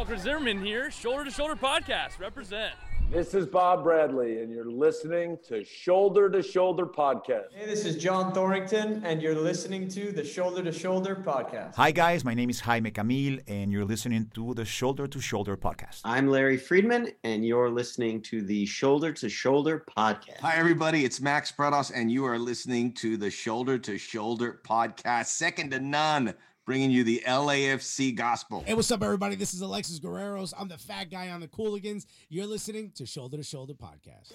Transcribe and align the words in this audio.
Walker 0.00 0.16
Zimmerman 0.16 0.64
here, 0.64 0.90
Shoulder 0.90 1.26
to 1.26 1.30
Shoulder 1.30 1.56
Podcast. 1.56 2.18
Represent. 2.18 2.72
This 3.10 3.34
is 3.34 3.46
Bob 3.46 3.82
Bradley, 3.82 4.40
and 4.40 4.50
you're 4.50 4.64
listening 4.64 5.36
to 5.46 5.62
Shoulder 5.62 6.30
to 6.30 6.42
Shoulder 6.42 6.86
Podcast. 6.86 7.52
Hey, 7.52 7.66
this 7.66 7.84
is 7.84 8.02
John 8.02 8.32
Thorrington, 8.32 9.02
and 9.04 9.20
you're 9.20 9.34
listening 9.34 9.88
to 9.88 10.10
the 10.10 10.24
Shoulder 10.24 10.62
to 10.62 10.72
Shoulder 10.72 11.16
Podcast. 11.16 11.74
Hi, 11.74 11.90
guys. 11.90 12.24
My 12.24 12.32
name 12.32 12.48
is 12.48 12.60
Jaime 12.60 12.90
Camil, 12.90 13.42
and 13.46 13.70
you're 13.70 13.84
listening 13.84 14.30
to 14.32 14.54
the 14.54 14.64
Shoulder 14.64 15.06
to 15.06 15.20
Shoulder 15.20 15.54
Podcast. 15.58 16.00
I'm 16.02 16.28
Larry 16.28 16.56
Freedman, 16.56 17.10
and 17.22 17.44
you're 17.44 17.68
listening 17.68 18.22
to 18.22 18.40
the 18.40 18.64
Shoulder 18.64 19.12
to 19.12 19.28
Shoulder 19.28 19.84
Podcast. 19.98 20.38
Hi, 20.40 20.56
everybody. 20.56 21.04
It's 21.04 21.20
Max 21.20 21.52
Prados, 21.52 21.92
and 21.94 22.10
you 22.10 22.24
are 22.24 22.38
listening 22.38 22.94
to 22.94 23.18
the 23.18 23.30
Shoulder 23.30 23.76
to 23.80 23.98
Shoulder 23.98 24.60
Podcast, 24.64 25.26
second 25.26 25.72
to 25.72 25.78
none 25.78 26.32
bringing 26.70 26.92
you 26.92 27.02
the 27.02 27.20
LAFC 27.26 28.14
gospel. 28.14 28.62
Hey, 28.64 28.74
what's 28.74 28.92
up, 28.92 29.02
everybody? 29.02 29.34
This 29.34 29.54
is 29.54 29.60
Alexis 29.60 29.98
Guerreros. 29.98 30.54
I'm 30.56 30.68
the 30.68 30.78
fat 30.78 31.10
guy 31.10 31.30
on 31.30 31.40
the 31.40 31.48
Cooligans. 31.48 32.06
You're 32.28 32.46
listening 32.46 32.92
to 32.94 33.04
Shoulder 33.04 33.38
to 33.38 33.42
Shoulder 33.42 33.74
Podcast. 33.74 34.34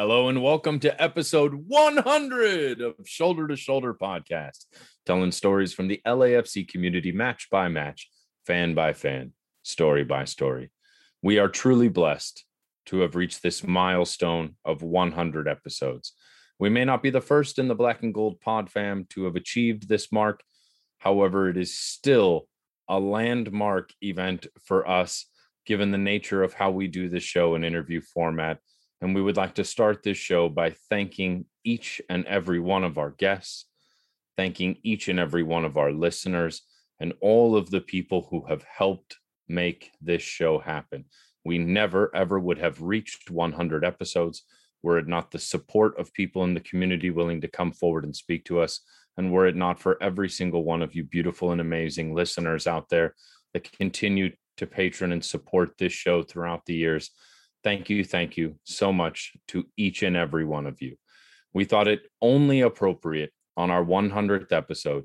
Hello 0.00 0.30
and 0.30 0.42
welcome 0.42 0.80
to 0.80 1.02
episode 1.02 1.52
100 1.66 2.80
of 2.80 2.94
Shoulder 3.04 3.46
to 3.48 3.54
Shoulder 3.54 3.92
Podcast, 3.92 4.64
telling 5.04 5.30
stories 5.30 5.74
from 5.74 5.88
the 5.88 6.00
LAFC 6.06 6.66
community 6.66 7.12
match 7.12 7.48
by 7.50 7.68
match, 7.68 8.08
fan 8.46 8.72
by 8.72 8.94
fan, 8.94 9.34
story 9.62 10.02
by 10.02 10.24
story. 10.24 10.70
We 11.20 11.38
are 11.38 11.50
truly 11.50 11.88
blessed 11.88 12.46
to 12.86 13.00
have 13.00 13.14
reached 13.14 13.42
this 13.42 13.62
milestone 13.62 14.56
of 14.64 14.82
100 14.82 15.46
episodes. 15.46 16.14
We 16.58 16.70
may 16.70 16.86
not 16.86 17.02
be 17.02 17.10
the 17.10 17.20
first 17.20 17.58
in 17.58 17.68
the 17.68 17.74
Black 17.74 18.02
and 18.02 18.14
Gold 18.14 18.40
Pod 18.40 18.70
fam 18.70 19.04
to 19.10 19.24
have 19.24 19.36
achieved 19.36 19.86
this 19.86 20.10
mark. 20.10 20.42
However, 20.96 21.50
it 21.50 21.58
is 21.58 21.76
still 21.76 22.48
a 22.88 22.98
landmark 22.98 23.92
event 24.00 24.46
for 24.64 24.88
us, 24.88 25.26
given 25.66 25.90
the 25.90 25.98
nature 25.98 26.42
of 26.42 26.54
how 26.54 26.70
we 26.70 26.88
do 26.88 27.10
this 27.10 27.22
show 27.22 27.54
and 27.54 27.66
interview 27.66 28.00
format. 28.00 28.60
And 29.00 29.14
we 29.14 29.22
would 29.22 29.36
like 29.36 29.54
to 29.54 29.64
start 29.64 30.02
this 30.02 30.18
show 30.18 30.48
by 30.48 30.74
thanking 30.88 31.46
each 31.64 32.00
and 32.08 32.26
every 32.26 32.60
one 32.60 32.84
of 32.84 32.98
our 32.98 33.10
guests, 33.10 33.66
thanking 34.36 34.76
each 34.82 35.08
and 35.08 35.18
every 35.18 35.42
one 35.42 35.64
of 35.64 35.76
our 35.76 35.92
listeners, 35.92 36.62
and 36.98 37.14
all 37.20 37.56
of 37.56 37.70
the 37.70 37.80
people 37.80 38.28
who 38.30 38.44
have 38.46 38.62
helped 38.62 39.16
make 39.48 39.90
this 40.00 40.22
show 40.22 40.58
happen. 40.58 41.06
We 41.44 41.58
never, 41.58 42.14
ever 42.14 42.38
would 42.38 42.58
have 42.58 42.82
reached 42.82 43.30
100 43.30 43.84
episodes 43.84 44.44
were 44.82 44.98
it 44.98 45.06
not 45.06 45.30
the 45.30 45.38
support 45.38 45.98
of 45.98 46.12
people 46.12 46.44
in 46.44 46.54
the 46.54 46.60
community 46.60 47.10
willing 47.10 47.40
to 47.40 47.48
come 47.48 47.72
forward 47.72 48.04
and 48.04 48.14
speak 48.14 48.44
to 48.46 48.60
us. 48.60 48.80
And 49.16 49.32
were 49.32 49.46
it 49.46 49.56
not 49.56 49.78
for 49.78 50.02
every 50.02 50.28
single 50.28 50.64
one 50.64 50.82
of 50.82 50.94
you 50.94 51.04
beautiful 51.04 51.52
and 51.52 51.60
amazing 51.60 52.14
listeners 52.14 52.66
out 52.66 52.88
there 52.88 53.14
that 53.52 53.70
continue 53.72 54.30
to 54.56 54.66
patron 54.66 55.12
and 55.12 55.24
support 55.24 55.76
this 55.78 55.92
show 55.92 56.22
throughout 56.22 56.64
the 56.64 56.74
years, 56.74 57.10
thank 57.62 57.90
you, 57.90 58.04
thank 58.04 58.36
you 58.36 58.56
so 58.64 58.92
much 58.92 59.32
to 59.48 59.66
each 59.76 60.02
and 60.02 60.16
every 60.16 60.44
one 60.44 60.66
of 60.66 60.80
you. 60.80 60.96
We 61.52 61.64
thought 61.64 61.88
it 61.88 62.02
only 62.20 62.60
appropriate 62.60 63.32
on 63.56 63.70
our 63.70 63.84
100th 63.84 64.52
episode 64.52 65.04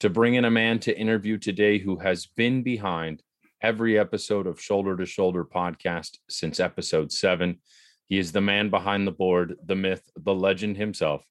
to 0.00 0.10
bring 0.10 0.34
in 0.34 0.44
a 0.44 0.50
man 0.50 0.78
to 0.80 0.98
interview 0.98 1.38
today 1.38 1.78
who 1.78 1.96
has 1.96 2.26
been 2.26 2.62
behind 2.62 3.22
every 3.60 3.98
episode 3.98 4.46
of 4.46 4.60
Shoulder 4.60 4.96
to 4.96 5.06
Shoulder 5.06 5.44
podcast 5.44 6.18
since 6.28 6.58
episode 6.58 7.12
seven. 7.12 7.60
He 8.08 8.18
is 8.18 8.32
the 8.32 8.40
man 8.40 8.70
behind 8.70 9.06
the 9.06 9.12
board, 9.12 9.56
the 9.64 9.76
myth, 9.76 10.02
the 10.16 10.34
legend 10.34 10.76
himself. 10.76 11.24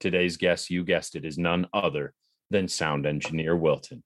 Today's 0.00 0.36
guest, 0.36 0.70
you 0.70 0.84
guessed 0.84 1.16
it, 1.16 1.24
is 1.24 1.38
none 1.38 1.66
other 1.72 2.14
than 2.50 2.68
sound 2.68 3.06
engineer 3.06 3.56
Wilton. 3.56 4.02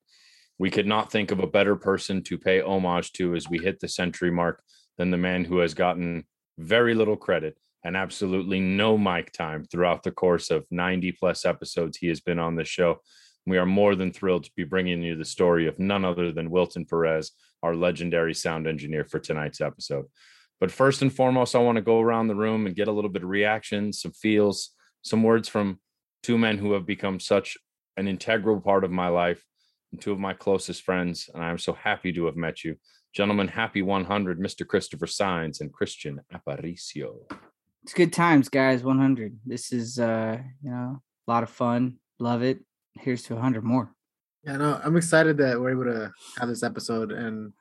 We 0.59 0.71
could 0.71 0.87
not 0.87 1.11
think 1.11 1.31
of 1.31 1.41
a 1.41 1.47
better 1.47 1.77
person 1.77 2.23
to 2.25 2.39
pay 2.39 2.61
homage 2.61 3.13
to 3.15 3.35
as 3.35 3.49
we 3.49 3.59
hit 3.59 3.81
the 3.81 3.89
century 3.89 4.31
mark 4.31 4.63
than 4.99 5.11
the 5.11 5.17
man 5.17 5.45
who 5.45 5.59
has 5.59 5.75
gotten 5.75 6.25
very 6.59 6.95
little 6.95 7.17
credit 7.17 7.57
and 7.85 7.97
absolutely 7.97 8.61
no 8.61 8.97
mic 8.97 9.33
time 9.33 9.65
throughout 9.65 10.03
the 10.03 10.11
course 10.11 10.51
of 10.51 10.67
90 10.71 11.13
plus 11.13 11.45
episodes 11.45 11.97
he 11.97 12.09
has 12.09 12.21
been 12.21 12.39
on 12.39 12.55
the 12.55 12.65
show. 12.65 13.01
We 13.47 13.59
are 13.59 13.67
more 13.67 13.97
than 13.97 14.13
thrilled 14.13 14.45
to 14.45 14.53
be 14.57 14.65
bringing 14.65 15.03
you 15.03 15.17
the 15.17 15.25
story 15.25 15.67
of 15.67 15.79
none 15.79 16.05
other 16.05 16.31
than 16.31 16.51
Wilton 16.51 16.85
Perez, 16.85 17.33
our 17.63 17.75
legendary 17.75 18.35
sound 18.35 18.69
engineer 18.69 19.05
for 19.05 19.19
tonight's 19.19 19.61
episode. 19.61 20.07
But 20.61 20.71
first 20.71 21.03
and 21.03 21.13
foremost, 21.13 21.57
I 21.57 21.59
want 21.59 21.77
to 21.77 21.83
go 21.83 22.01
around 22.01 22.29
the 22.29 22.37
room 22.37 22.67
and 22.67 22.77
get 22.77 22.87
a 22.87 22.93
little 22.93 23.11
bit 23.11 23.25
of 23.25 23.29
reaction, 23.29 23.93
some 23.93 24.13
feels, 24.13 24.71
some 25.03 25.25
words 25.25 25.49
from 25.49 25.81
two 26.23 26.39
men 26.39 26.57
who 26.57 26.73
have 26.75 26.87
become 26.87 27.19
such 27.19 27.57
an 27.97 28.07
integral 28.07 28.61
part 28.61 28.85
of 28.85 28.93
my 28.93 29.09
life 29.09 29.45
and 29.91 30.01
two 30.01 30.13
of 30.13 30.21
my 30.21 30.35
closest 30.35 30.83
friends. 30.83 31.29
And 31.35 31.43
I'm 31.43 31.59
so 31.59 31.73
happy 31.73 32.13
to 32.13 32.27
have 32.27 32.37
met 32.37 32.63
you. 32.63 32.77
Gentlemen, 33.13 33.49
happy 33.49 33.83
100, 33.83 34.41
Mr. 34.41 34.67
Christopher 34.67 35.07
Signs 35.07 35.61
and 35.61 35.71
Christian 35.71 36.23
Aparicio. 36.33 37.31
It's 37.83 37.93
good 37.93 38.11
times, 38.11 38.49
guys. 38.49 38.83
100. 38.83 39.39
This 39.45 39.71
is, 39.71 39.99
uh, 39.99 40.39
you 40.63 40.71
know, 40.71 41.03
a 41.29 41.31
lot 41.31 41.43
of 41.43 41.51
fun. 41.51 41.99
Love 42.19 42.43
it. 42.43 42.61
Here's 42.95 43.23
to 43.25 43.35
100 43.35 43.65
more. 43.65 43.93
Yeah, 44.45 44.57
no, 44.57 44.81
I'm 44.83 44.97
excited 44.97 45.37
that 45.39 45.61
we're 45.61 45.73
able 45.73 45.85
to 45.85 46.11
have 46.39 46.49
this 46.49 46.63
episode 46.63 47.13
and 47.13 47.53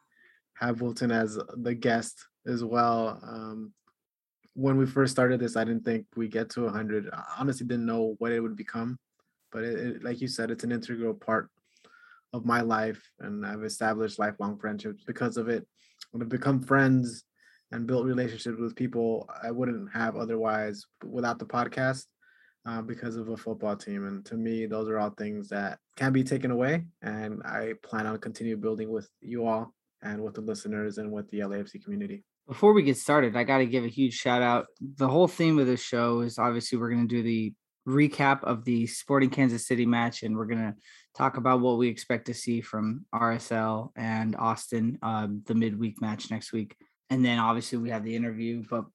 have 0.53 0.79
Wilton 0.79 1.11
as 1.11 1.37
the 1.57 1.75
guest 1.75 2.25
as 2.47 2.63
well. 2.63 3.19
Um, 3.21 3.73
when 4.53 4.77
we 4.77 4.85
first 4.85 5.11
started 5.11 5.41
this, 5.41 5.57
I 5.57 5.65
didn't 5.65 5.83
think 5.83 6.05
we 6.15 6.29
get 6.29 6.49
to 6.51 6.63
100. 6.63 7.09
I 7.11 7.23
honestly 7.39 7.67
didn't 7.67 7.85
know 7.85 8.15
what 8.19 8.31
it 8.31 8.39
would 8.39 8.55
become, 8.55 8.97
but 9.51 9.63
it, 9.63 9.79
it, 9.79 10.03
like 10.03 10.21
you 10.21 10.29
said, 10.29 10.49
it's 10.49 10.63
an 10.63 10.71
integral 10.71 11.13
part 11.13 11.49
of 12.33 12.45
my 12.45 12.61
life, 12.61 13.01
and 13.19 13.45
I've 13.45 13.63
established 13.63 14.19
lifelong 14.19 14.57
friendships 14.57 15.03
because 15.05 15.37
of 15.37 15.49
it. 15.49 15.65
When 16.11 16.21
I've 16.21 16.29
become 16.29 16.61
friends 16.61 17.23
and 17.71 17.87
built 17.87 18.05
relationships 18.05 18.59
with 18.59 18.75
people 18.75 19.29
I 19.43 19.51
wouldn't 19.51 19.91
have 19.93 20.17
otherwise 20.17 20.85
without 21.03 21.39
the 21.39 21.45
podcast. 21.45 22.05
Uh, 22.63 22.79
because 22.79 23.15
of 23.15 23.27
a 23.29 23.35
football 23.35 23.75
team. 23.75 24.05
And 24.05 24.23
to 24.27 24.35
me, 24.35 24.67
those 24.67 24.87
are 24.87 24.99
all 24.99 25.09
things 25.09 25.49
that 25.49 25.79
can 25.95 26.13
be 26.13 26.23
taken 26.23 26.51
away. 26.51 26.85
And 27.01 27.41
I 27.43 27.73
plan 27.81 28.05
on 28.05 28.19
continue 28.19 28.55
building 28.55 28.91
with 28.91 29.09
you 29.19 29.47
all 29.47 29.73
and 30.03 30.21
with 30.21 30.35
the 30.35 30.41
listeners 30.41 30.99
and 30.99 31.11
with 31.11 31.27
the 31.31 31.39
LAFC 31.39 31.83
community. 31.83 32.23
Before 32.47 32.73
we 32.73 32.83
get 32.83 32.97
started, 32.97 33.35
I 33.35 33.45
got 33.45 33.57
to 33.59 33.65
give 33.65 33.83
a 33.83 33.87
huge 33.87 34.13
shout 34.13 34.43
out. 34.43 34.67
The 34.79 35.07
whole 35.07 35.27
theme 35.27 35.57
of 35.57 35.65
this 35.65 35.81
show 35.81 36.21
is 36.21 36.37
obviously 36.37 36.77
we're 36.77 36.91
going 36.91 37.07
to 37.07 37.15
do 37.15 37.23
the 37.23 37.51
recap 37.87 38.43
of 38.43 38.63
the 38.63 38.85
Sporting 38.85 39.31
Kansas 39.31 39.65
City 39.65 39.87
match, 39.87 40.21
and 40.21 40.35
we're 40.35 40.45
going 40.45 40.59
to 40.59 40.75
talk 41.15 41.37
about 41.37 41.61
what 41.61 41.77
we 41.77 41.87
expect 41.87 42.25
to 42.25 42.33
see 42.33 42.61
from 42.61 43.05
RSL 43.13 43.91
and 43.95 44.35
Austin, 44.35 44.97
um, 45.01 45.41
the 45.45 45.55
midweek 45.55 46.01
match 46.01 46.31
next 46.31 46.53
week. 46.53 46.75
And 47.09 47.23
then 47.25 47.39
obviously 47.39 47.77
we 47.77 47.89
have 47.89 48.03
the 48.03 48.15
interview, 48.15 48.63
but 48.69 48.85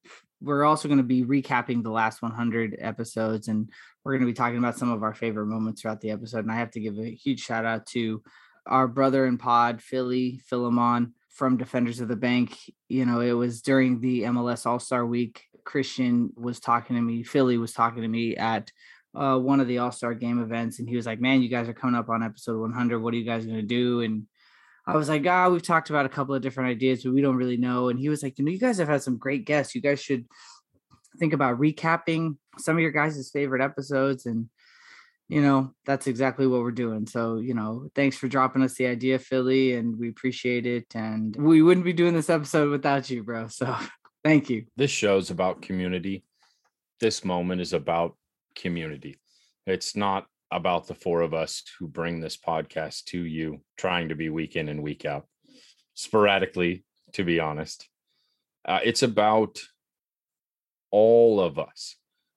we're 0.41 0.65
also 0.65 0.89
going 0.89 0.99
to 0.99 1.05
be 1.05 1.25
recapping 1.25 1.83
the 1.83 1.91
last 1.91 2.23
100 2.23 2.77
episodes 2.81 3.49
and 3.49 3.71
we're 4.05 4.13
going 4.13 4.23
to 4.23 4.33
be 4.33 4.37
talking 4.37 4.59
about 4.59 4.79
some 4.79 4.91
of 4.91 5.03
our 5.03 5.15
favorite 5.15 5.47
moments 5.47 5.83
throughout 5.83 6.01
the 6.01 6.11
episode. 6.11 6.41
And 6.41 6.53
I 6.53 6.57
have 6.57 6.71
to 6.73 6.81
give 6.81 6.99
a 6.99 7.11
huge 7.11 7.41
shout 7.41 7.65
out 7.65 7.87
to 7.89 8.23
our 8.67 8.89
brother 8.89 9.27
in 9.27 9.39
pod, 9.39 9.83
Philly 9.83 10.41
Philemon 10.47 11.15
from 11.31 11.57
Defenders 11.57 12.01
of 12.01 12.09
the 12.09 12.17
Bank. 12.17 12.57
You 12.89 13.05
know, 13.05 13.21
it 13.21 13.33
was 13.33 13.63
during 13.63 14.01
the 14.01 14.23
MLS 14.23 14.67
All 14.67 14.79
Star 14.79 15.05
Week. 15.05 15.43
Christian 15.65 16.33
was 16.37 16.61
talking 16.61 16.97
to 16.97 17.03
me, 17.03 17.23
Philly 17.25 17.59
was 17.59 17.73
talking 17.73 18.03
to 18.03 18.09
me 18.09 18.37
at 18.37 18.71
uh, 19.17 19.39
one 19.39 19.61
of 19.61 19.69
the 19.69 19.79
All 19.79 19.93
Star 19.93 20.15
game 20.15 20.43
events. 20.43 20.79
And 20.79 20.89
he 20.89 20.97
was 20.97 21.07
like, 21.07 21.21
Man, 21.21 21.43
you 21.43 21.49
guys 21.49 21.69
are 21.69 21.75
coming 21.75 21.97
up 21.97 22.09
on 22.09 22.23
episode 22.23 22.61
100. 22.61 23.01
What 23.01 23.15
are 23.15 23.17
you 23.17 23.25
guys 23.25 23.47
going 23.47 23.59
to 23.59 23.63
do? 23.63 24.03
And 24.03 24.27
I 24.87 24.97
was 24.97 25.09
like, 25.09 25.27
ah, 25.27 25.49
we've 25.49 25.63
talked 25.63 25.91
about 25.91 26.07
a 26.07 26.11
couple 26.11 26.35
of 26.35 26.43
different 26.43 26.71
ideas, 26.71 27.03
but 27.03 27.13
we 27.13 27.21
don't 27.21 27.37
really 27.37 27.57
know. 27.57 27.89
And 27.89 27.99
he 27.99 28.09
was 28.09 28.23
like, 28.23 28.39
you 28.39 28.45
know, 28.45 28.53
you 28.53 28.59
guys 28.59 28.79
have 28.79 28.89
had 28.89 29.03
some 29.03 29.17
great 29.17 29.45
guests. 29.45 29.75
You 29.75 29.81
guys 29.81 30.01
should 30.01 30.27
think 31.19 31.33
about 31.33 31.59
recapping 31.59 32.37
some 32.59 32.77
of 32.77 32.83
your 32.83 32.93
guys' 32.93 33.31
favorite 33.33 33.63
episodes. 33.63 34.27
And, 34.27 34.49
you 35.29 35.43
know, 35.43 35.75
that's 35.87 36.07
exactly 36.07 36.47
what 36.47 36.61
we're 36.61 36.71
doing. 36.71 37.07
So, 37.09 37.39
you 37.39 37.53
know, 37.53 37.89
thanks 37.97 38.17
for 38.17 38.29
dropping 38.29 38.63
us 38.63 38.75
the 38.75 38.87
idea, 38.87 39.19
Philly, 39.19 39.75
and 39.75 39.99
we 39.99 40.09
appreciate 40.09 40.67
it. 40.67 40.95
And 40.95 41.35
we 41.35 41.63
wouldn't 41.63 41.85
be 41.85 41.93
doing 41.93 42.15
this 42.15 42.31
episode 42.31 42.71
without 42.71 43.11
you, 43.11 43.25
bro. 43.25 43.49
So 43.49 43.77
thank 44.25 44.49
you. 44.51 44.67
This 44.77 44.93
show's 44.93 45.31
about 45.31 45.63
community. 45.63 46.23
This 47.01 47.25
moment 47.25 47.61
is 47.61 47.73
about 47.73 48.15
community. 48.57 49.21
It's 49.67 49.95
not 49.95 50.27
about 50.51 50.87
the 50.87 50.95
four 50.95 51.23
of 51.23 51.35
us 51.35 51.63
who 51.79 51.89
bring 51.89 52.21
this 52.21 52.37
podcast 52.37 53.05
to 53.05 53.21
you, 53.21 53.61
trying 53.77 54.09
to 54.09 54.15
be 54.15 54.29
week 54.29 54.57
in 54.57 54.69
and 54.69 54.83
week 54.83 55.05
out, 55.05 55.27
sporadically, 55.95 56.85
to 57.13 57.25
be 57.25 57.41
honest. 57.41 57.89
Uh, 58.65 58.81
it's 58.85 59.03
about 59.03 59.61
all 60.91 61.41
of 61.41 61.59
us. 61.59 61.97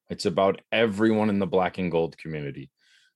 It's 0.09 0.25
about 0.25 0.61
everyone 0.71 1.29
in 1.29 1.39
the 1.39 1.47
black 1.47 1.77
and 1.77 1.91
gold 1.91 2.17
community. 2.17 2.71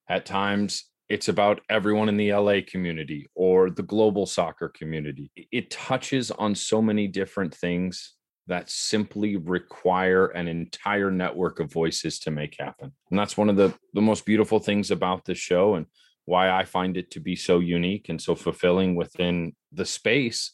At 0.08 0.26
times, 0.26 0.86
it's 1.10 1.28
about 1.28 1.62
everyone 1.70 2.10
in 2.10 2.18
the 2.18 2.34
LA 2.34 2.60
community 2.66 3.28
or 3.36 3.70
the 3.70 3.84
global 3.84 4.26
soccer 4.26 4.70
community. 4.70 5.32
It 5.52 5.70
touches 5.70 6.32
on 6.32 6.56
so 6.56 6.82
many 6.82 7.08
different 7.08 7.54
things 7.54 8.14
that 8.48 8.70
simply 8.70 9.38
require 9.38 10.28
an 10.28 10.48
entire 10.48 11.10
network 11.10 11.60
of 11.60 11.72
voices 11.72 12.20
to 12.20 12.32
make 12.32 12.56
happen. 12.60 12.92
And 13.10 13.18
that's 13.18 13.38
one 13.38 13.50
of 13.50 13.56
the, 13.56 13.74
the 13.94 14.02
most 14.02 14.26
beautiful 14.26 14.60
things 14.60 14.92
about 14.92 15.26
this 15.26 15.38
show 15.38 15.76
and 15.76 15.86
why 16.26 16.50
I 16.50 16.66
find 16.66 16.98
it 16.98 17.12
to 17.12 17.20
be 17.20 17.36
so 17.36 17.60
unique 17.60 18.10
and 18.10 18.22
so 18.22 18.36
fulfilling 18.36 18.96
within 18.96 19.56
the 19.72 19.86
space. 19.86 20.52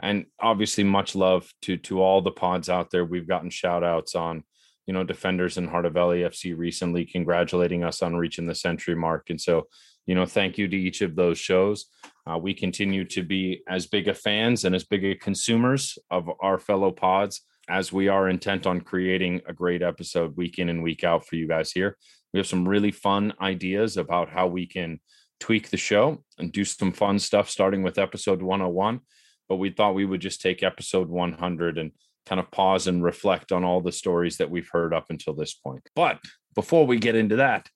And 0.00 0.26
obviously, 0.40 0.84
much 0.84 1.14
love 1.14 1.50
to 1.62 1.76
to 1.78 2.00
all 2.00 2.22
the 2.22 2.30
pods 2.30 2.68
out 2.68 2.90
there. 2.90 3.04
We've 3.04 3.26
gotten 3.26 3.50
shout 3.50 3.82
outs 3.82 4.14
on, 4.14 4.44
you 4.86 4.94
know, 4.94 5.02
defenders 5.02 5.58
and 5.58 5.68
Heart 5.68 5.86
of 5.86 5.94
LAFC 5.94 6.56
recently 6.56 7.04
congratulating 7.04 7.82
us 7.82 8.00
on 8.02 8.14
reaching 8.14 8.46
the 8.46 8.54
century 8.54 8.94
mark. 8.94 9.30
And 9.30 9.40
so, 9.40 9.66
you 10.08 10.14
know, 10.14 10.24
thank 10.24 10.56
you 10.56 10.66
to 10.66 10.76
each 10.76 11.02
of 11.02 11.14
those 11.14 11.38
shows. 11.38 11.84
Uh, 12.26 12.38
we 12.38 12.54
continue 12.54 13.04
to 13.04 13.22
be 13.22 13.62
as 13.68 13.86
big 13.86 14.08
a 14.08 14.14
fans 14.14 14.64
and 14.64 14.74
as 14.74 14.84
big 14.84 15.04
a 15.04 15.14
consumers 15.14 15.98
of 16.10 16.30
our 16.40 16.58
fellow 16.58 16.90
pods 16.90 17.42
as 17.68 17.92
we 17.92 18.08
are 18.08 18.30
intent 18.30 18.66
on 18.66 18.80
creating 18.80 19.42
a 19.46 19.52
great 19.52 19.82
episode 19.82 20.34
week 20.34 20.58
in 20.58 20.70
and 20.70 20.82
week 20.82 21.04
out 21.04 21.26
for 21.26 21.36
you 21.36 21.46
guys 21.46 21.70
here. 21.72 21.94
We 22.32 22.40
have 22.40 22.46
some 22.46 22.66
really 22.66 22.90
fun 22.90 23.34
ideas 23.38 23.98
about 23.98 24.30
how 24.30 24.46
we 24.46 24.66
can 24.66 24.98
tweak 25.40 25.68
the 25.68 25.76
show 25.76 26.24
and 26.38 26.50
do 26.50 26.64
some 26.64 26.92
fun 26.92 27.18
stuff 27.18 27.50
starting 27.50 27.82
with 27.82 27.98
episode 27.98 28.40
101. 28.40 29.00
But 29.46 29.56
we 29.56 29.68
thought 29.68 29.94
we 29.94 30.06
would 30.06 30.22
just 30.22 30.40
take 30.40 30.62
episode 30.62 31.08
100 31.08 31.76
and 31.76 31.92
kind 32.24 32.40
of 32.40 32.50
pause 32.50 32.86
and 32.86 33.04
reflect 33.04 33.52
on 33.52 33.62
all 33.62 33.82
the 33.82 33.92
stories 33.92 34.38
that 34.38 34.50
we've 34.50 34.70
heard 34.72 34.94
up 34.94 35.06
until 35.10 35.34
this 35.34 35.52
point. 35.52 35.86
But 35.94 36.18
before 36.54 36.86
we 36.86 36.98
get 36.98 37.14
into 37.14 37.36
that, 37.36 37.68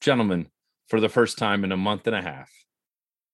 gentlemen, 0.00 0.48
for 0.88 1.00
the 1.00 1.08
first 1.08 1.38
time 1.38 1.64
in 1.64 1.72
a 1.72 1.76
month 1.76 2.06
and 2.06 2.16
a 2.16 2.22
half, 2.22 2.50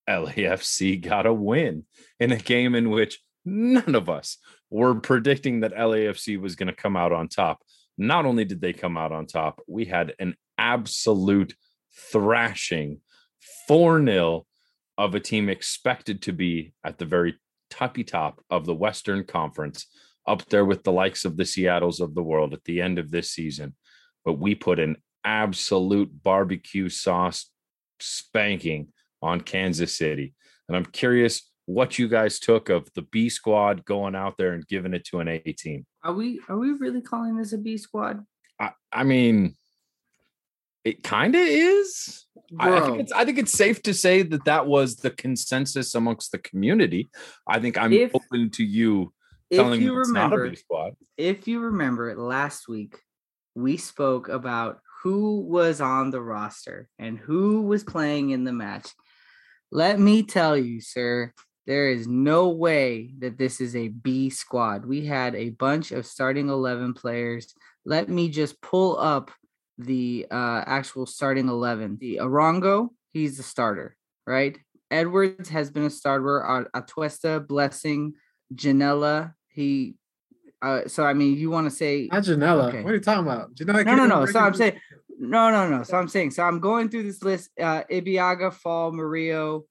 LAFC 0.09 1.01
got 1.01 1.25
a 1.25 1.33
win 1.33 1.85
in 2.19 2.31
a 2.31 2.37
game 2.37 2.75
in 2.75 2.89
which 2.89 3.19
none 3.45 3.95
of 3.95 4.09
us 4.09 4.37
were 4.69 4.95
predicting 4.95 5.61
that 5.61 5.75
LAFC 5.75 6.39
was 6.39 6.55
going 6.55 6.67
to 6.67 6.73
come 6.73 6.97
out 6.97 7.11
on 7.11 7.27
top. 7.27 7.61
Not 7.97 8.25
only 8.25 8.45
did 8.45 8.61
they 8.61 8.73
come 8.73 8.97
out 8.97 9.11
on 9.11 9.27
top, 9.27 9.61
we 9.67 9.85
had 9.85 10.13
an 10.19 10.35
absolute 10.57 11.55
thrashing 12.11 13.01
4 13.67 14.03
0 14.03 14.45
of 14.97 15.15
a 15.15 15.19
team 15.19 15.49
expected 15.49 16.21
to 16.23 16.33
be 16.33 16.73
at 16.83 16.97
the 16.97 17.05
very 17.05 17.35
toppy 17.69 18.03
top 18.03 18.41
of 18.49 18.65
the 18.65 18.75
Western 18.75 19.23
Conference, 19.23 19.87
up 20.27 20.45
there 20.49 20.65
with 20.65 20.83
the 20.83 20.91
likes 20.91 21.25
of 21.25 21.37
the 21.37 21.45
Seattles 21.45 21.99
of 21.99 22.15
the 22.15 22.23
world 22.23 22.53
at 22.53 22.63
the 22.63 22.81
end 22.81 22.99
of 22.99 23.11
this 23.11 23.31
season. 23.31 23.75
But 24.23 24.39
we 24.39 24.55
put 24.55 24.79
an 24.79 24.97
absolute 25.23 26.11
barbecue 26.23 26.89
sauce 26.89 27.49
spanking 27.99 28.89
on 29.21 29.41
Kansas 29.41 29.97
City. 29.97 30.33
And 30.67 30.77
I'm 30.77 30.85
curious 30.85 31.49
what 31.65 31.97
you 31.97 32.07
guys 32.07 32.39
took 32.39 32.69
of 32.69 32.89
the 32.93 33.03
B 33.03 33.29
squad 33.29 33.85
going 33.85 34.15
out 34.15 34.37
there 34.37 34.53
and 34.53 34.67
giving 34.67 34.93
it 34.93 35.05
to 35.05 35.19
an 35.19 35.27
A 35.27 35.39
team. 35.39 35.85
Are 36.03 36.13
we 36.13 36.41
are 36.49 36.57
we 36.57 36.71
really 36.71 37.01
calling 37.01 37.37
this 37.37 37.53
a 37.53 37.57
B 37.57 37.77
squad? 37.77 38.25
I, 38.59 38.71
I 38.91 39.03
mean, 39.03 39.55
it 40.83 41.03
kind 41.03 41.33
of 41.35 41.41
is. 41.41 42.25
I, 42.59 42.77
I, 42.77 42.81
think 42.81 42.99
it's 42.99 43.11
I 43.11 43.25
think 43.25 43.37
it's 43.37 43.53
safe 43.53 43.81
to 43.83 43.93
say 43.93 44.21
that 44.21 44.45
that 44.45 44.67
was 44.67 44.97
the 44.97 45.09
consensus 45.09 45.95
amongst 45.95 46.31
the 46.31 46.39
community. 46.39 47.09
I 47.47 47.59
think 47.59 47.77
I'm 47.77 47.93
if, 47.93 48.13
open 48.13 48.49
to 48.51 48.63
you 48.63 49.13
telling 49.51 49.81
you 49.81 49.93
me 49.93 49.99
it's 49.99 50.09
remember, 50.09 50.37
not 50.37 50.47
a 50.47 50.49
B 50.49 50.55
squad. 50.57 50.93
If 51.17 51.47
you 51.47 51.61
remember 51.61 52.15
last 52.15 52.67
week, 52.67 52.99
we 53.55 53.77
spoke 53.77 54.27
about 54.27 54.79
who 55.03 55.41
was 55.41 55.81
on 55.81 56.11
the 56.11 56.21
roster 56.21 56.87
and 56.97 57.17
who 57.17 57.63
was 57.63 57.83
playing 57.83 58.29
in 58.29 58.45
the 58.45 58.53
match. 58.53 58.89
Let 59.69 59.99
me 59.99 60.23
tell 60.23 60.57
you, 60.57 60.79
sir, 60.79 61.33
there 61.67 61.89
is 61.89 62.07
no 62.07 62.49
way 62.49 63.13
that 63.19 63.37
this 63.37 63.59
is 63.59 63.75
a 63.75 63.89
B 63.89 64.29
squad. 64.29 64.85
We 64.85 65.05
had 65.05 65.35
a 65.35 65.49
bunch 65.49 65.91
of 65.91 66.05
starting 66.05 66.47
11 66.47 66.93
players. 66.93 67.53
Let 67.85 68.07
me 68.07 68.29
just 68.29 68.61
pull 68.61 68.97
up 68.97 69.29
the 69.77 70.25
uh, 70.31 70.63
actual 70.65 71.05
starting 71.05 71.49
11. 71.49 71.97
The 71.99 72.19
Arango, 72.21 72.89
he's 73.11 73.35
the 73.37 73.43
starter, 73.43 73.97
right? 74.25 74.57
Edwards 74.89 75.49
has 75.49 75.69
been 75.69 75.83
a 75.83 75.89
starter. 75.89 76.67
Atuesta, 76.73 77.45
Blessing, 77.45 78.13
Janela, 78.55 79.33
he 79.49 79.95
uh, 80.63 80.87
so 80.87 81.03
I 81.03 81.13
mean, 81.13 81.37
you 81.37 81.49
want 81.49 81.69
to 81.69 81.75
say 81.75 82.07
not 82.11 82.23
Janela? 82.23 82.69
Okay. 82.69 82.83
What 82.83 82.91
are 82.91 82.95
you 82.95 83.01
talking 83.01 83.25
about? 83.25 83.53
Janela 83.53 83.85
no, 83.85 83.95
no, 83.95 84.05
no. 84.05 84.25
So 84.25 84.39
I'm 84.39 84.53
saying 84.53 84.79
no, 85.19 85.51
no, 85.51 85.69
no. 85.69 85.83
So 85.83 85.97
I'm 85.97 86.07
saying 86.07 86.31
so 86.31 86.43
I'm 86.43 86.59
going 86.59 86.89
through 86.89 87.03
this 87.03 87.21
list: 87.21 87.51
uh, 87.59 87.83
Ibeagha, 87.91 88.53
Fall, 88.53 88.93
Murillo, 88.93 89.65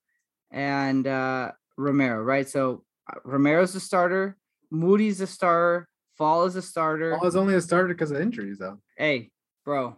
and 0.51 1.07
uh, 1.07 1.53
Romero. 1.79 2.23
Right. 2.23 2.47
So 2.47 2.85
uh, 3.11 3.21
Romero's 3.25 3.73
the 3.73 3.81
starter. 3.81 4.37
Moody's 4.71 5.21
a 5.23 5.27
starter. 5.27 5.89
Fall 6.19 6.45
is 6.45 6.57
a 6.57 6.63
starter. 6.63 7.17
Fall 7.17 7.27
is 7.27 7.37
only 7.37 7.55
a 7.55 7.61
starter 7.61 7.89
because 7.89 8.11
of 8.11 8.21
injuries, 8.21 8.59
though. 8.59 8.79
Hey, 8.97 9.31
bro. 9.65 9.97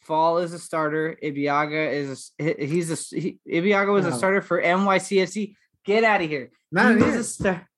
Fall 0.00 0.38
is 0.38 0.52
a 0.52 0.60
starter. 0.60 1.18
Ibeagha 1.20 1.92
is 1.92 2.30
a, 2.38 2.64
he's 2.64 2.92
a 2.92 3.16
he, 3.16 3.40
Ibeagha 3.48 3.92
was 3.92 4.06
no. 4.06 4.12
a 4.12 4.14
starter 4.14 4.42
for 4.42 4.62
NYCFC. 4.62 5.56
Get 5.84 6.04
out 6.04 6.22
of 6.22 6.28
here. 6.28 6.50
Not 6.70 6.96
he 6.96 7.02
was 7.02 7.16
a 7.16 7.24
star- 7.24 7.68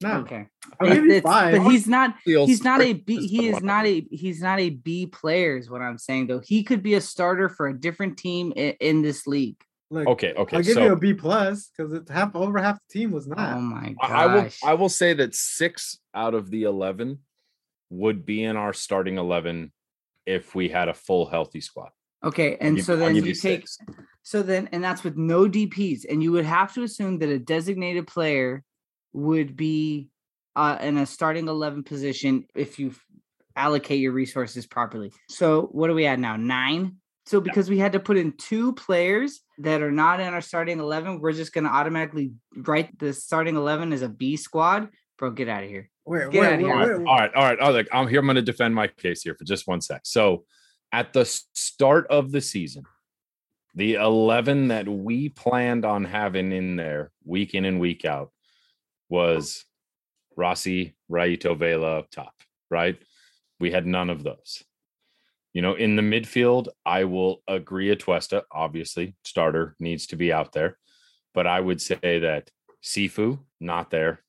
no. 0.00 0.18
Okay. 0.18 0.46
It, 0.80 1.22
but 1.22 1.62
he's 1.70 1.86
not. 1.86 2.16
He's 2.24 2.64
not 2.64 2.80
a 2.82 2.94
B. 2.94 3.26
He 3.26 3.48
is 3.48 3.62
not 3.62 3.86
a. 3.86 4.06
He's 4.10 4.40
not 4.40 4.60
a 4.60 4.70
B 4.70 5.06
player. 5.06 5.56
Is 5.56 5.70
what 5.70 5.82
I'm 5.82 5.98
saying 5.98 6.26
though. 6.26 6.40
He 6.40 6.62
could 6.62 6.82
be 6.82 6.94
a 6.94 7.00
starter 7.00 7.48
for 7.48 7.68
a 7.68 7.78
different 7.78 8.18
team 8.18 8.52
in, 8.56 8.74
in 8.80 9.02
this 9.02 9.26
league. 9.26 9.56
Like, 9.90 10.08
okay. 10.08 10.34
Okay. 10.34 10.56
I'll 10.56 10.62
give 10.62 10.74
so, 10.74 10.84
you 10.84 10.92
a 10.92 10.96
B 10.96 11.14
plus 11.14 11.70
because 11.76 11.92
it 11.92 12.08
half 12.08 12.34
over 12.34 12.58
half 12.58 12.78
the 12.88 12.98
team 12.98 13.12
was 13.12 13.26
not. 13.26 13.56
Oh 13.56 13.60
my 13.60 13.94
gosh. 14.00 14.10
I 14.10 14.26
will. 14.26 14.50
I 14.64 14.74
will 14.74 14.88
say 14.88 15.14
that 15.14 15.34
six 15.34 15.98
out 16.14 16.34
of 16.34 16.50
the 16.50 16.64
eleven 16.64 17.20
would 17.90 18.26
be 18.26 18.42
in 18.42 18.56
our 18.56 18.72
starting 18.72 19.18
eleven 19.18 19.72
if 20.26 20.54
we 20.54 20.68
had 20.68 20.88
a 20.88 20.94
full 20.94 21.26
healthy 21.26 21.60
squad. 21.60 21.90
Okay, 22.24 22.56
and 22.60 22.82
so 22.82 22.96
then 22.96 23.14
you, 23.14 23.22
you 23.22 23.34
take. 23.34 23.66
So 24.22 24.42
then, 24.42 24.70
and 24.72 24.82
that's 24.82 25.04
with 25.04 25.16
no 25.16 25.46
DPS, 25.46 26.06
and 26.08 26.22
you 26.22 26.32
would 26.32 26.46
have 26.46 26.72
to 26.74 26.82
assume 26.82 27.18
that 27.18 27.28
a 27.28 27.38
designated 27.38 28.06
player 28.06 28.64
would 29.14 29.56
be 29.56 30.10
uh, 30.56 30.76
in 30.80 30.98
a 30.98 31.06
starting 31.06 31.48
11 31.48 31.84
position 31.84 32.46
if 32.54 32.78
you 32.78 32.94
allocate 33.56 34.00
your 34.00 34.12
resources 34.12 34.66
properly. 34.66 35.12
So 35.28 35.62
what 35.72 35.88
are 35.88 35.94
we 35.94 36.06
at 36.06 36.18
now? 36.18 36.36
Nine. 36.36 36.96
So 37.26 37.40
because 37.40 37.70
we 37.70 37.78
had 37.78 37.92
to 37.92 38.00
put 38.00 38.18
in 38.18 38.32
two 38.32 38.74
players 38.74 39.40
that 39.58 39.80
are 39.80 39.92
not 39.92 40.20
in 40.20 40.34
our 40.34 40.42
starting 40.42 40.78
11, 40.78 41.20
we're 41.20 41.32
just 41.32 41.54
going 41.54 41.64
to 41.64 41.70
automatically 41.70 42.32
write 42.54 42.98
the 42.98 43.14
starting 43.14 43.56
11 43.56 43.92
as 43.92 44.02
a 44.02 44.08
B 44.08 44.36
squad. 44.36 44.90
Bro, 45.16 45.30
get 45.30 45.48
out 45.48 45.62
of 45.62 45.70
here. 45.70 45.90
Wait, 46.04 46.30
get 46.30 46.40
wait, 46.40 46.46
out 46.46 46.52
of 46.54 46.60
here. 46.60 46.70
All 46.70 46.76
right, 46.76 46.90
all 47.06 47.16
right, 47.16 47.34
all 47.34 47.44
right. 47.44 47.60
All 47.60 47.72
right. 47.72 47.88
I'm 47.92 48.08
here. 48.08 48.20
I'm 48.20 48.26
going 48.26 48.36
to 48.36 48.42
defend 48.42 48.74
my 48.74 48.88
case 48.88 49.22
here 49.22 49.34
for 49.34 49.44
just 49.44 49.66
one 49.66 49.80
sec. 49.80 50.02
So 50.04 50.44
at 50.92 51.12
the 51.12 51.24
start 51.24 52.06
of 52.08 52.30
the 52.30 52.42
season, 52.42 52.84
the 53.74 53.94
11 53.94 54.68
that 54.68 54.86
we 54.86 55.30
planned 55.30 55.84
on 55.84 56.04
having 56.04 56.52
in 56.52 56.76
there 56.76 57.10
week 57.24 57.54
in 57.54 57.64
and 57.64 57.80
week 57.80 58.04
out 58.04 58.30
was 59.14 59.64
Rossi, 60.36 60.96
Raito 61.08 61.56
Vela 61.56 62.02
top, 62.10 62.34
right? 62.68 62.98
We 63.60 63.70
had 63.70 63.86
none 63.86 64.10
of 64.10 64.24
those. 64.24 64.64
You 65.52 65.62
know, 65.62 65.74
in 65.74 65.94
the 65.94 66.02
midfield, 66.02 66.66
I 66.84 67.04
will 67.04 67.40
agree 67.46 67.94
Atuesta, 67.94 68.42
obviously, 68.50 69.14
starter 69.24 69.76
needs 69.78 70.08
to 70.08 70.16
be 70.16 70.32
out 70.32 70.52
there. 70.52 70.78
But 71.32 71.46
I 71.46 71.60
would 71.60 71.80
say 71.80 72.18
that 72.18 72.50
Cifu, 72.82 73.38
not 73.60 73.90
there. 73.90 74.24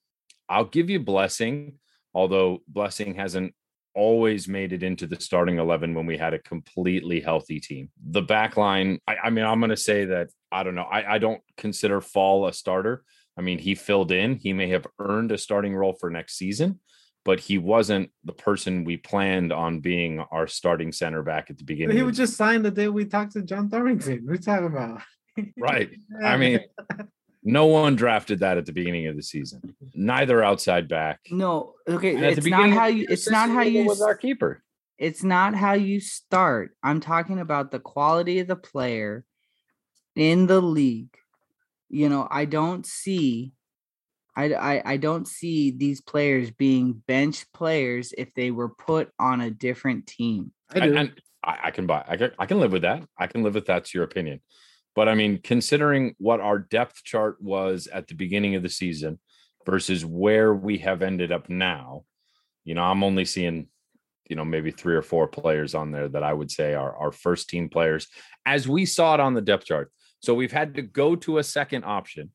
I'll 0.47 0.65
give 0.65 0.91
you 0.91 0.99
Blessing, 0.99 1.79
although 2.13 2.61
Blessing 2.67 3.15
hasn't 3.15 3.55
always 3.95 4.47
made 4.47 4.71
it 4.71 4.83
into 4.83 5.07
the 5.07 5.19
starting 5.19 5.57
11 5.57 5.95
when 5.95 6.05
we 6.05 6.17
had 6.17 6.35
a 6.35 6.39
completely 6.39 7.21
healthy 7.21 7.59
team. 7.59 7.89
The 8.11 8.21
back 8.21 8.55
line, 8.55 8.99
I, 9.07 9.15
I 9.23 9.29
mean, 9.31 9.45
I'm 9.45 9.59
going 9.59 9.71
to 9.71 9.77
say 9.77 10.05
that, 10.05 10.29
I 10.51 10.61
don't 10.61 10.75
know, 10.75 10.83
I, 10.83 11.15
I 11.15 11.17
don't 11.17 11.41
consider 11.57 12.01
Fall 12.01 12.45
a 12.45 12.53
starter. 12.53 13.03
I 13.37 13.41
mean, 13.41 13.59
he 13.59 13.75
filled 13.75 14.11
in. 14.11 14.35
He 14.35 14.53
may 14.53 14.69
have 14.69 14.87
earned 14.99 15.31
a 15.31 15.37
starting 15.37 15.75
role 15.75 15.93
for 15.99 16.09
next 16.09 16.37
season, 16.37 16.79
but 17.25 17.39
he 17.39 17.57
wasn't 17.57 18.11
the 18.23 18.33
person 18.33 18.85
we 18.85 18.97
planned 18.97 19.51
on 19.51 19.81
being 19.81 20.19
our 20.31 20.47
starting 20.47 20.91
center 20.91 21.21
back 21.21 21.49
at 21.49 21.57
the 21.57 21.63
beginning. 21.63 21.97
He 21.97 22.03
was 22.03 22.17
just 22.17 22.37
signed 22.37 22.63
the 22.63 22.71
day 22.71 22.87
we 22.87 23.05
talked 23.05 23.33
to 23.33 23.41
John 23.41 23.69
Thorrington. 23.69 24.21
We're 24.25 24.37
talking 24.37 24.67
about. 24.67 25.01
right. 25.57 25.89
I 26.23 26.37
mean, 26.37 26.61
no 27.43 27.65
one 27.65 27.95
drafted 27.95 28.39
that 28.39 28.57
at 28.57 28.65
the 28.65 28.73
beginning 28.73 29.07
of 29.07 29.15
the 29.15 29.23
season. 29.23 29.75
Neither 29.93 30.43
outside 30.43 30.87
back. 30.87 31.19
No. 31.29 31.73
Okay. 31.87 32.15
It's 32.15 32.45
not 32.45 32.69
how 32.69 32.87
you. 32.87 33.05
It's 33.09 33.29
not 33.29 33.49
how 33.49 33.61
you. 33.61 33.85
Was 33.85 34.01
our 34.01 34.15
keeper. 34.15 34.63
It's 34.97 35.23
not 35.23 35.53
how 35.55 35.73
you 35.73 35.99
start. 35.99 36.71
I'm 36.81 37.01
talking 37.01 37.39
about 37.39 37.69
the 37.69 37.79
quality 37.79 38.39
of 38.39 38.47
the 38.47 38.55
player 38.55 39.25
in 40.15 40.47
the 40.47 40.61
league 40.61 41.17
you 41.89 42.09
know, 42.09 42.27
I 42.29 42.45
don't 42.45 42.85
see 42.85 43.53
I, 44.35 44.53
I, 44.53 44.81
I 44.85 44.97
don't 44.97 45.27
see 45.27 45.71
these 45.71 46.01
players 46.01 46.51
being 46.51 47.01
bench 47.07 47.45
players 47.53 48.13
if 48.17 48.33
they 48.33 48.51
were 48.51 48.69
put 48.69 49.09
on 49.17 49.41
a 49.41 49.49
different 49.49 50.07
team. 50.07 50.51
I, 50.73 50.79
do. 50.81 50.95
and 50.95 51.13
I, 51.43 51.57
I 51.65 51.71
can 51.71 51.87
buy 51.87 52.03
I 52.07 52.17
can, 52.17 52.31
I 52.37 52.45
can 52.45 52.59
live 52.59 52.71
with 52.71 52.81
that. 52.81 53.03
I 53.17 53.27
can 53.27 53.43
live 53.43 53.55
with 53.55 53.65
that's 53.65 53.93
your 53.93 54.03
opinion. 54.03 54.41
But 54.93 55.09
I 55.09 55.15
mean, 55.15 55.39
considering 55.41 56.15
what 56.17 56.39
our 56.39 56.59
depth 56.59 57.03
chart 57.03 57.41
was 57.41 57.87
at 57.87 58.07
the 58.07 58.15
beginning 58.15 58.55
of 58.55 58.63
the 58.63 58.69
season 58.69 59.19
versus 59.65 60.05
where 60.05 60.53
we 60.53 60.77
have 60.79 61.01
ended 61.01 61.31
up 61.31 61.49
now, 61.49 62.03
you 62.63 62.75
know, 62.75 62.83
I'm 62.83 63.03
only 63.03 63.25
seeing, 63.25 63.67
you 64.29 64.35
know, 64.35 64.45
maybe 64.45 64.71
three 64.71 64.95
or 64.95 65.01
four 65.01 65.27
players 65.27 65.75
on 65.75 65.91
there 65.91 66.07
that 66.09 66.23
I 66.23 66.33
would 66.33 66.49
say 66.49 66.73
are 66.73 66.95
our 66.95 67.11
first 67.11 67.49
team 67.49 67.69
players 67.69 68.07
as 68.45 68.67
we 68.67 68.85
saw 68.85 69.13
it 69.13 69.19
on 69.19 69.33
the 69.33 69.41
depth 69.41 69.65
chart. 69.65 69.91
So 70.25 70.33
we've 70.33 70.51
had 70.51 70.75
to 70.75 70.81
go 70.81 71.15
to 71.17 71.37
a 71.37 71.43
second 71.43 71.85
option. 71.85 72.31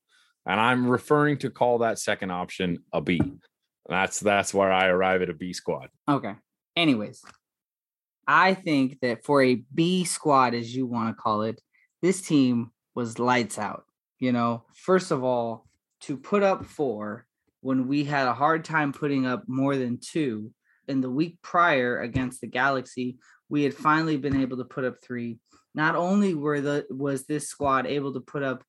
And 0.46 0.58
I'm 0.58 0.88
referring 0.88 1.38
to 1.38 1.50
call 1.50 1.78
that 1.78 1.98
second 1.98 2.30
option 2.30 2.78
a 2.92 3.00
B. 3.00 3.20
That's 3.88 4.20
that's 4.20 4.54
where 4.54 4.72
I 4.72 4.86
arrive 4.86 5.22
at 5.22 5.30
a 5.30 5.34
B 5.34 5.52
squad. 5.52 5.88
Okay. 6.08 6.34
Anyways, 6.76 7.22
I 8.26 8.54
think 8.54 9.00
that 9.02 9.24
for 9.24 9.42
a 9.42 9.62
B 9.74 10.04
squad, 10.04 10.54
as 10.54 10.74
you 10.74 10.86
want 10.86 11.14
to 11.14 11.20
call 11.20 11.42
it, 11.42 11.60
this 12.00 12.22
team 12.22 12.70
was 12.94 13.18
lights 13.18 13.58
out. 13.58 13.84
You 14.18 14.32
know, 14.32 14.64
first 14.74 15.10
of 15.10 15.24
all, 15.24 15.66
to 16.02 16.16
put 16.16 16.42
up 16.42 16.64
four 16.64 17.26
when 17.60 17.88
we 17.88 18.04
had 18.04 18.26
a 18.26 18.34
hard 18.34 18.64
time 18.64 18.92
putting 18.92 19.26
up 19.26 19.44
more 19.46 19.76
than 19.76 19.98
two 19.98 20.52
in 20.88 21.00
the 21.00 21.10
week 21.10 21.38
prior 21.42 22.00
against 22.00 22.40
the 22.40 22.46
Galaxy, 22.46 23.18
we 23.48 23.64
had 23.64 23.74
finally 23.74 24.16
been 24.16 24.40
able 24.40 24.56
to 24.58 24.64
put 24.64 24.84
up 24.84 24.96
three. 25.02 25.38
Not 25.74 25.96
only 25.96 26.34
were 26.34 26.60
the 26.60 26.86
was 26.90 27.26
this 27.26 27.48
squad 27.48 27.86
able 27.86 28.12
to 28.14 28.20
put 28.20 28.42
up 28.42 28.64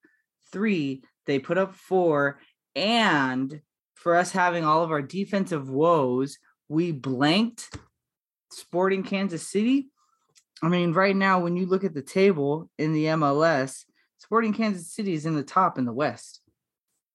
three, 0.52 1.04
they 1.26 1.40
put 1.40 1.58
up 1.58 1.74
four, 1.74 2.40
and 2.76 3.62
for 3.96 4.16
us 4.16 4.32
having 4.32 4.64
all 4.64 4.84
of 4.84 4.92
our 4.92 5.02
defensive 5.02 5.70
woes, 5.70 6.38
we 6.70 6.92
blanked 6.92 7.70
Sporting 8.52 9.04
Kansas 9.04 9.48
City. 9.48 9.90
I 10.64 10.70
mean, 10.70 10.94
right 10.94 11.16
now, 11.16 11.40
when 11.40 11.56
you 11.56 11.66
look 11.66 11.84
at 11.84 11.94
the 11.94 12.02
table 12.02 12.70
in 12.78 12.94
the 12.94 13.06
MLS, 13.06 13.86
Sporting 14.18 14.54
Kansas 14.54 14.94
City 14.94 15.14
is 15.14 15.26
in 15.26 15.36
the 15.36 15.44
top 15.44 15.78
in 15.78 15.86
the 15.86 15.94
West. 15.94 16.42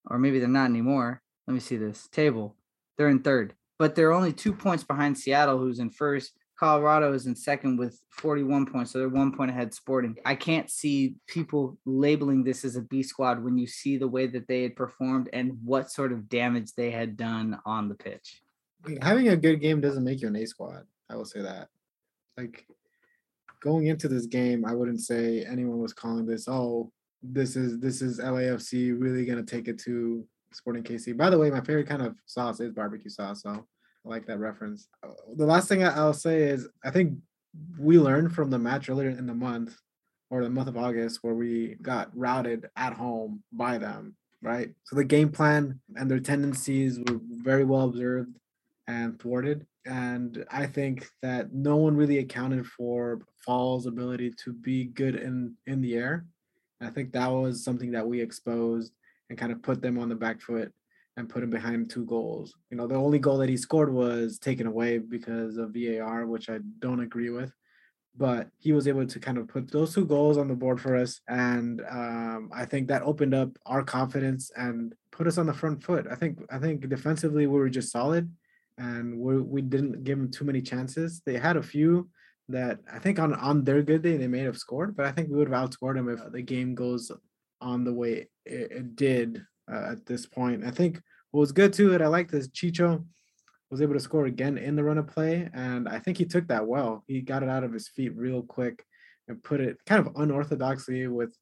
Or 0.09 0.19
maybe 0.19 0.39
they're 0.39 0.49
not 0.49 0.71
anymore. 0.71 1.23
Let 1.47 1.55
me 1.55 1.61
see 1.61 1.77
this 1.77 2.09
table. 2.09 2.57
They're 2.97 3.09
in 3.09 3.21
third, 3.21 3.55
but 3.79 3.95
they're 3.95 4.13
only 4.13 4.33
two 4.33 4.53
points 4.53 4.85
behind 4.85 5.19
Seattle, 5.19 5.59
who's 5.59 5.79
in 5.79 5.91
first. 5.91 6.33
Colorado 6.59 7.13
is 7.13 7.27
in 7.27 7.37
second 7.37 7.77
with 7.77 8.01
41 8.11 8.67
points, 8.67 8.91
so 8.91 8.99
they're 8.99 9.09
one 9.09 9.31
point 9.37 9.51
ahead 9.51 9.75
Sporting. 9.75 10.17
I 10.25 10.35
can't 10.35 10.71
see 10.71 11.17
people 11.27 11.77
labeling 11.85 12.45
this 12.45 12.65
as 12.65 12.77
a 12.77 12.83
B 12.83 13.03
squad 13.03 13.45
when 13.45 13.59
you 13.59 13.67
see 13.67 13.99
the 13.99 14.09
way 14.09 14.27
that 14.27 14.49
they 14.49 14.63
had 14.63 14.75
performed 14.75 15.29
and 15.35 15.59
what 15.63 15.91
sort 15.91 16.13
of 16.13 16.31
damage 16.31 16.73
they 16.73 16.91
had 16.91 17.17
done 17.17 17.59
on 17.67 17.89
the 17.89 17.95
pitch. 17.95 18.43
Having 19.03 19.29
a 19.29 19.37
good 19.37 19.61
game 19.61 19.83
doesn't 19.83 20.05
make 20.05 20.23
you 20.23 20.29
an 20.29 20.37
A 20.37 20.47
squad. 20.47 20.85
I 21.11 21.17
will 21.17 21.27
say 21.27 21.43
that. 21.43 21.69
Like 22.39 22.67
going 23.61 23.89
into 23.89 24.09
this 24.09 24.27
game, 24.27 24.65
I 24.65 24.75
wouldn't 24.75 25.01
say 25.01 25.45
anyone 25.45 25.79
was 25.79 25.93
calling 25.93 26.27
this, 26.27 26.49
oh, 26.49 26.91
this 27.23 27.57
is 27.57 27.81
this 27.81 28.01
is 28.01 28.21
LAFC 28.21 28.99
really 28.99 29.27
gonna 29.27 29.43
take 29.43 29.69
it 29.69 29.79
to 29.81 30.25
Sporting 30.53 30.85
KC. 30.85 31.17
By 31.17 31.29
the 31.29 31.39
way, 31.39 31.51
my 31.51 31.61
favorite 31.61 31.89
kind 31.89 32.03
of 32.03 32.17
sauce 32.25 32.61
is 32.61 32.73
barbecue 32.73 33.11
sauce, 33.11 33.43
so 33.43 33.67
I 34.07 34.09
like 34.09 34.27
that 34.27 34.39
reference. 34.39 34.89
Uh, 35.03 35.09
The 35.37 35.47
last 35.47 35.69
thing 35.69 35.85
I'll 35.85 36.13
say 36.13 36.43
is 36.43 36.69
I 36.85 36.91
think 36.91 37.19
we 37.79 37.99
learned 37.99 38.35
from 38.35 38.51
the 38.51 38.59
match 38.59 38.89
earlier 38.89 39.11
in 39.11 39.27
the 39.27 39.35
month 39.35 39.77
or 40.31 40.43
the 40.43 40.51
month 40.51 40.69
of 40.69 40.77
August 40.77 41.21
where 41.23 41.35
we 41.35 41.77
got 41.83 42.17
routed 42.17 42.69
at 42.77 42.93
home 42.93 43.43
by 43.53 43.79
them, 43.79 44.15
right? 44.43 44.71
So 44.85 44.97
the 44.97 45.05
game 45.05 45.31
plan 45.31 45.81
and 45.97 46.11
their 46.11 46.21
tendencies 46.21 46.99
were 46.99 47.21
very 47.23 47.65
well 47.65 47.89
observed 47.89 48.37
and 48.87 49.19
thwarted. 49.19 49.67
And 49.87 50.45
I 50.51 50.67
think 50.67 51.09
that 51.23 51.53
no 51.53 51.77
one 51.77 51.97
really 51.97 52.19
accounted 52.19 52.67
for 52.67 53.21
Fall's 53.45 53.87
ability 53.87 54.35
to 54.45 54.53
be 54.53 54.85
good 54.85 55.15
in 55.15 55.55
in 55.67 55.81
the 55.81 55.95
air. 55.95 56.27
I 56.81 56.91
think 56.91 57.13
that 57.13 57.29
was 57.29 57.65
something 57.65 57.93
that 57.93 58.07
we 58.07 58.21
exposed 58.21 58.93
and 59.31 59.39
kind 59.39 59.53
of 59.53 59.63
put 59.63 59.81
them 59.81 59.99
on 59.99 60.09
the 60.09 60.15
back 60.15 60.41
foot 60.41 60.73
and 61.17 61.29
put 61.29 61.43
him 61.43 61.51
behind 61.51 61.89
two 61.89 62.05
goals. 62.05 62.55
You 62.71 62.77
know, 62.77 62.87
the 62.87 62.95
only 62.95 63.19
goal 63.19 63.39
that 63.39 63.49
he 63.49 63.57
scored 63.57 63.93
was 63.93 64.39
taken 64.39 64.67
away 64.67 64.99
because 64.99 65.57
of 65.57 65.75
VAR, 65.75 66.27
which 66.27 66.51
I 66.51 66.59
don't 66.79 67.01
agree 67.01 67.31
with. 67.31 67.53
But 68.19 68.49
he 68.59 68.73
was 68.73 68.89
able 68.89 69.07
to 69.07 69.21
kind 69.21 69.37
of 69.37 69.49
put 69.49 69.71
those 69.71 69.95
two 69.95 70.07
goals 70.07 70.39
on 70.39 70.49
the 70.49 70.55
board 70.55 70.81
for 70.81 70.97
us. 70.97 71.21
And 71.29 71.83
um, 71.91 72.51
I 72.55 72.65
think 72.65 72.89
that 72.89 73.03
opened 73.03 73.35
up 73.35 73.51
our 73.67 73.83
confidence 73.83 74.51
and 74.57 74.95
put 75.11 75.27
us 75.27 75.39
on 75.39 75.47
the 75.47 75.53
front 75.53 75.83
foot. 75.83 76.07
I 76.11 76.15
think 76.15 76.41
I 76.51 76.59
think 76.59 76.89
defensively 76.89 77.47
we 77.47 77.59
were 77.59 77.69
just 77.69 77.93
solid 77.93 78.31
and 78.79 79.19
we, 79.19 79.41
we 79.41 79.63
didn't 79.63 80.05
give 80.05 80.19
them 80.19 80.31
too 80.31 80.45
many 80.45 80.63
chances. 80.63 81.23
They 81.25 81.39
had 81.39 81.57
a 81.57 81.63
few 81.63 82.09
that 82.49 82.79
I 82.91 82.99
think 82.99 83.19
on, 83.19 83.35
on 83.35 83.65
their 83.65 83.83
good 83.83 84.03
day 84.03 84.17
they 84.17 84.29
may 84.29 84.41
have 84.41 84.59
scored, 84.59 84.97
but 84.97 85.07
I 85.07 85.13
think 85.13 85.29
we 85.29 85.37
would 85.37 85.49
have 85.49 85.71
outscored 85.71 85.97
them 85.97 86.09
if 86.09 86.21
the 86.31 86.43
game 86.43 86.75
goes 86.75 87.11
on 87.61 87.85
the 87.85 87.93
way 87.93 88.29
it, 88.45 88.71
it 88.71 88.97
did 88.97 89.45
uh, 89.71 89.93
at 89.93 90.07
this 90.07 90.27
point. 90.27 90.65
I 90.65 90.71
think 90.71 91.01
what 91.31 91.41
was 91.41 91.53
good 91.53 91.73
too 91.73 91.91
that 91.91 92.03
I 92.03 92.07
liked 92.07 92.33
is 92.33 92.49
Chicho 92.49 93.05
was 93.71 93.83
able 93.83 93.95
to 93.95 94.01
score 94.01 94.27
again 94.27 94.59
in 94.59 94.77
the 94.77 94.85
run 94.85 94.99
of 94.99 95.09
play, 95.09 95.49
and 95.53 95.89
I 95.89 95.99
think 95.99 96.19
he 96.19 96.25
took 96.25 96.47
that 96.49 96.67
well. 96.67 97.03
He 97.07 97.21
got 97.21 97.43
it 97.43 97.49
out 97.49 97.65
of 97.65 97.73
his 97.73 97.89
feet 97.89 98.17
real 98.17 98.43
quick 98.43 98.85
and 99.29 99.43
put 99.43 99.61
it 99.61 99.79
kind 99.87 100.07
of 100.07 100.15
unorthodoxly 100.15 101.11
with 101.11 101.37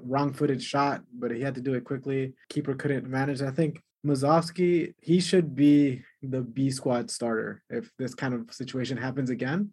wrong-footed 0.00 0.62
shot, 0.62 1.02
but 1.12 1.30
he 1.30 1.40
had 1.40 1.54
to 1.54 1.60
do 1.60 1.74
it 1.74 1.84
quickly. 1.84 2.34
Keeper 2.48 2.74
couldn't 2.74 3.08
manage. 3.08 3.42
I 3.42 3.50
think 3.50 3.82
Musovski, 4.06 4.94
he 5.00 5.20
should 5.20 5.54
be 5.54 6.02
the 6.22 6.40
B 6.40 6.70
squad 6.70 7.10
starter 7.10 7.62
if 7.70 7.90
this 7.98 8.14
kind 8.14 8.34
of 8.34 8.52
situation 8.52 8.96
happens 8.96 9.30
again. 9.30 9.70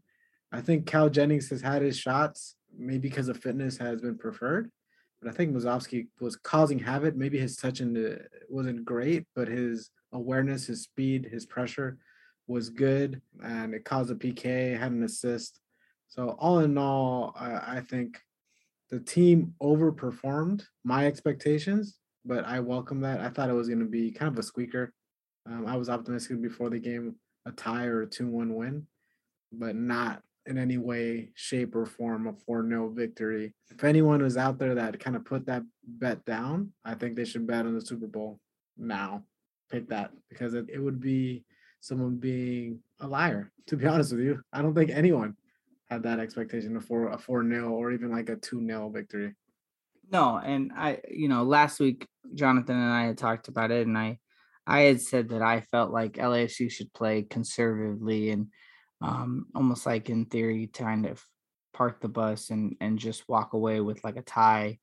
I 0.51 0.61
think 0.61 0.85
Cal 0.85 1.09
Jennings 1.09 1.49
has 1.49 1.61
had 1.61 1.81
his 1.81 1.97
shots, 1.97 2.55
maybe 2.77 3.09
because 3.09 3.29
of 3.29 3.37
fitness 3.37 3.77
has 3.77 4.01
been 4.01 4.17
preferred. 4.17 4.71
But 5.21 5.29
I 5.29 5.33
think 5.33 5.53
Musovski 5.53 6.07
was 6.19 6.35
causing 6.37 6.79
havoc. 6.79 7.15
Maybe 7.15 7.39
his 7.39 7.57
touch 7.57 7.81
wasn't 8.49 8.85
great, 8.85 9.25
but 9.35 9.47
his 9.47 9.91
awareness, 10.13 10.67
his 10.67 10.83
speed, 10.83 11.27
his 11.31 11.45
pressure 11.45 11.97
was 12.47 12.69
good, 12.69 13.21
and 13.43 13.73
it 13.73 13.85
caused 13.85 14.11
a 14.11 14.15
PK, 14.15 14.77
had 14.77 14.91
an 14.91 15.03
assist. 15.03 15.59
So 16.07 16.35
all 16.39 16.59
in 16.59 16.77
all, 16.77 17.35
I, 17.39 17.77
I 17.77 17.81
think 17.87 18.19
the 18.89 18.99
team 18.99 19.53
overperformed 19.61 20.63
my 20.83 21.05
expectations, 21.05 21.97
but 22.25 22.45
I 22.45 22.59
welcome 22.59 23.01
that. 23.01 23.21
I 23.21 23.29
thought 23.29 23.49
it 23.49 23.53
was 23.53 23.67
going 23.67 23.79
to 23.79 23.85
be 23.85 24.11
kind 24.11 24.31
of 24.31 24.39
a 24.39 24.43
squeaker. 24.43 24.93
Um, 25.45 25.67
I 25.67 25.77
was 25.77 25.89
optimistic 25.89 26.41
before 26.41 26.69
the 26.69 26.79
game, 26.79 27.15
a 27.45 27.51
tie 27.51 27.85
or 27.85 28.01
a 28.01 28.07
two-one 28.07 28.55
win, 28.55 28.87
but 29.51 29.75
not 29.75 30.23
in 30.45 30.57
any 30.57 30.77
way, 30.77 31.29
shape, 31.35 31.75
or 31.75 31.85
form 31.85 32.27
a 32.27 32.33
4 32.33 32.67
0 32.67 32.89
victory. 32.89 33.53
If 33.69 33.83
anyone 33.83 34.21
was 34.21 34.37
out 34.37 34.57
there 34.57 34.75
that 34.75 34.99
kind 34.99 35.15
of 35.15 35.25
put 35.25 35.45
that 35.45 35.63
bet 35.85 36.25
down, 36.25 36.73
I 36.83 36.95
think 36.95 37.15
they 37.15 37.25
should 37.25 37.47
bet 37.47 37.65
on 37.65 37.75
the 37.75 37.81
Super 37.81 38.07
Bowl 38.07 38.39
now. 38.77 39.23
Pick 39.69 39.89
that 39.89 40.11
because 40.29 40.55
it, 40.55 40.65
it 40.69 40.79
would 40.79 40.99
be 40.99 41.45
someone 41.81 42.15
being 42.15 42.79
a 42.99 43.07
liar, 43.07 43.51
to 43.67 43.77
be 43.77 43.85
honest 43.87 44.11
with 44.11 44.21
you. 44.21 44.41
I 44.51 44.61
don't 44.61 44.73
think 44.73 44.89
anyone 44.89 45.35
had 45.89 46.03
that 46.03 46.19
expectation 46.19 46.75
of 46.75 46.85
for 46.85 47.09
a 47.09 47.17
4 47.17 47.47
0 47.47 47.69
or 47.69 47.91
even 47.91 48.11
like 48.11 48.29
a 48.29 48.35
2 48.35 48.65
0 48.65 48.89
victory. 48.89 49.35
No, 50.11 50.37
and 50.37 50.71
I, 50.75 50.99
you 51.09 51.29
know, 51.29 51.43
last 51.43 51.79
week 51.79 52.07
Jonathan 52.33 52.75
and 52.75 52.91
I 52.91 53.05
had 53.05 53.17
talked 53.17 53.47
about 53.47 53.71
it, 53.71 53.85
and 53.85 53.97
I, 53.97 54.19
I 54.65 54.81
had 54.81 55.01
said 55.01 55.29
that 55.29 55.41
I 55.41 55.61
felt 55.61 55.91
like 55.91 56.13
LAFC 56.13 56.71
should 56.71 56.93
play 56.93 57.23
conservatively 57.23 58.31
and 58.31 58.47
um, 59.01 59.47
almost 59.55 59.85
like 59.85 60.09
in 60.09 60.25
theory, 60.25 60.67
kind 60.67 61.05
of 61.05 61.23
park 61.73 62.01
the 62.01 62.09
bus 62.09 62.49
and 62.49 62.75
and 62.81 62.99
just 62.99 63.27
walk 63.29 63.53
away 63.53 63.79
with 63.79 64.03
like 64.03 64.17
a 64.17 64.21
tie, 64.21 64.79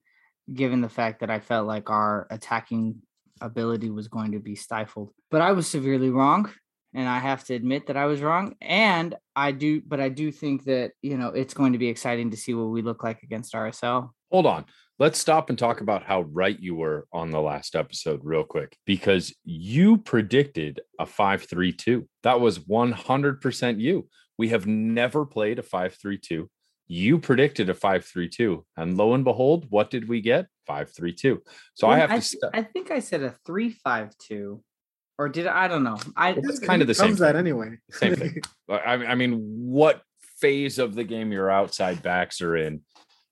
given 0.52 0.80
the 0.80 0.88
fact 0.88 1.20
that 1.20 1.30
I 1.30 1.40
felt 1.40 1.66
like 1.66 1.90
our 1.90 2.26
attacking 2.30 3.02
ability 3.40 3.90
was 3.90 4.08
going 4.08 4.32
to 4.32 4.38
be 4.38 4.54
stifled. 4.54 5.12
But 5.30 5.42
I 5.42 5.52
was 5.52 5.68
severely 5.68 6.11
wrong, 6.11 6.50
and 6.94 7.08
I 7.08 7.18
have 7.18 7.44
to 7.44 7.54
admit 7.54 7.88
that 7.88 7.96
I 7.96 8.06
was 8.06 8.23
wrong. 8.23 8.54
And 8.61 9.14
I 9.35 9.52
do, 9.52 9.82
but 9.87 10.00
I 10.00 10.08
do 10.08 10.32
think 10.32 10.64
that 10.64 10.92
you 11.02 11.18
know 11.18 11.28
it's 11.28 11.54
going 11.54 11.73
to 11.73 11.78
be 11.78 11.88
exciting 11.88 12.30
to 12.30 12.37
see 12.37 12.54
what 12.54 12.70
we 12.70 12.82
look 12.82 13.02
like 13.02 13.23
against 13.23 13.54
RSL. 13.54 14.11
Hold 14.30 14.46
on. 14.46 14.64
Let's 14.99 15.19
stop 15.19 15.50
and 15.50 15.59
talk 15.59 15.83
about 15.83 16.05
how 16.05 16.23
right 16.23 16.59
you 16.59 16.75
were 16.75 17.07
on 17.12 17.31
the 17.31 17.41
last 17.41 17.76
episode, 17.76 18.21
real 18.25 18.45
quick, 18.45 18.79
because 18.87 19.35
you 19.45 19.99
predicted 19.99 20.81
a 20.99 21.05
5 21.05 21.43
3 21.45 21.73
2. 21.73 22.09
That 22.23 22.41
was 22.41 22.59
100% 22.61 23.79
you. 23.81 24.09
We 24.38 24.49
have 24.49 24.67
never 24.67 25.26
played 25.26 25.59
a 25.59 25.62
5 25.62 25.95
3 25.95 26.19
2. 26.19 26.49
You 26.88 27.19
predicted 27.19 27.69
a 27.69 27.75
5 27.75 28.05
3 28.07 28.29
2. 28.29 28.65
And 28.79 28.97
lo 28.97 29.12
and 29.12 29.23
behold, 29.23 29.67
what 29.69 29.91
did 29.91 30.09
we 30.09 30.23
get? 30.23 30.47
5 30.67 30.91
3 30.91 31.12
2. 31.12 31.43
So 31.75 31.88
I 31.88 31.91
Well, 31.91 32.00
have 32.00 32.09
to. 32.11 32.17
I, 32.17 32.19
st- 32.21 32.43
I 32.55 32.62
think 32.62 32.91
I 32.91 33.00
said 33.00 33.23
a 33.23 33.35
three 33.45 33.71
five 33.71 34.17
two, 34.17 34.62
or 35.19 35.29
did 35.29 35.47
I? 35.47 35.65
I 35.65 35.69
don't 35.69 35.85
know. 35.85 35.99
I 36.17 36.31
It's 36.38 36.59
kind 36.61 36.81
of 36.81 36.88
the 36.88 36.95
same 36.95 37.09
Comes 37.09 37.19
that 37.19 37.33
thing. 37.33 37.41
anyway. 37.41 37.76
Same 37.91 38.15
thing. 38.17 38.41
I, 38.71 38.95
I 38.95 39.15
mean, 39.15 39.35
what 39.41 40.00
phase 40.41 40.79
of 40.79 40.95
the 40.95 41.05
game 41.05 41.33
your 41.33 41.50
outside 41.50 42.03
backs 42.03 42.41
are 42.41 42.57
in 42.57 42.81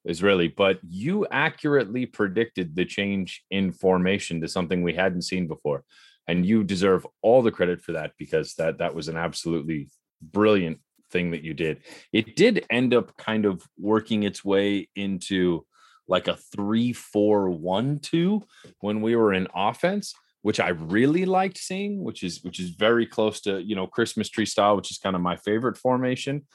is 0.05 0.23
really, 0.23 0.49
but 0.49 0.79
you 0.87 1.27
accurately 1.31 2.07
predicted 2.07 2.77
the 2.77 2.85
change 2.85 3.43
in 3.51 3.73
formation 3.73 4.41
to 4.41 4.49
something 4.49 4.83
we 4.83 4.95
hadn't 4.95 5.23
seen 5.23 5.47
before. 5.47 5.85
And 6.29 6.47
you 6.47 6.65
deserve 6.65 7.07
all 7.23 7.43
the 7.43 7.51
credit 7.51 7.81
for 7.81 7.93
that 7.93 8.13
because 8.19 8.55
that 8.55 8.79
that 8.79 8.95
was 8.95 9.09
an 9.09 9.17
absolutely 9.17 9.89
brilliant 10.23 10.79
thing 11.11 11.31
that 11.31 11.43
you 11.43 11.55
did. 11.55 11.81
It 12.13 12.37
did 12.37 12.67
end 12.71 12.95
up 12.95 13.17
kind 13.17 13.45
of 13.45 13.63
working 13.79 14.23
its 14.23 14.45
way 14.45 14.89
into 14.97 15.67
like 16.07 16.29
a 16.29 16.37
three, 16.37 16.93
four, 16.93 17.51
one, 17.51 17.99
two 17.99 18.43
when 18.81 19.01
we 19.01 19.17
were 19.17 19.33
in 19.33 19.49
offense, 19.55 20.15
which 20.43 20.61
I 20.61 20.69
really 20.69 21.25
liked 21.25 21.57
seeing, 21.59 22.03
which 22.03 22.23
is 22.23 22.43
which 22.43 22.61
is 22.61 22.71
very 22.71 23.07
close 23.07 23.41
to 23.43 23.63
you 23.63 23.75
know 23.75 23.87
Christmas 23.87 24.29
tree 24.29 24.47
style, 24.47 24.77
which 24.77 24.91
is 24.91 24.99
kind 24.99 25.17
of 25.17 25.23
my 25.23 25.37
favorite 25.37 25.79
formation. 25.79 26.47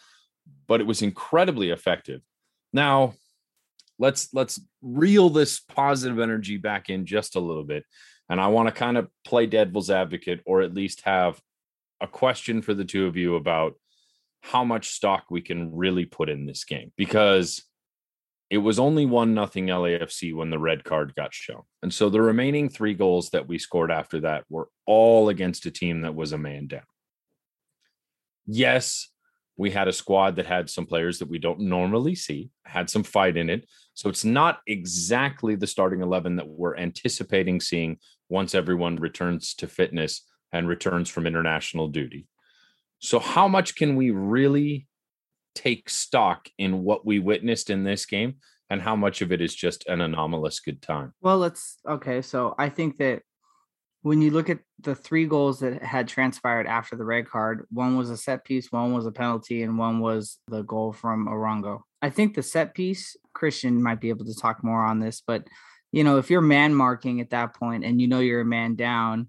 But 0.67 0.81
it 0.81 0.87
was 0.87 1.01
incredibly 1.01 1.69
effective. 1.69 2.21
Now, 2.73 3.13
let's 3.99 4.33
let's 4.33 4.59
reel 4.81 5.29
this 5.29 5.59
positive 5.59 6.19
energy 6.19 6.57
back 6.57 6.89
in 6.89 7.05
just 7.05 7.35
a 7.35 7.39
little 7.39 7.63
bit, 7.63 7.83
and 8.29 8.41
I 8.41 8.47
want 8.47 8.67
to 8.67 8.73
kind 8.73 8.97
of 8.97 9.09
play 9.23 9.45
devil's 9.45 9.91
advocate, 9.91 10.41
or 10.45 10.61
at 10.61 10.73
least 10.73 11.01
have 11.01 11.39
a 12.01 12.07
question 12.07 12.61
for 12.61 12.73
the 12.73 12.85
two 12.85 13.05
of 13.05 13.17
you 13.17 13.35
about 13.35 13.73
how 14.41 14.63
much 14.63 14.89
stock 14.89 15.25
we 15.29 15.41
can 15.41 15.75
really 15.75 16.05
put 16.05 16.29
in 16.29 16.45
this 16.45 16.63
game 16.63 16.91
because 16.95 17.61
it 18.49 18.57
was 18.57 18.79
only 18.79 19.05
one 19.05 19.33
nothing 19.33 19.67
LAFC 19.67 20.33
when 20.33 20.49
the 20.49 20.57
red 20.57 20.83
card 20.83 21.13
got 21.15 21.33
shown. 21.33 21.63
And 21.83 21.93
so 21.93 22.09
the 22.09 22.21
remaining 22.21 22.69
three 22.69 22.95
goals 22.95 23.29
that 23.29 23.47
we 23.47 23.59
scored 23.59 23.91
after 23.91 24.21
that 24.21 24.45
were 24.49 24.69
all 24.87 25.29
against 25.29 25.65
a 25.65 25.71
team 25.71 26.01
that 26.01 26.15
was 26.15 26.31
a 26.31 26.37
man 26.37 26.67
down. 26.67 26.81
Yes, 28.47 29.09
we 29.59 29.69
had 29.69 29.89
a 29.89 29.93
squad 29.93 30.37
that 30.37 30.45
had 30.45 30.69
some 30.69 30.85
players 30.85 31.19
that 31.19 31.29
we 31.29 31.37
don't 31.37 31.59
normally 31.59 32.15
see, 32.15 32.49
had 32.63 32.89
some 32.89 33.03
fight 33.03 33.35
in 33.35 33.49
it. 33.49 33.67
So 33.93 34.07
it's 34.07 34.23
not 34.23 34.61
exactly 34.65 35.55
the 35.55 35.67
starting 35.67 36.01
11 36.01 36.37
that 36.37 36.47
we're 36.47 36.77
anticipating 36.77 37.59
seeing 37.59 37.97
once 38.29 38.55
everyone 38.55 38.95
returns 38.95 39.53
to 39.55 39.67
fitness 39.67 40.25
and 40.53 40.65
returns 40.65 41.09
from 41.09 41.27
international 41.27 41.89
duty. 41.89 42.25
So, 42.99 43.19
how 43.19 43.49
much 43.49 43.75
can 43.75 43.97
we 43.97 44.11
really 44.11 44.87
take 45.55 45.89
stock 45.89 46.47
in 46.57 46.83
what 46.83 47.05
we 47.05 47.19
witnessed 47.19 47.69
in 47.69 47.83
this 47.83 48.05
game, 48.05 48.35
and 48.69 48.81
how 48.81 48.95
much 48.95 49.21
of 49.21 49.31
it 49.33 49.41
is 49.41 49.53
just 49.53 49.85
an 49.87 49.99
anomalous 49.99 50.59
good 50.59 50.81
time? 50.81 51.13
Well, 51.21 51.37
let's 51.37 51.77
okay. 51.87 52.21
So, 52.21 52.55
I 52.57 52.69
think 52.69 52.97
that 52.97 53.23
when 54.01 54.21
you 54.21 54.31
look 54.31 54.49
at 54.49 54.59
the 54.81 54.95
three 54.95 55.25
goals 55.25 55.59
that 55.59 55.81
had 55.83 56.07
transpired 56.07 56.67
after 56.67 56.95
the 56.95 57.03
red 57.03 57.27
card, 57.27 57.65
one 57.69 57.97
was 57.97 58.09
a 58.09 58.17
set 58.17 58.45
piece, 58.45 58.71
one 58.71 58.93
was 58.93 59.05
a 59.05 59.11
penalty, 59.11 59.63
and 59.63 59.77
one 59.77 59.99
was 59.99 60.39
the 60.47 60.61
goal 60.63 60.93
from 60.93 61.27
Arango. 61.27 61.81
I 62.01 62.09
think 62.09 62.33
the 62.33 62.43
set 62.43 62.73
piece, 62.73 63.17
Christian 63.33 63.83
might 63.83 63.99
be 63.99 64.09
able 64.09 64.25
to 64.25 64.35
talk 64.35 64.63
more 64.63 64.83
on 64.83 64.99
this, 64.99 65.21
but 65.25 65.47
you 65.91 66.03
know, 66.03 66.17
if 66.17 66.29
you're 66.29 66.41
man 66.41 66.73
marking 66.75 67.19
at 67.19 67.31
that 67.31 67.55
point 67.55 67.83
and 67.83 67.99
you 67.99 68.07
know 68.07 68.19
you're 68.19 68.41
a 68.41 68.45
man 68.45 68.75
down, 68.75 69.27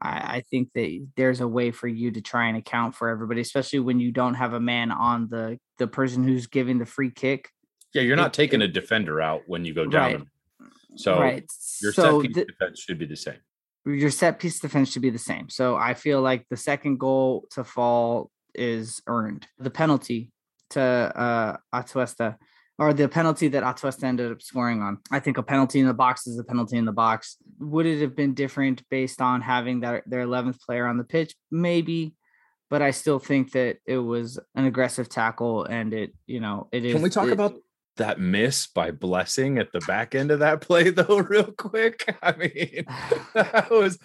I, 0.00 0.36
I 0.36 0.42
think 0.50 0.70
that 0.74 1.06
there's 1.16 1.40
a 1.40 1.48
way 1.48 1.72
for 1.72 1.88
you 1.88 2.12
to 2.12 2.20
try 2.20 2.46
and 2.46 2.56
account 2.56 2.94
for 2.94 3.08
everybody, 3.08 3.40
especially 3.40 3.80
when 3.80 3.98
you 3.98 4.12
don't 4.12 4.34
have 4.34 4.52
a 4.52 4.60
man 4.60 4.92
on 4.92 5.28
the 5.28 5.58
the 5.78 5.88
person 5.88 6.22
who's 6.22 6.46
giving 6.46 6.78
the 6.78 6.86
free 6.86 7.10
kick. 7.10 7.50
Yeah, 7.92 8.02
you're 8.02 8.16
not 8.16 8.32
taking 8.32 8.62
a 8.62 8.68
defender 8.68 9.20
out 9.20 9.42
when 9.46 9.64
you 9.64 9.74
go 9.74 9.84
down. 9.86 10.12
Right. 10.60 10.70
So 10.96 11.20
Right. 11.20 11.44
your 11.82 11.92
So 11.92 12.20
set 12.22 12.28
piece 12.28 12.34
the- 12.36 12.44
defense 12.46 12.80
should 12.80 12.98
be 12.98 13.06
the 13.06 13.16
same. 13.16 13.38
Your 13.86 14.10
set 14.10 14.38
piece 14.38 14.58
defense 14.60 14.92
should 14.92 15.02
be 15.02 15.10
the 15.10 15.18
same. 15.18 15.48
So 15.48 15.76
I 15.76 15.94
feel 15.94 16.20
like 16.20 16.46
the 16.50 16.56
second 16.56 16.98
goal 16.98 17.46
to 17.52 17.64
fall 17.64 18.30
is 18.54 19.00
earned. 19.06 19.46
The 19.58 19.70
penalty 19.70 20.32
to 20.70 20.80
uh 20.82 21.56
Atuesta 21.74 22.36
or 22.78 22.92
the 22.92 23.08
penalty 23.08 23.48
that 23.48 23.62
Atuesta 23.62 24.04
ended 24.04 24.32
up 24.32 24.42
scoring 24.42 24.82
on. 24.82 24.98
I 25.10 25.20
think 25.20 25.38
a 25.38 25.42
penalty 25.42 25.78
in 25.80 25.86
the 25.86 25.94
box 25.94 26.26
is 26.26 26.38
a 26.38 26.44
penalty 26.44 26.76
in 26.76 26.84
the 26.84 26.92
box. 26.92 27.36
Would 27.60 27.86
it 27.86 28.00
have 28.00 28.16
been 28.16 28.34
different 28.34 28.82
based 28.90 29.22
on 29.22 29.40
having 29.40 29.80
that 29.80 30.02
their 30.06 30.26
11th 30.26 30.60
player 30.60 30.86
on 30.86 30.96
the 30.98 31.04
pitch? 31.04 31.34
Maybe, 31.50 32.14
but 32.68 32.82
I 32.82 32.90
still 32.90 33.18
think 33.18 33.52
that 33.52 33.78
it 33.86 33.98
was 33.98 34.38
an 34.54 34.64
aggressive 34.66 35.08
tackle 35.08 35.64
and 35.64 35.94
it, 35.94 36.12
you 36.26 36.40
know, 36.40 36.68
it 36.72 36.84
is 36.84 36.92
Can 36.92 37.02
we 37.02 37.10
talk 37.10 37.28
it- 37.28 37.32
about 37.32 37.54
that 37.96 38.20
miss 38.20 38.66
by 38.66 38.90
blessing 38.90 39.58
at 39.58 39.72
the 39.72 39.80
back 39.80 40.14
end 40.14 40.30
of 40.30 40.40
that 40.40 40.60
play 40.60 40.90
though, 40.90 41.18
real 41.18 41.52
quick? 41.52 42.16
I 42.22 42.36
mean, 42.36 42.84
that 43.34 43.70
was 43.70 43.98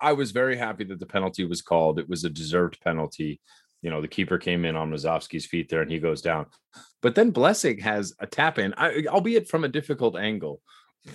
I 0.00 0.12
was 0.12 0.30
very 0.30 0.56
happy 0.56 0.84
that 0.84 1.00
the 1.00 1.06
penalty 1.06 1.44
was 1.44 1.60
called. 1.60 1.98
It 1.98 2.08
was 2.08 2.24
a 2.24 2.30
deserved 2.30 2.80
penalty. 2.80 3.40
You 3.82 3.90
know, 3.90 4.00
the 4.00 4.08
keeper 4.08 4.38
came 4.38 4.64
in 4.64 4.76
on 4.76 4.90
Musovski's 4.90 5.46
feet 5.46 5.68
there 5.68 5.82
and 5.82 5.90
he 5.90 5.98
goes 5.98 6.22
down. 6.22 6.46
But 7.02 7.16
then 7.16 7.32
Blessing 7.32 7.78
has 7.80 8.14
a 8.20 8.26
tap 8.26 8.58
in, 8.58 8.72
I, 8.76 9.04
albeit 9.08 9.48
from 9.48 9.64
a 9.64 9.68
difficult 9.68 10.16
angle, 10.16 10.62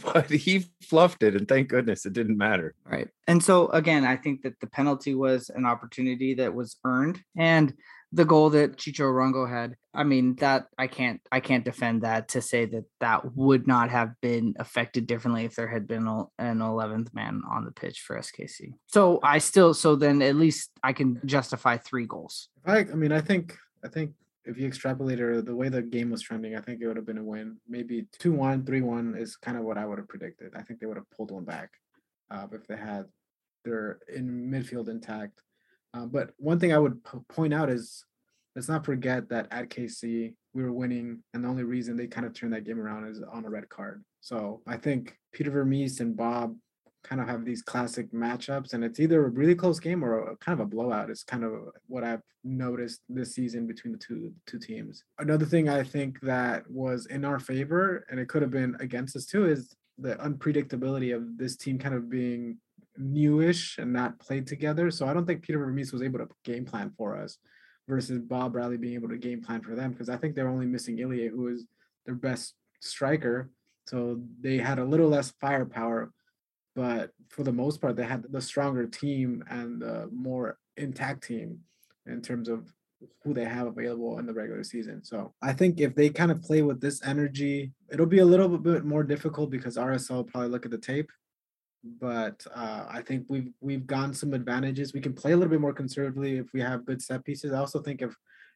but 0.03 0.29
he 0.29 0.65
fluffed 0.83 1.23
it. 1.23 1.35
And 1.35 1.47
thank 1.47 1.69
goodness 1.69 2.05
it 2.05 2.13
didn't 2.13 2.37
matter. 2.37 2.75
Right. 2.85 3.07
And 3.27 3.41
so 3.41 3.69
again, 3.69 4.03
I 4.03 4.17
think 4.17 4.41
that 4.41 4.59
the 4.59 4.67
penalty 4.67 5.15
was 5.15 5.49
an 5.49 5.65
opportunity 5.65 6.33
that 6.35 6.53
was 6.53 6.77
earned 6.83 7.21
and 7.37 7.73
the 8.11 8.25
goal 8.25 8.49
that 8.51 8.77
Chicho 8.77 9.05
Arango 9.05 9.49
had. 9.49 9.75
I 9.93 10.03
mean, 10.03 10.35
that 10.35 10.67
I 10.77 10.87
can't 10.87 11.19
I 11.31 11.39
can't 11.39 11.65
defend 11.65 12.03
that 12.03 12.29
to 12.29 12.41
say 12.41 12.65
that 12.65 12.85
that 12.99 13.35
would 13.35 13.67
not 13.67 13.89
have 13.89 14.13
been 14.21 14.53
affected 14.59 15.07
differently 15.07 15.45
if 15.45 15.55
there 15.55 15.67
had 15.67 15.87
been 15.87 16.07
an 16.07 16.59
11th 16.59 17.13
man 17.13 17.41
on 17.49 17.65
the 17.65 17.71
pitch 17.71 18.01
for 18.01 18.17
SKC. 18.17 18.73
So 18.87 19.19
I 19.23 19.39
still 19.39 19.73
so 19.73 19.95
then 19.95 20.21
at 20.21 20.35
least 20.35 20.71
I 20.83 20.93
can 20.93 21.19
justify 21.25 21.77
3 21.77 22.05
goals. 22.05 22.49
I, 22.65 22.79
I 22.79 22.83
mean, 22.83 23.11
I 23.11 23.21
think, 23.21 23.57
I 23.83 23.87
think 23.87 24.11
if 24.45 24.57
you 24.57 24.67
extrapolate 24.67 25.19
it, 25.19 25.45
the 25.45 25.55
way 25.55 25.69
the 25.69 25.81
game 25.81 26.11
was 26.11 26.21
trending, 26.21 26.55
I 26.55 26.61
think 26.61 26.81
it 26.81 26.87
would 26.87 26.97
have 26.97 27.05
been 27.05 27.17
a 27.17 27.23
win. 27.23 27.57
Maybe 27.67 28.05
2 28.19 28.31
1, 28.31 28.65
3 28.65 28.81
1 28.81 29.15
is 29.17 29.35
kind 29.37 29.57
of 29.57 29.63
what 29.63 29.77
I 29.77 29.85
would 29.85 29.97
have 29.97 30.07
predicted. 30.07 30.53
I 30.55 30.61
think 30.61 30.79
they 30.79 30.85
would 30.85 30.97
have 30.97 31.09
pulled 31.11 31.31
one 31.31 31.45
back 31.45 31.71
uh, 32.29 32.47
if 32.51 32.67
they 32.67 32.77
had 32.77 33.05
their 33.65 33.99
in 34.13 34.49
midfield 34.51 34.89
intact. 34.89 35.41
Uh, 35.93 36.05
but 36.05 36.31
one 36.37 36.59
thing 36.59 36.71
I 36.73 36.77
would 36.77 37.03
p- 37.03 37.17
point 37.27 37.53
out 37.53 37.69
is 37.69 38.05
let's 38.59 38.67
not 38.67 38.83
forget 38.83 39.29
that 39.29 39.47
at 39.51 39.69
KC, 39.69 40.33
we 40.53 40.63
were 40.63 40.73
winning, 40.73 41.23
and 41.33 41.45
the 41.45 41.47
only 41.47 41.63
reason 41.63 41.95
they 41.95 42.07
kind 42.07 42.27
of 42.27 42.33
turned 42.33 42.51
that 42.51 42.65
game 42.65 42.77
around 42.77 43.07
is 43.07 43.21
on 43.21 43.45
a 43.45 43.49
red 43.49 43.69
card. 43.69 44.03
So 44.19 44.61
I 44.67 44.75
think 44.75 45.15
Peter 45.31 45.49
Vermes 45.49 46.01
and 46.01 46.17
Bob 46.17 46.57
kind 47.05 47.21
of 47.21 47.29
have 47.29 47.45
these 47.45 47.61
classic 47.61 48.11
matchups, 48.11 48.73
and 48.73 48.83
it's 48.83 48.99
either 48.99 49.25
a 49.25 49.29
really 49.29 49.55
close 49.55 49.79
game 49.79 50.03
or 50.03 50.31
a, 50.31 50.35
kind 50.35 50.59
of 50.59 50.65
a 50.65 50.69
blowout. 50.69 51.09
It's 51.09 51.23
kind 51.23 51.45
of 51.45 51.53
what 51.87 52.03
I've 52.03 52.21
noticed 52.43 52.99
this 53.07 53.33
season 53.33 53.65
between 53.65 53.93
the 53.93 53.97
two 53.97 54.33
two 54.45 54.59
teams. 54.59 55.05
Another 55.19 55.45
thing 55.45 55.69
I 55.69 55.81
think 55.81 56.19
that 56.19 56.69
was 56.69 57.05
in 57.05 57.23
our 57.23 57.39
favor, 57.39 58.05
and 58.09 58.19
it 58.19 58.27
could 58.27 58.41
have 58.41 58.51
been 58.51 58.75
against 58.81 59.15
us 59.15 59.25
too, 59.25 59.45
is 59.45 59.73
the 59.97 60.15
unpredictability 60.15 61.15
of 61.15 61.37
this 61.37 61.55
team 61.55 61.79
kind 61.79 61.95
of 61.95 62.09
being 62.09 62.57
newish 62.97 63.77
and 63.77 63.93
not 63.93 64.19
played 64.19 64.45
together. 64.45 64.91
So 64.91 65.07
I 65.07 65.13
don't 65.13 65.25
think 65.25 65.43
Peter 65.43 65.59
Vermes 65.59 65.93
was 65.93 66.01
able 66.01 66.19
to 66.19 66.27
game 66.43 66.65
plan 66.65 66.91
for 66.97 67.15
us 67.15 67.37
versus 67.89 68.19
Bob 68.19 68.53
Bradley 68.53 68.77
being 68.77 68.93
able 68.93 69.09
to 69.09 69.17
game 69.17 69.41
plan 69.41 69.61
for 69.61 69.75
them 69.75 69.91
because 69.91 70.07
I 70.07 70.15
think 70.15 70.35
they're 70.35 70.47
only 70.47 70.67
missing 70.67 70.99
Ilya, 70.99 71.31
who 71.31 71.47
is 71.47 71.65
their 72.05 72.15
best 72.15 72.53
striker. 72.79 73.49
So 73.87 74.21
they 74.39 74.59
had 74.59 74.77
a 74.77 74.85
little 74.85 75.09
less 75.09 75.33
firepower, 75.41 76.11
but 76.75 77.09
for 77.29 77.43
the 77.43 77.51
most 77.51 77.81
part, 77.81 77.95
they 77.95 78.05
had 78.05 78.23
the 78.29 78.41
stronger 78.41 78.85
team 78.85 79.43
and 79.49 79.81
the 79.81 80.07
more 80.13 80.59
intact 80.77 81.23
team 81.23 81.59
in 82.05 82.21
terms 82.21 82.47
of 82.47 82.71
who 83.23 83.33
they 83.33 83.45
have 83.45 83.65
available 83.65 84.19
in 84.19 84.27
the 84.27 84.33
regular 84.33 84.63
season. 84.63 85.03
So 85.03 85.33
I 85.41 85.53
think 85.53 85.79
if 85.79 85.95
they 85.95 86.09
kind 86.09 86.31
of 86.31 86.43
play 86.43 86.61
with 86.61 86.79
this 86.79 87.01
energy, 87.03 87.71
it'll 87.91 88.05
be 88.05 88.19
a 88.19 88.25
little 88.25 88.57
bit 88.57 88.85
more 88.85 89.03
difficult 89.03 89.49
because 89.49 89.77
RSL 89.77 90.27
probably 90.27 90.49
look 90.49 90.65
at 90.65 90.71
the 90.71 90.77
tape. 90.77 91.09
But 91.83 92.45
uh, 92.53 92.85
I 92.89 93.01
think 93.01 93.25
we've 93.29 93.51
we've 93.61 93.87
gotten 93.87 94.13
some 94.13 94.33
advantages. 94.33 94.93
We 94.93 95.01
can 95.01 95.13
play 95.13 95.31
a 95.31 95.37
little 95.37 95.51
bit 95.51 95.61
more 95.61 95.73
conservatively 95.73 96.37
if 96.37 96.51
we 96.53 96.61
have 96.61 96.85
good 96.85 97.01
set 97.01 97.23
pieces. 97.23 97.53
I 97.53 97.59
also 97.59 97.81
think 97.81 98.01
if 98.01 98.13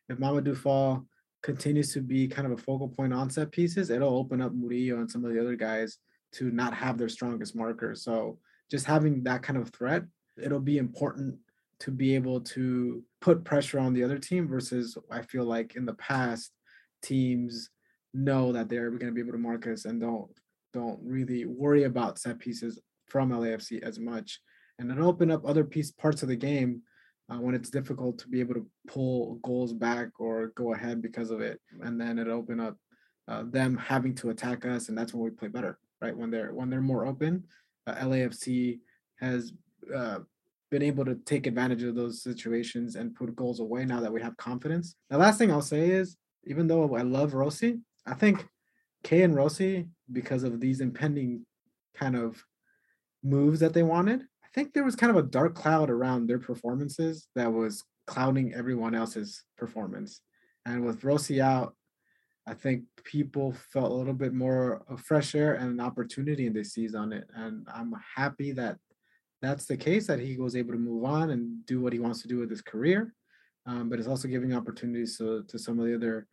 if 0.10 0.18
Mamadou 0.18 0.58
Fall 0.58 1.06
continues 1.42 1.94
to 1.94 2.02
be 2.02 2.28
kind 2.28 2.46
of 2.46 2.58
a 2.58 2.62
focal 2.62 2.90
point 2.90 3.14
on 3.14 3.30
set 3.30 3.52
pieces, 3.52 3.90
it'll 3.90 4.18
open 4.18 4.42
up 4.42 4.54
Murillo 4.54 4.98
and 4.98 5.10
some 5.10 5.24
of 5.24 5.34
the 5.34 5.40
other 5.40 5.56
guys 5.56 5.98
to 6.34 6.52
not 6.52 6.74
have 6.74 6.98
their 6.98 7.10
strongest 7.10 7.56
markers. 7.56 8.04
So 8.04 8.40
just 8.72 8.86
having 8.86 9.24
that 9.24 9.44
kind 9.44 9.58
of 9.58 9.70
threat, 9.70 10.04
it'll 10.42 10.60
be 10.60 10.78
important 10.78 11.38
to 11.80 11.92
be 11.92 12.16
able 12.16 12.40
to 12.40 13.04
put 13.22 13.44
pressure 13.44 13.80
on 13.80 13.94
the 13.94 14.04
other 14.04 14.18
team 14.18 14.48
versus 14.48 14.98
I 15.12 15.22
feel 15.22 15.44
like 15.44 15.76
in 15.76 15.86
the 15.86 15.94
past 15.96 16.52
teams 17.02 17.70
know 18.14 18.52
that 18.54 18.70
they're 18.70 18.90
going 18.90 19.08
to 19.08 19.12
be 19.12 19.22
able 19.22 19.34
to 19.34 19.38
mark 19.38 19.68
us 19.68 19.86
and 19.86 20.00
don't 20.00 20.30
don't 20.74 21.00
really 21.04 21.46
worry 21.46 21.84
about 21.84 22.18
set 22.18 22.40
pieces 22.40 22.80
from 23.14 23.30
LAFC 23.30 23.82
as 23.84 24.00
much 24.00 24.42
and 24.80 24.92
it'll 24.92 25.08
open 25.08 25.30
up 25.30 25.46
other 25.46 25.64
piece 25.64 25.92
parts 25.92 26.24
of 26.24 26.30
the 26.30 26.36
game 26.36 26.82
uh, 27.30 27.38
when 27.38 27.54
it's 27.54 27.70
difficult 27.70 28.18
to 28.18 28.28
be 28.28 28.40
able 28.40 28.56
to 28.56 28.68
pull 28.88 29.36
goals 29.44 29.72
back 29.72 30.10
or 30.20 30.48
go 30.56 30.74
ahead 30.74 31.00
because 31.00 31.30
of 31.30 31.40
it. 31.40 31.62
And 31.82 32.02
then 32.02 32.18
it 32.18 32.28
open 32.28 32.60
up 32.60 32.76
uh, 33.28 33.44
them 33.46 33.78
having 33.78 34.16
to 34.16 34.32
attack 34.32 34.66
us 34.66 34.90
and 34.90 34.98
that's 34.98 35.14
when 35.14 35.24
we 35.24 35.30
play 35.30 35.48
better 35.48 35.78
right? 36.02 36.18
When 36.18 36.32
they're 36.32 36.54
when 36.54 36.70
they're 36.72 36.82
more 36.82 37.06
open 37.06 37.44
uh, 37.86 37.94
LAFC 37.94 38.80
has 39.20 39.54
uh, 39.96 40.20
been 40.72 40.82
able 40.82 41.06
to 41.06 41.16
take 41.26 41.46
advantage 41.46 41.84
of 41.84 41.94
those 41.94 42.24
situations 42.24 42.96
and 42.96 43.16
put 43.16 43.36
goals 43.36 43.60
away 43.60 43.86
now 43.86 44.02
that 44.02 44.12
we 44.12 44.22
have 44.24 44.36
confidence. 44.38 44.96
The 45.12 45.20
last 45.20 45.38
thing 45.38 45.52
I'll 45.52 45.62
say 45.62 45.92
is, 45.92 46.18
even 46.46 46.68
though 46.68 46.96
I 46.96 47.04
love 47.04 47.36
Rossi, 47.36 47.80
I 48.08 48.16
think 48.16 48.48
Kaye 49.04 49.22
and 49.22 49.36
Rossi, 49.36 49.88
because 50.12 50.44
of 50.44 50.60
these 50.60 50.82
impending 50.82 51.46
kind 51.96 52.16
of 52.16 52.44
moves 53.24 53.60
that 53.62 53.74
they 53.74 53.84
wanted, 53.84 54.22
I 54.22 54.48
think 54.54 54.74
there 54.74 54.84
was 54.84 54.96
kind 54.96 55.10
of 55.10 55.18
a 55.18 55.28
dark 55.28 55.56
cloud 55.56 55.90
around 55.90 56.28
their 56.28 56.40
performances 56.40 57.28
that 57.36 57.52
was 57.52 57.84
clouding 58.06 58.54
everyone 58.54 58.96
else's 58.96 59.44
performance. 59.58 60.22
And 60.66 60.86
with 60.86 61.04
Rossi 61.04 61.42
out, 61.42 61.76
I 62.46 62.54
think 62.54 62.84
people 63.04 63.56
felt 63.72 63.92
a 63.92 63.96
little 63.96 64.14
bit 64.14 64.34
more 64.34 64.84
of 64.90 65.02
fresh 65.02 65.34
air 65.34 65.56
and 65.56 65.72
an 65.72 65.80
opportunity 65.80 66.46
and 66.46 66.56
they 66.56 66.64
seized 66.64 66.96
on 66.96 67.14
it. 67.14 67.26
And 67.36 67.66
I'm 67.74 67.94
happy 68.16 68.52
that 68.54 68.78
that's 69.42 69.66
the 69.66 69.78
case, 69.78 70.08
that 70.08 70.20
he 70.20 70.38
was 70.38 70.56
able 70.56 70.74
to 70.74 70.80
move 70.80 71.06
on 71.06 71.32
and 71.32 71.66
do 71.66 71.82
what 71.82 71.94
he 71.94 72.00
wants 72.00 72.22
to 72.22 72.28
do 72.28 72.40
with 72.40 72.50
his 72.50 72.62
career. 72.62 73.14
Um, 73.66 73.90
but 73.90 73.98
it's 73.98 74.08
also 74.08 74.28
giving 74.28 74.54
opportunities 74.54 75.18
to, 75.18 75.44
to 75.44 75.58
some 75.58 75.80
of 75.80 75.86
the 75.86 75.96
other 75.96 76.28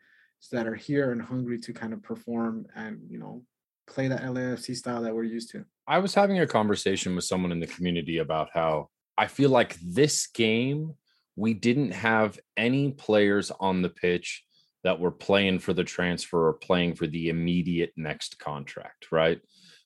that 0.53 0.66
are 0.66 0.74
here 0.74 1.12
and 1.12 1.20
hungry 1.20 1.59
to 1.59 1.72
kind 1.72 1.92
of 1.92 2.03
perform 2.03 2.66
and, 2.74 3.00
you 3.09 3.18
know, 3.18 3.42
play 3.87 4.09
that 4.09 4.22
LAFC 4.22 4.74
style 4.74 5.03
that 5.03 5.14
we're 5.14 5.24
used 5.24 5.50
to. 5.50 5.64
I 5.90 5.98
was 5.98 6.14
having 6.14 6.38
a 6.38 6.46
conversation 6.46 7.16
with 7.16 7.24
someone 7.24 7.50
in 7.50 7.59
the 7.59 7.66
community 7.66 8.18
about 8.18 8.50
how 8.55 8.90
I 9.18 9.26
feel 9.26 9.50
like 9.50 9.76
this 9.81 10.29
game, 10.29 10.94
we 11.35 11.53
didn't 11.53 11.90
have 11.90 12.38
any 12.57 12.92
players 12.92 13.50
on 13.59 13.83
the 13.83 13.88
pitch 13.88 14.44
that 14.85 15.00
were 15.00 15.11
playing 15.11 15.59
for 15.59 15.72
the 15.72 15.83
transfer 15.83 16.46
or 16.46 16.53
playing 16.53 16.94
for 16.94 17.09
the 17.09 17.29
immediate 17.29 17.90
next 17.96 18.38
contract, 18.38 19.11
right? 19.11 19.40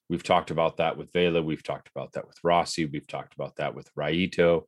We've 0.07 0.21
talked 0.21 0.51
about 0.51 0.77
that 0.77 0.95
with 0.95 1.11
Vela. 1.11 1.41
We've 1.41 1.63
talked 1.63 1.89
about 1.89 2.11
that 2.13 2.27
with 2.27 2.37
Rossi. 2.43 2.85
We've 2.85 3.07
talked 3.07 3.33
about 3.33 3.55
that 3.55 3.73
with 3.73 3.89
Raito, 3.95 4.65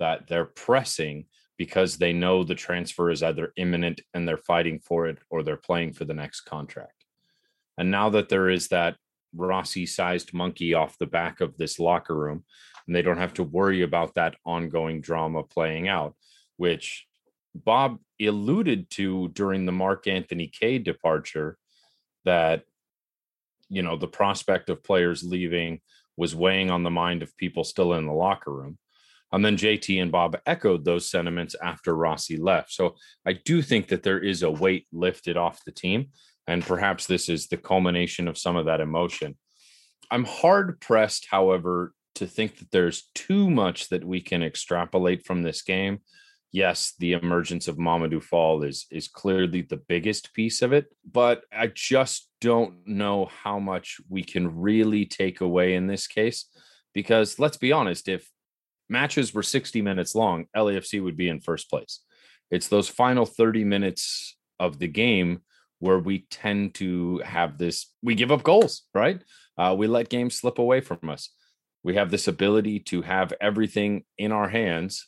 that 0.00 0.28
they're 0.28 0.44
pressing 0.44 1.24
because 1.56 1.96
they 1.96 2.12
know 2.12 2.44
the 2.44 2.54
transfer 2.54 3.10
is 3.10 3.22
either 3.22 3.54
imminent 3.56 4.02
and 4.12 4.28
they're 4.28 4.36
fighting 4.36 4.80
for 4.80 5.06
it 5.06 5.16
or 5.30 5.42
they're 5.42 5.56
playing 5.56 5.94
for 5.94 6.04
the 6.04 6.12
next 6.12 6.42
contract. 6.42 7.06
And 7.78 7.90
now 7.90 8.10
that 8.10 8.28
there 8.28 8.50
is 8.50 8.68
that 8.68 8.96
Rossi 9.34 9.86
sized 9.86 10.32
monkey 10.32 10.74
off 10.74 10.98
the 10.98 11.06
back 11.06 11.40
of 11.40 11.56
this 11.56 11.78
locker 11.78 12.14
room, 12.14 12.44
and 12.86 12.94
they 12.94 13.02
don't 13.02 13.18
have 13.18 13.34
to 13.34 13.42
worry 13.42 13.82
about 13.82 14.14
that 14.14 14.36
ongoing 14.44 15.00
drama 15.00 15.42
playing 15.42 15.88
out, 15.88 16.14
which 16.56 17.06
Bob 17.54 17.98
alluded 18.20 18.90
to 18.90 19.28
during 19.28 19.66
the 19.66 19.72
Mark 19.72 20.06
Anthony 20.06 20.48
Kaye 20.48 20.78
departure 20.78 21.56
that 22.24 22.62
you 23.68 23.82
know 23.82 23.96
the 23.96 24.08
prospect 24.08 24.70
of 24.70 24.82
players 24.82 25.22
leaving 25.22 25.80
was 26.16 26.34
weighing 26.34 26.70
on 26.70 26.82
the 26.82 26.90
mind 26.90 27.22
of 27.22 27.36
people 27.36 27.64
still 27.64 27.94
in 27.94 28.06
the 28.06 28.12
locker 28.12 28.52
room. 28.52 28.78
And 29.32 29.44
then 29.44 29.56
JT 29.56 30.00
and 30.00 30.12
Bob 30.12 30.38
echoed 30.46 30.84
those 30.84 31.10
sentiments 31.10 31.56
after 31.60 31.96
Rossi 31.96 32.36
left. 32.36 32.70
So 32.70 32.94
I 33.26 33.32
do 33.32 33.62
think 33.62 33.88
that 33.88 34.04
there 34.04 34.20
is 34.20 34.44
a 34.44 34.50
weight 34.50 34.86
lifted 34.92 35.36
off 35.36 35.64
the 35.64 35.72
team. 35.72 36.10
And 36.46 36.64
perhaps 36.64 37.06
this 37.06 37.28
is 37.28 37.46
the 37.46 37.56
culmination 37.56 38.28
of 38.28 38.38
some 38.38 38.56
of 38.56 38.66
that 38.66 38.80
emotion. 38.80 39.36
I'm 40.10 40.24
hard 40.24 40.80
pressed, 40.80 41.26
however, 41.30 41.92
to 42.16 42.26
think 42.26 42.58
that 42.58 42.70
there's 42.70 43.08
too 43.14 43.50
much 43.50 43.88
that 43.88 44.04
we 44.04 44.20
can 44.20 44.42
extrapolate 44.42 45.26
from 45.26 45.42
this 45.42 45.62
game 45.62 46.00
yes, 46.54 46.94
the 47.00 47.14
emergence 47.14 47.66
of 47.66 47.78
Mamadou 47.78 48.22
Fall 48.22 48.62
is 48.62 48.86
is 48.90 49.08
clearly 49.08 49.62
the 49.62 49.82
biggest 49.88 50.32
piece 50.32 50.62
of 50.62 50.72
it, 50.72 50.86
but 51.04 51.42
I 51.52 51.66
just 51.66 52.30
don't 52.40 52.86
know 52.86 53.26
how 53.42 53.58
much 53.58 53.96
we 54.08 54.22
can 54.22 54.60
really 54.60 55.04
take 55.04 55.40
away 55.40 55.74
in 55.74 55.88
this 55.88 56.06
case 56.06 56.46
because 56.94 57.40
let's 57.40 57.56
be 57.56 57.72
honest, 57.72 58.08
if 58.08 58.30
matches 58.88 59.34
were 59.34 59.42
60 59.42 59.82
minutes 59.82 60.14
long, 60.14 60.46
LAFC 60.56 61.02
would 61.02 61.16
be 61.16 61.28
in 61.28 61.40
first 61.40 61.68
place. 61.68 62.00
It's 62.52 62.68
those 62.68 62.88
final 62.88 63.26
30 63.26 63.64
minutes 63.64 64.36
of 64.60 64.78
the 64.78 64.86
game 64.86 65.40
where 65.84 65.98
we 65.98 66.26
tend 66.30 66.74
to 66.74 67.18
have 67.24 67.58
this 67.58 67.92
we 68.02 68.14
give 68.14 68.32
up 68.32 68.42
goals, 68.42 68.82
right? 68.94 69.20
Uh, 69.58 69.74
we 69.76 69.86
let 69.86 70.08
games 70.08 70.34
slip 70.34 70.58
away 70.58 70.80
from 70.80 71.10
us. 71.10 71.30
We 71.82 71.96
have 71.96 72.10
this 72.10 72.26
ability 72.26 72.80
to 72.90 73.02
have 73.02 73.34
everything 73.40 74.04
in 74.16 74.32
our 74.32 74.48
hands 74.48 75.06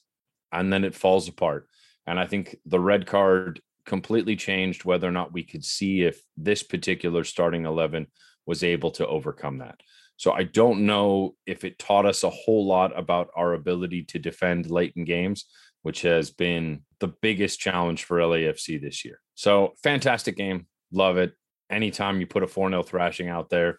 and 0.52 0.70
then 0.70 0.84
it 0.84 0.94
falls 0.94 1.28
apart. 1.28 1.66
And 2.06 2.20
I 2.20 2.26
think 2.26 2.56
the 2.66 2.78
red 2.78 3.06
card 3.06 3.60
completely 3.86 4.36
changed 4.36 4.84
whether 4.84 5.08
or 5.08 5.12
not 5.12 5.32
we 5.32 5.44
could 5.44 5.64
see 5.64 6.02
if 6.02 6.20
this 6.36 6.62
particular 6.62 7.24
starting 7.24 7.64
11 7.64 8.06
was 8.44 8.62
able 8.62 8.90
to 8.92 9.06
overcome 9.06 9.58
that. 9.58 9.80
So 10.18 10.32
I 10.32 10.42
don't 10.44 10.86
know 10.86 11.36
if 11.46 11.64
it 11.64 11.78
taught 11.78 12.06
us 12.06 12.22
a 12.22 12.30
whole 12.30 12.66
lot 12.66 12.98
about 12.98 13.28
our 13.34 13.54
ability 13.54 14.04
to 14.04 14.18
defend 14.18 14.70
late 14.70 14.92
in 14.96 15.04
games, 15.04 15.46
which 15.86 16.02
has 16.02 16.32
been 16.32 16.82
the 16.98 17.06
biggest 17.06 17.60
challenge 17.60 18.02
for 18.02 18.18
LAFC 18.18 18.80
this 18.82 19.04
year. 19.04 19.20
So 19.36 19.74
fantastic 19.84 20.36
game. 20.36 20.66
Love 20.90 21.16
it. 21.16 21.32
Anytime 21.70 22.18
you 22.18 22.26
put 22.26 22.42
a 22.42 22.48
4 22.48 22.70
0 22.70 22.82
thrashing 22.82 23.28
out 23.28 23.50
there, 23.50 23.78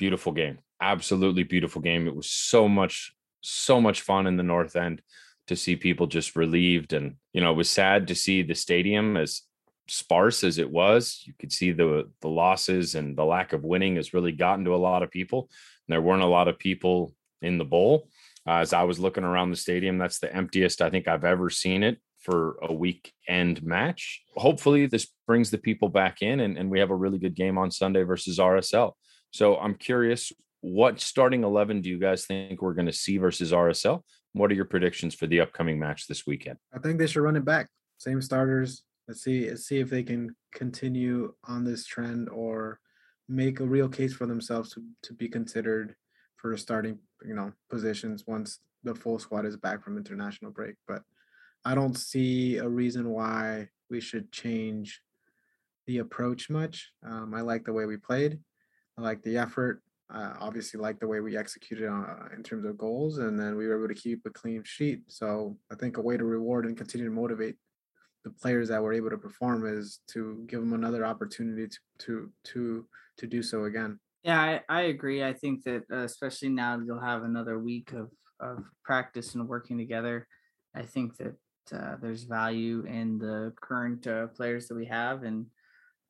beautiful 0.00 0.32
game. 0.32 0.58
Absolutely 0.80 1.44
beautiful 1.44 1.80
game. 1.80 2.08
It 2.08 2.16
was 2.16 2.28
so 2.28 2.68
much, 2.68 3.12
so 3.40 3.80
much 3.80 4.00
fun 4.00 4.26
in 4.26 4.36
the 4.36 4.42
North 4.42 4.74
End 4.74 5.00
to 5.46 5.54
see 5.54 5.76
people 5.76 6.08
just 6.08 6.34
relieved. 6.34 6.92
And, 6.92 7.14
you 7.32 7.40
know, 7.40 7.52
it 7.52 7.56
was 7.56 7.70
sad 7.70 8.08
to 8.08 8.16
see 8.16 8.42
the 8.42 8.56
stadium 8.56 9.16
as 9.16 9.42
sparse 9.86 10.42
as 10.42 10.58
it 10.58 10.72
was. 10.72 11.22
You 11.24 11.34
could 11.38 11.52
see 11.52 11.70
the 11.70 12.10
the 12.20 12.28
losses 12.28 12.96
and 12.96 13.16
the 13.16 13.24
lack 13.24 13.52
of 13.52 13.62
winning 13.62 13.94
has 13.94 14.12
really 14.12 14.32
gotten 14.32 14.64
to 14.64 14.74
a 14.74 14.84
lot 14.88 15.04
of 15.04 15.12
people. 15.12 15.48
And 15.86 15.92
there 15.92 16.02
weren't 16.02 16.24
a 16.24 16.36
lot 16.38 16.48
of 16.48 16.58
people 16.58 17.14
in 17.42 17.58
the 17.58 17.64
bowl. 17.64 18.08
Uh, 18.46 18.56
as 18.56 18.72
I 18.72 18.82
was 18.82 18.98
looking 18.98 19.24
around 19.24 19.50
the 19.50 19.56
stadium, 19.56 19.98
that's 19.98 20.18
the 20.18 20.34
emptiest 20.34 20.82
I 20.82 20.90
think 20.90 21.06
I've 21.06 21.24
ever 21.24 21.48
seen 21.48 21.82
it 21.82 21.98
for 22.20 22.56
a 22.62 22.72
weekend 22.72 23.62
match. 23.62 24.22
Hopefully, 24.36 24.86
this 24.86 25.08
brings 25.26 25.50
the 25.50 25.58
people 25.58 25.88
back 25.88 26.22
in 26.22 26.40
and, 26.40 26.56
and 26.56 26.70
we 26.70 26.78
have 26.78 26.90
a 26.90 26.96
really 26.96 27.18
good 27.18 27.34
game 27.34 27.58
on 27.58 27.70
Sunday 27.70 28.02
versus 28.02 28.38
RSL. 28.38 28.92
So 29.30 29.56
I'm 29.56 29.74
curious, 29.74 30.32
what 30.60 31.00
starting 31.00 31.42
11 31.44 31.80
do 31.80 31.88
you 31.88 31.98
guys 31.98 32.24
think 32.24 32.62
we're 32.62 32.74
going 32.74 32.86
to 32.86 32.92
see 32.92 33.18
versus 33.18 33.52
RSL? 33.52 34.02
What 34.32 34.50
are 34.50 34.54
your 34.54 34.64
predictions 34.64 35.14
for 35.14 35.26
the 35.26 35.40
upcoming 35.40 35.78
match 35.78 36.06
this 36.06 36.26
weekend? 36.26 36.58
I 36.72 36.78
think 36.78 36.98
they 36.98 37.06
should 37.06 37.22
run 37.22 37.36
it 37.36 37.44
back. 37.44 37.68
Same 37.98 38.22
starters. 38.22 38.82
Let's 39.08 39.22
see. 39.22 39.48
Let's 39.48 39.66
see 39.66 39.78
if 39.78 39.90
they 39.90 40.02
can 40.02 40.34
continue 40.54 41.34
on 41.44 41.64
this 41.64 41.84
trend 41.84 42.28
or 42.28 42.78
make 43.28 43.60
a 43.60 43.64
real 43.64 43.88
case 43.88 44.12
for 44.14 44.26
themselves 44.26 44.72
to, 44.74 44.82
to 45.02 45.12
be 45.12 45.28
considered 45.28 45.96
for 46.36 46.52
a 46.52 46.58
starting, 46.58 46.98
you 47.26 47.34
know, 47.34 47.52
positions 47.70 48.24
once 48.26 48.60
the 48.84 48.94
full 48.94 49.18
squad 49.18 49.46
is 49.46 49.56
back 49.56 49.82
from 49.82 49.96
international 49.96 50.50
break. 50.50 50.74
But 50.86 51.02
I 51.64 51.74
don't 51.74 51.96
see 51.96 52.56
a 52.56 52.68
reason 52.68 53.10
why 53.10 53.68
we 53.90 54.00
should 54.00 54.32
change 54.32 55.00
the 55.86 55.98
approach 55.98 56.50
much. 56.50 56.90
Um, 57.06 57.34
I 57.34 57.40
like 57.40 57.64
the 57.64 57.72
way 57.72 57.86
we 57.86 57.96
played. 57.96 58.38
I 58.98 59.02
like 59.02 59.22
the 59.22 59.38
effort. 59.38 59.82
Uh, 60.12 60.34
obviously, 60.40 60.78
like 60.78 61.00
the 61.00 61.08
way 61.08 61.20
we 61.20 61.36
executed 61.36 61.88
uh, 61.88 62.28
in 62.36 62.42
terms 62.42 62.66
of 62.66 62.76
goals, 62.76 63.18
and 63.18 63.38
then 63.38 63.56
we 63.56 63.66
were 63.66 63.78
able 63.78 63.94
to 63.94 64.00
keep 64.00 64.20
a 64.26 64.30
clean 64.30 64.62
sheet. 64.64 65.02
So 65.08 65.56
I 65.70 65.74
think 65.74 65.96
a 65.96 66.02
way 66.02 66.16
to 66.16 66.24
reward 66.24 66.66
and 66.66 66.76
continue 66.76 67.06
to 67.06 67.14
motivate 67.14 67.56
the 68.24 68.30
players 68.30 68.68
that 68.68 68.82
were 68.82 68.92
able 68.92 69.10
to 69.10 69.18
perform 69.18 69.66
is 69.66 70.00
to 70.08 70.44
give 70.46 70.60
them 70.60 70.74
another 70.74 71.04
opportunity 71.04 71.66
to 71.66 71.78
to 71.98 72.30
to 72.44 72.86
to 73.18 73.26
do 73.26 73.42
so 73.42 73.64
again. 73.64 73.98
Yeah, 74.22 74.40
I, 74.40 74.60
I 74.68 74.82
agree. 74.82 75.24
I 75.24 75.32
think 75.32 75.64
that 75.64 75.82
uh, 75.92 76.04
especially 76.04 76.50
now 76.50 76.78
you'll 76.78 77.00
have 77.00 77.22
another 77.22 77.58
week 77.58 77.92
of 77.92 78.10
of 78.40 78.64
practice 78.84 79.34
and 79.34 79.48
working 79.48 79.78
together. 79.78 80.26
I 80.74 80.82
think 80.82 81.16
that 81.18 81.34
uh, 81.72 81.96
there's 82.00 82.24
value 82.24 82.84
in 82.86 83.18
the 83.18 83.52
current 83.60 84.06
uh, 84.06 84.28
players 84.28 84.68
that 84.68 84.74
we 84.74 84.86
have, 84.86 85.22
and 85.24 85.46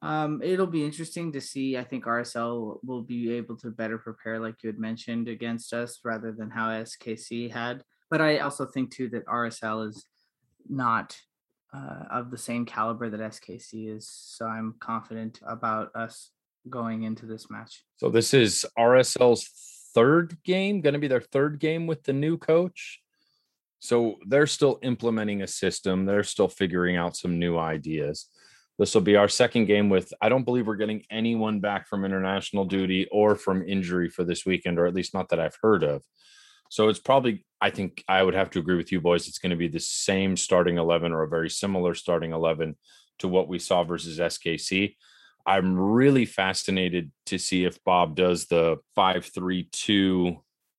um, 0.03 0.43
it'll 0.43 0.67
be 0.67 0.85
interesting 0.85 1.33
to 1.33 1.41
see. 1.41 1.79
I 1.79 1.85
think 1.85 2.05
RSL 2.05 2.79
will 2.83 3.03
be 3.03 3.33
able 3.33 3.57
to 3.59 3.71
better 3.71 3.99
prepare, 3.99 4.41
like 4.41 4.63
you 4.63 4.69
had 4.69 4.79
mentioned, 4.79 5.29
against 5.29 5.73
us 5.73 6.01
rather 6.05 6.33
than 6.33 6.51
how 6.51 6.69
SKC 6.69 7.51
had. 7.51 7.83
But 8.11 8.21
I 8.21 8.39
also 8.39 8.67
think 8.67 8.95
too 8.95 9.09
that 9.11 9.27
RSL 9.27 9.89
is 9.89 10.05
not 10.69 11.17
uh, 11.75 12.05
of 12.11 12.31
the 12.31 12.39
same 12.39 12.67
caliber 12.67 13.09
that 13.09 13.21
SKC 13.21 13.97
is. 13.97 14.09
So 14.09 14.47
I'm 14.47 14.75
confident 14.81 15.41
about 15.47 15.95
us 15.95 16.31
going 16.69 17.03
into 17.03 17.27
this 17.27 17.51
match. 17.51 17.85
So 17.97 18.09
this 18.09 18.35
is 18.35 18.67
RSL's 18.79 19.49
third 19.95 20.37
game, 20.45 20.81
going 20.81 20.95
to 20.95 20.99
be 20.99 21.09
their 21.09 21.21
third 21.21 21.59
game 21.59 21.87
with 21.87 22.05
the 22.05 22.13
new 22.13 22.39
coach. 22.39 23.01
So 23.81 24.17
they're 24.27 24.47
still 24.47 24.79
implementing 24.83 25.43
a 25.43 25.47
system. 25.47 26.07
They're 26.07 26.23
still 26.23 26.49
figuring 26.49 26.97
out 26.97 27.17
some 27.17 27.39
new 27.39 27.59
ideas. 27.59 28.29
This 28.79 28.95
will 28.95 29.03
be 29.03 29.17
our 29.17 29.29
second 29.29 29.67
game 29.67 29.89
with, 29.91 30.13
I 30.21 30.29
don't 30.29 30.45
believe 30.45 30.67
we're 30.67 30.77
getting 30.77 31.05
anyone 31.11 31.61
back 31.61 31.89
from 31.89 32.05
international 32.05 32.65
duty 32.65 33.07
or 33.11 33.37
from 33.37 33.63
injury 33.63 34.09
for 34.09 34.25
this 34.25 34.47
weekend, 34.47 34.79
or 34.79 34.87
at 34.87 34.95
least 34.95 35.15
not 35.15 35.29
that 35.29 35.41
I've 35.41 35.59
heard 35.61 35.83
of. 35.83 36.03
So 36.71 36.89
it's 36.89 36.99
probably, 36.99 37.45
I 37.61 37.71
think 37.71 38.03
I 38.09 38.23
would 38.23 38.35
have 38.35 38.51
to 38.51 38.61
agree 38.61 38.77
with 38.77 38.93
you 38.93 39.01
boys. 39.01 39.29
It's 39.29 39.39
going 39.39 39.51
to 39.51 39.57
be 39.57 39.69
the 39.69 39.79
same 39.79 40.37
starting 40.37 40.79
11 40.79 41.13
or 41.13 41.23
a 41.23 41.29
very 41.29 41.51
similar 41.51 41.95
starting 41.95 42.33
11 42.33 42.77
to 43.19 43.29
what 43.29 43.47
we 43.47 43.59
saw 43.59 43.85
versus 43.85 44.19
SKC. 44.19 44.97
I'm 45.47 45.79
really 45.79 46.25
fascinated 46.25 47.11
to 47.27 47.39
see 47.39 47.65
if 47.65 47.83
Bob 47.85 48.15
does 48.17 48.47
the 48.47 48.79
5 48.95 49.27
3 49.27 49.69
2, 49.73 50.37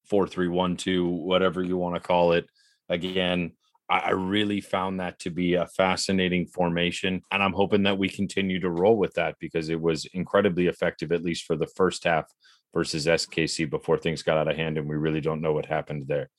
4 0.10 0.28
3 0.28 0.48
1 0.48 0.78
2, 0.78 1.08
whatever 1.08 1.64
you 1.64 1.78
want 1.78 1.96
to 1.96 2.02
call 2.02 2.34
it 2.34 2.46
again. 2.90 3.54
I 3.90 4.12
really 4.12 4.62
found 4.62 5.02
that 5.02 5.20
to 5.20 5.30
be 5.30 5.56
a 5.56 5.68
fascinating 5.68 6.48
formation. 6.48 7.22
And 7.32 7.44
I'm 7.44 7.54
hoping 7.54 7.84
that 7.84 7.98
we 7.98 8.10
continue 8.10 8.60
to 8.62 8.70
roll 8.70 8.98
with 8.98 9.14
that 9.16 9.36
because 9.40 9.70
it 9.70 9.80
was 9.80 10.06
incredibly 10.14 10.68
effective, 10.68 11.12
at 11.12 11.22
least 11.22 11.44
for 11.44 11.56
the 11.56 11.68
first 11.68 12.06
half 12.06 12.26
versus 12.74 13.06
SKC 13.06 13.70
before 13.70 13.98
things 13.98 14.24
got 14.24 14.38
out 14.38 14.48
of 14.48 14.56
hand. 14.56 14.78
And 14.78 14.90
we 14.90 14.96
really 14.96 15.22
don't 15.22 15.42
know 15.42 15.54
what 15.54 15.66
happened 15.66 16.08
there. 16.08 16.30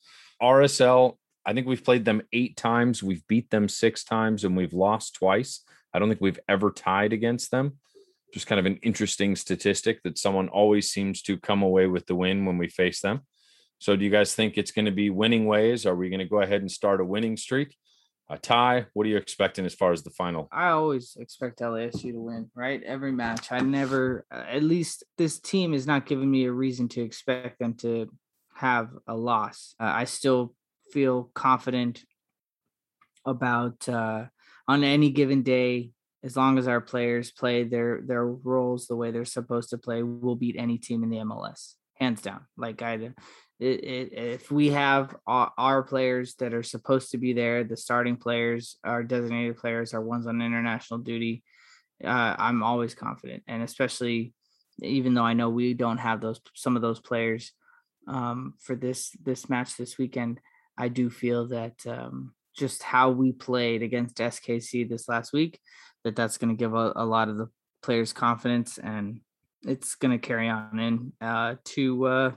RSL, 0.41 1.17
I 1.45 1.53
think 1.53 1.67
we've 1.67 1.83
played 1.83 2.03
them 2.03 2.23
eight 2.33 2.57
times. 2.57 3.03
We've 3.03 3.25
beat 3.27 3.49
them 3.51 3.69
six 3.69 4.03
times 4.03 4.43
and 4.43 4.57
we've 4.57 4.73
lost 4.73 5.15
twice. 5.15 5.61
I 5.93 5.99
don't 5.99 6.09
think 6.09 6.21
we've 6.21 6.39
ever 6.49 6.71
tied 6.71 7.13
against 7.13 7.51
them. 7.51 7.77
Just 8.33 8.47
kind 8.47 8.59
of 8.59 8.65
an 8.65 8.77
interesting 8.83 9.35
statistic 9.35 10.03
that 10.03 10.17
someone 10.17 10.49
always 10.49 10.89
seems 10.89 11.21
to 11.23 11.37
come 11.37 11.61
away 11.61 11.87
with 11.87 12.05
the 12.05 12.15
win 12.15 12.45
when 12.45 12.57
we 12.57 12.67
face 12.67 13.01
them. 13.01 13.21
So, 13.79 13.95
do 13.95 14.03
you 14.03 14.11
guys 14.11 14.33
think 14.33 14.57
it's 14.57 14.71
going 14.71 14.85
to 14.85 14.91
be 14.91 15.09
winning 15.09 15.45
ways? 15.45 15.85
Are 15.85 15.95
we 15.95 16.09
going 16.09 16.19
to 16.19 16.25
go 16.25 16.41
ahead 16.41 16.61
and 16.61 16.71
start 16.71 17.01
a 17.01 17.05
winning 17.05 17.37
streak? 17.37 17.75
A 18.29 18.37
tie? 18.37 18.87
What 18.93 19.05
are 19.05 19.09
you 19.09 19.17
expecting 19.17 19.65
as 19.65 19.75
far 19.75 19.91
as 19.91 20.03
the 20.03 20.09
final? 20.09 20.47
I 20.51 20.69
always 20.69 21.15
expect 21.19 21.59
LAFC 21.59 22.11
to 22.11 22.19
win, 22.19 22.49
right? 22.55 22.81
Every 22.83 23.11
match. 23.11 23.51
I 23.51 23.59
never, 23.59 24.25
uh, 24.31 24.43
at 24.49 24.63
least 24.63 25.03
this 25.17 25.39
team 25.39 25.73
is 25.73 25.85
not 25.85 26.07
giving 26.07 26.31
me 26.31 26.45
a 26.45 26.51
reason 26.51 26.87
to 26.89 27.01
expect 27.01 27.59
them 27.59 27.75
to 27.75 28.09
have 28.55 28.89
a 29.07 29.15
loss. 29.15 29.75
Uh, 29.79 29.91
I 29.93 30.05
still 30.05 30.55
feel 30.91 31.29
confident 31.35 32.03
about 33.25 33.87
uh, 33.87 34.25
on 34.67 34.83
any 34.83 35.11
given 35.11 35.43
day, 35.43 35.91
as 36.25 36.35
long 36.35 36.57
as 36.57 36.67
our 36.67 36.81
players 36.81 37.31
play 37.31 37.63
their 37.63 38.01
their 38.01 38.25
roles 38.25 38.87
the 38.87 38.95
way 38.95 39.11
they're 39.11 39.25
supposed 39.25 39.69
to 39.69 39.77
play, 39.77 40.01
we'll 40.01 40.35
beat 40.35 40.55
any 40.57 40.79
team 40.79 41.03
in 41.03 41.09
the 41.11 41.17
MLS, 41.17 41.75
hands 41.99 42.21
down. 42.21 42.41
Like 42.57 42.81
I, 42.81 42.93
it, 42.93 43.13
it, 43.59 44.13
if 44.13 44.51
we 44.51 44.71
have 44.71 45.15
our, 45.27 45.51
our 45.55 45.83
players 45.83 46.33
that 46.39 46.53
are 46.53 46.63
supposed 46.63 47.11
to 47.11 47.19
be 47.19 47.33
there, 47.33 47.63
the 47.63 47.77
starting 47.77 48.17
players, 48.17 48.77
our 48.83 49.03
designated 49.03 49.57
players, 49.57 49.93
our 49.93 50.01
ones 50.01 50.25
on 50.25 50.41
international 50.41 50.99
duty, 50.99 51.43
uh, 52.03 52.35
I'm 52.37 52.63
always 52.63 52.95
confident, 52.95 53.43
and 53.47 53.61
especially 53.61 54.33
even 54.81 55.13
though 55.13 55.23
I 55.23 55.33
know 55.33 55.49
we 55.49 55.75
don't 55.75 55.99
have 55.99 56.21
those 56.21 56.41
some 56.55 56.75
of 56.75 56.81
those 56.81 56.99
players 56.99 57.51
um, 58.07 58.55
for 58.59 58.75
this 58.75 59.11
this 59.23 59.47
match 59.47 59.77
this 59.77 59.99
weekend, 59.99 60.41
I 60.75 60.87
do 60.87 61.11
feel 61.11 61.49
that 61.49 61.85
um, 61.85 62.33
just 62.57 62.81
how 62.81 63.11
we 63.11 63.31
played 63.31 63.83
against 63.83 64.17
SKC 64.17 64.89
this 64.89 65.07
last 65.07 65.33
week, 65.33 65.59
that 66.05 66.15
that's 66.15 66.37
going 66.37 66.55
to 66.55 66.57
give 66.57 66.73
a, 66.73 66.93
a, 66.95 67.05
lot 67.05 67.27
of 67.29 67.37
the 67.37 67.49
players 67.81 68.13
confidence, 68.13 68.77
and 68.77 69.19
it's 69.63 69.95
going 69.95 70.11
to 70.11 70.25
carry 70.25 70.47
on 70.47 70.79
in 70.79 71.11
uh, 71.19 71.55
to 71.65 72.05
uh, 72.05 72.31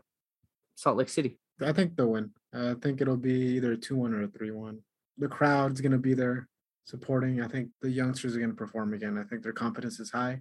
Salt 0.75 0.97
Lake 0.97 1.11
City. 1.11 1.39
I 1.61 1.73
think 1.73 1.95
they'll 1.95 2.11
win. 2.11 2.31
I 2.53 2.75
think 2.83 3.01
it'll 3.01 3.19
be 3.19 3.57
either 3.57 3.73
a 3.73 3.77
two 3.77 3.97
one 3.97 4.15
or 4.15 4.23
a 4.23 4.29
three 4.29 4.51
one. 4.51 4.79
The 5.19 5.29
crowd's 5.29 5.83
going 5.83 5.93
to 5.93 5.99
be 5.99 6.15
there 6.15 6.49
supporting. 6.87 7.43
I 7.43 7.49
think 7.49 7.69
the 7.83 7.91
youngsters 7.91 8.35
are 8.35 8.39
going 8.39 8.51
to 8.51 8.57
perform 8.57 8.95
again. 8.95 9.19
I 9.19 9.25
think 9.25 9.43
their 9.43 9.53
confidence 9.53 10.01
is 10.01 10.11
high, 10.11 10.41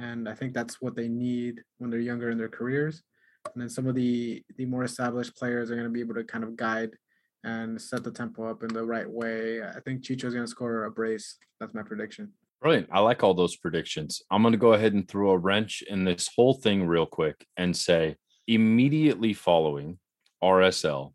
and 0.00 0.28
I 0.28 0.34
think 0.34 0.52
that's 0.52 0.82
what 0.82 0.96
they 0.96 1.08
need 1.08 1.62
when 1.78 1.90
they're 1.90 2.00
younger 2.00 2.30
in 2.30 2.38
their 2.38 2.48
careers. 2.48 3.02
And 3.54 3.62
then 3.62 3.70
some 3.70 3.86
of 3.86 3.94
the 3.94 4.42
the 4.56 4.66
more 4.66 4.82
established 4.82 5.36
players 5.36 5.70
are 5.70 5.76
going 5.76 5.86
to 5.86 5.92
be 5.92 6.00
able 6.00 6.14
to 6.14 6.24
kind 6.24 6.42
of 6.42 6.56
guide 6.56 6.90
and 7.44 7.80
set 7.80 8.02
the 8.02 8.10
tempo 8.10 8.50
up 8.50 8.64
in 8.64 8.68
the 8.68 8.84
right 8.84 9.08
way. 9.08 9.62
I 9.62 9.78
think 9.78 10.02
Chicho's 10.02 10.34
going 10.34 10.44
to 10.44 10.50
score 10.50 10.84
a 10.84 10.90
brace. 10.90 11.36
That's 11.60 11.72
my 11.72 11.82
prediction. 11.82 12.32
Brilliant. 12.60 12.88
I 12.90 13.00
like 13.00 13.22
all 13.22 13.34
those 13.34 13.56
predictions. 13.56 14.22
I'm 14.30 14.42
going 14.42 14.52
to 14.52 14.58
go 14.58 14.72
ahead 14.72 14.92
and 14.92 15.06
throw 15.06 15.30
a 15.30 15.38
wrench 15.38 15.82
in 15.88 16.04
this 16.04 16.28
whole 16.34 16.54
thing 16.54 16.86
real 16.86 17.06
quick 17.06 17.46
and 17.56 17.76
say 17.76 18.16
immediately 18.48 19.32
following 19.32 19.98
RSL, 20.42 21.12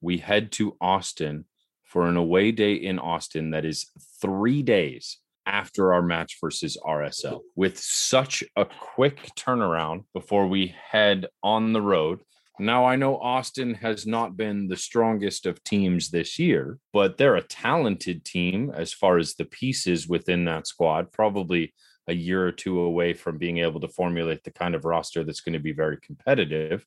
we 0.00 0.18
head 0.18 0.52
to 0.52 0.76
Austin 0.80 1.44
for 1.84 2.06
an 2.08 2.16
away 2.16 2.52
day 2.52 2.74
in 2.74 2.98
Austin 2.98 3.50
that 3.50 3.64
is 3.64 3.90
three 4.20 4.62
days 4.62 5.18
after 5.46 5.92
our 5.92 6.02
match 6.02 6.38
versus 6.40 6.76
RSL 6.84 7.40
with 7.54 7.78
such 7.78 8.42
a 8.56 8.64
quick 8.64 9.30
turnaround 9.38 10.04
before 10.12 10.46
we 10.46 10.74
head 10.90 11.26
on 11.42 11.72
the 11.72 11.80
road. 11.80 12.20
Now, 12.58 12.86
I 12.86 12.96
know 12.96 13.18
Austin 13.18 13.74
has 13.74 14.06
not 14.06 14.36
been 14.36 14.68
the 14.68 14.76
strongest 14.76 15.44
of 15.44 15.62
teams 15.62 16.10
this 16.10 16.38
year, 16.38 16.78
but 16.92 17.18
they're 17.18 17.36
a 17.36 17.42
talented 17.42 18.24
team 18.24 18.72
as 18.74 18.94
far 18.94 19.18
as 19.18 19.34
the 19.34 19.44
pieces 19.44 20.08
within 20.08 20.46
that 20.46 20.66
squad, 20.66 21.12
probably 21.12 21.74
a 22.08 22.14
year 22.14 22.46
or 22.46 22.52
two 22.52 22.80
away 22.80 23.12
from 23.12 23.36
being 23.36 23.58
able 23.58 23.80
to 23.80 23.88
formulate 23.88 24.42
the 24.44 24.50
kind 24.50 24.74
of 24.74 24.84
roster 24.84 25.22
that's 25.22 25.40
going 25.40 25.52
to 25.52 25.58
be 25.58 25.72
very 25.72 25.98
competitive. 26.00 26.86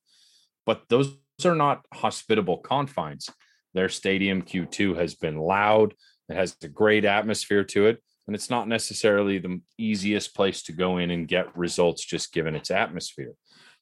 But 0.65 0.83
those 0.89 1.15
are 1.45 1.55
not 1.55 1.85
hospitable 1.93 2.57
confines. 2.57 3.29
Their 3.73 3.89
stadium 3.89 4.41
Q2 4.41 4.97
has 4.97 5.13
been 5.13 5.37
loud, 5.37 5.93
it 6.29 6.35
has 6.35 6.55
a 6.63 6.67
great 6.67 7.05
atmosphere 7.05 7.63
to 7.65 7.87
it. 7.87 8.03
And 8.27 8.35
it's 8.35 8.51
not 8.51 8.67
necessarily 8.67 9.39
the 9.39 9.59
easiest 9.79 10.35
place 10.35 10.61
to 10.63 10.71
go 10.71 10.99
in 10.99 11.09
and 11.09 11.27
get 11.27 11.57
results 11.57 12.05
just 12.05 12.31
given 12.31 12.55
its 12.55 12.69
atmosphere. 12.69 13.33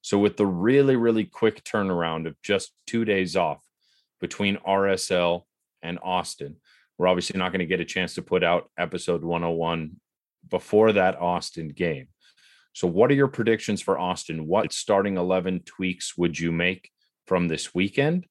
So 0.07 0.17
with 0.17 0.37
the 0.37 0.45
really, 0.45 0.95
really 0.95 1.25
quick 1.25 1.65
turnaround 1.65 2.27
of 2.27 2.41
just 2.41 2.71
two 2.85 3.03
days 3.03 3.35
off 3.35 3.61
between 4.21 4.55
RSL 4.65 5.41
and 5.81 5.99
Austin, 6.01 6.55
we're 6.97 7.09
obviously 7.09 7.37
not 7.37 7.51
going 7.51 7.59
to 7.59 7.65
get 7.65 7.81
a 7.81 7.85
chance 7.85 8.13
to 8.13 8.21
put 8.21 8.41
out 8.41 8.71
episode 8.77 9.21
101 9.21 9.97
before 10.49 10.93
that 10.93 11.19
Austin 11.19 11.67
game. 11.67 12.07
So, 12.71 12.87
what 12.87 13.11
are 13.11 13.15
your 13.15 13.27
predictions 13.27 13.81
for 13.81 13.99
Austin? 13.99 14.47
What 14.47 14.71
starting 14.71 15.17
11 15.17 15.63
tweaks 15.65 16.17
would 16.17 16.39
you 16.39 16.53
make 16.53 16.89
from 17.25 17.49
this 17.49 17.75
weekend? 17.75 18.27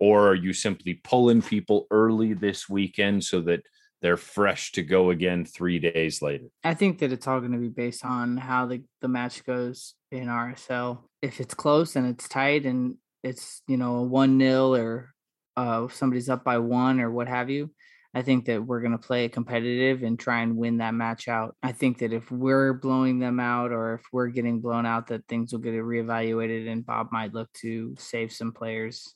Or 0.00 0.30
are 0.30 0.34
you 0.34 0.52
simply 0.52 0.94
pulling 0.94 1.42
people 1.42 1.86
early 1.92 2.32
this 2.32 2.68
weekend 2.68 3.22
so 3.22 3.40
that 3.42 3.62
they're 4.02 4.16
fresh 4.16 4.72
to 4.72 4.82
go 4.82 5.10
again 5.10 5.44
three 5.44 5.78
days 5.78 6.20
later. 6.20 6.46
I 6.64 6.74
think 6.74 6.98
that 6.98 7.12
it's 7.12 7.26
all 7.26 7.40
going 7.40 7.52
to 7.52 7.58
be 7.58 7.68
based 7.68 8.04
on 8.04 8.36
how 8.36 8.66
the, 8.66 8.82
the 9.00 9.08
match 9.08 9.44
goes 9.44 9.94
in 10.10 10.26
RSL. 10.26 10.98
If 11.22 11.40
it's 11.40 11.54
close 11.54 11.96
and 11.96 12.06
it's 12.06 12.28
tight 12.28 12.66
and 12.66 12.96
it's, 13.22 13.62
you 13.68 13.76
know, 13.76 13.96
a 13.96 14.02
1 14.02 14.36
nil 14.36 14.76
or 14.76 15.14
uh, 15.56 15.86
somebody's 15.88 16.28
up 16.28 16.44
by 16.44 16.58
one 16.58 17.00
or 17.00 17.10
what 17.10 17.28
have 17.28 17.48
you, 17.48 17.70
I 18.14 18.22
think 18.22 18.44
that 18.46 18.66
we're 18.66 18.80
going 18.80 18.92
to 18.92 18.98
play 18.98 19.28
competitive 19.28 20.02
and 20.02 20.18
try 20.18 20.42
and 20.42 20.56
win 20.56 20.78
that 20.78 20.94
match 20.94 21.28
out. 21.28 21.56
I 21.62 21.72
think 21.72 21.98
that 21.98 22.12
if 22.12 22.30
we're 22.30 22.74
blowing 22.74 23.20
them 23.20 23.40
out 23.40 23.72
or 23.72 23.94
if 23.94 24.02
we're 24.12 24.28
getting 24.28 24.60
blown 24.60 24.84
out, 24.84 25.06
that 25.06 25.26
things 25.28 25.52
will 25.52 25.60
get 25.60 25.72
reevaluated 25.74 26.68
and 26.68 26.84
Bob 26.84 27.08
might 27.10 27.32
look 27.32 27.50
to 27.60 27.94
save 27.98 28.32
some 28.32 28.52
players' 28.52 29.14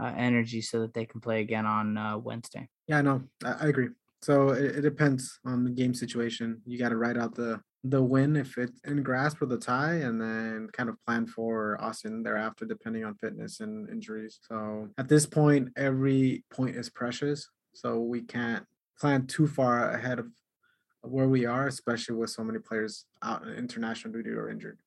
uh, 0.00 0.12
energy 0.16 0.60
so 0.60 0.80
that 0.80 0.94
they 0.94 1.04
can 1.04 1.20
play 1.20 1.40
again 1.40 1.66
on 1.66 1.96
uh, 1.96 2.16
Wednesday. 2.16 2.68
Yeah, 2.86 3.00
no, 3.00 3.22
I, 3.44 3.52
I 3.52 3.66
agree. 3.68 3.88
So 4.22 4.50
it, 4.50 4.76
it 4.76 4.80
depends 4.82 5.38
on 5.44 5.64
the 5.64 5.70
game 5.70 5.94
situation. 5.94 6.62
You 6.64 6.78
got 6.78 6.90
to 6.90 6.96
write 6.96 7.16
out 7.16 7.34
the 7.34 7.60
the 7.84 8.00
win 8.00 8.36
if 8.36 8.56
it's 8.58 8.80
in 8.84 9.02
grasp 9.02 9.42
or 9.42 9.46
the 9.46 9.58
tie, 9.58 9.94
and 9.94 10.20
then 10.20 10.68
kind 10.72 10.88
of 10.88 10.96
plan 11.04 11.26
for 11.26 11.76
Austin 11.80 12.22
thereafter, 12.22 12.64
depending 12.64 13.04
on 13.04 13.16
fitness 13.16 13.58
and 13.58 13.88
injuries. 13.90 14.38
So 14.48 14.88
at 14.98 15.08
this 15.08 15.26
point, 15.26 15.70
every 15.76 16.44
point 16.52 16.76
is 16.76 16.88
precious. 16.88 17.48
So 17.74 17.98
we 17.98 18.20
can't 18.20 18.64
plan 19.00 19.26
too 19.26 19.48
far 19.48 19.90
ahead 19.90 20.20
of 20.20 20.28
where 21.02 21.28
we 21.28 21.44
are, 21.44 21.66
especially 21.66 22.14
with 22.14 22.30
so 22.30 22.44
many 22.44 22.60
players 22.60 23.06
out 23.22 23.42
in 23.42 23.54
international 23.54 24.12
duty 24.12 24.30
or 24.30 24.48
injured. 24.48 24.78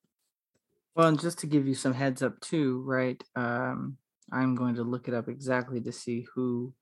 Well, 0.94 1.08
and 1.08 1.20
just 1.20 1.38
to 1.40 1.46
give 1.46 1.68
you 1.68 1.74
some 1.74 1.92
heads 1.92 2.22
up 2.22 2.40
too, 2.40 2.82
right? 2.86 3.22
Um, 3.34 3.98
I'm 4.32 4.54
going 4.54 4.76
to 4.76 4.82
look 4.82 5.08
it 5.08 5.14
up 5.14 5.28
exactly 5.28 5.82
to 5.82 5.92
see 5.92 6.26
who 6.34 6.72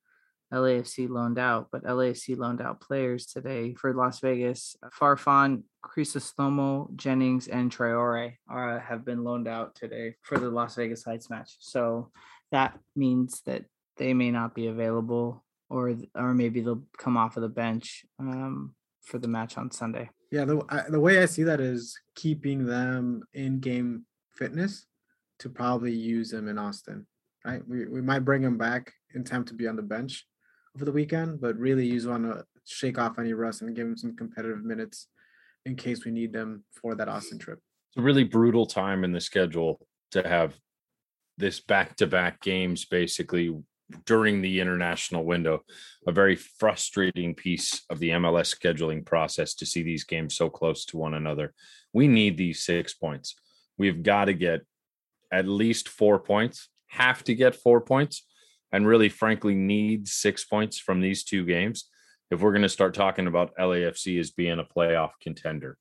LAFC 0.52 1.08
loaned 1.08 1.38
out, 1.38 1.68
but 1.72 1.84
LAFC 1.84 2.36
loaned 2.36 2.60
out 2.60 2.80
players 2.80 3.26
today 3.26 3.74
for 3.74 3.92
Las 3.94 4.20
Vegas. 4.20 4.76
Farfan, 4.98 5.62
Crisostomo, 5.84 6.94
Jennings, 6.96 7.48
and 7.48 7.70
Traore 7.70 8.34
are, 8.48 8.78
have 8.78 9.04
been 9.04 9.24
loaned 9.24 9.48
out 9.48 9.74
today 9.74 10.14
for 10.22 10.38
the 10.38 10.50
Las 10.50 10.76
Vegas 10.76 11.06
Lights 11.06 11.30
match. 11.30 11.56
So 11.60 12.10
that 12.52 12.78
means 12.94 13.42
that 13.46 13.64
they 13.96 14.14
may 14.14 14.30
not 14.30 14.54
be 14.54 14.66
available, 14.66 15.44
or 15.68 15.96
or 16.14 16.34
maybe 16.34 16.60
they'll 16.60 16.84
come 16.98 17.16
off 17.16 17.36
of 17.36 17.42
the 17.42 17.48
bench 17.48 18.04
um, 18.18 18.74
for 19.02 19.18
the 19.18 19.28
match 19.28 19.56
on 19.56 19.70
Sunday. 19.70 20.10
Yeah, 20.30 20.44
the 20.44 20.62
I, 20.68 20.82
the 20.88 21.00
way 21.00 21.22
I 21.22 21.26
see 21.26 21.44
that 21.44 21.60
is 21.60 21.98
keeping 22.14 22.66
them 22.66 23.22
in 23.32 23.60
game 23.60 24.04
fitness 24.36 24.86
to 25.40 25.48
probably 25.48 25.92
use 25.92 26.30
them 26.30 26.48
in 26.48 26.58
Austin. 26.58 27.06
Right, 27.44 27.62
we 27.68 27.86
we 27.86 28.00
might 28.00 28.24
bring 28.24 28.42
them 28.42 28.58
back 28.58 28.92
in 29.14 29.24
time 29.24 29.44
to 29.44 29.54
be 29.54 29.68
on 29.68 29.76
the 29.76 29.82
bench 29.82 30.26
over 30.74 30.84
the 30.84 30.92
weekend, 30.92 31.40
but 31.40 31.56
really 31.56 31.86
you 31.86 31.94
just 31.94 32.08
want 32.08 32.24
to 32.24 32.44
shake 32.64 32.98
off 32.98 33.18
any 33.18 33.32
rust 33.32 33.62
and 33.62 33.76
give 33.76 33.86
them 33.86 33.96
some 33.96 34.16
competitive 34.16 34.64
minutes 34.64 35.08
in 35.66 35.76
case 35.76 36.04
we 36.04 36.10
need 36.10 36.32
them 36.32 36.64
for 36.72 36.94
that 36.94 37.08
Austin 37.08 37.38
trip. 37.38 37.60
It's 37.90 37.98
a 37.98 38.02
really 38.02 38.24
brutal 38.24 38.66
time 38.66 39.04
in 39.04 39.12
the 39.12 39.20
schedule 39.20 39.86
to 40.10 40.26
have 40.26 40.54
this 41.38 41.60
back-to-back 41.60 42.40
games 42.40 42.84
basically 42.84 43.56
during 44.06 44.40
the 44.40 44.60
international 44.60 45.24
window 45.24 45.60
a 46.06 46.12
very 46.12 46.36
frustrating 46.36 47.34
piece 47.34 47.82
of 47.90 47.98
the 47.98 48.10
MLS 48.10 48.54
scheduling 48.54 49.04
process 49.04 49.54
to 49.54 49.66
see 49.66 49.82
these 49.82 50.04
games 50.04 50.34
so 50.34 50.48
close 50.48 50.84
to 50.86 50.96
one 50.96 51.14
another. 51.14 51.52
We 51.92 52.08
need 52.08 52.36
these 52.36 52.64
6 52.64 52.94
points. 52.94 53.36
We've 53.76 54.02
got 54.02 54.26
to 54.26 54.34
get 54.34 54.62
at 55.32 55.46
least 55.46 55.88
4 55.88 56.18
points. 56.20 56.68
Have 56.88 57.22
to 57.24 57.34
get 57.34 57.54
4 57.54 57.80
points 57.82 58.26
and 58.74 58.88
really, 58.88 59.08
frankly, 59.08 59.54
need 59.54 60.08
six 60.08 60.44
points 60.44 60.80
from 60.80 61.00
these 61.00 61.22
two 61.22 61.46
games 61.46 61.88
if 62.32 62.40
we're 62.40 62.50
going 62.50 62.62
to 62.62 62.68
start 62.68 62.92
talking 62.92 63.28
about 63.28 63.56
LAFC 63.56 64.18
as 64.18 64.32
being 64.32 64.58
a 64.58 64.64
playoff 64.64 65.12
contender. 65.22 65.78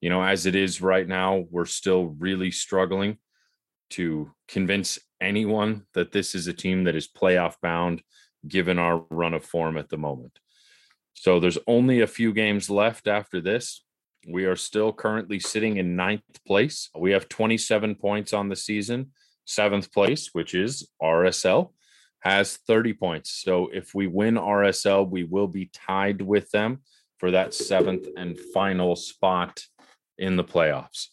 You 0.00 0.08
know, 0.08 0.22
as 0.22 0.46
it 0.46 0.54
is 0.54 0.80
right 0.80 1.06
now, 1.06 1.44
we're 1.50 1.66
still 1.66 2.06
really 2.18 2.50
struggling 2.50 3.18
to 3.90 4.30
convince 4.48 4.98
anyone 5.20 5.82
that 5.92 6.12
this 6.12 6.34
is 6.34 6.46
a 6.46 6.54
team 6.54 6.84
that 6.84 6.96
is 6.96 7.08
playoff 7.08 7.56
bound 7.60 8.00
given 8.48 8.78
our 8.78 9.04
run 9.10 9.34
of 9.34 9.44
form 9.44 9.76
at 9.76 9.90
the 9.90 9.98
moment. 9.98 10.38
So 11.12 11.40
there's 11.40 11.58
only 11.66 12.00
a 12.00 12.06
few 12.06 12.32
games 12.32 12.70
left 12.70 13.06
after 13.06 13.42
this. 13.42 13.84
We 14.26 14.46
are 14.46 14.56
still 14.56 14.94
currently 14.94 15.40
sitting 15.40 15.76
in 15.76 15.94
ninth 15.94 16.22
place. 16.46 16.88
We 16.98 17.10
have 17.10 17.28
27 17.28 17.96
points 17.96 18.32
on 18.32 18.48
the 18.48 18.56
season. 18.56 19.10
Seventh 19.44 19.92
place, 19.92 20.30
which 20.32 20.54
is 20.54 20.88
RSL, 21.02 21.72
has 22.20 22.58
30 22.66 22.94
points. 22.94 23.42
So 23.42 23.68
if 23.72 23.94
we 23.94 24.06
win 24.06 24.34
RSL, 24.34 25.08
we 25.08 25.24
will 25.24 25.48
be 25.48 25.70
tied 25.72 26.22
with 26.22 26.50
them 26.50 26.82
for 27.18 27.30
that 27.32 27.54
seventh 27.54 28.06
and 28.16 28.38
final 28.54 28.96
spot 28.96 29.62
in 30.18 30.36
the 30.36 30.44
playoffs. 30.44 31.06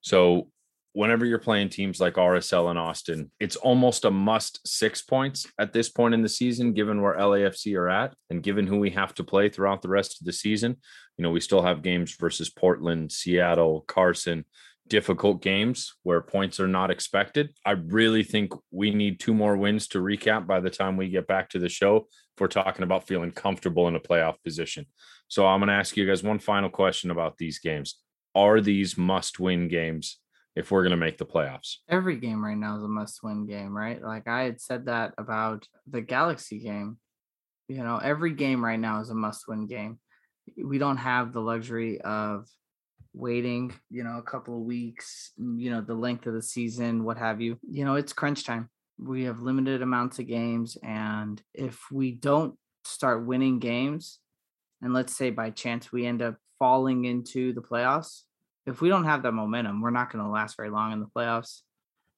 So 0.00 0.48
whenever 0.92 1.24
you're 1.24 1.38
playing 1.38 1.68
teams 1.68 2.00
like 2.00 2.14
RSL 2.14 2.70
and 2.70 2.78
Austin, 2.78 3.30
it's 3.40 3.56
almost 3.56 4.04
a 4.04 4.10
must 4.10 4.66
six 4.66 5.02
points 5.02 5.46
at 5.58 5.72
this 5.72 5.88
point 5.88 6.14
in 6.14 6.22
the 6.22 6.28
season, 6.28 6.72
given 6.72 7.02
where 7.02 7.16
LAFC 7.16 7.76
are 7.76 7.90
at 7.90 8.14
and 8.30 8.42
given 8.42 8.66
who 8.66 8.78
we 8.78 8.90
have 8.90 9.12
to 9.14 9.24
play 9.24 9.48
throughout 9.48 9.82
the 9.82 9.88
rest 9.88 10.20
of 10.20 10.24
the 10.24 10.32
season. 10.32 10.76
You 11.18 11.24
know, 11.24 11.30
we 11.30 11.40
still 11.40 11.62
have 11.62 11.82
games 11.82 12.16
versus 12.16 12.48
Portland, 12.48 13.10
Seattle, 13.12 13.84
Carson, 13.86 14.44
difficult 14.88 15.42
games 15.42 15.94
where 16.02 16.20
points 16.20 16.60
are 16.60 16.68
not 16.68 16.90
expected. 16.90 17.50
I 17.64 17.72
really 17.72 18.22
think 18.22 18.52
we 18.70 18.90
need 18.90 19.18
two 19.18 19.34
more 19.34 19.56
wins 19.56 19.88
to 19.88 19.98
recap 19.98 20.46
by 20.46 20.60
the 20.60 20.70
time 20.70 20.96
we 20.96 21.08
get 21.08 21.26
back 21.26 21.48
to 21.50 21.58
the 21.58 21.68
show 21.68 21.96
if 21.96 22.40
we're 22.40 22.48
talking 22.48 22.82
about 22.82 23.06
feeling 23.06 23.30
comfortable 23.30 23.88
in 23.88 23.96
a 23.96 24.00
playoff 24.00 24.36
position. 24.44 24.86
So 25.28 25.46
I'm 25.46 25.60
going 25.60 25.68
to 25.68 25.74
ask 25.74 25.96
you 25.96 26.06
guys 26.06 26.22
one 26.22 26.38
final 26.38 26.68
question 26.68 27.10
about 27.10 27.38
these 27.38 27.58
games. 27.58 27.96
Are 28.34 28.60
these 28.60 28.98
must 28.98 29.40
win 29.40 29.68
games 29.68 30.18
if 30.56 30.70
we're 30.70 30.82
going 30.82 30.92
to 30.92 30.96
make 30.96 31.18
the 31.18 31.26
playoffs. 31.26 31.76
Every 31.88 32.16
game 32.16 32.44
right 32.44 32.56
now 32.56 32.76
is 32.76 32.82
a 32.82 32.88
must 32.88 33.22
win 33.22 33.46
game, 33.46 33.76
right? 33.76 34.00
Like 34.00 34.28
I 34.28 34.42
had 34.42 34.60
said 34.60 34.86
that 34.86 35.14
about 35.18 35.66
the 35.88 36.00
Galaxy 36.00 36.60
game. 36.60 36.98
You 37.68 37.82
know, 37.82 37.98
every 37.98 38.34
game 38.34 38.64
right 38.64 38.78
now 38.78 39.00
is 39.00 39.10
a 39.10 39.14
must 39.14 39.48
win 39.48 39.66
game. 39.66 39.98
We 40.62 40.78
don't 40.78 40.98
have 40.98 41.32
the 41.32 41.40
luxury 41.40 42.00
of 42.02 42.46
waiting, 43.14 43.72
you 43.90 44.04
know, 44.04 44.18
a 44.18 44.22
couple 44.22 44.56
of 44.56 44.64
weeks, 44.64 45.32
mm, 45.40 45.58
you 45.58 45.70
know, 45.70 45.80
the 45.80 45.94
length 45.94 46.26
of 46.26 46.34
the 46.34 46.42
season, 46.42 47.04
what 47.04 47.16
have 47.16 47.40
you. 47.40 47.58
You 47.62 47.84
know, 47.84 47.94
it's 47.94 48.12
crunch 48.12 48.44
time. 48.44 48.68
We 48.98 49.24
have 49.24 49.40
limited 49.40 49.82
amounts 49.82 50.18
of 50.18 50.26
games. 50.26 50.76
And 50.82 51.40
if 51.54 51.80
we 51.90 52.12
don't 52.12 52.56
start 52.84 53.24
winning 53.24 53.60
games, 53.60 54.18
and 54.82 54.92
let's 54.92 55.16
say 55.16 55.30
by 55.30 55.50
chance 55.50 55.90
we 55.90 56.04
end 56.04 56.20
up 56.20 56.36
falling 56.58 57.04
into 57.04 57.52
the 57.52 57.62
playoffs, 57.62 58.22
if 58.66 58.80
we 58.80 58.88
don't 58.88 59.04
have 59.04 59.22
that 59.22 59.32
momentum, 59.32 59.80
we're 59.80 59.90
not 59.90 60.12
going 60.12 60.24
to 60.24 60.30
last 60.30 60.56
very 60.56 60.70
long 60.70 60.92
in 60.92 61.00
the 61.00 61.06
playoffs. 61.06 61.60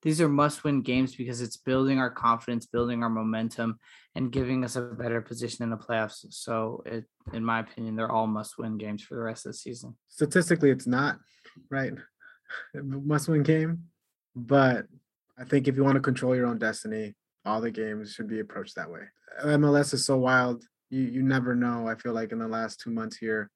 These 0.07 0.21
are 0.21 0.29
must 0.29 0.62
win 0.62 0.83
games 0.83 1.16
because 1.16 1.40
it's 1.40 1.57
building 1.57 1.99
our 1.99 2.11
confidence, 2.11 2.64
building 2.64 3.03
our 3.03 3.11
momentum, 3.11 3.81
and 4.14 4.31
giving 4.31 4.64
us 4.64 4.77
a 4.77 4.83
better 4.83 5.21
position 5.21 5.64
in 5.64 5.71
the 5.71 5.77
playoffs. 5.77 6.25
So, 6.31 6.85
it, 6.87 7.07
in 7.33 7.45
my 7.45 7.59
opinion, 7.59 7.97
they're 7.97 8.12
all 8.12 8.29
must 8.29 8.57
win 8.57 8.79
games 8.79 9.03
for 9.03 9.16
the 9.16 9.21
rest 9.21 9.47
of 9.47 9.51
the 9.51 9.59
season. 9.59 9.97
Statistically, 10.07 10.71
it's 10.71 10.87
not 10.87 11.19
right. 11.73 11.92
must 12.73 13.29
win 13.29 13.42
game. 13.42 13.87
But 14.37 14.87
I 15.37 15.42
think 15.42 15.66
if 15.66 15.75
you 15.75 15.83
want 15.83 15.97
to 15.97 16.01
control 16.01 16.37
your 16.37 16.47
own 16.47 16.59
destiny, 16.59 17.16
all 17.45 17.61
the 17.61 17.73
games 17.73 18.12
should 18.12 18.29
be 18.29 18.38
approached 18.38 18.77
that 18.77 18.88
way. 18.88 19.01
MLS 19.42 19.92
is 19.92 20.07
so 20.07 20.19
wild. 20.19 20.62
You 20.88 21.03
you 21.03 21.25
never 21.25 21.57
know. 21.57 21.88
I 21.88 21.97
feel 21.97 22.12
like 22.12 22.31
in 22.31 22.38
the 22.38 22.47
last 22.47 22.79
two 22.79 22.90
months 22.92 23.16
here, 23.16 23.51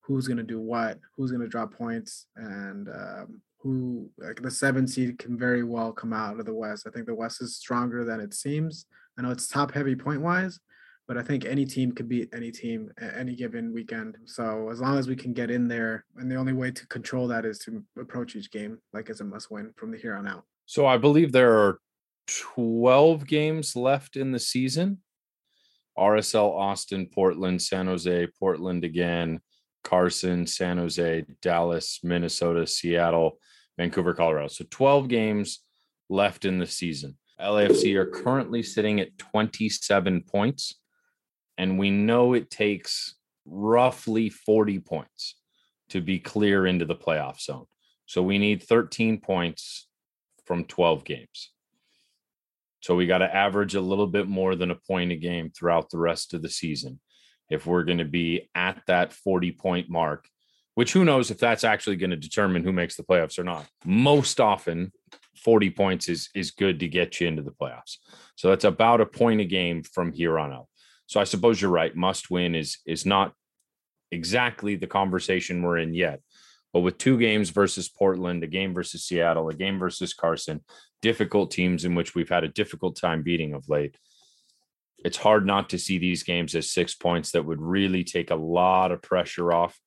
who's 0.00 0.26
going 0.26 0.38
to 0.38 0.42
do 0.44 0.62
what, 0.62 0.98
who's 1.14 1.30
going 1.30 1.42
to 1.42 1.46
drop 1.46 1.74
points, 1.74 2.26
and 2.36 2.88
um, 2.88 3.42
who 3.62 4.10
like 4.18 4.40
the 4.42 4.50
seven 4.50 4.86
seed 4.86 5.18
can 5.18 5.38
very 5.38 5.62
well 5.62 5.92
come 5.92 6.12
out 6.12 6.40
of 6.40 6.46
the 6.46 6.54
West. 6.54 6.86
I 6.86 6.90
think 6.90 7.06
the 7.06 7.14
West 7.14 7.42
is 7.42 7.56
stronger 7.56 8.04
than 8.04 8.20
it 8.20 8.34
seems. 8.34 8.86
I 9.18 9.22
know 9.22 9.30
it's 9.30 9.48
top 9.48 9.72
heavy 9.72 9.94
point 9.94 10.22
wise, 10.22 10.58
but 11.06 11.18
I 11.18 11.22
think 11.22 11.44
any 11.44 11.66
team 11.66 11.92
could 11.92 12.08
beat 12.08 12.30
any 12.32 12.50
team 12.50 12.90
at 12.98 13.16
any 13.16 13.34
given 13.34 13.74
weekend. 13.74 14.16
So 14.24 14.70
as 14.70 14.80
long 14.80 14.98
as 14.98 15.08
we 15.08 15.16
can 15.16 15.32
get 15.32 15.50
in 15.50 15.68
there, 15.68 16.04
and 16.16 16.30
the 16.30 16.36
only 16.36 16.52
way 16.52 16.70
to 16.70 16.86
control 16.86 17.28
that 17.28 17.44
is 17.44 17.58
to 17.60 17.84
approach 17.98 18.34
each 18.34 18.50
game 18.50 18.78
like 18.92 19.10
as 19.10 19.20
a 19.20 19.24
must 19.24 19.50
win 19.50 19.72
from 19.76 19.90
the 19.90 19.98
here 19.98 20.14
on 20.14 20.26
out. 20.26 20.44
So 20.66 20.86
I 20.86 20.96
believe 20.96 21.32
there 21.32 21.58
are 21.58 21.80
12 22.54 23.26
games 23.26 23.76
left 23.76 24.16
in 24.16 24.32
the 24.32 24.38
season. 24.38 24.98
RSL, 25.98 26.50
Austin, 26.50 27.06
Portland, 27.12 27.60
San 27.60 27.86
Jose, 27.86 28.28
Portland 28.38 28.84
again, 28.84 29.40
Carson, 29.82 30.46
San 30.46 30.78
Jose, 30.78 31.24
Dallas, 31.42 32.00
Minnesota, 32.02 32.66
Seattle, 32.66 33.38
Vancouver, 33.78 34.14
Colorado. 34.14 34.48
So 34.48 34.64
12 34.70 35.08
games 35.08 35.60
left 36.08 36.44
in 36.44 36.58
the 36.58 36.66
season. 36.66 37.16
LAFC 37.40 37.94
are 37.96 38.06
currently 38.06 38.62
sitting 38.62 39.00
at 39.00 39.16
27 39.16 40.22
points, 40.22 40.80
and 41.56 41.78
we 41.78 41.90
know 41.90 42.34
it 42.34 42.50
takes 42.50 43.14
roughly 43.46 44.28
40 44.28 44.80
points 44.80 45.36
to 45.88 46.00
be 46.00 46.18
clear 46.18 46.66
into 46.66 46.84
the 46.84 46.94
playoff 46.94 47.40
zone. 47.40 47.64
So 48.06 48.22
we 48.22 48.38
need 48.38 48.62
13 48.62 49.20
points 49.20 49.88
from 50.44 50.64
12 50.64 51.04
games. 51.04 51.52
So 52.80 52.96
we 52.96 53.06
got 53.06 53.18
to 53.18 53.34
average 53.34 53.74
a 53.74 53.80
little 53.80 54.06
bit 54.06 54.26
more 54.26 54.54
than 54.54 54.70
a 54.70 54.74
point 54.74 55.12
a 55.12 55.16
game 55.16 55.50
throughout 55.50 55.90
the 55.90 55.98
rest 55.98 56.34
of 56.34 56.42
the 56.42 56.48
season 56.48 57.00
if 57.50 57.66
we're 57.66 57.84
going 57.84 57.98
to 57.98 58.04
be 58.04 58.48
at 58.54 58.80
that 58.86 59.12
40 59.12 59.52
point 59.52 59.90
mark, 59.90 60.28
which 60.74 60.92
who 60.92 61.04
knows 61.04 61.30
if 61.30 61.38
that's 61.38 61.64
actually 61.64 61.96
going 61.96 62.10
to 62.10 62.16
determine 62.16 62.64
who 62.64 62.72
makes 62.72 62.96
the 62.96 63.02
playoffs 63.02 63.38
or 63.38 63.44
not. 63.44 63.66
Most 63.84 64.40
often, 64.40 64.92
40 65.36 65.70
points 65.70 66.08
is 66.08 66.28
is 66.34 66.50
good 66.50 66.80
to 66.80 66.88
get 66.88 67.20
you 67.20 67.26
into 67.26 67.42
the 67.42 67.50
playoffs. 67.50 67.96
So 68.36 68.48
that's 68.48 68.64
about 68.64 69.00
a 69.00 69.06
point 69.06 69.40
a 69.40 69.44
game 69.44 69.82
from 69.82 70.12
here 70.12 70.38
on 70.38 70.52
out. 70.52 70.66
So 71.06 71.20
I 71.20 71.24
suppose 71.24 71.60
you're 71.60 71.70
right. 71.70 71.94
Must 71.94 72.30
win 72.30 72.54
is 72.54 72.78
is 72.86 73.04
not 73.04 73.34
exactly 74.12 74.76
the 74.76 74.86
conversation 74.86 75.62
we're 75.62 75.78
in 75.78 75.94
yet. 75.94 76.20
But 76.72 76.80
with 76.80 76.98
two 76.98 77.18
games 77.18 77.50
versus 77.50 77.88
Portland, 77.88 78.44
a 78.44 78.46
game 78.46 78.74
versus 78.74 79.04
Seattle, 79.04 79.48
a 79.48 79.54
game 79.54 79.78
versus 79.78 80.14
Carson, 80.14 80.60
difficult 81.02 81.50
teams 81.50 81.84
in 81.84 81.94
which 81.94 82.14
we've 82.14 82.28
had 82.28 82.44
a 82.44 82.48
difficult 82.48 82.96
time 82.96 83.22
beating 83.22 83.54
of 83.54 83.68
late, 83.68 83.96
it's 85.04 85.16
hard 85.16 85.46
not 85.46 85.70
to 85.70 85.78
see 85.78 85.98
these 85.98 86.22
games 86.22 86.54
as 86.54 86.72
six 86.72 86.94
points 86.94 87.32
that 87.32 87.44
would 87.44 87.60
really 87.60 88.04
take 88.04 88.30
a 88.30 88.36
lot 88.36 88.92
of 88.92 89.02
pressure 89.02 89.52
off 89.52 89.78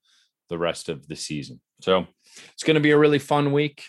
the 0.49 0.57
rest 0.57 0.89
of 0.89 1.07
the 1.07 1.15
season. 1.15 1.61
So 1.81 2.07
it's 2.53 2.63
going 2.63 2.75
to 2.75 2.81
be 2.81 2.91
a 2.91 2.97
really 2.97 3.19
fun 3.19 3.51
week. 3.51 3.83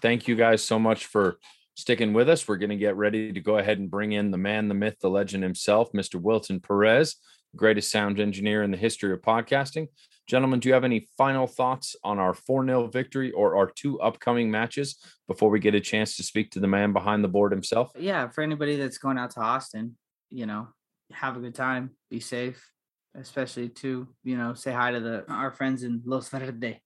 Thank 0.00 0.28
you 0.28 0.36
guys 0.36 0.62
so 0.62 0.78
much 0.78 1.06
for 1.06 1.38
sticking 1.76 2.12
with 2.12 2.28
us. 2.28 2.46
We're 2.48 2.56
going 2.56 2.70
to 2.70 2.76
get 2.76 2.96
ready 2.96 3.32
to 3.32 3.40
go 3.40 3.58
ahead 3.58 3.78
and 3.78 3.90
bring 3.90 4.12
in 4.12 4.30
the 4.30 4.38
man, 4.38 4.68
the 4.68 4.74
myth, 4.74 4.96
the 5.00 5.10
legend 5.10 5.42
himself, 5.42 5.92
Mr. 5.92 6.20
Wilton 6.20 6.60
Perez, 6.60 7.16
greatest 7.56 7.90
sound 7.90 8.20
engineer 8.20 8.62
in 8.62 8.70
the 8.70 8.76
history 8.76 9.12
of 9.12 9.20
podcasting. 9.20 9.88
Gentlemen, 10.26 10.58
do 10.58 10.68
you 10.68 10.74
have 10.74 10.84
any 10.84 11.06
final 11.18 11.46
thoughts 11.46 11.96
on 12.02 12.18
our 12.18 12.32
4 12.32 12.64
0 12.64 12.86
victory 12.86 13.30
or 13.32 13.56
our 13.56 13.70
two 13.70 14.00
upcoming 14.00 14.50
matches 14.50 14.96
before 15.28 15.50
we 15.50 15.60
get 15.60 15.74
a 15.74 15.80
chance 15.80 16.16
to 16.16 16.22
speak 16.22 16.50
to 16.52 16.60
the 16.60 16.66
man 16.66 16.94
behind 16.94 17.22
the 17.22 17.28
board 17.28 17.52
himself? 17.52 17.92
Yeah, 17.98 18.28
for 18.28 18.40
anybody 18.40 18.76
that's 18.76 18.96
going 18.96 19.18
out 19.18 19.32
to 19.32 19.40
Austin, 19.40 19.96
you 20.30 20.46
know, 20.46 20.68
have 21.12 21.36
a 21.36 21.40
good 21.40 21.54
time, 21.54 21.90
be 22.10 22.20
safe, 22.20 22.70
especially 23.14 23.68
to, 23.68 24.08
you 24.22 24.36
know, 24.36 24.54
say 24.54 24.72
hi 24.72 24.92
to 24.92 25.00
the 25.00 25.24
our 25.30 25.50
friends 25.50 25.82
in 25.82 26.02
Los 26.04 26.28
Verde 26.28 26.80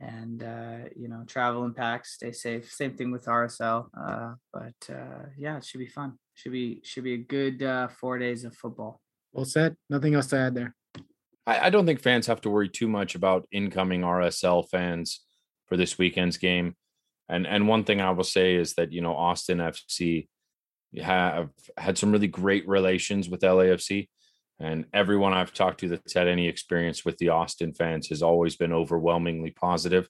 and 0.00 0.42
uh, 0.42 0.88
you 0.96 1.08
know, 1.08 1.24
travel 1.26 1.64
in 1.64 1.74
packs, 1.74 2.14
stay 2.14 2.32
safe. 2.32 2.72
Same 2.72 2.96
thing 2.96 3.10
with 3.10 3.26
RSL. 3.26 3.86
Uh, 3.96 4.34
but 4.52 4.94
uh, 4.94 5.26
yeah, 5.36 5.58
it 5.58 5.64
should 5.64 5.78
be 5.78 5.86
fun. 5.86 6.14
Should 6.34 6.52
be 6.52 6.80
should 6.84 7.04
be 7.04 7.14
a 7.14 7.18
good 7.18 7.62
uh, 7.62 7.88
four 7.88 8.18
days 8.18 8.44
of 8.44 8.56
football. 8.56 9.00
Well 9.32 9.44
said. 9.44 9.76
Nothing 9.90 10.14
else 10.14 10.28
to 10.28 10.38
add 10.38 10.54
there. 10.54 10.74
I, 11.46 11.66
I 11.66 11.70
don't 11.70 11.84
think 11.84 12.00
fans 12.00 12.26
have 12.26 12.40
to 12.42 12.50
worry 12.50 12.68
too 12.68 12.88
much 12.88 13.14
about 13.14 13.46
incoming 13.52 14.00
RSL 14.00 14.68
fans 14.70 15.20
for 15.66 15.76
this 15.76 15.98
weekend's 15.98 16.38
game. 16.38 16.76
And 17.28 17.46
and 17.46 17.68
one 17.68 17.84
thing 17.84 18.00
I 18.00 18.10
will 18.10 18.24
say 18.24 18.54
is 18.54 18.74
that 18.74 18.92
you 18.92 19.02
know 19.02 19.14
Austin 19.14 19.58
FC 19.58 20.28
have 20.98 21.50
had 21.76 21.96
some 21.96 22.12
really 22.12 22.26
great 22.26 22.66
relations 22.68 23.28
with 23.28 23.40
LAFC. 23.40 24.08
And 24.58 24.84
everyone 24.92 25.32
I've 25.32 25.54
talked 25.54 25.80
to 25.80 25.88
that's 25.88 26.12
had 26.12 26.28
any 26.28 26.46
experience 26.46 27.04
with 27.04 27.16
the 27.18 27.30
Austin 27.30 27.72
fans 27.72 28.08
has 28.08 28.22
always 28.22 28.56
been 28.56 28.72
overwhelmingly 28.72 29.52
positive. 29.52 30.08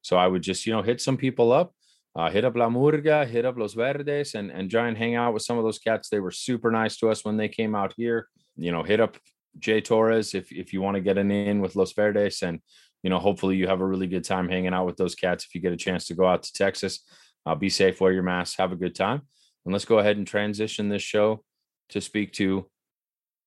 So 0.00 0.16
I 0.16 0.26
would 0.26 0.42
just, 0.42 0.66
you 0.66 0.72
know, 0.72 0.82
hit 0.82 1.00
some 1.00 1.16
people 1.16 1.52
up, 1.52 1.72
uh, 2.16 2.28
hit 2.28 2.44
up 2.44 2.56
La 2.56 2.68
Murga, 2.68 3.26
hit 3.26 3.44
up 3.44 3.56
Los 3.56 3.74
Verdes, 3.74 4.34
and, 4.34 4.50
and 4.50 4.68
try 4.68 4.88
and 4.88 4.98
hang 4.98 5.14
out 5.14 5.32
with 5.34 5.42
some 5.42 5.56
of 5.56 5.64
those 5.64 5.78
cats. 5.78 6.08
They 6.08 6.18
were 6.18 6.32
super 6.32 6.70
nice 6.72 6.96
to 6.98 7.10
us 7.10 7.24
when 7.24 7.36
they 7.36 7.48
came 7.48 7.76
out 7.76 7.94
here. 7.96 8.26
You 8.56 8.72
know, 8.72 8.82
hit 8.82 9.00
up 9.00 9.18
Jay 9.58 9.80
Torres 9.80 10.34
if, 10.34 10.50
if 10.50 10.72
you 10.72 10.82
want 10.82 10.96
to 10.96 11.00
get 11.00 11.18
an 11.18 11.30
in 11.30 11.60
with 11.60 11.76
Los 11.76 11.92
Verdes. 11.92 12.42
And, 12.42 12.60
you 13.04 13.10
know, 13.10 13.20
hopefully 13.20 13.56
you 13.56 13.68
have 13.68 13.80
a 13.80 13.86
really 13.86 14.08
good 14.08 14.24
time 14.24 14.48
hanging 14.48 14.74
out 14.74 14.86
with 14.86 14.96
those 14.96 15.14
cats 15.14 15.44
if 15.44 15.54
you 15.54 15.60
get 15.60 15.72
a 15.72 15.76
chance 15.76 16.06
to 16.06 16.14
go 16.14 16.26
out 16.26 16.42
to 16.42 16.52
Texas. 16.52 17.04
Uh, 17.46 17.54
be 17.54 17.68
safe, 17.68 18.00
wear 18.00 18.12
your 18.12 18.22
mask, 18.22 18.58
have 18.58 18.72
a 18.72 18.76
good 18.76 18.94
time. 18.94 19.22
And 19.64 19.72
let's 19.72 19.84
go 19.84 19.98
ahead 19.98 20.16
and 20.16 20.26
transition 20.26 20.88
this 20.88 21.02
show 21.02 21.44
to 21.90 22.00
speak 22.00 22.32
to 22.34 22.68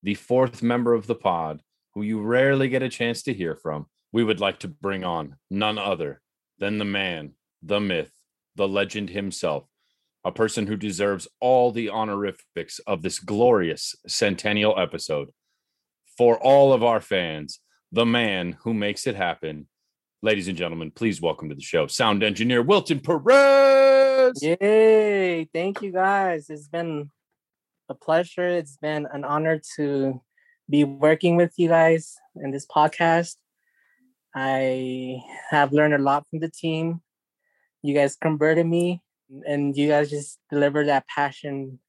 the 0.03 0.13
fourth 0.13 0.61
member 0.61 0.93
of 0.93 1.07
the 1.07 1.16
pod, 1.16 1.61
who 1.93 2.01
you 2.01 2.22
rarely 2.22 2.70
get 2.70 2.84
a 2.84 2.89
chance 2.89 3.24
to 3.24 3.34
hear 3.34 3.55
from. 3.55 3.88
We 4.11 4.24
would 4.24 4.39
like 4.39 4.59
to 4.59 4.68
bring 4.68 5.03
on 5.03 5.36
none 5.49 5.78
other 5.78 6.22
than 6.59 6.78
the 6.78 6.86
man, 6.86 7.34
the 7.61 7.80
myth, 7.80 8.11
the 8.55 8.68
legend 8.68 9.09
himself, 9.09 9.66
a 10.24 10.32
person 10.32 10.68
who 10.68 10.78
deserves 10.78 11.28
all 11.41 11.72
the 11.72 11.89
honorifics 11.89 12.80
of 12.88 13.01
this 13.01 13.20
glorious 13.20 13.95
centennial 14.07 14.80
episode. 14.80 15.30
For 16.18 16.38
all 16.38 16.72
of 16.72 16.84
our 16.84 17.01
fans, 17.01 17.59
the 17.91 18.05
man 18.05 18.57
who 18.63 18.74
makes 18.74 19.05
it 19.07 19.16
happen, 19.16 19.68
Ladies 20.22 20.47
and 20.47 20.57
gentlemen, 20.57 20.91
please 20.91 21.22
welcome 21.22 21.49
to 21.49 21.55
the 21.55 21.61
show 21.61 21.88
sound 21.88 22.24
engineer 22.24 22.63
Wilton 22.63 22.99
Perez. 22.99 24.41
Yay! 24.41 25.47
Thank 25.53 25.82
you 25.82 25.91
guys. 25.91 26.49
It's 26.49 26.68
been 26.68 27.11
a 27.89 27.93
pleasure. 27.93 28.47
It's 28.47 28.78
been 28.78 29.07
an 29.11 29.24
honor 29.24 29.61
to 29.76 30.22
be 30.70 30.84
working 30.84 31.36
with 31.36 31.53
you 31.57 31.68
guys 31.68 32.16
in 32.38 32.51
this 32.51 32.66
podcast. 32.66 33.36
I 34.34 35.22
have 35.51 35.74
learned 35.74 35.93
a 35.93 35.99
lot 35.99 36.26
from 36.30 36.39
the 36.39 36.49
team. 36.49 37.01
You 37.84 37.93
guys 37.93 38.16
converted 38.16 38.66
me, 38.66 39.03
and 39.45 39.76
you 39.78 39.89
guys 39.89 40.09
just 40.09 40.39
delivered 40.49 40.88
that 40.88 41.05
passion 41.07 41.80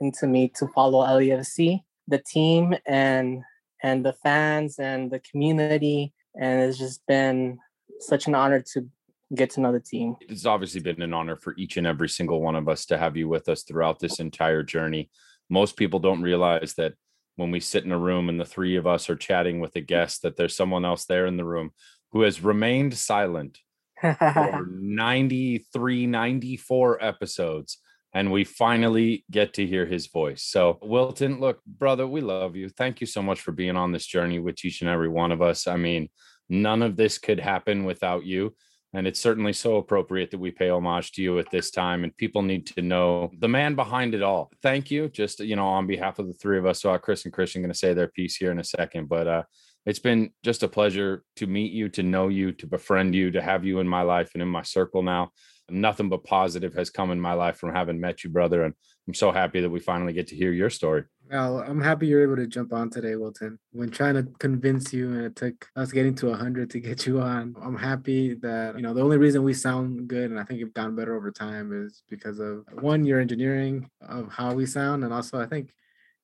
into 0.00 0.26
me 0.26 0.48
to 0.56 0.68
follow 0.68 1.04
LAFC, 1.04 1.80
the 2.06 2.22
team, 2.24 2.74
and 2.86 3.42
and 3.82 4.06
the 4.06 4.14
fans 4.14 4.78
and 4.78 5.10
the 5.10 5.18
community. 5.18 6.14
And 6.40 6.62
it's 6.62 6.78
just 6.78 7.04
been 7.06 7.58
such 8.02 8.26
an 8.26 8.34
honor 8.34 8.62
to 8.72 8.88
get 9.34 9.50
to 9.50 9.60
know 9.60 9.72
the 9.72 9.80
team. 9.80 10.16
It's 10.20 10.46
obviously 10.46 10.80
been 10.80 11.00
an 11.02 11.14
honor 11.14 11.36
for 11.36 11.54
each 11.56 11.76
and 11.76 11.86
every 11.86 12.08
single 12.08 12.40
one 12.42 12.56
of 12.56 12.68
us 12.68 12.84
to 12.86 12.98
have 12.98 13.16
you 13.16 13.28
with 13.28 13.48
us 13.48 13.62
throughout 13.62 13.98
this 13.98 14.20
entire 14.20 14.62
journey. 14.62 15.10
Most 15.48 15.76
people 15.76 16.00
don't 16.00 16.22
realize 16.22 16.74
that 16.74 16.94
when 17.36 17.50
we 17.50 17.60
sit 17.60 17.84
in 17.84 17.92
a 17.92 17.98
room 17.98 18.28
and 18.28 18.38
the 18.38 18.44
three 18.44 18.76
of 18.76 18.86
us 18.86 19.08
are 19.08 19.16
chatting 19.16 19.60
with 19.60 19.74
a 19.76 19.80
guest, 19.80 20.22
that 20.22 20.36
there's 20.36 20.56
someone 20.56 20.84
else 20.84 21.06
there 21.06 21.26
in 21.26 21.36
the 21.36 21.44
room 21.44 21.70
who 22.12 22.22
has 22.22 22.42
remained 22.42 22.94
silent 22.94 23.58
for 24.00 24.66
93, 24.70 26.06
94 26.06 27.04
episodes. 27.04 27.78
And 28.14 28.30
we 28.30 28.44
finally 28.44 29.24
get 29.30 29.54
to 29.54 29.66
hear 29.66 29.86
his 29.86 30.08
voice. 30.08 30.42
So, 30.42 30.78
Wilton, 30.82 31.40
look, 31.40 31.64
brother, 31.64 32.06
we 32.06 32.20
love 32.20 32.56
you. 32.56 32.68
Thank 32.68 33.00
you 33.00 33.06
so 33.06 33.22
much 33.22 33.40
for 33.40 33.52
being 33.52 33.76
on 33.76 33.92
this 33.92 34.04
journey 34.04 34.38
with 34.38 34.62
each 34.62 34.82
and 34.82 34.90
every 34.90 35.08
one 35.08 35.32
of 35.32 35.40
us. 35.40 35.66
I 35.66 35.76
mean, 35.78 36.10
none 36.48 36.82
of 36.82 36.96
this 36.96 37.18
could 37.18 37.40
happen 37.40 37.84
without 37.84 38.24
you. 38.24 38.54
And 38.94 39.06
it's 39.06 39.20
certainly 39.20 39.54
so 39.54 39.76
appropriate 39.76 40.30
that 40.30 40.38
we 40.38 40.50
pay 40.50 40.68
homage 40.68 41.12
to 41.12 41.22
you 41.22 41.38
at 41.38 41.50
this 41.50 41.70
time. 41.70 42.04
And 42.04 42.14
people 42.18 42.42
need 42.42 42.66
to 42.68 42.82
know 42.82 43.30
the 43.38 43.48
man 43.48 43.74
behind 43.74 44.14
it 44.14 44.22
all. 44.22 44.50
Thank 44.62 44.90
you. 44.90 45.08
Just, 45.08 45.40
you 45.40 45.56
know, 45.56 45.66
on 45.66 45.86
behalf 45.86 46.18
of 46.18 46.26
the 46.26 46.34
three 46.34 46.58
of 46.58 46.66
us. 46.66 46.82
So, 46.82 46.96
Chris 46.98 47.24
and 47.24 47.32
Christian 47.32 47.62
going 47.62 47.72
to 47.72 47.78
say 47.78 47.94
their 47.94 48.08
piece 48.08 48.36
here 48.36 48.52
in 48.52 48.58
a 48.58 48.64
second. 48.64 49.08
But 49.08 49.26
uh, 49.26 49.42
it's 49.86 49.98
been 49.98 50.30
just 50.44 50.62
a 50.62 50.68
pleasure 50.68 51.24
to 51.36 51.46
meet 51.46 51.72
you, 51.72 51.88
to 51.90 52.02
know 52.02 52.28
you, 52.28 52.52
to 52.52 52.66
befriend 52.66 53.14
you, 53.14 53.30
to 53.30 53.40
have 53.40 53.64
you 53.64 53.80
in 53.80 53.88
my 53.88 54.02
life 54.02 54.32
and 54.34 54.42
in 54.42 54.48
my 54.48 54.62
circle 54.62 55.02
now. 55.02 55.30
Nothing 55.70 56.08
but 56.08 56.24
positive 56.24 56.74
has 56.74 56.90
come 56.90 57.10
in 57.10 57.20
my 57.20 57.32
life 57.32 57.56
from 57.56 57.74
having 57.74 58.00
met 58.00 58.24
you, 58.24 58.30
brother. 58.30 58.64
And 58.64 58.74
I'm 59.06 59.14
so 59.14 59.32
happy 59.32 59.60
that 59.60 59.70
we 59.70 59.80
finally 59.80 60.12
get 60.12 60.28
to 60.28 60.36
hear 60.36 60.52
your 60.52 60.70
story. 60.70 61.04
Well, 61.30 61.60
I'm 61.60 61.80
happy 61.80 62.06
you're 62.06 62.22
able 62.22 62.36
to 62.36 62.46
jump 62.46 62.72
on 62.72 62.90
today, 62.90 63.16
Wilton. 63.16 63.58
When 63.70 63.90
trying 63.90 64.14
to 64.14 64.24
convince 64.38 64.92
you, 64.92 65.12
and 65.12 65.24
it 65.24 65.34
took 65.34 65.66
us 65.76 65.90
getting 65.90 66.14
to 66.16 66.26
100 66.26 66.68
to 66.70 66.80
get 66.80 67.06
you 67.06 67.20
on, 67.20 67.54
I'm 67.62 67.76
happy 67.76 68.34
that, 68.34 68.76
you 68.76 68.82
know, 68.82 68.92
the 68.92 69.02
only 69.02 69.16
reason 69.16 69.42
we 69.42 69.54
sound 69.54 70.08
good 70.08 70.30
and 70.30 70.38
I 70.38 70.44
think 70.44 70.60
you've 70.60 70.74
gotten 70.74 70.94
better 70.94 71.16
over 71.16 71.30
time 71.30 71.72
is 71.72 72.02
because 72.10 72.38
of 72.38 72.66
one, 72.80 73.04
your 73.04 73.20
engineering 73.20 73.88
of 74.06 74.30
how 74.30 74.52
we 74.52 74.66
sound. 74.66 75.04
And 75.04 75.12
also, 75.12 75.40
I 75.40 75.46
think 75.46 75.70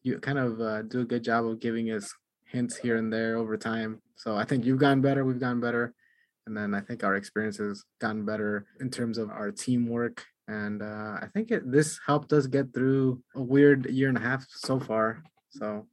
you 0.03 0.19
kind 0.19 0.39
of 0.39 0.61
uh, 0.61 0.83
do 0.83 1.01
a 1.01 1.05
good 1.05 1.25
job 1.25 1.47
of 1.47 1.61
giving 1.61 1.87
us 1.91 2.13
hints 2.45 2.77
here 2.77 2.97
and 2.97 3.13
there 3.13 3.37
over 3.37 3.57
time. 3.57 4.03
So 4.17 4.37
I 4.37 4.45
think 4.45 4.65
you've 4.65 4.79
gotten 4.79 5.01
better, 5.01 5.25
we've 5.25 5.41
gotten 5.41 5.61
better. 5.61 5.95
And 6.49 6.57
then 6.57 6.75
I 6.75 6.81
think 6.81 7.05
our 7.05 7.15
experience 7.15 7.59
has 7.59 7.85
gotten 8.01 8.25
better 8.25 8.67
in 8.81 8.91
terms 8.91 9.19
of 9.19 9.29
our 9.29 9.51
teamwork. 9.51 10.25
And 10.49 10.83
uh, 10.83 11.19
I 11.21 11.27
think 11.35 11.51
it, 11.51 11.71
this 11.71 12.01
helped 12.05 12.33
us 12.33 12.47
get 12.47 12.73
through 12.73 13.23
a 13.37 13.43
weird 13.43 13.85
year 13.91 14.09
and 14.09 14.17
a 14.17 14.21
half 14.21 14.47
so 14.49 14.81
far. 14.81 15.23
So 15.51 15.87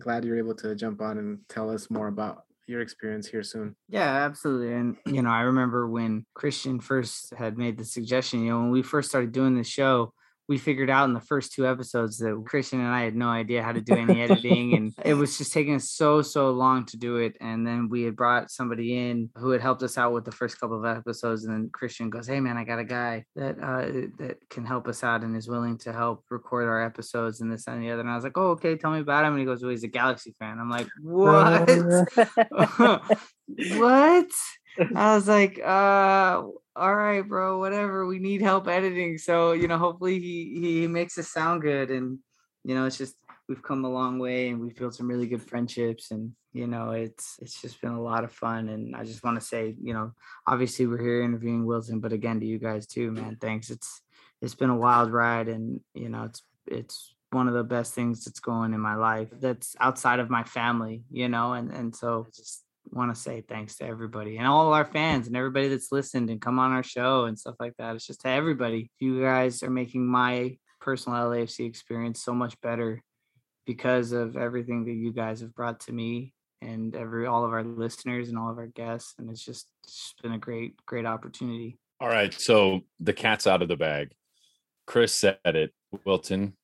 glad 0.00 0.24
you're 0.24 0.38
able 0.38 0.56
to 0.56 0.74
jump 0.74 1.00
on 1.00 1.18
and 1.18 1.38
tell 1.48 1.70
us 1.70 1.88
more 1.88 2.08
about 2.08 2.42
your 2.66 2.80
experience 2.80 3.28
here 3.28 3.44
soon. 3.44 3.76
Yeah, 3.88 4.08
absolutely. 4.26 4.74
And 4.74 4.96
you 5.06 5.22
know, 5.22 5.30
I 5.30 5.42
remember 5.42 5.88
when 5.88 6.26
Christian 6.34 6.80
first 6.80 7.32
had 7.36 7.56
made 7.56 7.78
the 7.78 7.84
suggestion, 7.84 8.42
you 8.42 8.50
know, 8.50 8.60
when 8.60 8.70
we 8.72 8.82
first 8.82 9.08
started 9.08 9.30
doing 9.30 9.56
the 9.56 9.62
show, 9.62 10.12
we 10.52 10.58
figured 10.58 10.90
out 10.90 11.06
in 11.06 11.14
the 11.14 11.20
first 11.20 11.54
two 11.54 11.66
episodes 11.66 12.18
that 12.18 12.38
Christian 12.44 12.78
and 12.78 12.94
I 12.94 13.04
had 13.04 13.16
no 13.16 13.28
idea 13.28 13.62
how 13.62 13.72
to 13.72 13.80
do 13.80 13.94
any 13.94 14.20
editing. 14.20 14.74
And 14.74 14.92
it 15.02 15.14
was 15.14 15.38
just 15.38 15.50
taking 15.50 15.76
us 15.76 15.88
so, 15.88 16.20
so 16.20 16.50
long 16.50 16.84
to 16.86 16.98
do 16.98 17.16
it. 17.16 17.38
And 17.40 17.66
then 17.66 17.88
we 17.88 18.02
had 18.02 18.14
brought 18.14 18.50
somebody 18.50 18.98
in 18.98 19.30
who 19.34 19.48
had 19.48 19.62
helped 19.62 19.82
us 19.82 19.96
out 19.96 20.12
with 20.12 20.26
the 20.26 20.30
first 20.30 20.60
couple 20.60 20.76
of 20.76 20.84
episodes. 20.84 21.46
And 21.46 21.54
then 21.54 21.70
Christian 21.72 22.10
goes, 22.10 22.26
Hey 22.26 22.38
man, 22.38 22.58
I 22.58 22.64
got 22.64 22.78
a 22.78 22.84
guy 22.84 23.24
that 23.34 23.58
uh, 23.62 23.86
that 24.18 24.36
can 24.50 24.66
help 24.66 24.88
us 24.88 25.02
out 25.02 25.22
and 25.22 25.34
is 25.34 25.48
willing 25.48 25.78
to 25.78 25.92
help 25.94 26.22
record 26.28 26.68
our 26.68 26.84
episodes 26.84 27.40
and 27.40 27.50
this 27.50 27.66
and 27.66 27.82
the 27.82 27.90
other. 27.90 28.02
And 28.02 28.10
I 28.10 28.14
was 28.14 28.24
like, 28.24 28.36
Oh, 28.36 28.50
okay, 28.50 28.76
tell 28.76 28.90
me 28.90 29.00
about 29.00 29.24
him. 29.24 29.32
And 29.32 29.40
he 29.40 29.46
goes, 29.46 29.62
Well, 29.62 29.70
he's 29.70 29.84
a 29.84 29.88
Galaxy 29.88 30.34
fan. 30.38 30.58
I'm 30.58 30.68
like, 30.68 30.88
What? 31.00 31.66
what? 33.56 34.26
I 34.94 35.14
was 35.14 35.28
like, 35.28 35.60
uh, 35.64 36.42
all 36.74 36.94
right, 36.94 37.26
bro, 37.26 37.58
whatever. 37.58 38.06
We 38.06 38.18
need 38.18 38.42
help 38.42 38.68
editing. 38.68 39.18
So, 39.18 39.52
you 39.52 39.68
know, 39.68 39.78
hopefully 39.78 40.18
he 40.18 40.58
he 40.60 40.86
makes 40.86 41.18
us 41.18 41.28
sound 41.28 41.62
good. 41.62 41.90
And, 41.90 42.18
you 42.64 42.74
know, 42.74 42.86
it's 42.86 42.98
just 42.98 43.14
we've 43.48 43.62
come 43.62 43.84
a 43.84 43.90
long 43.90 44.18
way 44.18 44.48
and 44.48 44.60
we've 44.60 44.76
built 44.76 44.94
some 44.94 45.08
really 45.08 45.26
good 45.26 45.42
friendships 45.42 46.10
and 46.10 46.32
you 46.52 46.66
know 46.66 46.90
it's 46.90 47.36
it's 47.40 47.60
just 47.60 47.80
been 47.80 47.92
a 47.92 48.02
lot 48.02 48.24
of 48.24 48.32
fun 48.32 48.68
and 48.68 48.94
i 48.96 49.04
just 49.04 49.24
want 49.24 49.38
to 49.38 49.44
say 49.44 49.74
you 49.82 49.92
know 49.92 50.12
obviously 50.46 50.86
we're 50.86 51.00
here 51.00 51.22
interviewing 51.22 51.66
Wilton, 51.66 52.00
but 52.00 52.12
again 52.12 52.40
to 52.40 52.46
you 52.46 52.58
guys 52.58 52.86
too 52.86 53.10
man 53.10 53.36
thanks 53.40 53.70
it's 53.70 54.00
it's 54.40 54.54
been 54.54 54.70
a 54.70 54.76
wild 54.76 55.12
ride 55.12 55.48
and 55.48 55.80
you 55.94 56.08
know 56.08 56.24
it's 56.24 56.42
it's 56.66 57.14
one 57.30 57.48
of 57.48 57.54
the 57.54 57.64
best 57.64 57.94
things 57.94 58.24
that's 58.24 58.40
going 58.40 58.74
in 58.74 58.80
my 58.80 58.94
life 58.94 59.28
that's 59.40 59.74
outside 59.80 60.18
of 60.18 60.30
my 60.30 60.44
family 60.44 61.02
you 61.10 61.28
know 61.28 61.52
and 61.52 61.70
and 61.70 61.94
so 61.94 62.26
just 62.34 62.61
want 62.90 63.14
to 63.14 63.20
say 63.20 63.42
thanks 63.42 63.76
to 63.76 63.86
everybody 63.86 64.38
and 64.38 64.46
all 64.46 64.72
our 64.72 64.84
fans 64.84 65.26
and 65.26 65.36
everybody 65.36 65.68
that's 65.68 65.92
listened 65.92 66.30
and 66.30 66.40
come 66.40 66.58
on 66.58 66.72
our 66.72 66.82
show 66.82 67.24
and 67.24 67.38
stuff 67.38 67.54
like 67.60 67.74
that. 67.78 67.94
It's 67.94 68.06
just 68.06 68.22
to 68.22 68.28
everybody. 68.28 68.90
You 68.98 69.22
guys 69.22 69.62
are 69.62 69.70
making 69.70 70.06
my 70.06 70.56
personal 70.80 71.30
LAFC 71.30 71.66
experience 71.66 72.22
so 72.22 72.34
much 72.34 72.60
better 72.60 73.02
because 73.66 74.12
of 74.12 74.36
everything 74.36 74.84
that 74.84 74.92
you 74.92 75.12
guys 75.12 75.40
have 75.40 75.54
brought 75.54 75.80
to 75.80 75.92
me 75.92 76.34
and 76.60 76.94
every 76.94 77.26
all 77.26 77.44
of 77.44 77.52
our 77.52 77.64
listeners 77.64 78.28
and 78.28 78.38
all 78.38 78.50
of 78.50 78.58
our 78.58 78.66
guests. 78.66 79.14
And 79.18 79.30
it's 79.30 79.44
just, 79.44 79.68
it's 79.84 80.02
just 80.02 80.22
been 80.22 80.32
a 80.32 80.38
great, 80.38 80.74
great 80.86 81.06
opportunity. 81.06 81.78
All 82.00 82.08
right. 82.08 82.32
So 82.32 82.80
the 83.00 83.12
cat's 83.12 83.46
out 83.46 83.62
of 83.62 83.68
the 83.68 83.76
bag. 83.76 84.12
Chris 84.86 85.14
said 85.14 85.38
it. 85.44 85.72
Wilton, 86.04 86.56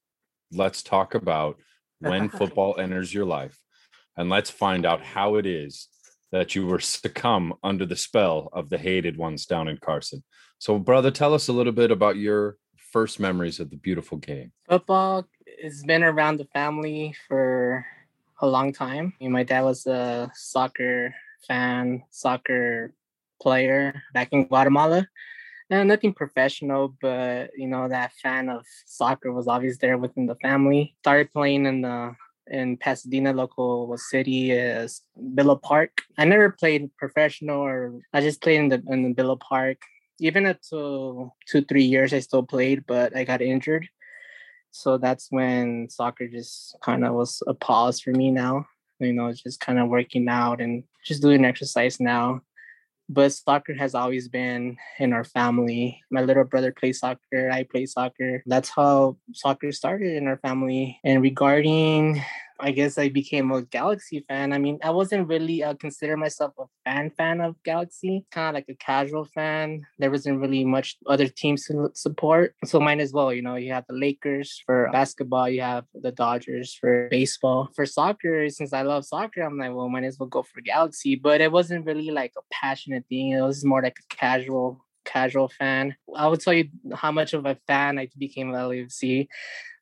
let's 0.52 0.82
talk 0.82 1.14
about 1.14 1.58
when 2.00 2.28
football 2.28 2.78
enters 2.78 3.14
your 3.14 3.24
life 3.24 3.58
and 4.16 4.28
let's 4.28 4.50
find 4.50 4.84
out 4.84 5.02
how 5.02 5.36
it 5.36 5.46
is 5.46 5.88
that 6.32 6.54
you 6.54 6.66
were 6.66 6.80
succumb 6.80 7.54
under 7.62 7.86
the 7.86 7.96
spell 7.96 8.48
of 8.52 8.68
the 8.68 8.78
hated 8.78 9.16
ones 9.16 9.46
down 9.46 9.68
in 9.68 9.78
Carson. 9.78 10.22
So, 10.58 10.78
brother, 10.78 11.10
tell 11.10 11.34
us 11.34 11.48
a 11.48 11.52
little 11.52 11.72
bit 11.72 11.90
about 11.90 12.16
your 12.16 12.56
first 12.92 13.20
memories 13.20 13.60
of 13.60 13.70
the 13.70 13.76
beautiful 13.76 14.18
game. 14.18 14.52
Football 14.68 15.26
has 15.62 15.82
been 15.84 16.02
around 16.02 16.38
the 16.38 16.48
family 16.52 17.14
for 17.26 17.84
a 18.40 18.46
long 18.46 18.72
time. 18.72 19.14
My 19.20 19.42
dad 19.42 19.62
was 19.62 19.86
a 19.86 20.30
soccer 20.34 21.14
fan, 21.46 22.02
soccer 22.10 22.92
player 23.40 24.02
back 24.12 24.32
in 24.32 24.46
Guatemala. 24.46 25.06
And 25.70 25.88
nothing 25.88 26.14
professional, 26.14 26.96
but 27.00 27.50
you 27.54 27.68
know, 27.68 27.88
that 27.88 28.12
fan 28.14 28.48
of 28.48 28.64
soccer 28.86 29.30
was 29.32 29.46
always 29.46 29.76
there 29.78 29.98
within 29.98 30.24
the 30.24 30.36
family. 30.36 30.96
Started 31.00 31.30
playing 31.30 31.66
in 31.66 31.82
the 31.82 32.16
in 32.51 32.76
Pasadena 32.76 33.32
local 33.32 33.96
city 33.96 34.53
is 34.53 35.03
Villa 35.16 35.57
Park. 35.57 36.03
I 36.16 36.24
never 36.24 36.51
played 36.51 36.94
professional 36.96 37.61
or 37.61 38.01
I 38.12 38.20
just 38.20 38.42
played 38.42 38.61
in 38.61 38.68
the 38.68 38.82
in 38.88 39.03
the 39.03 39.14
Villa 39.14 39.36
Park. 39.36 39.78
Even 40.20 40.46
up 40.46 40.61
to 40.70 41.30
two, 41.46 41.62
three 41.62 41.84
years 41.84 42.12
I 42.12 42.20
still 42.20 42.42
played, 42.42 42.84
but 42.86 43.16
I 43.16 43.24
got 43.24 43.40
injured. 43.40 43.88
So 44.70 44.99
that's 44.99 45.28
when 45.30 45.88
soccer 45.90 46.28
just 46.28 46.76
kind 46.82 47.05
of 47.05 47.14
was 47.14 47.42
a 47.46 47.55
pause 47.55 48.01
for 48.01 48.11
me 48.11 48.30
now. 48.30 48.66
You 49.01 49.12
know, 49.12 49.32
just 49.32 49.61
kind 49.61 49.78
of 49.78 49.88
working 49.88 50.28
out 50.28 50.61
and 50.61 50.82
just 51.05 51.22
doing 51.22 51.44
exercise 51.44 52.01
now 52.01 52.42
but 53.09 53.32
soccer 53.32 53.74
has 53.74 53.94
always 53.94 54.28
been 54.28 54.76
in 54.98 55.12
our 55.12 55.24
family. 55.24 56.02
My 56.11 56.22
little 56.22 56.44
brother 56.44 56.72
plays 56.72 57.00
soccer, 57.00 57.50
I 57.50 57.64
play 57.64 57.86
soccer. 57.86 58.42
That's 58.46 58.68
how 58.68 59.16
soccer 59.32 59.72
started 59.72 60.14
in 60.16 60.26
our 60.26 60.38
family. 60.38 61.00
And 61.04 61.22
regarding 61.22 62.22
I 62.61 62.72
guess 62.72 62.98
I 62.98 63.09
became 63.09 63.52
a 63.52 63.62
Galaxy 63.62 64.24
fan. 64.28 64.52
I 64.52 64.59
mean, 64.59 64.78
I 64.82 64.90
wasn't 64.90 65.28
really 65.28 65.62
uh, 65.62 65.74
consider 65.74 66.16
myself 66.16 66.54
a 66.59 66.64
fan 66.84 67.11
fan 67.11 67.40
of 67.40 67.62
Galaxy, 67.62 68.24
kind 68.32 68.48
of 68.48 68.54
like 68.54 68.68
a 68.68 68.74
casual 68.74 69.24
fan. 69.24 69.86
There 69.98 70.11
wasn't 70.11 70.40
really 70.40 70.64
much 70.64 70.96
other 71.06 71.28
teams 71.28 71.66
to 71.66 71.90
support, 71.94 72.54
so 72.64 72.80
might 72.80 73.00
as 73.00 73.12
well. 73.12 73.32
You 73.32 73.42
know, 73.42 73.54
you 73.54 73.72
have 73.72 73.86
the 73.88 73.94
Lakers 73.94 74.62
for 74.66 74.88
basketball, 74.92 75.48
you 75.48 75.61
have 75.61 75.84
the 75.94 76.11
Dodgers 76.11 76.74
for 76.74 77.09
baseball. 77.11 77.70
For 77.76 77.86
soccer, 77.86 78.48
since 78.48 78.72
I 78.72 78.82
love 78.82 79.04
soccer, 79.04 79.42
I'm 79.42 79.56
like, 79.56 79.74
well, 79.74 79.88
might 79.88 80.04
as 80.04 80.18
well 80.18 80.28
go 80.28 80.42
for 80.42 80.61
Galaxy. 80.61 81.14
But 81.14 81.40
it 81.40 81.52
wasn't 81.52 81.86
really 81.86 82.11
like 82.11 82.32
a 82.36 82.42
passionate 82.50 83.04
thing. 83.09 83.30
It 83.30 83.42
was 83.42 83.64
more 83.64 83.82
like 83.82 83.98
a 83.98 84.14
casual 84.14 84.84
casual 85.04 85.48
fan. 85.48 85.96
I 86.14 86.26
would 86.26 86.40
tell 86.40 86.52
you 86.52 86.68
how 86.94 87.11
much 87.11 87.32
of 87.32 87.46
a 87.46 87.56
fan 87.66 87.98
I 87.98 88.09
became 88.18 88.50
of 88.50 88.56
LAFC 88.56 89.26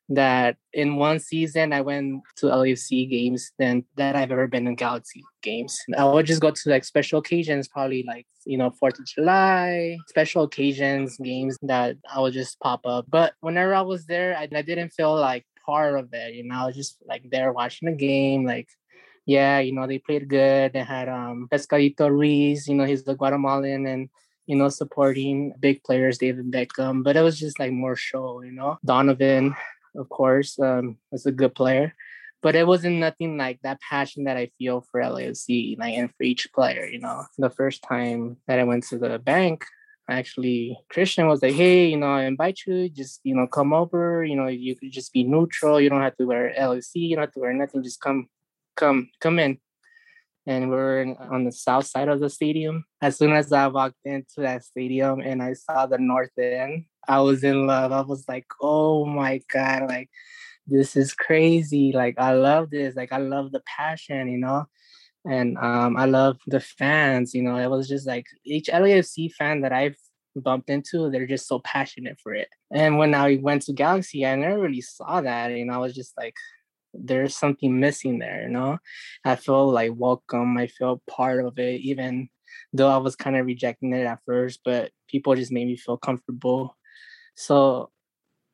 that 0.09 0.55
in 0.73 0.95
one 0.95 1.19
season 1.19 1.73
I 1.73 1.81
went 1.81 2.21
to 2.37 2.47
LAFC 2.47 3.09
games 3.09 3.51
than 3.59 3.83
that 3.95 4.15
I've 4.15 4.31
ever 4.31 4.47
been 4.47 4.67
in 4.67 4.75
Galaxy 4.75 5.23
games. 5.41 5.77
I 5.97 6.05
would 6.05 6.25
just 6.25 6.41
go 6.41 6.51
to 6.51 6.69
like 6.69 6.85
special 6.85 7.19
occasions, 7.19 7.67
probably 7.67 8.03
like 8.07 8.25
you 8.45 8.57
know 8.57 8.71
Fourth 8.71 8.99
of 8.99 9.05
July, 9.05 9.97
special 10.07 10.43
occasions, 10.43 11.17
games 11.17 11.57
that 11.63 11.97
I 12.13 12.21
would 12.21 12.33
just 12.33 12.59
pop 12.59 12.85
up. 12.85 13.05
But 13.09 13.33
whenever 13.41 13.73
I 13.73 13.81
was 13.81 14.05
there, 14.05 14.37
I, 14.37 14.43
I 14.43 14.61
didn't 14.61 14.91
feel 14.91 15.15
like 15.15 15.45
part 15.65 15.99
of 15.99 16.13
it. 16.13 16.35
You 16.35 16.45
know, 16.45 16.55
I 16.55 16.65
was 16.67 16.75
just 16.75 16.97
like 17.05 17.29
there 17.29 17.51
watching 17.51 17.89
the 17.89 17.95
game, 17.95 18.45
like 18.45 18.69
yeah, 19.25 19.59
you 19.59 19.73
know, 19.73 19.85
they 19.87 19.99
played 19.99 20.29
good. 20.29 20.71
They 20.71 20.83
had 20.83 21.09
um 21.09 21.49
Pescadito 21.51 22.09
Ruiz, 22.09 22.67
you 22.67 22.75
know, 22.75 22.85
he's 22.85 23.03
the 23.03 23.15
Guatemalan 23.15 23.85
and 23.85 24.09
you 24.47 24.55
know, 24.55 24.69
supporting 24.69 25.53
big 25.59 25.83
players, 25.83 26.17
David 26.17 26.49
Beckham, 26.49 27.03
but 27.03 27.17
it 27.17 27.21
was 27.21 27.37
just 27.37 27.59
like 27.59 27.73
more 27.73 27.97
show, 27.97 28.41
you 28.41 28.53
know. 28.53 28.79
Donovan, 28.85 29.53
of 29.97 30.09
course, 30.09 30.59
um, 30.59 30.97
was 31.11 31.25
a 31.25 31.31
good 31.31 31.55
player, 31.55 31.93
but 32.41 32.55
it 32.55 32.67
wasn't 32.67 32.97
nothing 32.97 33.37
like 33.37 33.59
that 33.63 33.81
passion 33.81 34.25
that 34.25 34.37
I 34.37 34.51
feel 34.57 34.85
for 34.91 35.01
LAFC, 35.01 35.77
like 35.77 35.95
and 35.95 36.09
for 36.15 36.23
each 36.23 36.47
player, 36.53 36.85
you 36.85 36.99
know. 36.99 37.25
The 37.37 37.49
first 37.49 37.83
time 37.83 38.37
that 38.47 38.59
I 38.59 38.63
went 38.63 38.85
to 38.87 38.97
the 38.97 39.19
Banc, 39.19 39.65
actually 40.09 40.77
Christian 40.89 41.27
was 41.27 41.41
like, 41.41 41.53
Hey, 41.53 41.87
you 41.87 41.97
know, 41.97 42.13
I 42.13 42.23
invite 42.23 42.61
you, 42.65 42.89
just 42.89 43.21
you 43.23 43.35
know, 43.35 43.47
come 43.47 43.73
over, 43.73 44.23
you 44.23 44.35
know, 44.35 44.47
you 44.47 44.75
could 44.75 44.91
just 44.91 45.13
be 45.13 45.23
neutral, 45.23 45.81
you 45.81 45.89
don't 45.89 46.01
have 46.01 46.17
to 46.17 46.25
wear 46.25 46.53
LAFC, 46.57 46.95
you 46.95 47.15
don't 47.15 47.23
have 47.23 47.33
to 47.33 47.39
wear 47.39 47.53
nothing, 47.53 47.83
just 47.83 48.01
come, 48.01 48.27
come, 48.75 49.09
come 49.19 49.39
in 49.39 49.59
and 50.47 50.69
we 50.69 50.77
are 50.77 51.15
on 51.29 51.43
the 51.43 51.51
south 51.51 51.85
side 51.85 52.07
of 52.07 52.21
the 52.21 52.29
stadium. 52.29 52.85
As 53.01 53.17
soon 53.17 53.33
as 53.33 53.51
I 53.51 53.67
walked 53.67 53.99
into 54.05 54.37
that 54.37 54.63
stadium 54.63 55.19
and 55.19 55.43
I 55.43 55.53
saw 55.53 55.85
the 55.85 55.97
north 55.97 56.31
end, 56.37 56.85
I 57.07 57.19
was 57.21 57.43
in 57.43 57.67
love. 57.67 57.91
I 57.91 58.01
was 58.01 58.27
like, 58.27 58.47
oh 58.61 59.05
my 59.05 59.41
God, 59.51 59.87
like 59.87 60.09
this 60.65 60.95
is 60.95 61.13
crazy. 61.13 61.91
Like 61.93 62.15
I 62.17 62.33
love 62.33 62.69
this. 62.69 62.95
Like 62.95 63.11
I 63.11 63.17
love 63.17 63.51
the 63.51 63.61
passion, 63.65 64.29
you 64.29 64.37
know? 64.37 64.65
And 65.25 65.57
um, 65.57 65.97
I 65.97 66.05
love 66.05 66.37
the 66.47 66.59
fans, 66.59 67.33
you 67.33 67.43
know. 67.43 67.57
It 67.57 67.69
was 67.69 67.87
just 67.87 68.07
like 68.07 68.25
each 68.45 68.67
LAFC 68.67 69.33
fan 69.33 69.61
that 69.61 69.73
I've 69.73 69.97
bumped 70.41 70.69
into, 70.69 71.09
they're 71.09 71.27
just 71.27 71.47
so 71.47 71.59
passionate 71.59 72.19
for 72.21 72.33
it. 72.33 72.47
And 72.71 72.97
when 72.97 73.13
I 73.13 73.39
went 73.41 73.63
to 73.63 73.73
Galaxy, 73.73 74.25
I 74.25 74.35
never 74.35 74.59
really 74.59 74.81
saw 74.81 75.21
that. 75.21 75.51
Know, 75.51 75.73
I 75.73 75.77
was 75.77 75.95
just 75.95 76.15
like, 76.17 76.35
there's 76.93 77.35
something 77.35 77.79
missing 77.79 78.19
there, 78.19 78.43
you 78.43 78.49
know. 78.49 78.77
I 79.25 79.35
feel 79.35 79.69
like 79.69 79.91
welcome. 79.95 80.57
I 80.57 80.67
feel 80.67 81.01
part 81.09 81.45
of 81.45 81.59
it, 81.59 81.81
even 81.81 82.29
though 82.73 82.89
I 82.89 82.97
was 82.97 83.15
kind 83.15 83.35
of 83.35 83.45
rejecting 83.45 83.93
it 83.93 84.05
at 84.05 84.19
first, 84.25 84.61
but 84.63 84.91
people 85.07 85.35
just 85.35 85.51
made 85.51 85.67
me 85.67 85.77
feel 85.77 85.97
comfortable. 85.97 86.75
So 87.37 87.91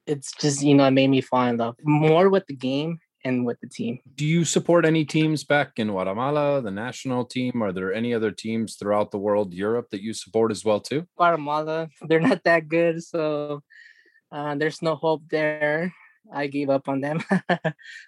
it's 0.06 0.34
just, 0.34 0.62
you 0.62 0.76
know, 0.76 0.86
it 0.86 0.92
made 0.92 1.10
me 1.10 1.22
fall 1.22 1.48
in 1.48 1.58
love 1.58 1.76
more 1.84 2.30
with 2.30 2.46
the 2.48 2.56
game 2.56 3.00
and 3.24 3.46
with 3.46 3.58
the 3.62 3.70
team. 3.70 4.00
Do 4.16 4.26
you 4.26 4.44
support 4.44 4.86
any 4.86 5.06
teams 5.06 5.46
back 5.46 5.80
in 5.80 5.88
Guatemala, 5.88 6.62
the 6.62 6.70
national 6.70 7.24
team? 7.24 7.64
Are 7.64 7.72
there 7.72 7.94
any 7.94 8.14
other 8.14 8.32
teams 8.32 8.76
throughout 8.76 9.12
the 9.12 9.18
world, 9.18 9.54
Europe, 9.54 9.90
that 9.92 10.02
you 10.02 10.14
support 10.14 10.52
as 10.52 10.66
well 10.66 10.82
too? 10.82 11.08
Guatemala, 11.16 11.88
they're 12.08 12.20
not 12.20 12.44
that 12.44 12.68
good, 12.68 13.02
so 13.02 13.64
uh, 14.34 14.56
there's 14.56 14.82
no 14.82 14.96
hope 14.96 15.24
there. 15.30 15.94
I 16.32 16.48
gave 16.48 16.70
up 16.70 16.88
on 16.88 17.02
them. 17.02 17.22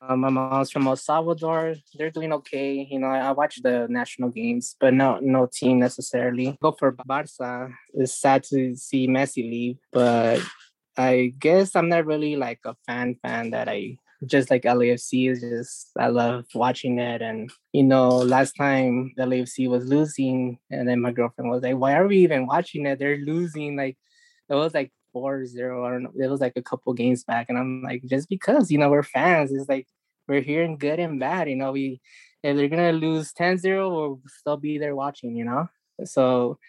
um, 0.01 0.19
my 0.21 0.29
mom's 0.29 0.71
from 0.71 0.87
El 0.87 0.95
Salvador. 0.95 1.75
They're 1.95 2.11
doing 2.11 2.31
okay. 2.33 2.87
You 2.89 2.99
know, 2.99 3.07
I, 3.07 3.19
I 3.19 3.31
watch 3.31 3.61
the 3.61 3.87
national 3.89 4.29
games, 4.29 4.75
but 4.79 4.93
no, 4.93 5.19
no 5.21 5.47
team 5.51 5.79
necessarily. 5.79 6.57
Go 6.61 6.71
for 6.71 6.91
Barca. 6.91 7.69
It's 7.93 8.19
sad 8.19 8.43
to 8.45 8.75
see 8.75 9.07
Messi 9.07 9.49
leave, 9.49 9.77
but 9.91 10.41
I 10.97 11.33
guess 11.39 11.75
I'm 11.75 11.89
not 11.89 12.05
really 12.05 12.35
like 12.35 12.59
a 12.65 12.75
fan 12.87 13.15
fan 13.21 13.51
that 13.51 13.67
I 13.67 13.97
just 14.25 14.49
like 14.49 14.63
LAFC 14.63 15.29
is 15.29 15.41
just 15.41 15.89
I 15.99 16.07
love 16.07 16.45
watching 16.55 16.99
it 16.99 17.21
and 17.21 17.51
you 17.73 17.83
know 17.83 18.09
last 18.09 18.53
time 18.53 19.13
LAFC 19.19 19.69
was 19.69 19.85
losing 19.85 20.57
and 20.71 20.87
then 20.87 21.01
my 21.01 21.11
girlfriend 21.11 21.51
was 21.51 21.61
like 21.61 21.75
why 21.75 21.93
are 21.95 22.07
we 22.07 22.19
even 22.19 22.47
watching 22.47 22.85
it 22.85 22.97
they're 22.97 23.17
losing 23.17 23.75
like 23.75 23.97
it 24.49 24.55
was 24.55 24.73
like 24.73 24.91
four 25.15 25.45
zero. 25.45 25.85
I 25.85 25.91
don't 25.91 26.03
know. 26.03 26.11
It 26.19 26.29
was 26.29 26.41
like 26.41 26.57
a 26.57 26.61
couple 26.61 26.93
games 26.93 27.23
back, 27.23 27.47
and 27.47 27.57
I'm 27.57 27.81
like, 27.81 28.03
just 28.05 28.27
because 28.27 28.69
you 28.69 28.77
know 28.77 28.89
we're 28.89 29.03
fans, 29.03 29.51
it's 29.53 29.69
like 29.69 29.87
we're 30.27 30.41
hearing 30.41 30.77
good 30.77 30.99
and 30.99 31.19
bad. 31.19 31.49
You 31.49 31.55
know, 31.55 31.71
we 31.71 32.01
if 32.43 32.57
they're 32.57 32.67
gonna 32.67 32.91
lose 32.91 33.33
10-0, 33.33 33.63
we'll 33.91 34.21
still 34.27 34.57
be 34.57 34.77
there 34.77 34.95
watching. 34.95 35.35
You 35.37 35.45
know, 35.45 35.69
so 36.03 36.59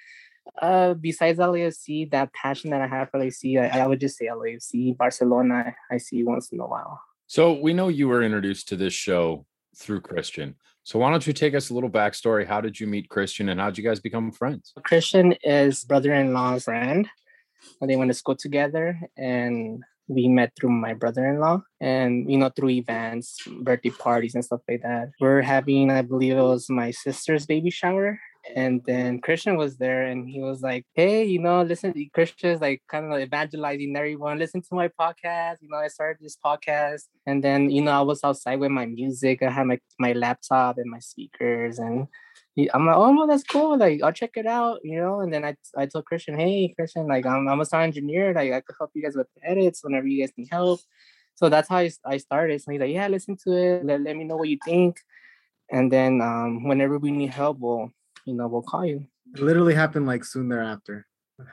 uh 0.61 0.95
besides 0.95 1.39
LAFC, 1.39 2.11
that 2.11 2.33
passion 2.33 2.71
that 2.71 2.81
I 2.81 2.87
have 2.87 3.11
for 3.11 3.21
LAFC, 3.21 3.61
I, 3.61 3.81
I 3.81 3.87
would 3.87 4.01
just 4.01 4.17
say 4.17 4.27
LAFC. 4.27 4.97
Barcelona, 4.97 5.75
I 5.91 5.99
see 5.99 6.23
once 6.25 6.51
in 6.51 6.61
a 6.61 6.67
while. 6.67 7.01
So 7.27 7.55
we 7.55 7.73
know 7.73 7.89
you 7.89 8.09
were 8.09 8.23
introduced 8.23 8.69
to 8.69 8.77
this 8.77 8.93
show 8.93 9.47
through 9.77 10.01
Christian. 10.01 10.55
So 10.85 11.01
why 11.01 11.11
don't 11.11 11.27
you 11.27 11.33
take 11.33 11.55
us 11.55 11.71
a 11.71 11.75
little 11.75 11.91
backstory? 11.91 12.47
How 12.47 12.61
did 12.61 12.79
you 12.79 12.87
meet 12.87 13.09
Christian 13.09 13.49
and 13.49 13.61
how 13.61 13.71
did 13.71 13.79
you 13.79 13.85
guys 13.85 13.99
become 13.99 14.31
friends? 14.31 14.73
Christian 14.85 15.33
is 15.43 15.83
brother-in-law's 15.85 16.65
friend 16.65 17.09
they 17.81 17.97
went 17.97 18.11
to 18.11 18.15
school 18.15 18.37
together 18.37 18.99
and 19.17 19.83
we 20.09 20.29
met 20.29 20.53
through 20.59 20.71
my 20.71 20.95
brother-in-law 20.95 21.61
and 21.81 22.31
you 22.31 22.39
know 22.39 22.51
through 22.51 22.71
events 22.71 23.39
birthday 23.63 23.91
parties 23.91 24.35
and 24.35 24.45
stuff 24.45 24.61
like 24.69 24.83
that 24.83 25.11
we're 25.21 25.43
having 25.43 25.91
i 25.91 26.03
believe 26.03 26.37
it 26.37 26.43
was 26.43 26.71
my 26.71 26.91
sister's 26.91 27.47
baby 27.47 27.71
shower 27.71 28.19
and 28.55 28.83
then 28.85 29.21
christian 29.21 29.57
was 29.57 29.77
there 29.77 30.07
and 30.07 30.29
he 30.29 30.41
was 30.41 30.63
like 30.63 30.85
hey 30.95 31.25
you 31.25 31.39
know 31.39 31.63
listen 31.63 31.93
christian's 32.15 32.61
like 32.61 32.83
kind 32.89 33.13
of 33.13 33.21
evangelizing 33.21 33.97
everyone 33.97 34.39
listen 34.39 34.63
to 34.63 34.75
my 34.75 34.89
podcast 34.89 35.57
you 35.61 35.69
know 35.69 35.79
i 35.79 35.89
started 35.89 36.19
this 36.21 36.37
podcast 36.45 37.03
and 37.27 37.43
then 37.43 37.71
you 37.71 37.83
know 37.83 37.93
i 37.93 38.01
was 38.01 38.21
outside 38.23 38.61
with 38.61 38.71
my 38.71 38.87
music 38.87 39.43
i 39.43 39.51
had 39.51 39.67
my, 39.67 39.79
my 39.99 40.13
laptop 40.13 40.79
and 40.79 40.91
my 40.91 41.01
speakers 41.01 41.79
and 41.79 42.07
I'm 42.73 42.87
like, 42.87 42.97
oh 42.97 43.13
no, 43.13 43.27
that's 43.27 43.43
cool. 43.43 43.77
Like, 43.77 44.03
I'll 44.03 44.13
check 44.13 44.31
it 44.37 44.47
out, 44.47 44.81
you 44.83 44.99
know. 44.99 45.21
And 45.21 45.33
then 45.33 45.45
I, 45.45 45.57
I 45.77 45.85
told 45.85 46.07
Christian, 46.07 46.39
hey, 46.39 46.73
Christian, 46.75 47.07
like, 47.07 47.27
I'm, 47.27 47.47
I'm 47.49 47.61
a 47.61 47.67
sound 47.67 47.85
engineer. 47.85 48.33
Like, 48.33 48.53
I 48.53 48.63
could 48.63 48.77
help 48.79 48.93
you 48.95 49.03
guys 49.03 49.15
with 49.15 49.27
edits 49.43 49.85
whenever 49.85 50.07
you 50.07 50.23
guys 50.23 50.33
need 50.39 50.49
help. 50.51 50.81
So 51.35 51.51
that's 51.51 51.69
how 51.69 51.79
I, 51.79 51.91
I 52.07 52.17
started. 52.17 52.63
So 52.63 52.73
he's 52.73 52.81
like, 52.81 52.93
yeah, 52.93 53.09
listen 53.09 53.37
to 53.45 53.53
it. 53.53 53.85
Let, 53.85 54.01
let 54.01 54.17
me 54.17 54.25
know 54.25 54.37
what 54.37 54.49
you 54.49 54.59
think. 54.65 54.97
And 55.71 55.93
then 55.93 56.23
um, 56.23 56.65
whenever 56.65 56.99
we 56.99 57.11
need 57.11 57.31
help, 57.31 57.59
we'll, 57.59 57.91
you 58.27 58.35
know, 58.35 58.47
we'll 58.47 58.63
call 58.63 58.85
you. 58.85 59.07
It 59.35 59.41
literally 59.41 59.75
happened 59.75 60.07
like 60.07 60.25
soon 60.25 60.49
thereafter. 60.49 61.07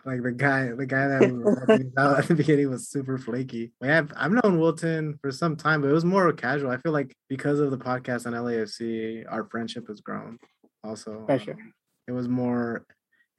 Like 0.06 0.24
the 0.24 0.32
guy, 0.32 0.72
the 0.72 0.86
guy 0.86 1.08
that 1.08 1.22
we 1.68 1.92
out 2.02 2.20
at 2.20 2.28
the 2.28 2.36
beginning 2.36 2.70
was 2.70 2.88
super 2.88 3.18
flaky. 3.18 3.74
Like 3.82 3.92
I've 3.92 4.12
I've 4.16 4.32
known 4.32 4.60
Wilton 4.60 5.20
for 5.22 5.32
some 5.32 5.56
time, 5.56 5.82
but 5.82 5.90
it 5.90 5.94
was 5.94 6.06
more 6.06 6.32
casual. 6.34 6.72
I 6.72 6.78
feel 6.78 6.94
like 6.94 7.14
because 7.28 7.60
of 7.60 7.72
the 7.72 7.78
podcast 7.78 8.26
on 8.26 8.34
LAFC, 8.34 9.26
our 9.30 9.46
friendship 9.50 9.88
has 9.88 10.00
grown 10.00 10.40
also. 10.84 11.26
Sure. 11.38 11.54
Um, 11.54 11.74
it 12.08 12.12
was 12.12 12.30
more 12.30 12.86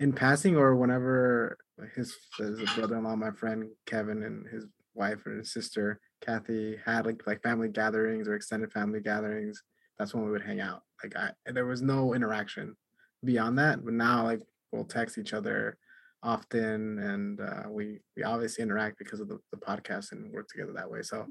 in 0.00 0.12
passing 0.12 0.56
or 0.56 0.76
whenever 0.76 1.56
his, 1.94 2.14
his 2.38 2.58
brother-in-law, 2.74 3.16
my 3.16 3.30
friend 3.30 3.68
Kevin 3.86 4.22
and 4.22 4.46
his 4.48 4.66
wife 4.94 5.24
or 5.26 5.36
his 5.36 5.52
sister 5.52 6.00
Kathy 6.24 6.76
had 6.84 7.06
like 7.06 7.26
like 7.26 7.42
family 7.42 7.68
gatherings 7.68 8.28
or 8.28 8.34
extended 8.34 8.72
family 8.72 9.00
gatherings. 9.00 9.62
That's 9.98 10.14
when 10.14 10.24
we 10.24 10.30
would 10.30 10.42
hang 10.42 10.60
out. 10.60 10.82
Like 11.02 11.16
I 11.16 11.30
there 11.50 11.66
was 11.66 11.82
no 11.82 12.14
interaction 12.14 12.76
beyond 13.24 13.58
that. 13.58 13.84
But 13.84 13.94
now 13.94 14.24
like 14.24 14.40
we'll 14.72 14.84
text 14.84 15.18
each 15.18 15.32
other 15.32 15.76
often 16.22 16.98
and 16.98 17.40
uh, 17.40 17.68
we 17.68 18.00
we 18.16 18.22
obviously 18.22 18.62
interact 18.62 18.98
because 18.98 19.20
of 19.20 19.28
the, 19.28 19.38
the 19.52 19.58
podcast 19.58 20.12
and 20.12 20.32
work 20.32 20.48
together 20.48 20.72
that 20.72 20.90
way. 20.90 21.02
So 21.02 21.26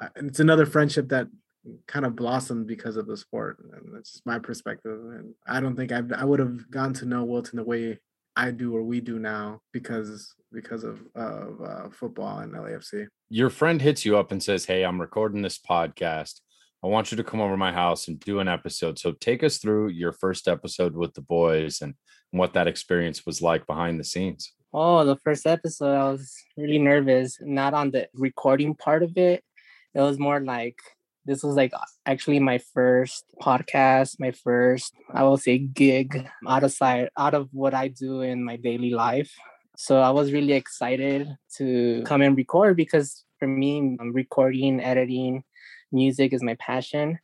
uh, 0.00 0.08
it's 0.16 0.40
another 0.40 0.66
friendship 0.66 1.08
that 1.08 1.28
kind 1.86 2.06
of 2.06 2.16
blossomed 2.16 2.66
because 2.66 2.96
of 2.96 3.06
the 3.06 3.16
sport. 3.16 3.58
And 3.72 3.94
that's 3.94 4.22
my 4.24 4.38
perspective. 4.38 4.98
And 5.12 5.34
I 5.46 5.60
don't 5.60 5.76
think 5.76 5.92
I've, 5.92 6.12
I 6.12 6.24
would 6.24 6.40
have 6.40 6.70
gone 6.70 6.92
to 6.94 7.06
know 7.06 7.24
Wilton 7.24 7.56
the 7.56 7.64
way 7.64 7.98
I 8.36 8.52
do 8.52 8.74
or 8.74 8.82
we 8.82 9.00
do 9.00 9.18
now 9.18 9.60
because 9.72 10.34
because 10.52 10.84
of 10.84 11.00
of 11.16 11.60
uh, 11.60 11.90
football 11.90 12.38
and 12.38 12.52
LAFC. 12.52 13.08
Your 13.28 13.50
friend 13.50 13.82
hits 13.82 14.04
you 14.04 14.16
up 14.16 14.30
and 14.30 14.40
says, 14.40 14.64
"Hey, 14.64 14.84
I'm 14.84 15.00
recording 15.00 15.42
this 15.42 15.58
podcast. 15.58 16.40
I 16.82 16.86
want 16.86 17.10
you 17.10 17.16
to 17.16 17.24
come 17.24 17.40
over 17.40 17.54
to 17.54 17.56
my 17.56 17.72
house 17.72 18.08
and 18.08 18.20
do 18.20 18.38
an 18.38 18.48
episode. 18.48 18.98
So 18.98 19.12
take 19.12 19.42
us 19.42 19.58
through 19.58 19.88
your 19.88 20.12
first 20.12 20.46
episode 20.46 20.94
with 20.94 21.14
the 21.14 21.22
boys 21.22 21.80
and 21.80 21.94
what 22.30 22.52
that 22.52 22.68
experience 22.68 23.26
was 23.26 23.42
like 23.42 23.66
behind 23.66 23.98
the 23.98 24.04
scenes." 24.04 24.52
Oh, 24.72 25.04
the 25.04 25.16
first 25.16 25.46
episode, 25.46 25.94
I 25.94 26.10
was 26.10 26.34
really 26.56 26.78
nervous. 26.78 27.38
Not 27.40 27.74
on 27.74 27.90
the 27.90 28.08
recording 28.14 28.74
part 28.74 29.02
of 29.02 29.16
it. 29.16 29.42
It 29.94 30.00
was 30.00 30.18
more 30.18 30.40
like 30.40 30.76
this 31.24 31.42
was 31.42 31.56
like 31.56 31.72
actually 32.06 32.40
my 32.40 32.58
first 32.72 33.24
podcast, 33.42 34.16
my 34.18 34.30
first, 34.30 34.94
I 35.12 35.24
will 35.24 35.36
say, 35.36 35.58
gig 35.58 36.26
out 36.48 36.64
of 36.64 36.72
sight, 36.72 37.10
out 37.18 37.34
of 37.34 37.48
what 37.52 37.74
I 37.74 37.88
do 37.88 38.22
in 38.22 38.42
my 38.42 38.56
daily 38.56 38.90
life. 38.90 39.34
So 39.76 40.00
I 40.00 40.10
was 40.10 40.32
really 40.32 40.54
excited 40.54 41.28
to 41.56 42.02
come 42.06 42.22
and 42.22 42.36
record 42.36 42.76
because 42.76 43.24
for 43.38 43.46
me, 43.46 43.96
I'm 44.00 44.12
recording, 44.12 44.80
editing, 44.80 45.44
music 45.92 46.32
is 46.32 46.42
my 46.42 46.54
passion. 46.56 47.18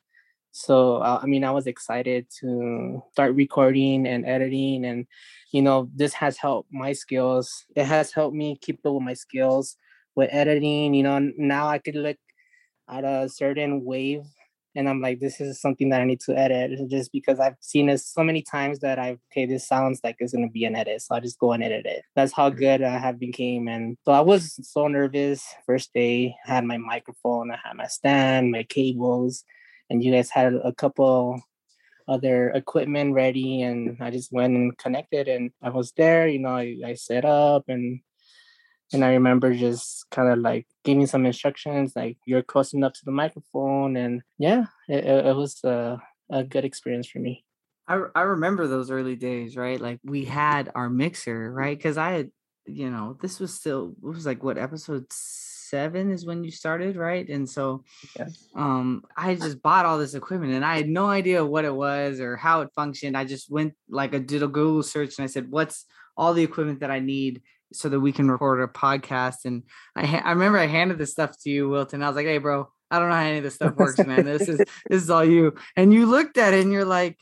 So 0.52 0.96
uh, 0.98 1.20
I 1.22 1.26
mean, 1.26 1.44
I 1.44 1.50
was 1.50 1.66
excited 1.66 2.26
to 2.40 3.02
start 3.12 3.34
recording 3.34 4.06
and 4.06 4.24
editing, 4.26 4.84
and 4.84 5.06
you 5.52 5.62
know, 5.62 5.90
this 5.94 6.14
has 6.14 6.36
helped 6.36 6.72
my 6.72 6.92
skills. 6.92 7.64
It 7.76 7.86
has 7.86 8.12
helped 8.12 8.36
me 8.36 8.58
keep 8.60 8.84
up 8.86 8.94
with 8.94 9.02
my 9.02 9.14
skills 9.14 9.76
with 10.14 10.30
editing. 10.32 10.94
You 10.94 11.02
know, 11.02 11.32
now 11.36 11.68
I 11.68 11.78
could 11.78 11.96
look 11.96 12.18
at 12.88 13.04
a 13.04 13.28
certain 13.28 13.84
wave 13.84 14.24
and 14.76 14.88
I'm 14.88 15.00
like, 15.00 15.20
this 15.20 15.40
is 15.40 15.60
something 15.60 15.88
that 15.90 16.00
I 16.00 16.04
need 16.04 16.20
to 16.20 16.36
edit 16.36 16.88
just 16.88 17.12
because 17.12 17.38
I've 17.38 17.56
seen 17.60 17.88
it 17.88 17.98
so 17.98 18.24
many 18.24 18.42
times 18.42 18.80
that 18.80 18.98
I've 18.98 19.18
okay, 19.32 19.46
this 19.46 19.66
sounds 19.66 20.00
like 20.02 20.16
it's 20.18 20.32
gonna 20.32 20.48
be 20.48 20.64
an 20.64 20.76
edit, 20.76 21.02
so 21.02 21.14
I 21.14 21.20
just 21.20 21.38
go 21.38 21.52
and 21.52 21.62
edit 21.62 21.86
it. 21.86 22.04
That's 22.14 22.32
how 22.32 22.50
good 22.50 22.82
I 22.82 22.98
have 22.98 23.18
became, 23.18 23.68
and 23.68 23.96
so 24.04 24.12
I 24.12 24.20
was 24.20 24.58
so 24.62 24.88
nervous. 24.88 25.44
First 25.66 25.92
day, 25.94 26.34
I 26.46 26.54
had 26.54 26.64
my 26.64 26.78
microphone, 26.78 27.50
I 27.50 27.58
had 27.64 27.76
my 27.76 27.86
stand, 27.86 28.50
my 28.50 28.64
cables, 28.64 29.44
and 29.90 30.02
you 30.02 30.12
guys 30.12 30.30
had 30.30 30.54
a 30.54 30.72
couple 30.72 31.40
other 32.08 32.50
equipment 32.50 33.14
ready, 33.14 33.62
and 33.62 33.96
I 34.00 34.10
just 34.10 34.32
went 34.32 34.54
and 34.54 34.76
connected, 34.78 35.28
and 35.28 35.50
I 35.62 35.70
was 35.70 35.92
there. 35.96 36.28
You 36.28 36.40
know, 36.40 36.56
I, 36.56 36.76
I 36.84 36.94
set 36.94 37.24
up 37.24 37.64
and 37.68 38.00
and 38.92 39.04
I 39.04 39.14
remember 39.14 39.54
just 39.54 40.08
kind 40.10 40.30
of 40.30 40.38
like 40.38 40.66
giving 40.84 41.06
some 41.06 41.26
instructions, 41.26 41.94
like 41.96 42.18
you're 42.26 42.42
close 42.42 42.72
enough 42.72 42.92
to 42.94 43.04
the 43.04 43.10
microphone, 43.10 43.96
and 43.96 44.22
yeah, 44.38 44.66
it, 44.88 45.04
it 45.04 45.36
was 45.36 45.62
a, 45.64 45.98
a 46.30 46.44
good 46.44 46.64
experience 46.64 47.08
for 47.08 47.18
me. 47.18 47.44
I 47.88 48.00
I 48.14 48.22
remember 48.22 48.66
those 48.66 48.90
early 48.90 49.16
days, 49.16 49.56
right? 49.56 49.80
Like 49.80 50.00
we 50.04 50.24
had 50.24 50.70
our 50.74 50.88
mixer, 50.88 51.52
right? 51.52 51.76
Because 51.76 51.98
I 51.98 52.12
had, 52.12 52.30
you 52.66 52.90
know, 52.90 53.18
this 53.20 53.40
was 53.40 53.54
still 53.54 53.94
it 54.02 54.06
was 54.06 54.26
like 54.26 54.42
what 54.42 54.58
episode 54.58 55.06
seven 55.10 56.10
is 56.10 56.24
when 56.24 56.44
you 56.44 56.50
started, 56.50 56.96
right? 56.96 57.28
And 57.28 57.48
so 57.48 57.84
um 58.54 59.02
I 59.16 59.34
just 59.34 59.60
bought 59.60 59.86
all 59.86 59.98
this 59.98 60.14
equipment 60.14 60.52
and 60.52 60.64
I 60.64 60.76
had 60.76 60.88
no 60.88 61.06
idea 61.06 61.44
what 61.44 61.64
it 61.64 61.74
was 61.74 62.20
or 62.20 62.36
how 62.36 62.62
it 62.62 62.70
functioned. 62.74 63.16
I 63.16 63.24
just 63.24 63.50
went 63.50 63.74
like 63.88 64.14
I 64.14 64.18
did 64.18 64.42
a 64.42 64.48
Google 64.48 64.82
search 64.82 65.18
and 65.18 65.24
I 65.24 65.26
said, 65.26 65.50
what's 65.50 65.84
all 66.16 66.32
the 66.32 66.44
equipment 66.44 66.80
that 66.80 66.90
I 66.90 67.00
need 67.00 67.42
so 67.72 67.88
that 67.88 68.00
we 68.00 68.12
can 68.12 68.30
record 68.30 68.60
a 68.60 68.66
podcast? 68.66 69.44
And 69.44 69.62
I 69.96 70.06
ha- 70.06 70.22
I 70.24 70.32
remember 70.32 70.58
I 70.58 70.66
handed 70.66 70.98
this 70.98 71.12
stuff 71.12 71.36
to 71.42 71.50
you, 71.50 71.68
Wilton. 71.68 72.02
I 72.02 72.08
was 72.08 72.16
like, 72.16 72.26
hey 72.26 72.38
bro, 72.38 72.68
I 72.90 72.98
don't 72.98 73.08
know 73.08 73.14
how 73.14 73.22
any 73.22 73.38
of 73.38 73.44
this 73.44 73.56
stuff 73.56 73.76
works, 73.76 73.98
man. 73.98 74.24
This 74.24 74.48
is 74.48 74.58
this 74.88 75.02
is 75.02 75.10
all 75.10 75.24
you. 75.24 75.54
And 75.76 75.92
you 75.92 76.06
looked 76.06 76.38
at 76.38 76.54
it 76.54 76.62
and 76.62 76.72
you're 76.72 76.84
like, 76.84 77.18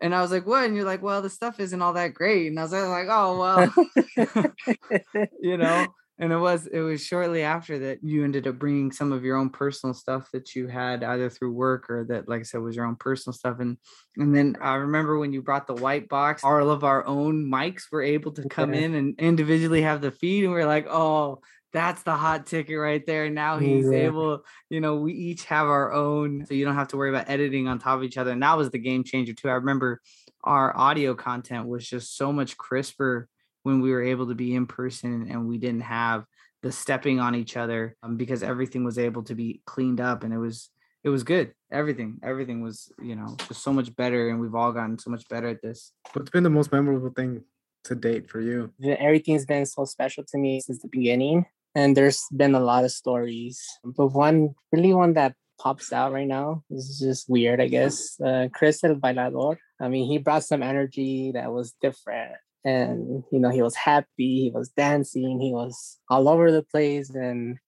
and 0.00 0.14
I 0.14 0.22
was 0.22 0.30
like, 0.30 0.46
what? 0.46 0.64
And 0.64 0.76
you're 0.76 0.84
like, 0.84 1.02
well, 1.02 1.22
the 1.22 1.30
stuff 1.30 1.60
isn't 1.60 1.82
all 1.82 1.94
that 1.94 2.14
great. 2.14 2.48
And 2.48 2.58
I 2.58 2.62
was 2.62 2.72
like, 2.72 3.08
oh 3.10 3.38
well, 3.38 3.74
you 5.40 5.56
know. 5.56 5.86
And 6.18 6.32
it 6.32 6.38
was 6.38 6.66
it 6.66 6.80
was 6.80 7.04
shortly 7.04 7.42
after 7.42 7.78
that 7.80 8.02
you 8.02 8.24
ended 8.24 8.46
up 8.46 8.58
bringing 8.58 8.90
some 8.90 9.12
of 9.12 9.22
your 9.22 9.36
own 9.36 9.50
personal 9.50 9.92
stuff 9.92 10.30
that 10.32 10.54
you 10.54 10.66
had 10.66 11.04
either 11.04 11.28
through 11.28 11.52
work 11.52 11.90
or 11.90 12.04
that, 12.08 12.26
like 12.26 12.40
I 12.40 12.42
said, 12.44 12.62
was 12.62 12.74
your 12.76 12.86
own 12.86 12.96
personal 12.96 13.34
stuff. 13.34 13.58
And 13.60 13.76
and 14.16 14.34
then 14.34 14.56
I 14.60 14.76
remember 14.76 15.18
when 15.18 15.32
you 15.34 15.42
brought 15.42 15.66
the 15.66 15.74
white 15.74 16.08
box, 16.08 16.42
all 16.42 16.70
of 16.70 16.84
our 16.84 17.06
own 17.06 17.44
mics 17.50 17.84
were 17.92 18.02
able 18.02 18.32
to 18.32 18.46
come 18.46 18.72
Yeah. 18.72 18.80
in 18.80 18.94
and 18.94 19.18
individually 19.20 19.82
have 19.82 20.00
the 20.00 20.10
feed, 20.10 20.44
and 20.44 20.54
we 20.54 20.60
are 20.60 20.66
like, 20.66 20.86
oh, 20.88 21.42
that's 21.72 22.02
the 22.02 22.16
hot 22.16 22.46
ticket 22.46 22.78
right 22.78 23.04
there. 23.06 23.28
Now 23.28 23.58
he's 23.58 23.90
Yeah. 23.90 23.92
able, 23.92 24.42
you 24.70 24.80
know, 24.80 24.96
we 24.96 25.12
each 25.12 25.44
have 25.44 25.66
our 25.66 25.92
own, 25.92 26.46
so 26.46 26.54
you 26.54 26.64
don't 26.64 26.76
have 26.76 26.88
to 26.88 26.96
worry 26.96 27.10
about 27.10 27.28
editing 27.28 27.68
on 27.68 27.78
top 27.78 27.98
of 27.98 28.04
each 28.04 28.16
other. 28.16 28.30
And 28.30 28.42
that 28.42 28.56
was 28.56 28.70
the 28.70 28.78
game 28.78 29.04
changer 29.04 29.34
too. 29.34 29.50
I 29.50 29.54
remember 29.54 30.00
our 30.44 30.74
audio 30.76 31.14
content 31.14 31.66
was 31.68 31.86
just 31.86 32.16
so 32.16 32.32
much 32.32 32.56
crisper 32.56 33.28
when 33.66 33.80
we 33.80 33.90
were 33.90 34.02
able 34.02 34.26
to 34.28 34.34
be 34.34 34.54
in 34.54 34.66
person 34.66 35.28
and 35.30 35.48
we 35.48 35.58
didn't 35.58 35.88
have 36.00 36.24
the 36.62 36.70
stepping 36.72 37.18
on 37.20 37.34
each 37.34 37.56
other 37.56 37.96
um, 38.02 38.16
because 38.16 38.42
everything 38.42 38.82
was 38.84 38.98
able 38.98 39.22
to 39.22 39.34
be 39.34 39.60
cleaned 39.66 40.00
up 40.00 40.24
and 40.24 40.32
it 40.32 40.38
was 40.38 40.70
it 41.04 41.10
was 41.10 41.22
good 41.22 41.52
everything 41.70 42.18
everything 42.22 42.62
was 42.62 42.90
you 43.02 43.14
know 43.14 43.36
just 43.48 43.62
so 43.62 43.72
much 43.72 43.94
better 43.94 44.30
and 44.30 44.40
we've 44.40 44.54
all 44.54 44.72
gotten 44.72 44.98
so 44.98 45.10
much 45.10 45.28
better 45.28 45.48
at 45.48 45.62
this 45.62 45.92
What's 46.12 46.30
been 46.30 46.44
the 46.44 46.50
most 46.50 46.72
memorable 46.72 47.10
thing 47.10 47.42
to 47.86 47.94
date 47.94 48.28
for 48.28 48.40
you? 48.40 48.72
Everything's 48.82 49.46
been 49.46 49.66
so 49.66 49.84
special 49.84 50.24
to 50.24 50.38
me 50.38 50.60
since 50.60 50.82
the 50.82 50.88
beginning, 50.88 51.46
and 51.74 51.96
there's 51.96 52.22
been 52.36 52.54
a 52.54 52.60
lot 52.60 52.84
of 52.84 52.92
stories. 52.92 53.62
But 53.84 54.08
one, 54.08 54.54
really 54.72 54.92
one 54.92 55.14
that 55.14 55.34
pops 55.58 55.92
out 55.92 56.12
right 56.12 56.26
now 56.26 56.62
is 56.70 56.98
just 56.98 57.28
weird, 57.28 57.60
I 57.60 57.68
guess. 57.68 58.20
Uh, 58.20 58.48
Chris 58.52 58.82
El 58.84 58.96
Bailador. 58.96 59.56
I 59.80 59.88
mean, 59.88 60.06
he 60.06 60.18
brought 60.18 60.44
some 60.44 60.62
energy 60.62 61.32
that 61.32 61.52
was 61.52 61.74
different. 61.80 62.36
And 62.66 63.22
you 63.30 63.38
know, 63.38 63.50
he 63.50 63.62
was 63.62 63.76
happy, 63.76 64.42
he 64.42 64.50
was 64.52 64.70
dancing, 64.70 65.40
he 65.40 65.52
was 65.52 65.98
all 66.10 66.28
over 66.28 66.50
the 66.50 66.64
place, 66.64 67.10
and 67.10 67.58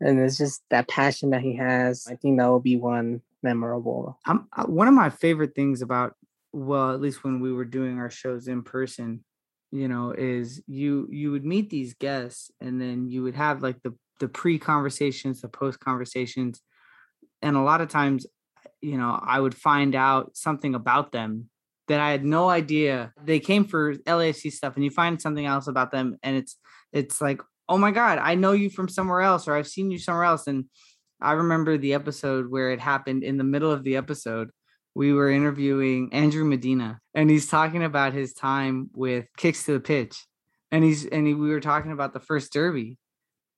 and 0.00 0.20
it's 0.20 0.36
just 0.36 0.62
that 0.70 0.86
passion 0.86 1.30
that 1.30 1.40
he 1.40 1.56
has. 1.56 2.06
I 2.06 2.16
think 2.16 2.38
that 2.38 2.48
will 2.48 2.60
be 2.60 2.76
one 2.76 3.22
memorable. 3.42 4.18
I'm 4.26 4.46
uh, 4.54 4.66
one 4.66 4.86
of 4.86 4.92
my 4.92 5.08
favorite 5.08 5.54
things 5.54 5.80
about 5.80 6.14
well, 6.52 6.92
at 6.92 7.00
least 7.00 7.24
when 7.24 7.40
we 7.40 7.52
were 7.52 7.64
doing 7.64 7.98
our 7.98 8.10
shows 8.10 8.46
in 8.46 8.62
person, 8.62 9.24
you 9.72 9.88
know, 9.88 10.12
is 10.12 10.62
you 10.66 11.08
you 11.10 11.30
would 11.30 11.46
meet 11.46 11.70
these 11.70 11.94
guests 11.94 12.50
and 12.60 12.78
then 12.78 13.08
you 13.08 13.22
would 13.22 13.34
have 13.34 13.62
like 13.62 13.82
the 13.82 13.94
the 14.20 14.28
pre 14.28 14.58
conversations, 14.58 15.40
the 15.40 15.48
post 15.48 15.80
conversations, 15.80 16.60
and 17.40 17.56
a 17.56 17.62
lot 17.62 17.80
of 17.80 17.88
times, 17.88 18.26
you 18.82 18.98
know, 18.98 19.18
I 19.22 19.40
would 19.40 19.54
find 19.54 19.94
out 19.94 20.36
something 20.36 20.74
about 20.74 21.12
them 21.12 21.48
that 21.88 22.00
I 22.00 22.10
had 22.10 22.24
no 22.24 22.48
idea. 22.48 23.12
They 23.22 23.40
came 23.40 23.64
for 23.64 23.94
LAFC 23.94 24.52
stuff, 24.52 24.74
and 24.76 24.84
you 24.84 24.90
find 24.90 25.20
something 25.20 25.44
else 25.44 25.66
about 25.66 25.90
them, 25.90 26.16
and 26.22 26.36
it's 26.36 26.56
it's 26.92 27.20
like, 27.20 27.40
oh 27.68 27.78
my 27.78 27.90
god, 27.90 28.18
I 28.18 28.34
know 28.34 28.52
you 28.52 28.70
from 28.70 28.88
somewhere 28.88 29.20
else, 29.20 29.48
or 29.48 29.56
I've 29.56 29.68
seen 29.68 29.90
you 29.90 29.98
somewhere 29.98 30.24
else, 30.24 30.46
and 30.46 30.66
I 31.20 31.32
remember 31.32 31.76
the 31.76 31.94
episode 31.94 32.50
where 32.50 32.72
it 32.72 32.80
happened 32.80 33.22
in 33.24 33.38
the 33.38 33.44
middle 33.44 33.70
of 33.70 33.84
the 33.84 33.96
episode. 33.96 34.50
We 34.94 35.12
were 35.12 35.30
interviewing 35.30 36.10
Andrew 36.12 36.44
Medina, 36.44 37.00
and 37.14 37.28
he's 37.28 37.48
talking 37.48 37.82
about 37.82 38.12
his 38.12 38.32
time 38.32 38.90
with 38.94 39.26
Kicks 39.36 39.64
to 39.64 39.72
the 39.72 39.80
Pitch, 39.80 40.24
and 40.70 40.84
he's 40.84 41.04
and 41.06 41.26
he, 41.26 41.34
we 41.34 41.50
were 41.50 41.60
talking 41.60 41.92
about 41.92 42.12
the 42.12 42.20
first 42.20 42.52
Derby, 42.52 42.98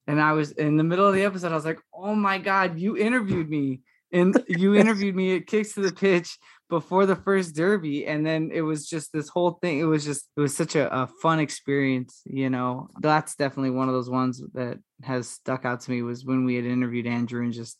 and 0.06 0.20
I 0.20 0.32
was 0.32 0.52
in 0.52 0.76
the 0.76 0.84
middle 0.84 1.06
of 1.06 1.14
the 1.14 1.24
episode. 1.24 1.52
I 1.52 1.56
was 1.56 1.64
like, 1.64 1.80
"Oh 1.94 2.14
my 2.14 2.38
god, 2.38 2.78
you 2.78 2.96
interviewed 2.96 3.48
me, 3.50 3.82
and 4.16 4.42
you 4.48 4.74
interviewed 4.74 5.14
me 5.14 5.36
at 5.36 5.46
Kicks 5.46 5.74
to 5.74 5.80
the 5.80 5.92
Pitch 5.92 6.38
before 6.68 7.06
the 7.06 7.16
first 7.16 7.54
Derby," 7.54 8.06
and 8.06 8.24
then 8.26 8.50
it 8.52 8.62
was 8.62 8.88
just 8.88 9.12
this 9.12 9.28
whole 9.28 9.52
thing. 9.62 9.78
It 9.78 9.84
was 9.84 10.04
just 10.04 10.28
it 10.36 10.40
was 10.40 10.56
such 10.56 10.74
a, 10.74 10.92
a 10.94 11.06
fun 11.06 11.38
experience, 11.38 12.22
you 12.24 12.50
know. 12.50 12.88
That's 13.00 13.36
definitely 13.36 13.70
one 13.70 13.88
of 13.88 13.94
those 13.94 14.10
ones 14.10 14.42
that 14.54 14.78
has 15.02 15.28
stuck 15.28 15.64
out 15.64 15.80
to 15.82 15.90
me 15.90 16.02
was 16.02 16.24
when 16.24 16.44
we 16.44 16.56
had 16.56 16.64
interviewed 16.64 17.06
Andrew 17.06 17.42
and 17.42 17.52
just 17.52 17.78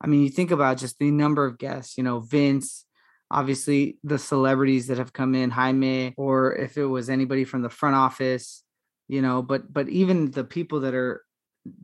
I 0.00 0.06
mean, 0.06 0.22
you 0.22 0.30
think 0.30 0.50
about 0.50 0.78
just 0.78 0.98
the 0.98 1.10
number 1.10 1.44
of 1.44 1.58
guests, 1.58 1.98
you 1.98 2.04
know, 2.04 2.20
Vince, 2.20 2.84
obviously 3.30 3.98
the 4.04 4.18
celebrities 4.18 4.86
that 4.86 4.98
have 4.98 5.12
come 5.12 5.34
in, 5.34 5.50
Jaime, 5.50 6.14
or 6.16 6.54
if 6.54 6.76
it 6.76 6.86
was 6.86 7.10
anybody 7.10 7.44
from 7.44 7.62
the 7.62 7.68
front 7.68 7.96
office, 7.96 8.62
you 9.08 9.22
know, 9.22 9.42
but 9.42 9.72
but 9.72 9.88
even 9.88 10.30
the 10.30 10.44
people 10.44 10.80
that 10.80 10.94
are 10.94 11.24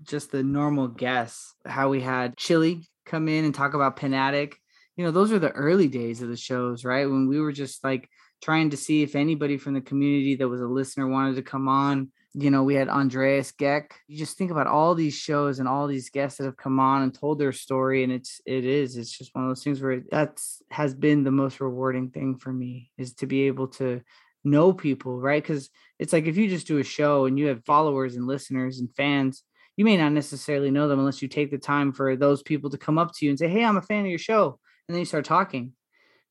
just 0.02 0.30
the 0.30 0.42
normal 0.42 0.88
guests, 0.88 1.54
how 1.66 1.88
we 1.90 2.00
had 2.00 2.36
Chili 2.36 2.88
come 3.04 3.28
in 3.28 3.44
and 3.44 3.54
talk 3.54 3.74
about 3.74 3.96
Panatic, 3.96 4.56
you 4.96 5.04
know, 5.04 5.10
those 5.10 5.32
are 5.32 5.38
the 5.38 5.50
early 5.50 5.88
days 5.88 6.22
of 6.22 6.28
the 6.28 6.36
shows, 6.36 6.84
right? 6.84 7.06
When 7.06 7.28
we 7.28 7.40
were 7.40 7.52
just 7.52 7.82
like 7.82 8.08
trying 8.42 8.70
to 8.70 8.76
see 8.76 9.02
if 9.02 9.16
anybody 9.16 9.56
from 9.56 9.74
the 9.74 9.80
community 9.80 10.36
that 10.36 10.48
was 10.48 10.60
a 10.60 10.66
listener 10.66 11.08
wanted 11.08 11.36
to 11.36 11.42
come 11.42 11.68
on 11.68 12.10
you 12.36 12.50
know, 12.50 12.64
we 12.64 12.74
had 12.74 12.88
Andreas 12.88 13.52
Geck. 13.52 13.94
You 14.08 14.18
just 14.18 14.36
think 14.36 14.50
about 14.50 14.66
all 14.66 14.96
these 14.96 15.14
shows 15.14 15.60
and 15.60 15.68
all 15.68 15.86
these 15.86 16.10
guests 16.10 16.38
that 16.38 16.44
have 16.44 16.56
come 16.56 16.80
on 16.80 17.02
and 17.02 17.14
told 17.14 17.38
their 17.38 17.52
story, 17.52 18.02
and 18.02 18.12
it's 18.12 18.40
it 18.44 18.64
is 18.64 18.96
it's 18.96 19.16
just 19.16 19.34
one 19.34 19.44
of 19.44 19.50
those 19.50 19.62
things 19.62 19.80
where 19.80 20.02
that's 20.10 20.60
has 20.70 20.94
been 20.94 21.22
the 21.22 21.30
most 21.30 21.60
rewarding 21.60 22.10
thing 22.10 22.36
for 22.36 22.52
me 22.52 22.90
is 22.98 23.14
to 23.14 23.26
be 23.26 23.42
able 23.42 23.68
to 23.68 24.02
know 24.42 24.72
people, 24.72 25.20
right? 25.20 25.42
Because 25.42 25.70
it's 26.00 26.12
like 26.12 26.26
if 26.26 26.36
you 26.36 26.48
just 26.48 26.66
do 26.66 26.78
a 26.78 26.84
show 26.84 27.26
and 27.26 27.38
you 27.38 27.46
have 27.46 27.64
followers 27.64 28.16
and 28.16 28.26
listeners 28.26 28.80
and 28.80 28.92
fans, 28.96 29.44
you 29.76 29.84
may 29.84 29.96
not 29.96 30.12
necessarily 30.12 30.70
know 30.70 30.88
them 30.88 30.98
unless 30.98 31.22
you 31.22 31.28
take 31.28 31.50
the 31.50 31.58
time 31.58 31.92
for 31.92 32.16
those 32.16 32.42
people 32.42 32.70
to 32.70 32.78
come 32.78 32.98
up 32.98 33.12
to 33.14 33.24
you 33.24 33.30
and 33.30 33.38
say, 33.38 33.48
"Hey, 33.48 33.64
I'm 33.64 33.76
a 33.76 33.82
fan 33.82 34.04
of 34.04 34.10
your 34.10 34.18
show," 34.18 34.58
and 34.88 34.94
then 34.94 35.00
you 35.00 35.06
start 35.06 35.24
talking 35.24 35.72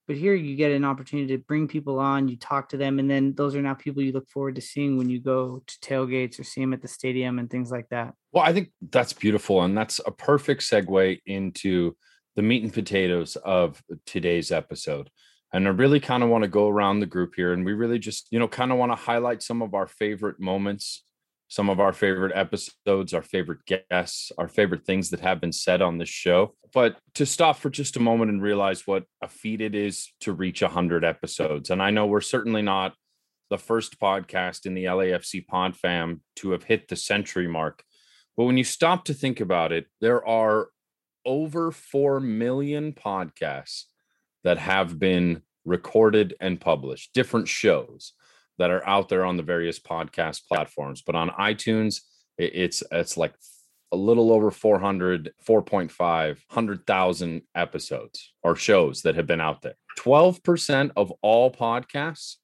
but 0.07 0.17
here 0.17 0.33
you 0.33 0.55
get 0.55 0.71
an 0.71 0.83
opportunity 0.83 1.35
to 1.35 1.43
bring 1.43 1.67
people 1.67 1.99
on 1.99 2.27
you 2.27 2.37
talk 2.37 2.69
to 2.69 2.77
them 2.77 2.99
and 2.99 3.09
then 3.09 3.33
those 3.35 3.55
are 3.55 3.61
now 3.61 3.73
people 3.73 4.01
you 4.01 4.11
look 4.11 4.29
forward 4.29 4.55
to 4.55 4.61
seeing 4.61 4.97
when 4.97 5.09
you 5.09 5.19
go 5.19 5.61
to 5.65 5.79
tailgates 5.79 6.39
or 6.39 6.43
see 6.43 6.61
them 6.61 6.73
at 6.73 6.81
the 6.81 6.87
stadium 6.87 7.39
and 7.39 7.49
things 7.49 7.71
like 7.71 7.87
that 7.89 8.13
Well, 8.31 8.43
I 8.43 8.53
think 8.53 8.71
that's 8.91 9.13
beautiful. 9.13 9.61
And 9.61 9.77
that's 9.77 9.99
a 10.05 10.11
perfect 10.11 10.61
segue 10.61 11.19
into 11.25 11.95
the 12.35 12.41
meat 12.41 12.63
and 12.63 12.73
potatoes 12.73 13.35
of 13.37 13.81
today's 14.05 14.51
episode. 14.51 15.09
And 15.53 15.67
I 15.67 15.71
really 15.71 15.99
kind 15.99 16.23
of 16.23 16.29
want 16.29 16.43
to 16.43 16.47
go 16.47 16.67
around 16.67 16.99
the 16.99 17.05
group 17.05 17.33
here 17.35 17.53
and 17.53 17.63
we 17.63 17.73
really 17.73 17.99
just, 17.99 18.27
you 18.31 18.39
know, 18.39 18.47
kind 18.47 18.71
of 18.71 18.77
want 18.79 18.91
to 18.91 18.95
highlight 18.95 19.43
some 19.43 19.61
of 19.61 19.75
our 19.75 19.85
favorite 19.87 20.39
moments, 20.39 21.03
some 21.47 21.69
of 21.69 21.79
our 21.79 21.93
favorite 21.93 22.31
episodes, 22.35 23.13
our 23.13 23.21
favorite 23.21 23.59
guests, 23.65 24.31
our 24.37 24.47
favorite 24.47 24.85
things 24.85 25.09
that 25.09 25.19
have 25.19 25.39
been 25.39 25.51
said 25.51 25.81
on 25.81 25.97
this 25.97 26.09
show. 26.09 26.55
But 26.73 26.97
to 27.15 27.25
stop 27.25 27.57
for 27.57 27.69
just 27.69 27.95
a 27.95 27.99
moment 27.99 28.31
and 28.31 28.41
realize 28.41 28.87
what 28.87 29.05
a 29.21 29.27
feat 29.27 29.61
it 29.61 29.75
is 29.75 30.11
to 30.21 30.33
reach 30.33 30.61
100 30.61 31.05
episodes. 31.05 31.69
And 31.69 31.81
I 31.81 31.91
know 31.91 32.07
we're 32.07 32.21
certainly 32.21 32.63
not 32.63 32.95
the 33.49 33.57
first 33.57 33.99
podcast 33.99 34.65
in 34.65 34.73
the 34.73 34.85
LAFC 34.85 35.45
pod 35.45 35.75
fam 35.75 36.21
to 36.37 36.51
have 36.51 36.63
hit 36.63 36.87
the 36.87 36.95
century 36.95 37.47
mark. 37.47 37.83
But 38.35 38.45
when 38.45 38.57
you 38.57 38.63
stop 38.63 39.05
to 39.05 39.13
think 39.13 39.39
about 39.39 39.71
it, 39.71 39.85
there 40.01 40.27
are 40.27 40.69
over 41.25 41.71
4 41.71 42.19
million 42.19 42.93
podcasts 42.93 43.83
that 44.43 44.57
have 44.57 44.97
been 44.97 45.43
recorded 45.65 46.33
and 46.39 46.59
published, 46.59 47.13
different 47.13 47.47
shows 47.47 48.13
that 48.57 48.71
are 48.71 48.85
out 48.87 49.09
there 49.09 49.25
on 49.25 49.37
the 49.37 49.43
various 49.43 49.79
podcast 49.79 50.47
platforms. 50.47 51.01
But 51.01 51.15
on 51.15 51.29
iTunes, 51.31 52.01
it's 52.37 52.83
it's 52.91 53.17
like 53.17 53.33
a 53.91 53.95
little 53.95 54.31
over 54.31 54.49
400, 54.49 55.31
4.5, 55.47 55.91
100,000 55.97 57.41
episodes 57.53 58.33
or 58.41 58.55
shows 58.55 59.03
that 59.03 59.15
have 59.15 59.27
been 59.27 59.41
out 59.41 59.61
there. 59.61 59.75
12% 59.99 60.91
of 60.95 61.13
all 61.21 61.51
podcasts 61.51 62.37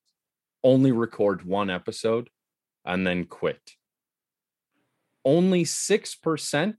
only 0.63 0.91
record 0.91 1.43
one 1.43 1.71
episode 1.71 2.29
and 2.85 3.05
then 3.05 3.25
quit. 3.25 3.71
Only 5.25 5.63
6% 5.63 6.73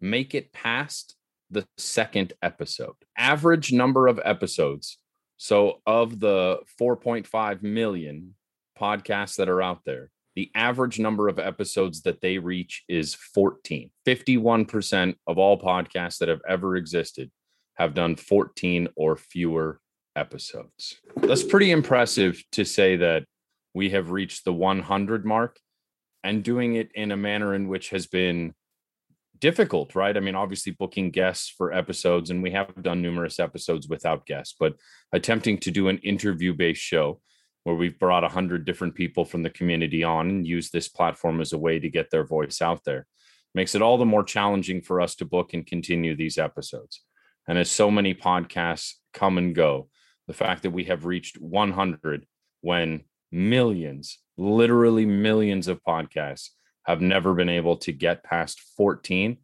make 0.00 0.34
it 0.34 0.52
past 0.52 1.16
the 1.50 1.66
second 1.76 2.32
episode. 2.42 2.94
Average 3.18 3.72
number 3.72 4.06
of 4.06 4.20
episodes. 4.24 4.98
So, 5.36 5.80
of 5.86 6.20
the 6.20 6.58
4.5 6.80 7.62
million 7.62 8.34
podcasts 8.80 9.36
that 9.36 9.48
are 9.48 9.62
out 9.62 9.80
there, 9.84 10.10
the 10.36 10.50
average 10.54 10.98
number 10.98 11.28
of 11.28 11.38
episodes 11.38 12.02
that 12.02 12.20
they 12.20 12.38
reach 12.38 12.84
is 12.88 13.14
14. 13.14 13.90
51% 14.06 15.14
of 15.26 15.38
all 15.38 15.60
podcasts 15.60 16.18
that 16.18 16.28
have 16.28 16.40
ever 16.48 16.76
existed 16.76 17.30
have 17.74 17.94
done 17.94 18.16
14 18.16 18.88
or 18.96 19.16
fewer 19.16 19.80
episodes. 20.16 20.96
That's 21.16 21.42
pretty 21.42 21.70
impressive 21.70 22.42
to 22.52 22.64
say 22.64 22.96
that 22.96 23.24
we 23.74 23.90
have 23.90 24.10
reached 24.10 24.44
the 24.44 24.52
100 24.52 25.24
mark 25.24 25.58
and 26.22 26.42
doing 26.42 26.74
it 26.74 26.90
in 26.94 27.12
a 27.12 27.16
manner 27.16 27.54
in 27.54 27.68
which 27.68 27.90
has 27.90 28.06
been 28.06 28.54
difficult, 29.38 29.94
right? 29.94 30.16
I 30.16 30.20
mean, 30.20 30.34
obviously 30.34 30.72
booking 30.72 31.10
guests 31.10 31.52
for 31.56 31.72
episodes, 31.72 32.30
and 32.30 32.42
we 32.42 32.50
have 32.50 32.82
done 32.82 33.00
numerous 33.00 33.40
episodes 33.40 33.88
without 33.88 34.26
guests, 34.26 34.54
but 34.58 34.74
attempting 35.12 35.58
to 35.58 35.70
do 35.70 35.88
an 35.88 35.98
interview 35.98 36.52
based 36.52 36.82
show 36.82 37.20
where 37.64 37.76
we've 37.76 37.98
brought 37.98 38.22
100 38.22 38.64
different 38.64 38.94
people 38.94 39.24
from 39.24 39.42
the 39.42 39.50
community 39.50 40.02
on 40.02 40.28
and 40.28 40.46
use 40.46 40.70
this 40.70 40.88
platform 40.88 41.40
as 41.40 41.52
a 41.52 41.58
way 41.58 41.78
to 41.78 41.90
get 41.90 42.10
their 42.10 42.24
voice 42.24 42.62
out 42.62 42.84
there 42.84 43.06
makes 43.54 43.74
it 43.74 43.82
all 43.82 43.98
the 43.98 44.04
more 44.04 44.22
challenging 44.22 44.80
for 44.80 45.00
us 45.00 45.14
to 45.16 45.24
book 45.24 45.54
and 45.54 45.66
continue 45.66 46.14
these 46.14 46.38
episodes. 46.38 47.02
And 47.48 47.58
as 47.58 47.70
so 47.70 47.90
many 47.90 48.14
podcasts 48.14 48.94
come 49.12 49.38
and 49.38 49.54
go, 49.54 49.88
the 50.26 50.34
fact 50.34 50.62
that 50.62 50.70
we 50.70 50.84
have 50.84 51.04
reached 51.04 51.40
100 51.40 52.26
when 52.60 53.02
millions, 53.32 54.18
literally 54.36 55.06
millions 55.06 55.66
of 55.66 55.82
podcasts 55.82 56.50
have 56.84 57.00
never 57.00 57.34
been 57.34 57.48
able 57.48 57.76
to 57.78 57.92
get 57.92 58.24
past 58.24 58.60
14, 58.76 59.36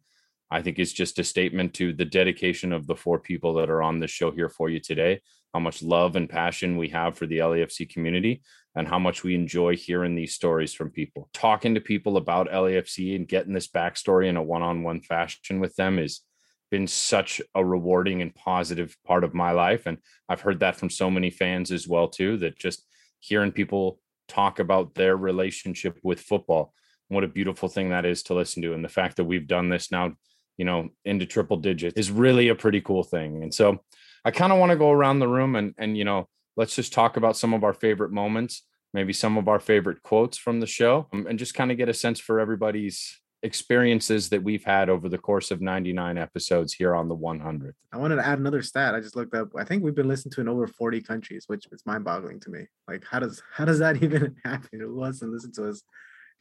I 0.49 0.61
think 0.61 0.79
is 0.79 0.93
just 0.93 1.19
a 1.19 1.23
statement 1.23 1.73
to 1.75 1.91
the 1.91 2.05
dedication 2.05 2.71
of 2.71 2.87
the 2.87 2.95
four 2.95 3.19
people 3.19 3.55
that 3.55 3.69
are 3.69 3.81
on 3.81 3.99
the 3.99 4.07
show 4.07 4.31
here 4.31 4.49
for 4.49 4.69
you 4.69 4.79
today, 4.79 5.21
how 5.57 5.61
much 5.61 5.81
love 5.81 6.15
and 6.15 6.29
passion 6.29 6.77
we 6.77 6.89
have 6.89 7.17
for 7.17 7.25
the 7.25 7.39
LAFC 7.39 7.89
community, 7.89 8.43
and 8.75 8.87
how 8.87 8.99
much 8.99 9.23
we 9.23 9.33
enjoy 9.33 9.75
hearing 9.75 10.13
these 10.13 10.35
stories 10.35 10.71
from 10.71 10.91
people. 10.91 11.29
Talking 11.33 11.73
to 11.73 11.81
people 11.81 12.15
about 12.17 12.51
LAFC 12.51 13.15
and 13.15 13.27
getting 13.27 13.53
this 13.53 13.67
backstory 13.67 14.27
in 14.27 14.37
a 14.37 14.43
one 14.43 14.61
on 14.61 14.83
one 14.83 15.01
fashion 15.01 15.59
with 15.59 15.75
them 15.75 15.97
is 15.97 16.21
been 16.69 16.85
such 16.85 17.41
a 17.55 17.65
rewarding 17.65 18.21
and 18.21 18.35
positive 18.35 18.95
part 19.03 19.23
of 19.23 19.33
my 19.33 19.49
life. 19.49 19.87
And 19.87 19.97
i've 20.29 20.41
heard 20.41 20.59
that 20.59 20.75
from 20.75 20.91
so 20.91 21.09
many 21.09 21.31
fans 21.31 21.71
as 21.71 21.87
well 21.87 22.07
too 22.07 22.37
that 22.37 22.59
just 22.59 22.85
hearing 23.19 23.51
people 23.51 23.99
talk 24.27 24.59
about 24.59 24.93
their 24.93 25.17
relationship 25.17 25.97
with 26.03 26.21
football 26.21 26.71
what 27.07 27.23
a 27.23 27.27
beautiful 27.27 27.69
thing 27.69 27.89
that 27.89 28.05
is 28.05 28.21
to 28.23 28.33
listen 28.33 28.61
to. 28.61 28.73
And 28.73 28.83
the 28.83 28.89
fact 28.89 29.15
that 29.15 29.23
we've 29.23 29.47
done 29.47 29.69
this 29.69 29.91
now 29.91 30.13
you 30.57 30.65
know 30.65 30.89
into 31.05 31.25
triple 31.25 31.57
digits 31.57 31.97
is 31.97 32.11
really 32.11 32.49
a 32.49 32.55
pretty 32.55 32.81
cool 32.81 33.03
thing. 33.03 33.41
And 33.41 33.53
so 33.53 33.79
i 34.27 34.31
kind 34.31 34.51
of 34.51 34.59
want 34.59 34.71
to 34.71 34.77
go 34.77 34.91
around 34.91 35.19
the 35.19 35.27
room 35.27 35.55
and 35.55 35.73
and 35.77 35.97
you 35.97 36.03
know 36.03 36.27
let's 36.55 36.75
just 36.75 36.93
talk 36.93 37.17
about 37.17 37.37
some 37.37 37.53
of 37.53 37.63
our 37.63 37.73
favorite 37.73 38.11
moments 38.11 38.63
maybe 38.93 39.13
some 39.13 39.37
of 39.37 39.47
our 39.47 39.59
favorite 39.59 40.01
quotes 40.03 40.37
from 40.37 40.59
the 40.59 40.67
show 40.67 41.07
um, 41.13 41.25
and 41.27 41.39
just 41.39 41.53
kind 41.53 41.71
of 41.71 41.77
get 41.77 41.89
a 41.89 41.93
sense 41.93 42.19
for 42.19 42.39
everybody's 42.39 43.19
experiences 43.43 44.29
that 44.29 44.43
we've 44.43 44.63
had 44.63 44.89
over 44.89 45.09
the 45.09 45.17
course 45.17 45.51
of 45.51 45.61
99 45.61 46.17
episodes 46.17 46.73
here 46.73 46.95
on 46.95 47.07
the 47.07 47.15
100. 47.15 47.75
I 47.93 47.97
wanted 47.97 48.15
to 48.15 48.25
add 48.25 48.39
another 48.39 48.61
stat. 48.63 48.95
I 48.95 48.99
just 48.99 49.15
looked 49.15 49.35
up. 49.35 49.49
I 49.55 49.63
think 49.63 49.83
we've 49.83 49.95
been 49.95 50.07
listened 50.07 50.33
to 50.33 50.41
in 50.41 50.49
over 50.49 50.67
40 50.67 51.01
countries, 51.01 51.43
which 51.47 51.67
is 51.71 51.85
mind-boggling 51.85 52.39
to 52.41 52.49
me. 52.49 52.65
Like, 52.87 53.03
how 53.09 53.19
does 53.19 53.41
how 53.53 53.65
does 53.65 53.79
that 53.79 54.01
even 54.03 54.35
happen? 54.43 54.79
Who 54.79 54.95
wants 54.95 55.19
to 55.19 55.25
listen 55.25 55.51
to 55.53 55.69
us 55.69 55.83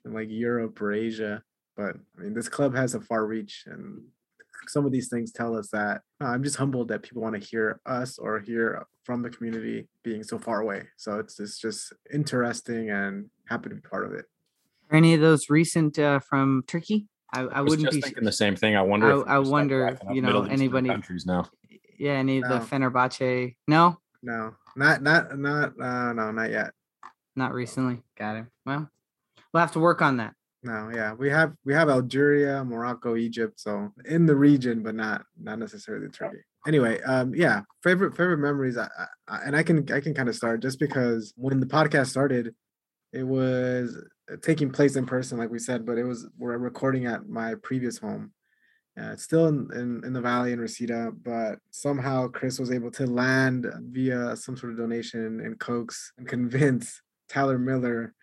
in 0.04 0.14
like 0.14 0.28
Europe 0.30 0.80
or 0.80 0.92
Asia? 0.92 1.42
But 1.76 1.96
I 2.18 2.22
mean, 2.22 2.34
this 2.34 2.48
club 2.48 2.74
has 2.74 2.94
a 2.94 3.00
far 3.00 3.26
reach, 3.26 3.64
and 3.66 4.02
some 4.68 4.84
of 4.86 4.92
these 4.92 5.08
things 5.08 5.32
tell 5.32 5.56
us 5.56 5.68
that 5.70 6.02
uh, 6.20 6.26
I'm 6.26 6.42
just 6.42 6.56
humbled 6.56 6.88
that 6.88 7.02
people 7.02 7.22
want 7.22 7.34
to 7.40 7.46
hear 7.46 7.80
us 7.86 8.18
or 8.18 8.40
hear 8.40 8.86
from 9.04 9.22
the 9.22 9.30
community 9.30 9.86
being 10.02 10.22
so 10.22 10.38
far 10.38 10.60
away. 10.60 10.84
So 10.96 11.18
it's 11.18 11.38
it's 11.40 11.58
just 11.60 11.92
interesting 12.12 12.90
and 12.90 13.30
happy 13.48 13.68
to 13.68 13.74
be 13.76 13.80
part 13.80 14.04
of 14.04 14.12
it. 14.12 14.24
Are 14.90 14.96
any 14.96 15.14
of 15.14 15.20
those 15.20 15.50
recent 15.50 15.98
uh, 15.98 16.18
from 16.20 16.64
Turkey? 16.66 17.06
I, 17.34 17.40
I, 17.40 17.44
I 17.44 17.60
was 17.60 17.70
wouldn't 17.70 17.88
just 17.88 17.96
be. 17.96 18.02
thinking 18.02 18.24
the 18.24 18.32
same 18.32 18.54
thing. 18.56 18.76
I 18.76 18.82
wonder. 18.82 19.06
I, 19.12 19.20
if 19.20 19.26
I 19.26 19.38
we're 19.38 19.42
just, 19.44 19.50
like, 19.50 19.52
wonder, 19.52 19.98
you 20.12 20.22
know, 20.22 20.42
anybody. 20.44 20.88
countries 20.88 21.26
now. 21.26 21.48
Yeah, 21.98 22.12
any 22.12 22.38
of 22.38 22.44
the 22.48 22.58
No. 22.58 22.64
Fenerbahce? 22.64 23.56
No, 23.66 23.98
No, 24.22 24.54
not 24.76 25.02
not 25.02 25.38
not 25.38 25.72
uh, 25.80 26.12
no, 26.12 26.30
not 26.30 26.50
yet. 26.50 26.72
not 27.34 27.52
recently. 27.54 28.02
Got 28.16 28.36
it. 28.36 28.44
Well, 28.64 28.88
we'll 29.52 29.60
have 29.60 29.72
to 29.72 29.80
work 29.80 30.02
on 30.02 30.18
that. 30.18 30.34
No, 30.66 30.90
yeah, 30.92 31.12
we 31.12 31.30
have 31.30 31.54
we 31.64 31.72
have 31.74 31.88
Algeria, 31.88 32.64
Morocco, 32.64 33.14
Egypt, 33.14 33.60
so 33.60 33.92
in 34.04 34.26
the 34.26 34.34
region, 34.34 34.82
but 34.82 34.96
not 34.96 35.24
not 35.40 35.60
necessarily 35.60 36.08
Turkey. 36.08 36.38
Anyway, 36.66 37.00
um, 37.02 37.32
yeah, 37.36 37.60
favorite 37.84 38.16
favorite 38.16 38.38
memories, 38.38 38.76
I, 38.76 38.88
I, 39.28 39.38
and 39.46 39.54
I 39.54 39.62
can 39.62 39.88
I 39.92 40.00
can 40.00 40.12
kind 40.12 40.28
of 40.28 40.34
start 40.34 40.60
just 40.60 40.80
because 40.80 41.32
when 41.36 41.60
the 41.60 41.66
podcast 41.66 42.08
started, 42.08 42.52
it 43.12 43.22
was 43.22 43.96
taking 44.42 44.72
place 44.72 44.96
in 44.96 45.06
person, 45.06 45.38
like 45.38 45.50
we 45.50 45.60
said, 45.60 45.86
but 45.86 45.98
it 45.98 46.04
was 46.04 46.26
we're 46.36 46.58
recording 46.58 47.06
at 47.06 47.28
my 47.28 47.54
previous 47.62 47.98
home. 47.98 48.32
Uh, 49.00 49.12
it's 49.12 49.22
still 49.22 49.46
in, 49.46 49.68
in, 49.72 50.02
in 50.04 50.12
the 50.12 50.20
valley 50.20 50.52
in 50.52 50.58
Reseda, 50.58 51.12
but 51.22 51.60
somehow 51.70 52.26
Chris 52.26 52.58
was 52.58 52.72
able 52.72 52.90
to 52.92 53.06
land 53.06 53.66
via 53.92 54.34
some 54.36 54.56
sort 54.56 54.72
of 54.72 54.78
donation 54.78 55.40
and 55.40 55.60
coax 55.60 56.12
and 56.18 56.26
convince 56.26 57.02
Tyler 57.28 57.58
Miller 57.58 58.14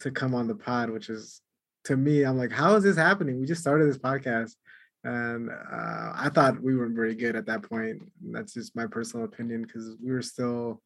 to 0.00 0.10
come 0.10 0.34
on 0.34 0.48
the 0.48 0.54
pod, 0.54 0.90
which 0.90 1.08
is 1.08 1.42
to 1.84 1.96
me, 1.96 2.22
I'm 2.22 2.38
like, 2.38 2.52
how 2.52 2.74
is 2.76 2.84
this 2.84 2.96
happening? 2.96 3.40
We 3.40 3.46
just 3.46 3.60
started 3.60 3.88
this 3.88 3.98
podcast, 3.98 4.54
and 5.04 5.50
uh, 5.50 6.12
I 6.14 6.30
thought 6.32 6.62
we 6.62 6.76
weren't 6.76 6.96
very 6.96 7.14
good 7.14 7.36
at 7.36 7.46
that 7.46 7.62
point. 7.62 8.02
That's 8.22 8.54
just 8.54 8.76
my 8.76 8.86
personal 8.86 9.26
opinion 9.26 9.62
because 9.62 9.96
we 10.02 10.12
were 10.12 10.22
still 10.22 10.80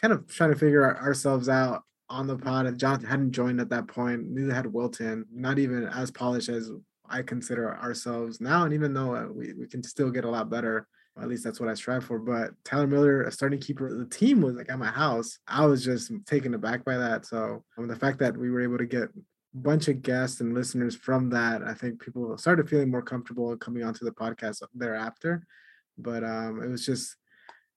kind 0.00 0.12
of 0.12 0.26
trying 0.28 0.50
to 0.50 0.58
figure 0.58 0.96
ourselves 0.96 1.48
out 1.48 1.82
on 2.08 2.26
the 2.26 2.36
pod. 2.36 2.66
And 2.66 2.78
Jonathan 2.78 3.08
hadn't 3.08 3.32
joined 3.32 3.60
at 3.60 3.70
that 3.70 3.86
point. 3.86 4.28
Neither 4.28 4.54
had 4.54 4.66
Wilton. 4.66 5.26
Not 5.32 5.58
even 5.58 5.86
as 5.86 6.10
polished 6.10 6.48
as 6.48 6.70
I 7.08 7.22
consider 7.22 7.76
ourselves 7.76 8.40
now. 8.40 8.64
And 8.64 8.72
even 8.72 8.94
though 8.94 9.14
uh, 9.14 9.26
we, 9.26 9.52
we 9.54 9.66
can 9.66 9.82
still 9.82 10.10
get 10.10 10.24
a 10.24 10.30
lot 10.30 10.50
better, 10.50 10.86
at 11.20 11.28
least 11.28 11.44
that's 11.44 11.60
what 11.60 11.68
I 11.68 11.74
strive 11.74 12.04
for. 12.04 12.18
But 12.18 12.52
Tyler 12.64 12.86
Miller, 12.86 13.22
a 13.22 13.32
starting 13.32 13.60
keeper, 13.60 13.92
the 13.94 14.06
team 14.06 14.40
was 14.40 14.56
like 14.56 14.70
at 14.70 14.78
my 14.78 14.86
house. 14.86 15.38
I 15.46 15.66
was 15.66 15.84
just 15.84 16.12
taken 16.26 16.54
aback 16.54 16.84
by 16.84 16.96
that. 16.96 17.26
So 17.26 17.64
um, 17.76 17.88
the 17.88 17.96
fact 17.96 18.18
that 18.20 18.36
we 18.36 18.50
were 18.50 18.60
able 18.60 18.78
to 18.78 18.86
get 18.86 19.08
bunch 19.54 19.88
of 19.88 20.02
guests 20.02 20.40
and 20.40 20.54
listeners 20.54 20.94
from 20.94 21.30
that, 21.30 21.62
I 21.62 21.74
think 21.74 22.00
people 22.02 22.36
started 22.38 22.68
feeling 22.68 22.90
more 22.90 23.02
comfortable 23.02 23.56
coming 23.56 23.82
onto 23.82 24.04
the 24.04 24.12
podcast 24.12 24.62
thereafter. 24.74 25.44
But 25.98 26.24
um, 26.24 26.62
it 26.62 26.68
was 26.68 26.86
just 26.86 27.16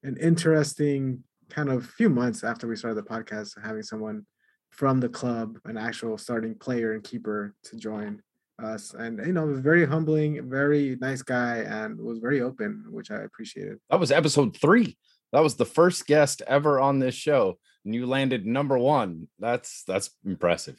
an 0.03 0.17
interesting 0.17 1.23
kind 1.49 1.69
of 1.69 1.85
few 1.85 2.09
months 2.09 2.43
after 2.43 2.67
we 2.67 2.75
started 2.75 3.03
the 3.03 3.09
podcast, 3.09 3.61
having 3.63 3.83
someone 3.83 4.25
from 4.69 4.99
the 4.99 5.09
club, 5.09 5.59
an 5.65 5.77
actual 5.77 6.17
starting 6.17 6.55
player 6.55 6.93
and 6.93 7.03
keeper 7.03 7.53
to 7.63 7.77
join 7.77 8.21
us. 8.61 8.93
And, 8.93 9.19
you 9.25 9.33
know, 9.33 9.53
very 9.53 9.85
humbling, 9.85 10.49
very 10.49 10.97
nice 10.99 11.21
guy, 11.21 11.57
and 11.57 11.99
was 11.99 12.19
very 12.19 12.41
open, 12.41 12.85
which 12.89 13.11
I 13.11 13.17
appreciated. 13.17 13.79
That 13.89 13.99
was 13.99 14.11
episode 14.11 14.57
three. 14.57 14.97
That 15.31 15.43
was 15.43 15.55
the 15.55 15.65
first 15.65 16.05
guest 16.05 16.41
ever 16.47 16.79
on 16.79 16.99
this 16.99 17.15
show, 17.15 17.57
and 17.83 17.93
you 17.95 18.05
landed 18.05 18.45
number 18.45 18.77
one. 18.77 19.27
That's 19.39 19.83
that's 19.87 20.11
impressive. 20.23 20.77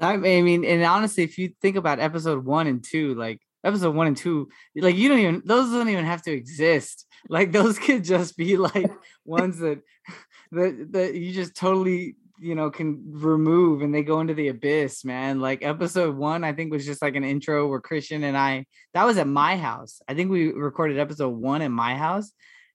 I 0.00 0.16
mean, 0.16 0.64
and 0.64 0.84
honestly, 0.84 1.24
if 1.24 1.38
you 1.38 1.52
think 1.60 1.76
about 1.76 2.00
episode 2.00 2.44
one 2.44 2.66
and 2.66 2.84
two, 2.84 3.14
like 3.14 3.40
episode 3.64 3.94
one 3.94 4.06
and 4.06 4.16
two, 4.16 4.48
like 4.74 4.96
you 4.96 5.08
don't 5.08 5.18
even 5.18 5.42
those 5.44 5.70
don't 5.70 5.88
even 5.88 6.04
have 6.04 6.22
to 6.22 6.32
exist. 6.32 7.06
Like 7.28 7.52
those 7.52 7.78
could 7.78 8.04
just 8.04 8.36
be 8.36 8.56
like 8.56 8.90
ones 9.24 9.58
that 9.58 9.80
that 10.52 10.92
that 10.92 11.14
you 11.14 11.32
just 11.32 11.56
totally 11.56 12.16
you 12.38 12.54
know 12.54 12.70
can 12.70 13.02
remove 13.12 13.80
and 13.80 13.94
they 13.94 14.02
go 14.02 14.20
into 14.20 14.34
the 14.34 14.48
abyss, 14.48 15.04
man. 15.04 15.40
Like 15.40 15.64
episode 15.64 16.16
one, 16.16 16.44
I 16.44 16.52
think 16.52 16.72
was 16.72 16.86
just 16.86 17.02
like 17.02 17.16
an 17.16 17.24
intro 17.24 17.66
where 17.66 17.80
Christian 17.80 18.24
and 18.24 18.36
I 18.36 18.66
that 18.94 19.04
was 19.04 19.18
at 19.18 19.26
my 19.26 19.56
house. 19.56 20.00
I 20.08 20.14
think 20.14 20.30
we 20.30 20.52
recorded 20.52 20.98
episode 20.98 21.30
one 21.30 21.62
at 21.62 21.70
my 21.70 21.96
house. 21.96 22.32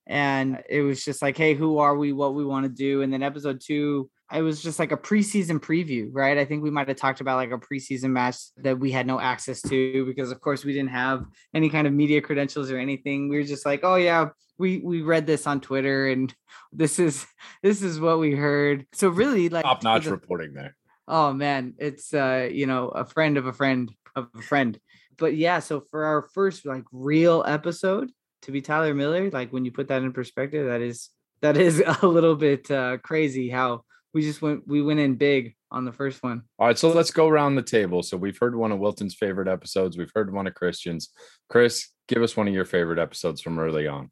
And 0.07 0.63
it 0.67 0.82
was 0.82 1.05
just 1.05 1.22
like, 1.22 1.38
hey, 1.38 1.53
who 1.53 1.78
are 1.78 1.95
we? 1.95 2.11
What 2.11 2.34
we 2.34 2.43
want 2.43 2.65
to 2.65 2.69
do? 2.69 3.01
And 3.01 3.13
then 3.13 3.24
episode 3.24 3.61
two, 3.63 4.09
it 4.34 4.41
was 4.41 4.61
just 4.61 4.79
like 4.79 4.91
a 4.91 4.97
preseason 4.97 5.59
preview, 5.59 6.09
right? 6.11 6.38
I 6.38 6.45
think 6.45 6.63
we 6.63 6.69
might 6.71 6.88
have 6.88 6.97
talked 6.97 7.21
about 7.21 7.38
like 7.38 7.51
a 7.51 7.57
preseason 7.57 8.11
match 8.11 8.38
that 8.57 8.79
we 8.79 8.91
had 8.91 9.07
no 9.07 9.19
access 9.19 9.61
to 9.63 10.05
because, 10.05 10.32
of 10.32 10.41
course, 10.41 10.63
we 10.63 10.73
didn't 10.73 10.91
have 10.91 11.25
any 11.53 11.69
kind 11.69 11.88
of 11.88 11.93
media 11.93 12.21
credentials 12.21 12.71
or 12.71 12.77
anything. 12.77 13.29
We 13.29 13.38
were 13.38 13.43
just 13.43 13.65
like, 13.65 13.82
oh 13.84 13.95
yeah, 13.95 14.29
we 14.57 14.79
we 14.79 15.01
read 15.01 15.25
this 15.27 15.47
on 15.47 15.61
Twitter 15.61 16.07
and 16.09 16.34
this 16.71 16.99
is 16.99 17.25
this 17.63 17.82
is 17.82 17.99
what 17.99 18.19
we 18.19 18.32
heard. 18.36 18.86
So 18.93 19.09
really, 19.09 19.49
like 19.49 19.65
Top 19.65 19.84
notch 19.84 20.05
the- 20.05 20.11
reporting 20.11 20.53
there. 20.53 20.75
Oh 21.07 21.34
man, 21.34 21.73
it's 21.77 22.13
uh, 22.13 22.47
you 22.51 22.67
know, 22.67 22.89
a 22.89 23.05
friend 23.05 23.38
of 23.38 23.45
a 23.45 23.53
friend 23.53 23.91
of 24.15 24.27
a 24.38 24.41
friend. 24.41 24.79
but 25.17 25.36
yeah, 25.36 25.59
so 25.59 25.82
for 25.91 26.05
our 26.05 26.21
first 26.34 26.65
like 26.65 26.84
real 26.91 27.43
episode 27.45 28.11
to 28.43 28.51
be 28.51 28.61
Tyler 28.61 28.93
Miller, 28.93 29.29
like 29.29 29.51
when 29.51 29.65
you 29.65 29.71
put 29.71 29.89
that 29.89 30.03
in 30.03 30.13
perspective, 30.13 30.67
that 30.67 30.82
is 30.82 31.09
that 31.41 31.57
is 31.57 31.84
a 32.01 32.07
little 32.07 32.36
bit 32.36 32.69
uh, 32.71 32.97
crazy 32.99 33.49
how 33.49 33.84
we 34.14 34.22
just 34.22 34.41
went 34.41 34.68
we 34.68 34.82
went 34.82 34.99
in 34.99 35.16
big 35.16 35.55
on 35.72 35.86
the 35.86 35.91
first 35.91 36.22
one. 36.22 36.43
All 36.59 36.68
right, 36.68 36.78
so 36.78 36.89
let's 36.89 37.12
go 37.12 37.28
around 37.28 37.55
the 37.55 37.62
table. 37.62 38.03
So 38.03 38.18
we've 38.18 38.38
heard 38.38 38.55
one 38.55 38.72
of 38.72 38.80
Wilton's 38.80 39.16
favorite 39.16 39.47
episodes. 39.47 39.97
We've 39.97 40.12
heard 40.14 40.34
one 40.34 40.47
of 40.47 40.53
Christian's. 40.53 41.09
Chris, 41.49 41.89
give 42.07 42.22
us 42.22 42.36
one 42.36 42.47
of 42.47 42.53
your 42.53 42.66
favorite 42.66 42.99
episodes 42.99 43.41
from 43.41 43.57
early 43.59 43.88
on. 43.88 44.12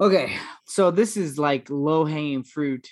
Okay, 0.00 0.36
so 0.66 0.90
this 0.90 1.16
is 1.16 1.38
like 1.38 1.68
low 1.68 2.04
hanging 2.04 2.42
fruit 2.42 2.88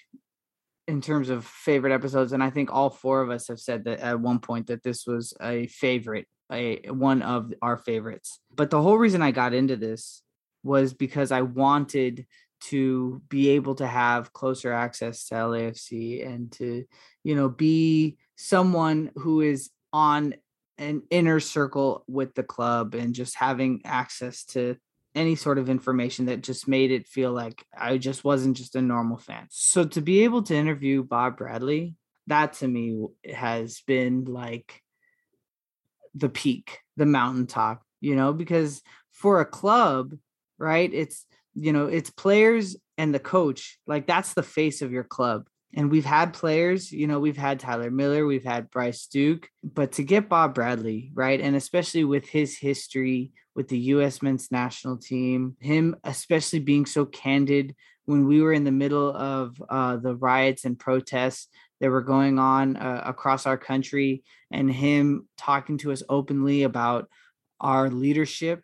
in 0.86 1.00
terms 1.00 1.28
of 1.28 1.44
favorite 1.44 1.92
episodes, 1.92 2.32
and 2.32 2.42
I 2.42 2.50
think 2.50 2.72
all 2.72 2.90
four 2.90 3.22
of 3.22 3.30
us 3.30 3.48
have 3.48 3.60
said 3.60 3.84
that 3.84 4.00
at 4.00 4.20
one 4.20 4.40
point 4.40 4.66
that 4.66 4.82
this 4.82 5.06
was 5.06 5.32
a 5.40 5.66
favorite, 5.68 6.26
a 6.50 6.80
one 6.90 7.22
of 7.22 7.52
our 7.62 7.78
favorites. 7.78 8.40
But 8.54 8.70
the 8.70 8.82
whole 8.82 8.98
reason 8.98 9.22
I 9.22 9.30
got 9.30 9.54
into 9.54 9.76
this 9.76 10.22
was 10.64 10.92
because 10.92 11.30
I 11.30 11.42
wanted 11.42 12.26
to 12.60 13.22
be 13.28 13.50
able 13.50 13.74
to 13.76 13.86
have 13.86 14.32
closer 14.32 14.72
access 14.72 15.26
to 15.26 15.34
LAFC 15.34 16.26
and 16.26 16.50
to, 16.52 16.84
you 17.24 17.34
know, 17.34 17.48
be 17.48 18.16
someone 18.36 19.10
who 19.16 19.40
is 19.40 19.70
on 19.92 20.34
an 20.78 21.02
inner 21.10 21.40
circle 21.40 22.04
with 22.06 22.34
the 22.34 22.42
club 22.42 22.94
and 22.94 23.14
just 23.14 23.34
having 23.34 23.82
access 23.84 24.44
to 24.44 24.76
any 25.14 25.34
sort 25.34 25.58
of 25.58 25.68
information 25.68 26.26
that 26.26 26.42
just 26.42 26.68
made 26.68 26.92
it 26.92 27.08
feel 27.08 27.32
like 27.32 27.64
I 27.76 27.98
just 27.98 28.22
wasn't 28.22 28.56
just 28.56 28.76
a 28.76 28.82
normal 28.82 29.18
fan. 29.18 29.46
So 29.50 29.84
to 29.84 30.00
be 30.00 30.24
able 30.24 30.42
to 30.44 30.54
interview 30.54 31.02
Bob 31.02 31.38
Bradley, 31.38 31.96
that 32.28 32.52
to 32.54 32.68
me 32.68 33.06
has 33.32 33.80
been 33.86 34.24
like 34.24 34.82
the 36.14 36.28
peak, 36.28 36.78
the 36.96 37.06
mountaintop, 37.06 37.82
you 38.00 38.14
know, 38.14 38.32
because 38.32 38.82
for 39.10 39.40
a 39.40 39.46
club, 39.46 40.14
right? 40.58 40.92
It's 40.92 41.24
you 41.60 41.72
know, 41.72 41.86
it's 41.86 42.10
players 42.10 42.76
and 42.96 43.14
the 43.14 43.18
coach. 43.18 43.78
Like 43.86 44.06
that's 44.06 44.34
the 44.34 44.42
face 44.42 44.82
of 44.82 44.92
your 44.92 45.04
club. 45.04 45.48
And 45.74 45.90
we've 45.90 46.04
had 46.04 46.32
players, 46.32 46.90
you 46.90 47.06
know, 47.06 47.20
we've 47.20 47.36
had 47.36 47.60
Tyler 47.60 47.90
Miller, 47.90 48.24
we've 48.24 48.44
had 48.44 48.70
Bryce 48.70 49.06
Duke, 49.06 49.50
but 49.62 49.92
to 49.92 50.02
get 50.02 50.28
Bob 50.28 50.54
Bradley, 50.54 51.10
right? 51.14 51.40
And 51.40 51.54
especially 51.54 52.04
with 52.04 52.26
his 52.26 52.56
history 52.56 53.32
with 53.54 53.68
the 53.68 53.78
US 53.78 54.22
men's 54.22 54.50
national 54.50 54.96
team, 54.96 55.56
him 55.60 55.96
especially 56.04 56.60
being 56.60 56.86
so 56.86 57.04
candid 57.04 57.74
when 58.06 58.26
we 58.26 58.40
were 58.40 58.52
in 58.52 58.64
the 58.64 58.72
middle 58.72 59.14
of 59.14 59.62
uh, 59.68 59.96
the 59.96 60.14
riots 60.14 60.64
and 60.64 60.78
protests 60.78 61.48
that 61.80 61.90
were 61.90 62.00
going 62.00 62.38
on 62.38 62.76
uh, 62.76 63.02
across 63.04 63.46
our 63.46 63.58
country, 63.58 64.22
and 64.50 64.72
him 64.72 65.28
talking 65.36 65.76
to 65.78 65.92
us 65.92 66.02
openly 66.08 66.62
about 66.62 67.08
our 67.60 67.90
leadership 67.90 68.62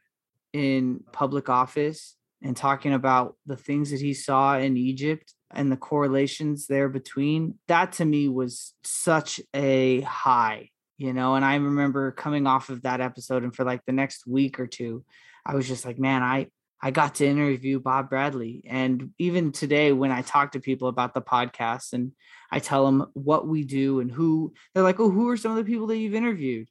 in 0.52 1.00
public 1.12 1.48
office 1.48 2.16
and 2.44 2.56
talking 2.56 2.92
about 2.92 3.36
the 3.46 3.56
things 3.56 3.90
that 3.90 4.00
he 4.00 4.14
saw 4.14 4.58
in 4.58 4.76
Egypt 4.76 5.32
and 5.50 5.72
the 5.72 5.76
correlations 5.76 6.66
there 6.66 6.88
between 6.88 7.58
that 7.68 7.92
to 7.92 8.04
me 8.04 8.28
was 8.28 8.74
such 8.84 9.40
a 9.54 10.02
high 10.02 10.68
you 10.98 11.12
know 11.12 11.34
and 11.34 11.44
i 11.44 11.54
remember 11.54 12.10
coming 12.12 12.46
off 12.46 12.68
of 12.68 12.82
that 12.82 13.00
episode 13.00 13.42
and 13.44 13.54
for 13.54 13.64
like 13.64 13.84
the 13.86 13.92
next 13.92 14.26
week 14.26 14.58
or 14.60 14.66
two 14.66 15.04
i 15.46 15.54
was 15.54 15.66
just 15.66 15.84
like 15.84 15.98
man 15.98 16.22
i 16.22 16.46
i 16.82 16.90
got 16.90 17.16
to 17.16 17.26
interview 17.26 17.80
bob 17.80 18.10
bradley. 18.10 18.64
And 18.68 19.10
even 19.18 19.52
today 19.52 19.92
when 19.92 20.10
i 20.10 20.22
talk 20.22 20.52
to 20.52 20.60
people 20.60 20.88
about 20.88 21.14
the 21.14 21.22
podcast 21.22 21.92
and 21.92 22.12
i 22.50 22.58
tell 22.58 22.84
them 22.84 23.06
what 23.14 23.46
we 23.46 23.64
do 23.64 24.00
and 24.00 24.10
who 24.10 24.52
they're 24.74 24.82
like 24.82 25.00
oh 25.00 25.10
who 25.10 25.28
are 25.28 25.36
some 25.36 25.52
of 25.52 25.56
the 25.56 25.64
people 25.64 25.86
that 25.88 25.98
you've 25.98 26.14
interviewed 26.14 26.68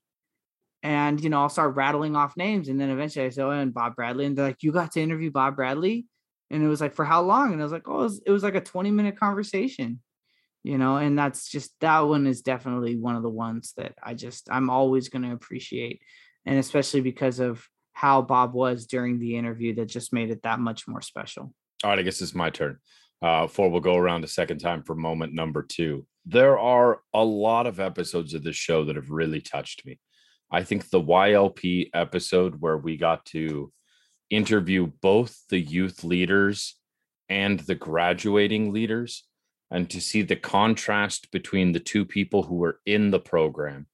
and 0.83 1.23
you 1.23 1.29
know, 1.29 1.41
I'll 1.41 1.49
start 1.49 1.75
rattling 1.75 2.15
off 2.15 2.35
names, 2.35 2.67
and 2.67 2.79
then 2.79 2.89
eventually 2.89 3.25
I 3.25 3.29
say, 3.29 3.41
"Oh, 3.41 3.49
and 3.49 3.73
Bob 3.73 3.95
Bradley," 3.95 4.25
and 4.25 4.37
they're 4.37 4.45
like, 4.45 4.61
"You 4.61 4.73
got 4.73 4.91
to 4.91 5.01
interview 5.01 5.31
Bob 5.31 5.55
Bradley?" 5.55 6.05
And 6.51 6.61
it 6.61 6.67
was 6.67 6.81
like, 6.81 6.93
"For 6.93 7.05
how 7.05 7.21
long?" 7.21 7.53
And 7.53 7.61
I 7.61 7.63
was 7.63 7.71
like, 7.71 7.87
"Oh, 7.87 8.01
it 8.01 8.03
was, 8.03 8.21
it 8.27 8.31
was 8.31 8.43
like 8.43 8.55
a 8.55 8.61
twenty 8.61 8.91
minute 8.91 9.17
conversation." 9.17 10.01
You 10.61 10.77
know, 10.77 10.97
and 10.97 11.17
that's 11.17 11.49
just 11.49 11.71
that 11.79 12.01
one 12.01 12.27
is 12.27 12.41
definitely 12.41 12.97
one 12.97 13.15
of 13.15 13.23
the 13.23 13.29
ones 13.29 13.73
that 13.77 13.95
I 14.03 14.13
just 14.13 14.49
I'm 14.51 14.69
always 14.69 15.09
going 15.09 15.23
to 15.23 15.31
appreciate, 15.31 16.01
and 16.45 16.59
especially 16.59 17.01
because 17.01 17.39
of 17.39 17.65
how 17.93 18.21
Bob 18.21 18.53
was 18.53 18.85
during 18.85 19.19
the 19.19 19.37
interview, 19.37 19.75
that 19.75 19.85
just 19.85 20.13
made 20.13 20.31
it 20.31 20.43
that 20.43 20.59
much 20.59 20.87
more 20.87 21.01
special. 21.01 21.53
All 21.83 21.89
right, 21.89 21.99
I 21.99 22.01
guess 22.01 22.21
it's 22.21 22.35
my 22.35 22.49
turn. 22.49 22.77
Uh, 23.21 23.43
before 23.43 23.69
we'll 23.69 23.79
go 23.79 23.95
around 23.95 24.25
a 24.25 24.27
second 24.27 24.59
time 24.59 24.83
for 24.83 24.95
moment 24.95 25.33
number 25.33 25.63
two. 25.63 26.05
There 26.25 26.59
are 26.59 26.99
a 27.13 27.23
lot 27.23 27.67
of 27.67 27.79
episodes 27.79 28.33
of 28.33 28.43
this 28.43 28.55
show 28.55 28.83
that 28.85 28.97
have 28.97 29.11
really 29.11 29.39
touched 29.39 29.85
me. 29.85 29.99
I 30.53 30.63
think 30.63 30.89
the 30.89 31.01
YLP 31.01 31.89
episode 31.95 32.61
where 32.61 32.77
we 32.77 32.95
got 32.95 33.25
to 33.27 33.73
interview 34.29 34.91
both 35.01 35.35
the 35.49 35.59
youth 35.59 36.03
leaders 36.03 36.75
and 37.27 37.59
the 37.61 37.73
graduating 37.73 38.71
leaders 38.71 39.23
and 39.71 39.89
to 39.89 39.99
see 39.99 40.21
the 40.21 40.35
contrast 40.35 41.31
between 41.31 41.71
the 41.71 41.79
two 41.79 42.05
people 42.05 42.43
who 42.43 42.55
were 42.55 42.79
in 42.85 43.09
the 43.09 43.19
program 43.19 43.87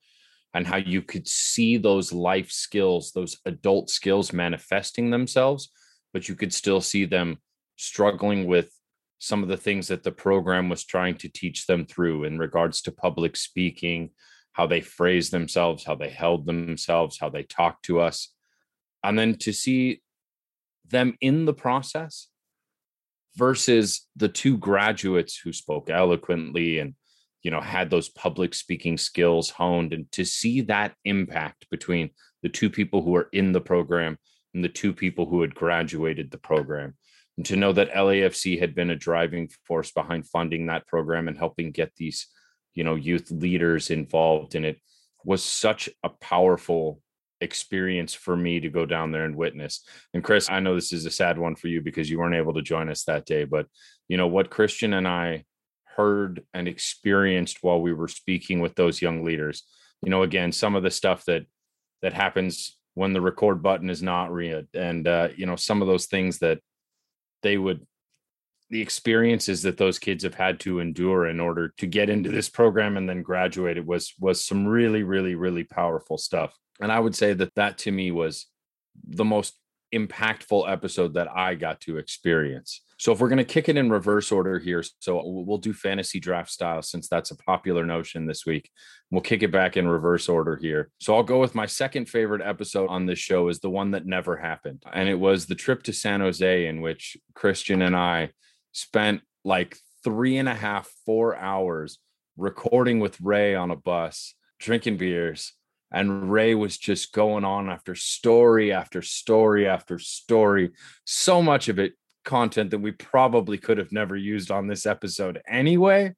and 0.54 0.68
how 0.68 0.76
you 0.76 1.02
could 1.02 1.30
see 1.30 1.78
those 1.78 2.12
life 2.12 2.52
skills, 2.52 3.14
those 3.14 3.38
adult 3.46 3.90
skills 3.90 4.34
manifesting 4.34 5.12
themselves, 5.12 5.70
but 6.12 6.28
you 6.28 6.36
could 6.36 6.54
still 6.54 6.82
see 6.82 7.06
them 7.06 7.38
struggling 7.78 8.48
with 8.48 8.70
some 9.20 9.44
of 9.44 9.50
the 9.50 9.58
things 9.58 9.88
that 9.88 10.04
the 10.04 10.12
program 10.12 10.68
was 10.68 10.84
trying 10.84 11.16
to 11.16 11.30
teach 11.30 11.68
them 11.68 11.86
through 11.86 12.26
in 12.26 12.38
regards 12.38 12.82
to 12.82 12.92
public 12.92 13.38
speaking, 13.38 14.10
how 14.60 14.68
they 14.68 14.82
phrased 14.82 15.32
themselves, 15.32 15.86
how 15.86 15.96
they 15.96 16.10
held 16.10 16.46
themselves, 16.46 17.18
how 17.18 17.30
they 17.30 17.44
talked 17.44 17.86
to 17.86 18.02
us. 18.02 18.34
And 19.06 19.18
then 19.18 19.36
to 19.36 19.54
see 19.54 20.02
them 20.86 21.16
in 21.22 21.46
the 21.46 21.54
process 21.54 22.28
versus 23.38 24.06
the 24.18 24.28
two 24.28 24.58
graduates 24.58 25.40
who 25.42 25.54
spoke 25.54 25.90
eloquently 25.90 26.80
and 26.80 26.96
you 27.42 27.52
know 27.52 27.62
had 27.62 27.90
those 27.90 28.10
public 28.10 28.54
speaking 28.54 28.98
skills 28.98 29.50
honed 29.50 29.94
and 29.94 30.12
to 30.12 30.26
see 30.26 30.60
that 30.60 30.94
impact 31.06 31.66
between 31.72 32.10
the 32.44 32.50
two 32.50 32.70
people 32.70 33.02
who 33.02 33.16
are 33.16 33.30
in 33.32 33.54
the 33.54 33.62
program 33.62 34.18
and 34.54 34.62
the 34.62 34.68
two 34.68 34.92
people 34.92 35.26
who 35.26 35.40
had 35.40 35.56
graduated 35.56 36.32
the 36.32 36.38
program 36.38 36.98
and 37.38 37.46
to 37.46 37.56
know 37.56 37.72
that 37.72 37.94
LAFC 37.94 38.60
had 38.60 38.76
been 38.76 38.90
a 38.90 38.96
driving 39.08 39.50
force 39.66 39.92
behind 39.92 40.28
funding 40.28 40.66
that 40.66 40.86
program 40.86 41.30
and 41.30 41.38
helping 41.38 41.72
get 41.72 41.96
these 41.96 42.28
you 42.74 42.84
know 42.84 42.96
youth 42.96 43.32
leaders 43.32 43.90
involved 43.90 44.56
in 44.56 44.66
it 44.66 44.80
was 45.24 45.44
such 45.44 45.90
a 46.04 46.10
powerful 46.10 47.02
experience 47.42 48.14
for 48.14 48.36
me 48.36 48.60
to 48.60 48.70
go 48.70 48.86
down 48.86 49.12
there 49.12 49.24
and 49.26 49.36
witness. 49.36 49.86
And 50.14 50.24
chris 50.24 50.50
i 50.50 50.60
know 50.60 50.76
this 50.76 50.94
is 50.94 51.06
a 51.06 51.12
sad 51.12 51.38
one 51.38 51.56
for 51.56 51.68
you 51.68 51.82
because 51.82 52.10
you 52.10 52.20
weren't 52.20 52.36
able 52.36 52.54
to 52.54 52.62
join 52.62 52.90
us 52.90 53.04
that 53.06 53.26
day 53.26 53.46
but 53.46 53.68
you 54.08 54.18
know 54.18 54.28
what 54.28 54.50
christian 54.50 54.94
and 54.94 55.08
i 55.08 55.46
heard 56.00 56.46
and 56.54 56.66
experienced 56.66 57.58
while 57.62 57.82
we 57.82 57.92
were 57.92 58.08
speaking 58.08 58.62
with 58.62 58.74
those 58.76 59.02
young 59.02 59.26
leaders. 59.26 59.64
You 60.02 60.10
know 60.10 60.24
again 60.24 60.54
some 60.54 60.76
of 60.76 60.84
the 60.84 60.92
stuff 60.92 61.26
that 61.26 61.46
that 62.02 62.14
happens 62.14 62.78
when 62.94 63.12
the 63.12 63.20
record 63.20 63.62
button 63.62 63.90
is 63.90 64.02
not 64.02 64.32
read 64.32 64.68
and 64.74 65.06
uh, 65.06 65.28
you 65.36 65.46
know 65.46 65.58
some 65.58 65.82
of 65.82 65.90
those 65.90 66.06
things 66.06 66.40
that 66.40 66.60
they 67.44 67.58
would 67.58 67.86
the 68.70 68.82
experiences 68.82 69.64
that 69.64 69.78
those 69.78 69.98
kids 69.98 70.24
have 70.24 70.36
had 70.36 70.60
to 70.62 70.80
endure 70.80 71.28
in 71.28 71.40
order 71.40 71.74
to 71.78 71.88
get 71.88 72.10
into 72.10 72.30
this 72.30 72.50
program 72.50 72.98
and 72.98 73.10
then 73.10 73.24
graduate 73.24 73.78
it 73.78 73.86
was 73.86 74.14
was 74.20 74.44
some 74.44 74.68
really 74.68 75.04
really 75.04 75.36
really 75.36 75.64
powerful 75.64 76.18
stuff. 76.18 76.54
And 76.80 76.92
i 76.92 77.00
would 77.00 77.16
say 77.16 77.34
that 77.34 77.56
that 77.56 77.78
to 77.80 77.92
me 77.92 78.12
was 78.12 78.48
the 79.04 79.26
most 79.26 79.56
impactful 79.94 80.72
episode 80.72 81.16
that 81.16 81.28
i 81.36 81.56
got 81.56 81.82
to 81.82 81.98
experience. 81.98 82.84
So 83.00 83.14
if 83.14 83.22
we're 83.22 83.30
going 83.30 83.38
to 83.38 83.46
kick 83.46 83.70
it 83.70 83.78
in 83.78 83.90
reverse 83.90 84.32
order 84.32 84.60
here 84.60 84.84
so 85.00 85.24
we'll 85.26 85.58
do 85.58 85.74
fantasy 85.74 86.20
draft 86.20 86.52
style 86.52 86.82
since 86.84 87.08
that's 87.08 87.32
a 87.32 87.38
popular 87.38 87.86
notion 87.86 88.28
this 88.28 88.46
week. 88.46 88.70
We'll 89.10 89.22
kick 89.22 89.42
it 89.42 89.52
back 89.52 89.78
in 89.78 89.88
reverse 89.88 90.30
order 90.30 90.58
here. 90.58 90.92
So 91.02 91.16
i'll 91.16 91.24
go 91.24 91.40
with 91.40 91.56
my 91.56 91.66
second 91.66 92.06
favorite 92.06 92.44
episode 92.44 92.90
on 92.90 93.08
this 93.08 93.20
show 93.20 93.48
is 93.48 93.62
the 93.62 93.70
one 93.70 93.92
that 93.92 94.06
never 94.06 94.38
happened 94.38 94.84
and 94.94 95.10
it 95.10 95.20
was 95.20 95.48
the 95.48 95.56
trip 95.56 95.82
to 95.84 95.94
san 95.94 96.20
jose 96.20 96.68
in 96.68 96.82
which 96.82 97.18
christian 97.34 97.82
and 97.82 97.96
i 97.96 98.30
spent 98.72 99.22
like 99.44 99.78
three 100.04 100.38
and 100.38 100.50
a 100.50 100.54
half, 100.54 100.90
four 101.06 101.36
hours 101.36 102.00
recording 102.38 103.00
with 103.00 103.20
Ray 103.22 103.56
on 103.56 103.72
a 103.72 103.76
bus, 103.76 104.34
drinking 104.60 104.98
beers. 104.98 105.54
And 105.92 106.32
Ray 106.32 106.54
was 106.54 106.78
just 106.78 107.14
going 107.14 107.44
on 107.44 107.70
after 107.70 107.96
story 107.96 108.72
after 108.72 109.02
story 109.02 109.68
after 109.68 109.98
story. 109.98 110.72
So 111.06 111.42
much 111.42 111.68
of 111.68 111.80
it 111.80 111.94
content 112.24 112.70
that 112.72 112.80
we 112.80 112.92
probably 112.92 113.58
could 113.58 113.80
have 113.80 113.92
never 113.92 114.16
used 114.16 114.52
on 114.52 114.68
this 114.68 114.86
episode 114.86 115.42
anyway. 115.48 116.14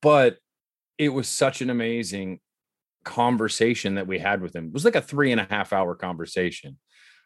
But 0.00 0.38
it 0.96 1.08
was 1.08 1.26
such 1.26 1.60
an 1.60 1.70
amazing 1.70 2.40
conversation 3.04 3.96
that 3.96 4.06
we 4.06 4.18
had 4.18 4.40
with 4.40 4.54
him. 4.54 4.66
It 4.66 4.72
was 4.72 4.84
like 4.84 4.96
a 4.96 5.02
three 5.02 5.32
and 5.32 5.40
a 5.40 5.46
half 5.50 5.72
hour 5.72 5.94
conversation. 5.94 6.78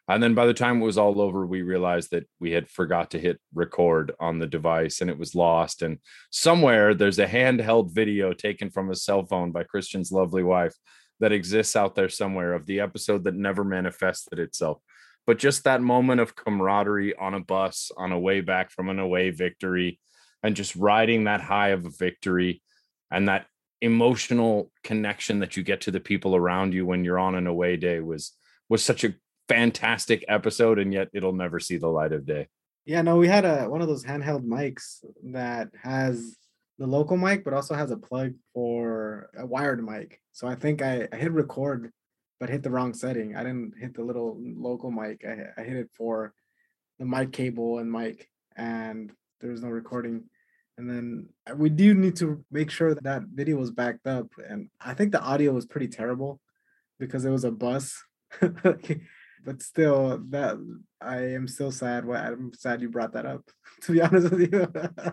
And 0.09 0.23
then 0.23 0.33
by 0.33 0.47
the 0.47 0.55
time 0.55 0.81
it 0.81 0.85
was 0.85 0.97
all 0.97 1.21
over, 1.21 1.45
we 1.45 1.61
realized 1.61 2.09
that 2.11 2.27
we 2.39 2.49
had 2.49 2.67
forgot 2.67 3.11
to 3.11 3.19
hit 3.19 3.39
record 3.53 4.11
on 4.19 4.39
the 4.39 4.47
device 4.47 5.01
and 5.01 5.09
it 5.09 5.19
was 5.19 5.35
lost. 5.35 5.83
And 5.83 5.99
somewhere 6.31 6.95
there's 6.95 7.19
a 7.19 7.27
handheld 7.27 7.93
video 7.93 8.33
taken 8.33 8.71
from 8.71 8.89
a 8.89 8.95
cell 8.95 9.23
phone 9.23 9.51
by 9.51 9.63
Christian's 9.63 10.11
lovely 10.11 10.41
wife 10.41 10.73
that 11.19 11.31
exists 11.31 11.75
out 11.75 11.93
there 11.93 12.09
somewhere 12.09 12.53
of 12.53 12.65
the 12.65 12.79
episode 12.79 13.23
that 13.25 13.35
never 13.35 13.63
manifested 13.63 14.39
itself. 14.39 14.79
But 15.27 15.37
just 15.37 15.65
that 15.65 15.81
moment 15.81 16.21
of 16.21 16.35
camaraderie 16.35 17.15
on 17.15 17.35
a 17.35 17.39
bus 17.39 17.91
on 17.95 18.11
a 18.11 18.19
way 18.19 18.41
back 18.41 18.71
from 18.71 18.89
an 18.89 18.97
away 18.97 19.29
victory 19.29 19.99
and 20.41 20.55
just 20.55 20.75
riding 20.75 21.25
that 21.25 21.41
high 21.41 21.69
of 21.69 21.85
a 21.85 21.91
victory 21.91 22.63
and 23.11 23.27
that 23.27 23.45
emotional 23.79 24.71
connection 24.83 25.39
that 25.39 25.55
you 25.55 25.61
get 25.61 25.81
to 25.81 25.91
the 25.91 25.99
people 25.99 26.35
around 26.35 26.73
you 26.73 26.83
when 26.83 27.03
you're 27.03 27.19
on 27.19 27.35
an 27.35 27.45
away 27.45 27.77
day 27.77 27.99
was 27.99 28.31
was 28.69 28.83
such 28.83 29.03
a 29.03 29.13
fantastic 29.49 30.23
episode 30.27 30.79
and 30.79 30.93
yet 30.93 31.09
it'll 31.11 31.33
never 31.33 31.59
see 31.59 31.77
the 31.77 31.87
light 31.87 32.13
of 32.13 32.25
day. 32.25 32.47
Yeah, 32.85 33.01
no, 33.01 33.17
we 33.17 33.27
had 33.27 33.45
a 33.45 33.69
one 33.69 33.81
of 33.81 33.87
those 33.87 34.05
handheld 34.05 34.45
mics 34.45 35.03
that 35.31 35.69
has 35.81 36.37
the 36.77 36.87
local 36.87 37.17
mic, 37.17 37.43
but 37.43 37.53
also 37.53 37.75
has 37.75 37.91
a 37.91 37.97
plug 37.97 38.33
for 38.53 39.29
a 39.37 39.45
wired 39.45 39.83
mic. 39.83 40.21
So 40.31 40.47
I 40.47 40.55
think 40.55 40.81
I, 40.81 41.07
I 41.11 41.17
hit 41.17 41.31
record, 41.33 41.91
but 42.39 42.49
hit 42.49 42.63
the 42.63 42.69
wrong 42.69 42.93
setting. 42.93 43.35
I 43.35 43.43
didn't 43.43 43.73
hit 43.77 43.93
the 43.93 44.03
little 44.03 44.37
local 44.39 44.89
mic. 44.89 45.25
I, 45.27 45.61
I 45.61 45.63
hit 45.65 45.75
it 45.75 45.89
for 45.93 46.33
the 46.97 47.05
mic 47.05 47.33
cable 47.33 47.79
and 47.79 47.91
mic, 47.91 48.29
and 48.55 49.11
there 49.41 49.51
was 49.51 49.61
no 49.61 49.69
recording. 49.69 50.23
And 50.77 50.89
then 50.89 51.29
uh, 51.49 51.55
we 51.55 51.69
do 51.69 51.93
need 51.93 52.15
to 52.17 52.43
make 52.49 52.71
sure 52.71 52.95
that 52.95 53.03
that 53.03 53.23
video 53.33 53.57
was 53.57 53.71
backed 53.71 54.07
up. 54.07 54.27
And 54.47 54.69
I 54.79 54.93
think 54.93 55.11
the 55.11 55.21
audio 55.21 55.51
was 55.51 55.65
pretty 55.65 55.89
terrible 55.89 56.39
because 56.97 57.25
it 57.25 57.29
was 57.29 57.43
a 57.43 57.51
bus. 57.51 58.01
but 59.45 59.61
still, 59.61 60.21
that 60.29 60.57
I 61.01 61.17
am 61.33 61.47
still 61.47 61.71
sad. 61.71 62.03
I'm 62.09 62.51
sad 62.53 62.81
you 62.81 62.89
brought 62.89 63.13
that 63.13 63.25
up. 63.25 63.43
To 63.83 63.93
be 63.93 64.01
honest 64.01 64.29
with 64.29 64.51
you. 64.51 64.67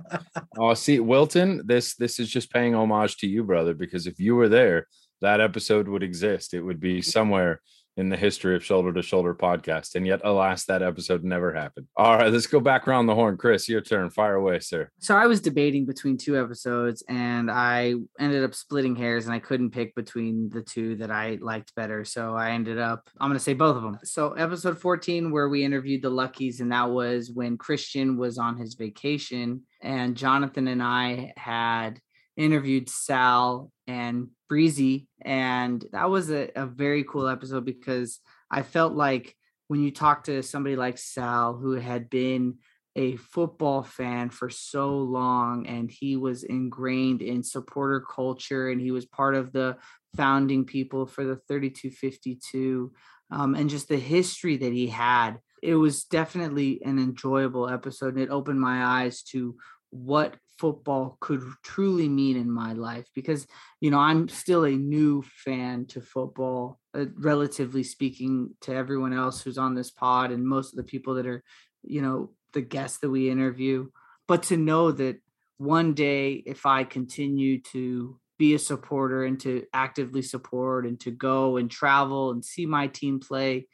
oh, 0.58 0.74
see, 0.74 0.98
Wilton, 0.98 1.62
this 1.66 1.94
this 1.94 2.18
is 2.18 2.28
just 2.28 2.52
paying 2.52 2.74
homage 2.74 3.16
to 3.18 3.28
you, 3.28 3.44
brother. 3.44 3.74
Because 3.74 4.08
if 4.08 4.18
you 4.18 4.34
were 4.34 4.48
there, 4.48 4.88
that 5.20 5.40
episode 5.40 5.86
would 5.86 6.02
exist. 6.02 6.52
It 6.52 6.62
would 6.62 6.80
be 6.80 7.00
somewhere 7.00 7.60
in 7.96 8.10
the 8.10 8.16
history 8.16 8.54
of 8.54 8.64
Shoulder 8.64 8.92
to 8.92 9.02
Shoulder 9.02 9.34
podcast. 9.34 9.94
And 9.94 10.06
yet, 10.06 10.20
alas, 10.24 10.64
that 10.66 10.82
episode 10.82 11.24
never 11.24 11.52
happened. 11.52 11.86
All 11.96 12.16
right, 12.16 12.32
let's 12.32 12.46
go 12.46 12.60
back 12.60 12.86
around 12.86 13.06
the 13.06 13.14
horn. 13.14 13.36
Chris, 13.36 13.68
your 13.68 13.80
turn. 13.80 14.10
Fire 14.10 14.34
away, 14.34 14.58
sir. 14.60 14.90
So 14.98 15.16
I 15.16 15.26
was 15.26 15.40
debating 15.40 15.86
between 15.86 16.18
two 16.18 16.38
episodes 16.38 17.02
and 17.08 17.50
I 17.50 17.94
ended 18.18 18.44
up 18.44 18.54
splitting 18.54 18.96
hairs 18.96 19.26
and 19.26 19.34
I 19.34 19.38
couldn't 19.38 19.70
pick 19.70 19.94
between 19.94 20.50
the 20.50 20.62
two 20.62 20.96
that 20.96 21.10
I 21.10 21.38
liked 21.40 21.74
better. 21.74 22.04
So 22.04 22.34
I 22.34 22.50
ended 22.50 22.78
up, 22.78 23.08
I'm 23.18 23.30
going 23.30 23.38
to 23.38 23.44
say 23.44 23.54
both 23.54 23.76
of 23.76 23.82
them. 23.82 23.98
So 24.04 24.32
episode 24.32 24.78
14, 24.78 25.30
where 25.30 25.48
we 25.48 25.64
interviewed 25.64 26.02
the 26.02 26.10
Luckies, 26.10 26.60
and 26.60 26.72
that 26.72 26.90
was 26.90 27.30
when 27.32 27.56
Christian 27.56 28.16
was 28.16 28.38
on 28.38 28.56
his 28.58 28.74
vacation 28.74 29.62
and 29.80 30.16
Jonathan 30.16 30.68
and 30.68 30.82
I 30.82 31.32
had 31.36 32.00
interviewed 32.36 32.88
Sal 32.88 33.70
and 33.86 34.28
Breezy. 34.48 35.08
And 35.22 35.84
that 35.92 36.10
was 36.10 36.30
a, 36.30 36.50
a 36.54 36.66
very 36.66 37.04
cool 37.04 37.28
episode 37.28 37.64
because 37.64 38.20
I 38.50 38.62
felt 38.62 38.94
like 38.94 39.34
when 39.68 39.82
you 39.82 39.90
talk 39.90 40.24
to 40.24 40.42
somebody 40.42 40.76
like 40.76 40.98
Sal, 40.98 41.54
who 41.54 41.72
had 41.72 42.08
been 42.08 42.58
a 42.96 43.16
football 43.16 43.82
fan 43.82 44.30
for 44.30 44.48
so 44.48 44.96
long 44.96 45.66
and 45.66 45.90
he 45.90 46.16
was 46.16 46.44
ingrained 46.44 47.20
in 47.20 47.42
supporter 47.42 48.00
culture 48.00 48.70
and 48.70 48.80
he 48.80 48.90
was 48.90 49.04
part 49.04 49.34
of 49.34 49.52
the 49.52 49.76
founding 50.16 50.64
people 50.64 51.06
for 51.06 51.22
the 51.24 51.36
3252 51.46 52.90
um, 53.30 53.54
and 53.54 53.68
just 53.68 53.88
the 53.88 53.98
history 53.98 54.56
that 54.56 54.72
he 54.72 54.86
had 54.86 55.38
it 55.62 55.74
was 55.74 56.04
definitely 56.04 56.80
an 56.84 56.98
enjoyable 56.98 57.68
episode 57.68 58.14
and 58.14 58.22
it 58.22 58.30
opened 58.30 58.60
my 58.60 59.02
eyes 59.02 59.22
to 59.22 59.56
what 59.90 60.36
football 60.58 61.16
could 61.20 61.42
truly 61.62 62.08
mean 62.08 62.36
in 62.36 62.50
my 62.50 62.72
life 62.72 63.06
because 63.14 63.46
you 63.80 63.90
know 63.90 63.98
i'm 63.98 64.28
still 64.28 64.64
a 64.64 64.70
new 64.70 65.22
fan 65.44 65.84
to 65.86 66.00
football 66.00 66.78
uh, 66.94 67.04
relatively 67.18 67.82
speaking 67.82 68.50
to 68.60 68.74
everyone 68.74 69.12
else 69.12 69.42
who's 69.42 69.58
on 69.58 69.74
this 69.74 69.90
pod 69.90 70.30
and 70.30 70.46
most 70.46 70.72
of 70.72 70.76
the 70.76 70.84
people 70.84 71.14
that 71.14 71.26
are 71.26 71.42
you 71.82 72.02
know 72.02 72.30
the 72.52 72.62
guests 72.62 72.98
that 72.98 73.10
we 73.10 73.30
interview. 73.30 73.86
But 74.26 74.44
to 74.44 74.56
know 74.56 74.90
that 74.92 75.20
one 75.58 75.94
day 75.94 76.32
if 76.34 76.66
i 76.66 76.84
continue 76.84 77.60
to 77.62 78.20
be 78.38 78.54
a 78.54 78.58
supporter 78.58 79.24
and 79.24 79.40
to 79.40 79.64
actively 79.72 80.20
support 80.20 80.84
and 80.84 81.00
to 81.00 81.10
go 81.10 81.56
and 81.56 81.70
travel 81.70 82.30
and 82.30 82.44
see 82.44 82.66
my 82.66 82.86
team 82.88 83.18
play 83.20 83.66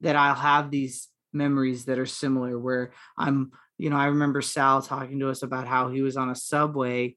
that 0.00 0.16
i'll 0.16 0.34
have 0.34 0.70
these 0.70 1.08
memories 1.34 1.84
that 1.84 1.98
are 1.98 2.06
similar 2.06 2.58
where 2.58 2.92
i'm 3.18 3.52
you 3.78 3.90
know, 3.90 3.96
I 3.96 4.06
remember 4.06 4.42
Sal 4.42 4.82
talking 4.82 5.18
to 5.20 5.30
us 5.30 5.42
about 5.42 5.66
how 5.66 5.88
he 5.88 6.02
was 6.02 6.16
on 6.16 6.30
a 6.30 6.34
subway 6.34 7.16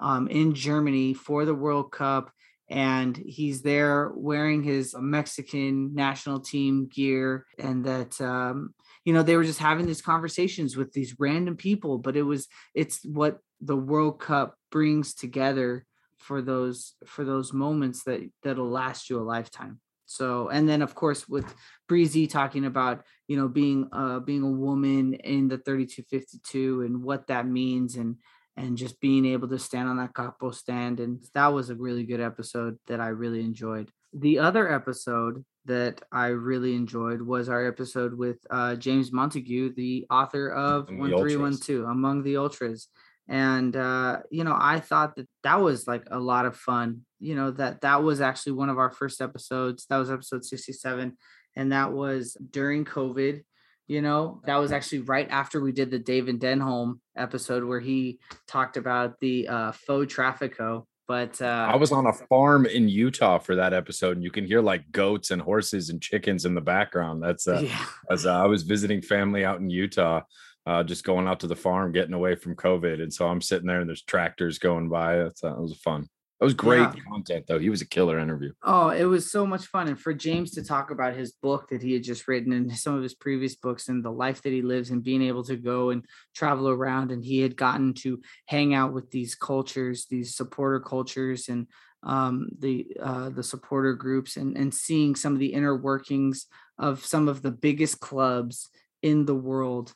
um, 0.00 0.28
in 0.28 0.54
Germany 0.54 1.14
for 1.14 1.44
the 1.44 1.54
World 1.54 1.92
Cup, 1.92 2.30
and 2.70 3.16
he's 3.16 3.62
there 3.62 4.12
wearing 4.14 4.62
his 4.62 4.94
Mexican 4.98 5.94
national 5.94 6.40
team 6.40 6.88
gear, 6.92 7.46
and 7.58 7.84
that 7.84 8.20
um, 8.20 8.74
you 9.04 9.12
know 9.12 9.22
they 9.22 9.36
were 9.36 9.44
just 9.44 9.58
having 9.58 9.86
these 9.86 10.02
conversations 10.02 10.76
with 10.76 10.92
these 10.92 11.16
random 11.18 11.56
people, 11.56 11.98
but 11.98 12.16
it 12.16 12.22
was 12.22 12.48
it's 12.74 13.04
what 13.04 13.38
the 13.60 13.76
World 13.76 14.20
Cup 14.20 14.54
brings 14.70 15.14
together 15.14 15.84
for 16.16 16.42
those 16.42 16.94
for 17.06 17.24
those 17.24 17.52
moments 17.52 18.04
that 18.04 18.20
that'll 18.42 18.68
last 18.68 19.10
you 19.10 19.18
a 19.18 19.22
lifetime. 19.22 19.80
So, 20.08 20.48
and 20.48 20.66
then 20.66 20.80
of 20.80 20.94
course 20.94 21.28
with 21.28 21.54
Breezy 21.86 22.26
talking 22.26 22.64
about 22.64 23.04
you 23.28 23.36
know 23.36 23.46
being 23.46 23.88
uh 23.92 24.20
being 24.20 24.42
a 24.42 24.50
woman 24.50 25.14
in 25.14 25.48
the 25.48 25.58
3252 25.58 26.82
and 26.82 27.02
what 27.02 27.26
that 27.26 27.46
means 27.46 27.96
and 27.96 28.16
and 28.56 28.76
just 28.76 29.00
being 29.00 29.24
able 29.26 29.48
to 29.48 29.58
stand 29.58 29.88
on 29.88 29.98
that 29.98 30.14
capo 30.14 30.50
stand. 30.50 30.98
And 30.98 31.22
that 31.34 31.48
was 31.48 31.70
a 31.70 31.76
really 31.76 32.04
good 32.04 32.20
episode 32.20 32.78
that 32.88 33.00
I 33.00 33.08
really 33.08 33.40
enjoyed. 33.40 33.90
The 34.12 34.38
other 34.38 34.72
episode 34.72 35.44
that 35.66 36.00
I 36.10 36.28
really 36.28 36.74
enjoyed 36.74 37.20
was 37.20 37.50
our 37.50 37.66
episode 37.66 38.14
with 38.14 38.38
uh, 38.50 38.74
James 38.76 39.12
Montague, 39.12 39.74
the 39.74 40.06
author 40.10 40.48
of 40.48 40.88
One 40.90 41.16
Three 41.18 41.36
One 41.36 41.56
Two 41.56 41.84
Among 41.84 42.22
the 42.22 42.38
Ultras 42.38 42.88
and 43.28 43.76
uh, 43.76 44.20
you 44.30 44.42
know 44.42 44.56
i 44.58 44.80
thought 44.80 45.14
that 45.16 45.28
that 45.44 45.60
was 45.60 45.86
like 45.86 46.04
a 46.10 46.18
lot 46.18 46.46
of 46.46 46.56
fun 46.56 47.02
you 47.20 47.34
know 47.34 47.50
that 47.50 47.80
that 47.82 48.02
was 48.02 48.20
actually 48.20 48.52
one 48.52 48.70
of 48.70 48.78
our 48.78 48.90
first 48.90 49.20
episodes 49.20 49.86
that 49.88 49.98
was 49.98 50.10
episode 50.10 50.44
67 50.44 51.16
and 51.56 51.72
that 51.72 51.92
was 51.92 52.36
during 52.50 52.84
covid 52.84 53.42
you 53.86 54.02
know 54.02 54.40
that 54.46 54.56
was 54.56 54.72
actually 54.72 55.00
right 55.00 55.28
after 55.30 55.60
we 55.60 55.72
did 55.72 55.90
the 55.90 55.98
david 55.98 56.40
denholm 56.40 57.00
episode 57.16 57.64
where 57.64 57.80
he 57.80 58.18
talked 58.46 58.76
about 58.76 59.18
the 59.20 59.48
uh 59.48 59.72
faux 59.72 60.12
trafico 60.14 60.84
but 61.06 61.40
uh 61.42 61.68
i 61.70 61.76
was 61.76 61.92
on 61.92 62.06
a 62.06 62.12
farm 62.12 62.66
in 62.66 62.88
utah 62.88 63.38
for 63.38 63.56
that 63.56 63.74
episode 63.74 64.16
and 64.16 64.24
you 64.24 64.30
can 64.30 64.46
hear 64.46 64.60
like 64.60 64.90
goats 64.92 65.30
and 65.30 65.42
horses 65.42 65.90
and 65.90 66.00
chickens 66.00 66.44
in 66.44 66.54
the 66.54 66.60
background 66.60 67.22
that's 67.22 67.48
uh 67.48 67.60
yeah. 67.64 67.84
as 68.10 68.26
uh, 68.26 68.32
i 68.32 68.46
was 68.46 68.62
visiting 68.62 69.02
family 69.02 69.44
out 69.44 69.60
in 69.60 69.68
utah 69.68 70.20
uh, 70.68 70.82
just 70.82 71.02
going 71.02 71.26
out 71.26 71.40
to 71.40 71.46
the 71.46 71.56
farm, 71.56 71.92
getting 71.92 72.12
away 72.12 72.34
from 72.34 72.54
COVID. 72.54 73.02
And 73.02 73.12
so 73.12 73.26
I'm 73.26 73.40
sitting 73.40 73.66
there 73.66 73.80
and 73.80 73.88
there's 73.88 74.02
tractors 74.02 74.58
going 74.58 74.90
by. 74.90 75.16
That's, 75.16 75.40
that 75.40 75.58
was 75.58 75.74
fun. 75.78 76.06
That 76.38 76.44
was 76.44 76.52
great 76.52 76.80
yeah. 76.80 76.92
content, 77.10 77.46
though. 77.48 77.58
He 77.58 77.70
was 77.70 77.80
a 77.80 77.88
killer 77.88 78.18
interview. 78.18 78.52
Oh, 78.62 78.90
it 78.90 79.06
was 79.06 79.32
so 79.32 79.46
much 79.46 79.64
fun. 79.64 79.88
And 79.88 79.98
for 79.98 80.12
James 80.12 80.50
to 80.52 80.62
talk 80.62 80.90
about 80.90 81.16
his 81.16 81.32
book 81.32 81.70
that 81.70 81.82
he 81.82 81.94
had 81.94 82.02
just 82.02 82.28
written 82.28 82.52
and 82.52 82.70
some 82.76 82.94
of 82.94 83.02
his 83.02 83.14
previous 83.14 83.56
books 83.56 83.88
and 83.88 84.04
the 84.04 84.12
life 84.12 84.42
that 84.42 84.52
he 84.52 84.60
lives 84.60 84.90
and 84.90 85.02
being 85.02 85.22
able 85.22 85.42
to 85.44 85.56
go 85.56 85.88
and 85.88 86.04
travel 86.36 86.68
around. 86.68 87.12
And 87.12 87.24
he 87.24 87.40
had 87.40 87.56
gotten 87.56 87.94
to 88.02 88.20
hang 88.46 88.74
out 88.74 88.92
with 88.92 89.10
these 89.10 89.34
cultures, 89.34 90.04
these 90.10 90.36
supporter 90.36 90.80
cultures, 90.80 91.48
and 91.48 91.66
um, 92.02 92.50
the 92.58 92.86
uh, 93.02 93.30
the 93.30 93.42
supporter 93.42 93.94
groups, 93.94 94.36
and 94.36 94.54
and 94.56 94.72
seeing 94.72 95.16
some 95.16 95.32
of 95.32 95.40
the 95.40 95.54
inner 95.54 95.74
workings 95.74 96.46
of 96.78 97.04
some 97.04 97.26
of 97.26 97.40
the 97.40 97.50
biggest 97.50 98.00
clubs 98.00 98.68
in 99.02 99.24
the 99.24 99.34
world 99.34 99.94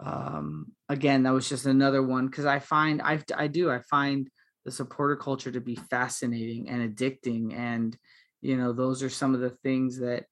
um, 0.00 0.72
again, 0.88 1.22
that 1.22 1.32
was 1.32 1.48
just 1.48 1.66
another 1.66 2.02
one 2.02 2.26
because 2.26 2.44
I 2.44 2.58
find 2.58 3.00
I 3.02 3.22
I 3.36 3.46
do 3.46 3.70
I 3.70 3.80
find 3.80 4.28
the 4.64 4.72
supporter 4.72 5.16
culture 5.16 5.52
to 5.52 5.60
be 5.60 5.76
fascinating 5.76 6.68
and 6.68 6.96
addicting, 6.96 7.54
and 7.54 7.96
you 8.40 8.56
know 8.56 8.72
those 8.72 9.02
are 9.02 9.10
some 9.10 9.34
of 9.34 9.40
the 9.40 9.50
things 9.50 9.98
that 10.00 10.24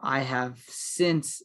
I 0.00 0.20
have 0.20 0.58
since 0.68 1.42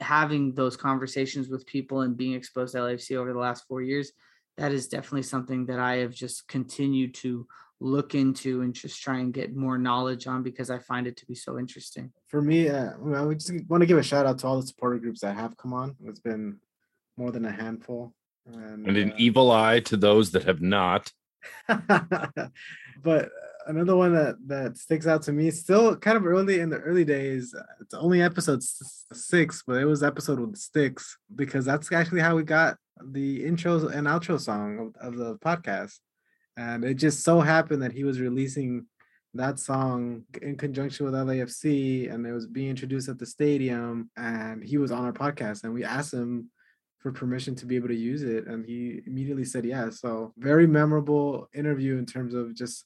having 0.00 0.54
those 0.54 0.76
conversations 0.76 1.48
with 1.48 1.66
people 1.66 2.00
and 2.00 2.16
being 2.16 2.34
exposed 2.34 2.72
to 2.72 2.80
lfc 2.80 3.16
over 3.16 3.32
the 3.32 3.38
last 3.38 3.64
four 3.68 3.82
years. 3.82 4.10
That 4.56 4.72
is 4.72 4.88
definitely 4.88 5.22
something 5.22 5.66
that 5.66 5.78
I 5.78 5.98
have 5.98 6.12
just 6.12 6.48
continued 6.48 7.14
to 7.16 7.46
look 7.80 8.14
into 8.14 8.62
and 8.62 8.74
just 8.74 9.02
try 9.02 9.18
and 9.18 9.32
get 9.32 9.54
more 9.54 9.78
knowledge 9.78 10.26
on 10.26 10.42
because 10.42 10.70
I 10.70 10.78
find 10.78 11.06
it 11.06 11.16
to 11.18 11.26
be 11.26 11.34
so 11.34 11.58
interesting. 11.58 12.12
For 12.28 12.42
me, 12.42 12.68
uh, 12.68 12.90
I 13.14 13.34
just 13.34 13.52
want 13.68 13.80
to 13.80 13.86
give 13.86 13.98
a 13.98 14.02
shout 14.02 14.26
out 14.26 14.38
to 14.40 14.46
all 14.46 14.60
the 14.60 14.66
supporter 14.66 14.98
groups 14.98 15.20
that 15.20 15.36
have 15.36 15.56
come 15.56 15.72
on. 15.72 15.96
It's 16.04 16.20
been 16.20 16.58
more 17.16 17.30
than 17.30 17.44
a 17.44 17.52
handful. 17.52 18.14
And, 18.46 18.86
and 18.86 18.96
an 18.96 19.12
uh, 19.12 19.16
evil 19.18 19.50
eye 19.50 19.80
to 19.80 19.96
those 19.96 20.32
that 20.32 20.44
have 20.44 20.60
not. 20.60 21.10
but 21.68 23.30
another 23.66 23.96
one 23.96 24.12
that 24.14 24.36
that 24.46 24.76
sticks 24.76 25.06
out 25.06 25.22
to 25.22 25.32
me, 25.32 25.50
still 25.50 25.96
kind 25.96 26.16
of 26.16 26.26
early 26.26 26.60
in 26.60 26.70
the 26.70 26.78
early 26.78 27.04
days. 27.04 27.54
It's 27.80 27.94
only 27.94 28.22
episode 28.22 28.62
six, 28.62 29.62
but 29.66 29.76
it 29.76 29.84
was 29.84 30.02
episode 30.02 30.40
with 30.40 30.56
sticks 30.56 31.16
because 31.34 31.64
that's 31.64 31.90
actually 31.92 32.20
how 32.20 32.36
we 32.36 32.42
got 32.42 32.76
the 33.04 33.44
intro 33.44 33.88
and 33.88 34.06
outro 34.06 34.40
song 34.40 34.92
of, 35.00 35.14
of 35.14 35.16
the 35.16 35.36
podcast. 35.36 35.98
And 36.56 36.84
it 36.84 36.94
just 36.94 37.24
so 37.24 37.40
happened 37.40 37.82
that 37.82 37.92
he 37.92 38.04
was 38.04 38.20
releasing 38.20 38.86
that 39.34 39.58
song 39.58 40.24
in 40.42 40.56
conjunction 40.56 41.06
with 41.06 41.14
LAFC, 41.14 42.12
and 42.12 42.26
it 42.26 42.32
was 42.32 42.46
being 42.46 42.68
introduced 42.68 43.08
at 43.08 43.18
the 43.18 43.26
stadium. 43.26 44.10
And 44.16 44.62
he 44.62 44.76
was 44.76 44.92
on 44.92 45.04
our 45.04 45.12
podcast, 45.12 45.64
and 45.64 45.72
we 45.72 45.84
asked 45.84 46.12
him 46.12 46.50
for 47.02 47.12
permission 47.12 47.54
to 47.56 47.66
be 47.66 47.74
able 47.76 47.88
to 47.88 47.96
use 47.96 48.22
it, 48.22 48.46
and 48.46 48.64
he 48.64 49.00
immediately 49.06 49.44
said 49.44 49.64
yes. 49.64 50.00
So 50.00 50.32
very 50.38 50.66
memorable 50.66 51.48
interview 51.52 51.98
in 51.98 52.06
terms 52.06 52.32
of 52.32 52.54
just 52.54 52.84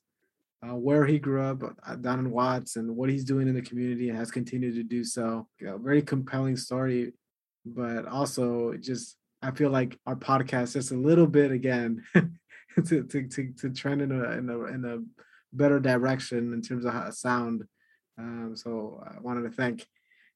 uh, 0.67 0.75
where 0.75 1.05
he 1.05 1.19
grew 1.19 1.43
up 1.43 1.63
uh, 1.87 1.97
down 1.97 2.21
in 2.21 2.31
Watts 2.31 2.77
and 2.77 2.97
what 2.97 3.11
he's 3.11 3.25
doing 3.25 3.47
in 3.47 3.55
the 3.55 3.61
community 3.61 4.09
and 4.09 4.17
has 4.17 4.31
continued 4.31 4.75
to 4.77 4.83
do 4.83 5.05
so. 5.05 5.47
A 5.67 5.77
very 5.77 6.01
compelling 6.01 6.57
story, 6.57 7.13
but 7.67 8.07
also 8.07 8.75
just 8.81 9.17
I 9.43 9.51
feel 9.51 9.71
like 9.71 9.99
our 10.07 10.17
podcast 10.17 10.73
just 10.73 10.93
a 10.93 10.97
little 10.97 11.27
bit 11.27 11.51
again 11.51 12.03
to, 12.15 13.05
to 13.05 13.29
to 13.29 13.53
to 13.53 13.71
trend 13.71 14.01
in 14.01 14.13
a 14.13 14.31
in 14.33 14.49
a 14.49 14.65
in 14.65 14.85
a 14.87 14.99
better 15.53 15.79
direction 15.79 16.55
in 16.55 16.63
terms 16.63 16.87
of 16.87 16.95
how 16.95 17.11
sound. 17.11 17.65
Um, 18.19 18.55
so 18.57 19.05
I 19.07 19.21
wanted 19.21 19.43
to 19.43 19.51
thank 19.51 19.87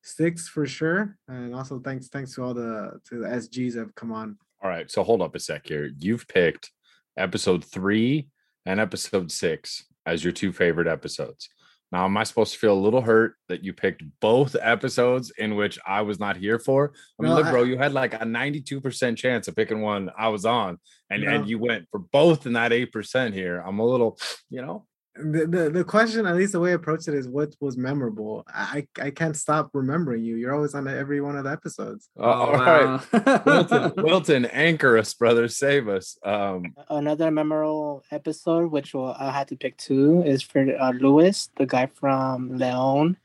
Sticks 0.02 0.48
for 0.48 0.66
sure, 0.66 1.16
and 1.28 1.54
also 1.54 1.78
thanks 1.78 2.08
thanks 2.08 2.34
to 2.34 2.42
all 2.42 2.54
the 2.54 3.00
to 3.08 3.18
the 3.18 3.26
SGs 3.28 3.74
that 3.74 3.80
have 3.80 3.94
come 3.94 4.12
on. 4.12 4.38
All 4.62 4.70
right, 4.70 4.90
so 4.90 5.02
hold 5.02 5.20
up 5.22 5.34
a 5.34 5.38
sec 5.40 5.66
here. 5.66 5.90
You've 5.98 6.26
picked 6.26 6.70
episode 7.16 7.64
three 7.64 8.28
and 8.66 8.80
episode 8.80 9.30
six 9.30 9.84
as 10.06 10.24
your 10.24 10.32
two 10.32 10.52
favorite 10.52 10.86
episodes. 10.88 11.48
Now, 11.92 12.04
am 12.04 12.16
I 12.16 12.22
supposed 12.22 12.52
to 12.52 12.58
feel 12.58 12.72
a 12.72 12.78
little 12.78 13.00
hurt 13.00 13.34
that 13.48 13.64
you 13.64 13.72
picked 13.72 14.04
both 14.20 14.54
episodes 14.60 15.32
in 15.38 15.56
which 15.56 15.76
I 15.84 16.02
was 16.02 16.20
not 16.20 16.36
here 16.36 16.58
for? 16.60 16.92
I 17.18 17.22
mean, 17.22 17.32
No, 17.32 17.36
look, 17.40 17.50
bro, 17.50 17.62
I- 17.62 17.66
you 17.66 17.76
had 17.78 17.92
like 17.92 18.14
a 18.14 18.18
92% 18.24 19.16
chance 19.18 19.48
of 19.48 19.56
picking 19.56 19.80
one 19.80 20.08
I 20.16 20.28
was 20.28 20.44
on, 20.44 20.78
and, 21.10 21.24
No. 21.24 21.30
and 21.30 21.48
you 21.48 21.58
went 21.58 21.88
for 21.90 21.98
both 21.98 22.46
in 22.46 22.52
that 22.52 22.72
8% 22.72 23.34
here. 23.34 23.60
I'm 23.60 23.80
a 23.80 23.84
little, 23.86 24.18
you 24.50 24.62
know, 24.62 24.86
The, 25.16 25.46
the 25.46 25.70
the 25.70 25.84
question, 25.84 26.24
at 26.24 26.36
least 26.36 26.52
the 26.52 26.60
way 26.60 26.70
I 26.70 26.74
approached 26.74 27.08
it, 27.08 27.14
is 27.14 27.26
what 27.28 27.54
was 27.60 27.76
memorable. 27.76 28.44
I 28.48 28.86
I 29.00 29.10
can't 29.10 29.36
stop 29.36 29.70
remembering 29.72 30.22
you. 30.22 30.36
You're 30.36 30.54
always 30.54 30.74
on 30.74 30.86
every 30.86 31.20
one 31.20 31.36
of 31.36 31.44
the 31.44 31.50
episodes. 31.50 32.08
uh, 32.18 32.22
all 32.22 32.52
right. 32.52 33.44
Wilton, 33.44 33.92
Wilton, 34.04 34.44
anchor 34.46 34.96
us, 34.96 35.12
brother, 35.14 35.48
save 35.48 35.88
us. 35.88 36.16
Um, 36.24 36.74
Another 36.88 37.30
memorable 37.30 38.04
episode, 38.12 38.70
which 38.70 38.94
will, 38.94 39.12
I 39.12 39.32
had 39.32 39.48
to 39.48 39.56
pick 39.56 39.76
two, 39.76 40.22
is 40.22 40.42
for 40.42 40.64
uh, 40.80 40.92
Luis, 40.92 41.50
the 41.56 41.66
guy 41.66 41.86
from 41.86 42.56
Leon, 42.56 43.16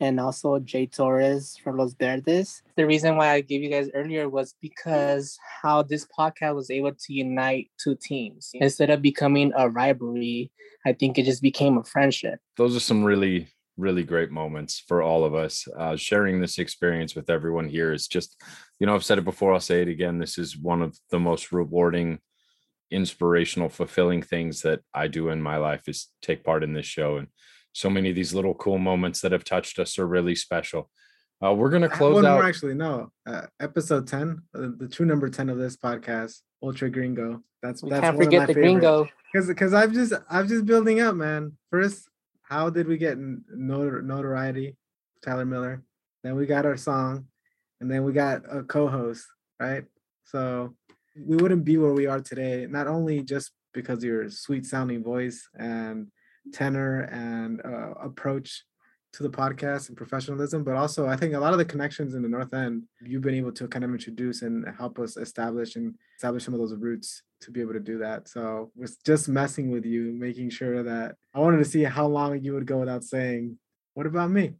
and 0.00 0.20
also 0.20 0.58
Jay 0.58 0.86
Torres 0.86 1.56
from 1.62 1.78
Los 1.78 1.94
Verdes. 1.94 2.62
The 2.76 2.86
reason 2.86 3.16
why 3.16 3.30
I 3.30 3.40
gave 3.40 3.62
you 3.62 3.70
guys 3.70 3.90
earlier 3.94 4.28
was 4.28 4.54
because 4.60 5.38
how 5.62 5.82
this 5.82 6.06
podcast 6.18 6.54
was 6.54 6.70
able 6.70 6.92
to 6.92 7.12
unite 7.12 7.70
two 7.82 7.96
teams. 7.96 8.50
Instead 8.54 8.90
of 8.90 9.02
becoming 9.02 9.52
a 9.56 9.68
rivalry, 9.68 10.50
I 10.84 10.92
think 10.92 11.18
it 11.18 11.24
just 11.24 11.42
became 11.42 11.78
a 11.78 11.84
friendship. 11.84 12.38
those 12.56 12.76
are 12.76 12.80
some 12.80 13.02
really 13.04 13.48
really 13.76 14.04
great 14.04 14.30
moments 14.30 14.82
for 14.88 15.02
all 15.02 15.24
of 15.24 15.34
us 15.34 15.66
uh, 15.78 15.96
sharing 15.96 16.40
this 16.40 16.58
experience 16.58 17.14
with 17.14 17.28
everyone 17.28 17.68
here 17.68 17.92
is 17.92 18.08
just 18.08 18.40
you 18.80 18.86
know 18.86 18.94
i've 18.94 19.04
said 19.04 19.18
it 19.18 19.24
before 19.24 19.52
i'll 19.52 19.60
say 19.60 19.82
it 19.82 19.88
again 19.88 20.18
this 20.18 20.38
is 20.38 20.56
one 20.56 20.80
of 20.80 20.98
the 21.10 21.18
most 21.20 21.52
rewarding 21.52 22.18
inspirational 22.90 23.68
fulfilling 23.68 24.22
things 24.22 24.62
that 24.62 24.80
i 24.94 25.06
do 25.06 25.28
in 25.28 25.42
my 25.42 25.56
life 25.58 25.88
is 25.88 26.08
take 26.22 26.42
part 26.42 26.64
in 26.64 26.72
this 26.72 26.86
show 26.86 27.16
and 27.18 27.28
so 27.76 27.90
many 27.90 28.08
of 28.10 28.16
these 28.16 28.32
little 28.32 28.54
cool 28.54 28.78
moments 28.78 29.20
that 29.20 29.32
have 29.32 29.44
touched 29.44 29.78
us 29.78 29.98
are 29.98 30.06
really 30.06 30.34
special 30.34 30.90
uh, 31.44 31.52
we're 31.52 31.68
going 31.68 31.82
to 31.82 31.88
close 31.88 32.14
one 32.14 32.26
out 32.26 32.34
more 32.36 32.48
actually. 32.48 32.74
No, 32.74 33.12
uh, 33.26 33.42
episode 33.60 34.06
ten, 34.06 34.42
uh, 34.54 34.68
the 34.78 34.88
true 34.88 35.04
number 35.04 35.28
ten 35.28 35.50
of 35.50 35.58
this 35.58 35.76
podcast, 35.76 36.40
Ultra 36.62 36.88
Gringo. 36.88 37.42
That's 37.62 37.82
We 37.82 37.90
that's 37.90 38.00
can't 38.00 38.16
one 38.16 38.22
of 38.22 38.26
forget 38.26 38.40
my 38.40 38.46
the 38.46 38.54
favorite. 38.54 38.70
gringo. 38.80 39.08
Because 39.32 39.48
because 39.48 39.74
I'm 39.74 39.92
just 39.92 40.14
I'm 40.30 40.48
just 40.48 40.64
building 40.64 41.00
up, 41.00 41.14
man. 41.14 41.52
First, 41.70 42.08
how 42.42 42.70
did 42.70 42.86
we 42.88 42.96
get 42.96 43.12
n- 43.12 43.44
notor- 43.54 44.02
notoriety? 44.02 44.76
Tyler 45.22 45.44
Miller. 45.44 45.82
Then 46.24 46.36
we 46.36 46.46
got 46.46 46.64
our 46.64 46.76
song, 46.78 47.26
and 47.82 47.90
then 47.90 48.04
we 48.04 48.12
got 48.14 48.42
a 48.50 48.62
co-host, 48.62 49.26
right? 49.60 49.84
So 50.24 50.74
we 51.18 51.36
wouldn't 51.36 51.64
be 51.64 51.76
where 51.76 51.92
we 51.92 52.06
are 52.06 52.20
today, 52.20 52.66
not 52.68 52.86
only 52.86 53.22
just 53.22 53.52
because 53.74 53.98
of 53.98 54.04
your 54.04 54.30
sweet 54.30 54.64
sounding 54.64 55.04
voice 55.04 55.46
and 55.58 56.08
tenor 56.52 57.02
and 57.12 57.60
uh, 57.64 57.92
approach 58.02 58.64
to 59.16 59.22
the 59.22 59.30
podcast 59.30 59.88
and 59.88 59.96
professionalism, 59.96 60.62
but 60.62 60.76
also 60.76 61.06
I 61.06 61.16
think 61.16 61.32
a 61.34 61.38
lot 61.38 61.52
of 61.52 61.58
the 61.58 61.64
connections 61.64 62.14
in 62.14 62.22
the 62.22 62.28
North 62.28 62.52
End 62.52 62.82
you've 63.00 63.22
been 63.22 63.34
able 63.34 63.52
to 63.52 63.66
kind 63.66 63.84
of 63.84 63.90
introduce 63.90 64.42
and 64.42 64.66
help 64.76 64.98
us 64.98 65.16
establish 65.16 65.76
and 65.76 65.94
establish 66.16 66.44
some 66.44 66.52
of 66.52 66.60
those 66.60 66.74
roots 66.74 67.22
to 67.40 67.50
be 67.50 67.62
able 67.62 67.72
to 67.72 67.80
do 67.80 67.98
that. 67.98 68.28
So 68.28 68.70
was 68.76 68.96
just 69.06 69.28
messing 69.28 69.70
with 69.70 69.86
you, 69.86 70.12
making 70.12 70.50
sure 70.50 70.82
that 70.82 71.16
I 71.34 71.40
wanted 71.40 71.58
to 71.58 71.64
see 71.64 71.82
how 71.82 72.06
long 72.06 72.42
you 72.42 72.52
would 72.52 72.66
go 72.66 72.78
without 72.78 73.04
saying, 73.04 73.58
"What 73.94 74.06
about 74.06 74.30
me?" 74.30 74.54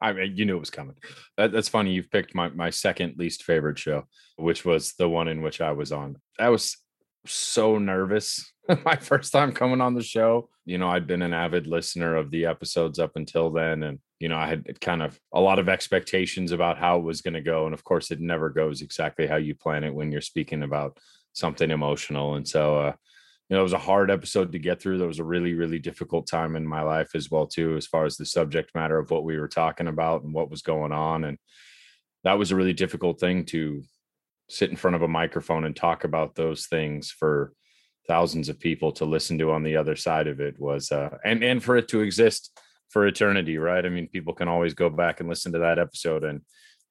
I 0.00 0.12
mean, 0.12 0.36
you 0.36 0.44
knew 0.46 0.56
it 0.56 0.60
was 0.60 0.70
coming. 0.70 0.96
That, 1.36 1.52
that's 1.52 1.68
funny. 1.68 1.92
You've 1.92 2.10
picked 2.10 2.34
my 2.34 2.48
my 2.48 2.70
second 2.70 3.16
least 3.18 3.42
favorite 3.42 3.78
show, 3.78 4.04
which 4.36 4.64
was 4.64 4.94
the 4.94 5.08
one 5.08 5.28
in 5.28 5.42
which 5.42 5.60
I 5.60 5.72
was 5.72 5.92
on. 5.92 6.16
I 6.38 6.48
was 6.48 6.78
so 7.26 7.76
nervous 7.78 8.52
my 8.84 8.96
first 8.96 9.32
time 9.32 9.52
coming 9.52 9.80
on 9.80 9.94
the 9.94 10.02
show. 10.02 10.48
You 10.66 10.78
know, 10.78 10.88
I'd 10.88 11.06
been 11.06 11.22
an 11.22 11.32
avid 11.32 11.66
listener 11.66 12.16
of 12.16 12.30
the 12.30 12.44
episodes 12.44 12.98
up 12.98 13.12
until 13.14 13.50
then, 13.50 13.82
and 13.82 13.98
you 14.20 14.28
know, 14.28 14.36
I 14.36 14.46
had 14.46 14.80
kind 14.80 15.02
of 15.02 15.18
a 15.32 15.40
lot 15.40 15.58
of 15.58 15.68
expectations 15.68 16.52
about 16.52 16.78
how 16.78 16.98
it 16.98 17.04
was 17.04 17.22
going 17.22 17.34
to 17.34 17.40
go, 17.40 17.64
and 17.64 17.72
of 17.72 17.84
course, 17.84 18.10
it 18.10 18.20
never 18.20 18.50
goes 18.50 18.82
exactly 18.82 19.26
how 19.26 19.36
you 19.36 19.54
plan 19.54 19.84
it 19.84 19.94
when 19.94 20.12
you're 20.12 20.20
speaking 20.20 20.62
about 20.62 20.98
something 21.32 21.70
emotional. 21.70 22.34
And 22.34 22.46
so, 22.46 22.78
uh, 22.78 22.92
you 23.48 23.54
know, 23.54 23.60
it 23.60 23.62
was 23.62 23.74
a 23.74 23.78
hard 23.78 24.10
episode 24.10 24.52
to 24.52 24.58
get 24.58 24.80
through. 24.82 24.98
There 24.98 25.06
was 25.06 25.20
a 25.20 25.24
really, 25.24 25.54
really 25.54 25.78
difficult 25.78 26.26
time 26.26 26.56
in 26.56 26.66
my 26.66 26.82
life 26.82 27.10
as 27.14 27.30
well, 27.30 27.46
too, 27.46 27.76
as 27.76 27.86
far 27.86 28.04
as 28.04 28.16
the 28.16 28.26
subject 28.26 28.74
matter 28.74 28.98
of 28.98 29.10
what 29.10 29.24
we 29.24 29.38
were 29.38 29.48
talking 29.48 29.86
about 29.86 30.24
and 30.24 30.34
what 30.34 30.50
was 30.50 30.62
going 30.62 30.92
on. 30.92 31.24
And 31.24 31.38
that 32.24 32.38
was 32.38 32.50
a 32.50 32.56
really 32.56 32.72
difficult 32.72 33.20
thing 33.20 33.44
to 33.46 33.82
sit 34.48 34.70
in 34.70 34.76
front 34.76 34.96
of 34.96 35.02
a 35.02 35.08
microphone 35.08 35.64
and 35.64 35.76
talk 35.76 36.04
about 36.04 36.34
those 36.34 36.66
things 36.66 37.10
for 37.10 37.52
thousands 38.08 38.48
of 38.48 38.58
people 38.58 38.92
to 38.92 39.04
listen 39.04 39.38
to 39.38 39.52
on 39.52 39.62
the 39.62 39.76
other 39.76 39.96
side 39.96 40.26
of 40.26 40.40
it 40.40 40.58
was 40.58 40.92
uh 40.92 41.16
and 41.24 41.42
and 41.42 41.62
for 41.62 41.76
it 41.76 41.88
to 41.88 42.00
exist 42.00 42.58
for 42.88 43.06
eternity 43.06 43.58
right? 43.58 43.84
I 43.84 43.88
mean 43.88 44.08
people 44.08 44.34
can 44.34 44.48
always 44.48 44.74
go 44.74 44.88
back 44.88 45.20
and 45.20 45.28
listen 45.28 45.52
to 45.52 45.58
that 45.60 45.78
episode 45.78 46.24
and 46.24 46.42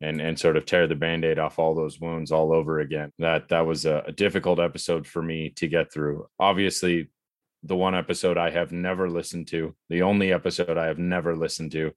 and 0.02 0.20
and 0.20 0.38
sort 0.38 0.58
of 0.58 0.66
tear 0.66 0.88
the 0.88 0.96
band-aid 0.96 1.40
off 1.40 1.58
all 1.58 1.74
those 1.74 2.00
wounds 2.02 2.32
all 2.32 2.52
over 2.54 2.80
again. 2.80 3.12
That 3.20 3.50
that 3.50 3.66
was 3.66 3.86
a, 3.86 4.04
a 4.08 4.12
difficult 4.12 4.60
episode 4.60 5.08
for 5.08 5.22
me 5.22 5.52
to 5.52 5.68
get 5.68 5.92
through. 5.92 6.28
Obviously 6.40 7.10
the 7.66 7.76
one 7.76 7.96
episode 7.96 8.38
i 8.38 8.50
have 8.50 8.72
never 8.72 9.10
listened 9.10 9.48
to 9.48 9.76
the 9.90 10.04
only 10.04 10.32
episode 10.32 10.78
i 10.78 10.86
have 10.86 11.00
never 11.00 11.36
listened 11.36 11.72
to 11.72 11.92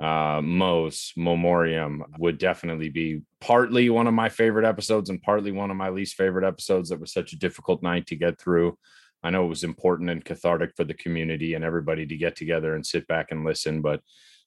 uh 0.00 0.40
Mo's 0.42 1.12
Memoriam 1.16 2.04
would 2.18 2.38
definitely 2.38 2.88
be 2.88 3.22
partly 3.40 3.90
one 3.90 4.06
of 4.06 4.14
my 4.14 4.28
favorite 4.28 4.66
episodes 4.66 5.08
and 5.08 5.22
partly 5.22 5.52
one 5.52 5.70
of 5.70 5.76
my 5.76 5.88
least 5.88 6.16
favorite 6.16 6.46
episodes 6.46 6.88
that 6.88 7.00
was 7.00 7.12
such 7.12 7.32
a 7.32 7.38
difficult 7.38 7.82
night 7.82 8.06
to 8.08 8.16
get 8.16 8.40
through. 8.40 8.76
I 9.22 9.30
know 9.30 9.44
it 9.46 9.48
was 9.48 9.64
important 9.64 10.10
and 10.10 10.24
cathartic 10.24 10.72
for 10.76 10.84
the 10.84 10.94
community 10.94 11.54
and 11.54 11.64
everybody 11.64 12.06
to 12.06 12.16
get 12.16 12.36
together 12.36 12.74
and 12.74 12.84
sit 12.84 13.06
back 13.06 13.28
and 13.30 13.44
listen, 13.44 13.80
but 13.80 14.00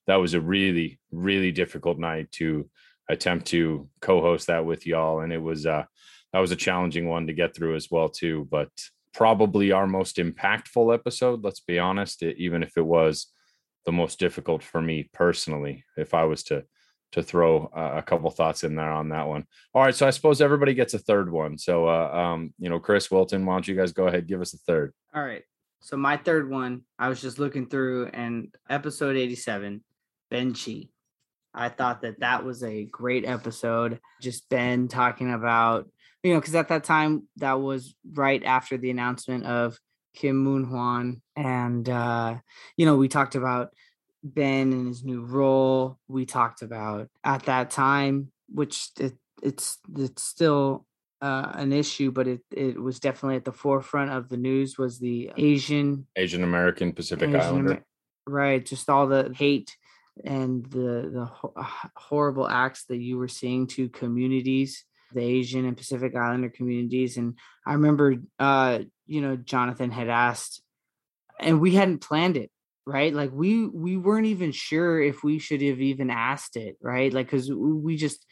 that 0.06 0.16
was 0.16 0.34
a 0.34 0.40
really, 0.40 1.00
really 1.10 1.50
difficult 1.50 1.98
night 1.98 2.30
to 2.32 2.68
attempt 3.08 3.46
to 3.46 3.88
co-host 4.00 4.46
that 4.46 4.64
with 4.64 4.86
y'all. 4.86 5.20
And 5.20 5.32
it 5.32 5.42
was 5.42 5.66
uh 5.66 5.84
that 6.32 6.40
was 6.40 6.52
a 6.52 6.56
challenging 6.56 7.08
one 7.08 7.26
to 7.26 7.32
get 7.32 7.56
through 7.56 7.74
as 7.74 7.88
well, 7.90 8.08
too. 8.08 8.46
But 8.50 8.68
probably 9.14 9.72
our 9.72 9.86
most 9.86 10.16
impactful 10.16 10.92
episode, 10.92 11.42
let's 11.42 11.60
be 11.60 11.78
honest, 11.78 12.22
e- 12.22 12.34
even 12.38 12.62
if 12.62 12.76
it 12.76 12.84
was 12.84 13.28
the 13.88 13.92
most 13.92 14.18
difficult 14.18 14.62
for 14.62 14.82
me 14.82 15.08
personally 15.14 15.82
if 15.96 16.12
i 16.12 16.22
was 16.22 16.42
to 16.42 16.62
to 17.10 17.22
throw 17.22 17.70
a 17.74 18.02
couple 18.02 18.30
thoughts 18.30 18.64
in 18.64 18.74
there 18.74 18.92
on 18.92 19.08
that 19.08 19.26
one 19.26 19.42
all 19.72 19.82
right 19.82 19.94
so 19.94 20.06
i 20.06 20.10
suppose 20.10 20.42
everybody 20.42 20.74
gets 20.74 20.92
a 20.92 20.98
third 20.98 21.32
one 21.32 21.56
so 21.56 21.88
uh, 21.88 22.10
um 22.12 22.52
you 22.58 22.68
know 22.68 22.78
chris 22.78 23.10
wilton 23.10 23.46
why 23.46 23.54
don't 23.54 23.66
you 23.66 23.74
guys 23.74 23.94
go 23.94 24.06
ahead 24.06 24.26
give 24.26 24.42
us 24.42 24.52
a 24.52 24.58
third 24.58 24.92
All 25.14 25.24
right. 25.24 25.42
So 25.80 25.96
my 25.96 26.16
third 26.16 26.50
one, 26.50 26.82
I 26.98 27.08
was 27.08 27.20
just 27.20 27.38
looking 27.38 27.66
through 27.68 28.08
and 28.12 28.54
episode 28.68 29.16
87, 29.16 29.82
Ben 30.30 30.54
Chi. 30.54 30.88
I 31.54 31.68
thought 31.68 32.02
that 32.02 32.20
that 32.20 32.44
was 32.44 32.62
a 32.62 32.84
great 32.84 33.24
episode. 33.24 34.00
Just 34.20 34.48
Ben 34.48 34.88
talking 34.88 35.32
about, 35.32 35.88
you 36.22 36.34
know, 36.34 36.40
because 36.40 36.54
at 36.54 36.68
that 36.68 36.84
time, 36.84 37.26
that 37.36 37.60
was 37.60 37.94
right 38.12 38.44
after 38.44 38.76
the 38.76 38.90
announcement 38.90 39.46
of 39.46 39.78
Kim 40.18 40.36
Moon 40.36 40.64
Hwan. 40.64 41.22
And, 41.36 41.88
uh, 41.88 42.38
you 42.76 42.86
know, 42.86 42.96
we 42.96 43.06
talked 43.06 43.36
about 43.36 43.72
Ben 44.24 44.72
and 44.72 44.88
his 44.88 45.04
new 45.04 45.24
role. 45.24 45.98
We 46.08 46.26
talked 46.26 46.62
about 46.62 47.08
at 47.22 47.44
that 47.44 47.70
time, 47.70 48.32
which 48.48 48.90
it, 48.98 49.14
it's 49.42 49.78
it's 49.96 50.24
still 50.24 50.86
uh, 51.22 51.52
an 51.54 51.72
issue, 51.72 52.10
but 52.10 52.26
it 52.26 52.40
it 52.50 52.82
was 52.82 52.98
definitely 52.98 53.36
at 53.36 53.44
the 53.44 53.52
forefront 53.52 54.10
of 54.10 54.28
the 54.28 54.36
news. 54.36 54.76
Was 54.76 54.98
the 54.98 55.30
Asian 55.36 56.06
asian 56.16 56.42
american 56.42 56.92
pacific 56.92 57.28
Asian 57.28 57.40
islander 57.40 57.70
Amer- 57.70 57.84
right? 58.26 58.66
Just 58.66 58.90
all 58.90 59.06
the 59.06 59.32
hate 59.36 59.76
and 60.24 60.64
the 60.66 61.10
the 61.12 61.24
ho- 61.26 61.54
horrible 61.94 62.48
acts 62.48 62.86
that 62.86 62.98
you 62.98 63.18
were 63.18 63.28
seeing 63.28 63.68
to 63.68 63.88
communities, 63.88 64.84
the 65.12 65.22
Asian 65.22 65.64
and 65.64 65.76
Pacific 65.76 66.14
Islander 66.16 66.50
communities. 66.50 67.16
And 67.16 67.38
I 67.64 67.74
remember, 67.74 68.16
uh, 68.38 68.80
you 69.08 69.22
know, 69.22 69.36
Jonathan 69.36 69.90
had 69.92 70.08
asked, 70.10 70.62
and 71.40 71.60
we 71.60 71.74
hadn't 71.74 72.00
planned 72.00 72.36
it. 72.36 72.50
right? 72.86 73.14
Like 73.14 73.30
we 73.32 73.66
we 73.66 73.96
weren't 73.98 74.26
even 74.26 74.52
sure 74.52 75.00
if 75.00 75.22
we 75.24 75.38
should 75.38 75.62
have 75.62 75.80
even 75.80 76.10
asked 76.10 76.56
it, 76.56 76.76
right? 76.82 77.12
Like 77.12 77.28
cuz 77.30 77.50
we 77.52 77.96
just 77.96 78.24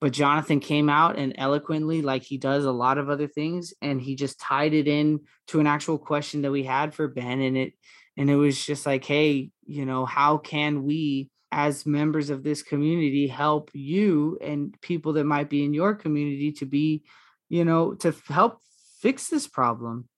but 0.00 0.12
Jonathan 0.12 0.60
came 0.60 0.88
out 0.88 1.18
and 1.18 1.34
eloquently 1.38 2.02
like 2.02 2.22
he 2.22 2.38
does 2.38 2.64
a 2.64 2.72
lot 2.72 2.98
of 2.98 3.10
other 3.10 3.26
things 3.26 3.74
and 3.82 4.00
he 4.00 4.14
just 4.16 4.40
tied 4.40 4.74
it 4.74 4.86
in 4.88 5.20
to 5.48 5.60
an 5.60 5.66
actual 5.66 5.98
question 5.98 6.42
that 6.42 6.52
we 6.52 6.62
had 6.64 6.94
for 6.94 7.08
Ben 7.08 7.40
and 7.40 7.56
it 7.56 7.72
and 8.16 8.30
it 8.30 8.36
was 8.36 8.64
just 8.64 8.86
like 8.86 9.04
hey, 9.04 9.50
you 9.66 9.84
know, 9.86 10.06
how 10.06 10.38
can 10.38 10.84
we 10.84 11.30
as 11.50 11.86
members 11.86 12.30
of 12.30 12.42
this 12.44 12.62
community 12.62 13.26
help 13.26 13.70
you 13.74 14.38
and 14.42 14.76
people 14.82 15.14
that 15.14 15.24
might 15.24 15.50
be 15.50 15.64
in 15.64 15.74
your 15.74 15.94
community 15.94 16.52
to 16.52 16.66
be 16.66 17.02
you 17.48 17.64
know 17.64 17.94
to 17.94 18.14
help 18.28 18.60
fix 19.00 19.28
this 19.28 19.46
problem. 19.46 20.08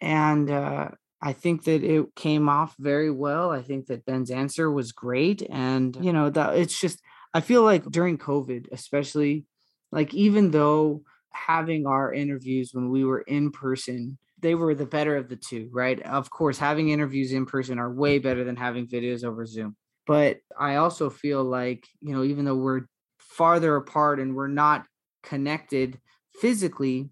And 0.00 0.50
uh, 0.50 0.88
i 1.22 1.32
think 1.32 1.64
that 1.64 1.84
it 1.84 2.14
came 2.16 2.48
off 2.48 2.74
very 2.78 3.10
well. 3.10 3.50
I 3.50 3.62
think 3.62 3.86
that 3.86 4.04
ben's 4.04 4.30
answer 4.30 4.70
was 4.70 4.92
great. 4.92 5.42
And 5.50 5.96
you 6.00 6.12
know 6.12 6.30
that 6.30 6.56
it's 6.56 6.78
just 6.78 7.00
i 7.34 7.40
feel 7.40 7.62
like 7.62 7.84
during 7.86 8.18
covid 8.18 8.66
especially 8.72 9.46
like 9.90 10.12
even 10.14 10.50
though 10.50 11.02
having 11.32 11.86
our 11.86 12.12
interviews 12.12 12.70
when 12.72 12.90
we 12.90 13.04
were 13.04 13.22
in 13.22 13.50
person 13.50 14.18
they 14.40 14.54
were 14.54 14.74
the 14.74 14.86
better 14.86 15.16
of 15.16 15.28
the 15.28 15.36
two 15.36 15.70
right? 15.72 16.00
Of 16.02 16.30
course 16.30 16.58
having 16.58 16.88
interviews 16.90 17.32
in 17.32 17.46
person 17.46 17.78
are 17.78 17.92
way 17.92 18.18
better 18.18 18.44
than 18.44 18.56
having 18.56 18.86
videos 18.88 19.24
over 19.24 19.46
zoom. 19.46 19.76
But 20.06 20.38
I 20.58 20.76
also 20.76 21.10
feel 21.10 21.44
like, 21.44 21.86
you 22.00 22.12
know, 22.12 22.24
even 22.24 22.44
though 22.44 22.56
we're 22.56 22.82
farther 23.18 23.76
apart 23.76 24.18
and 24.18 24.34
we're 24.34 24.48
not 24.48 24.84
connected 25.22 26.00
physically, 26.40 27.10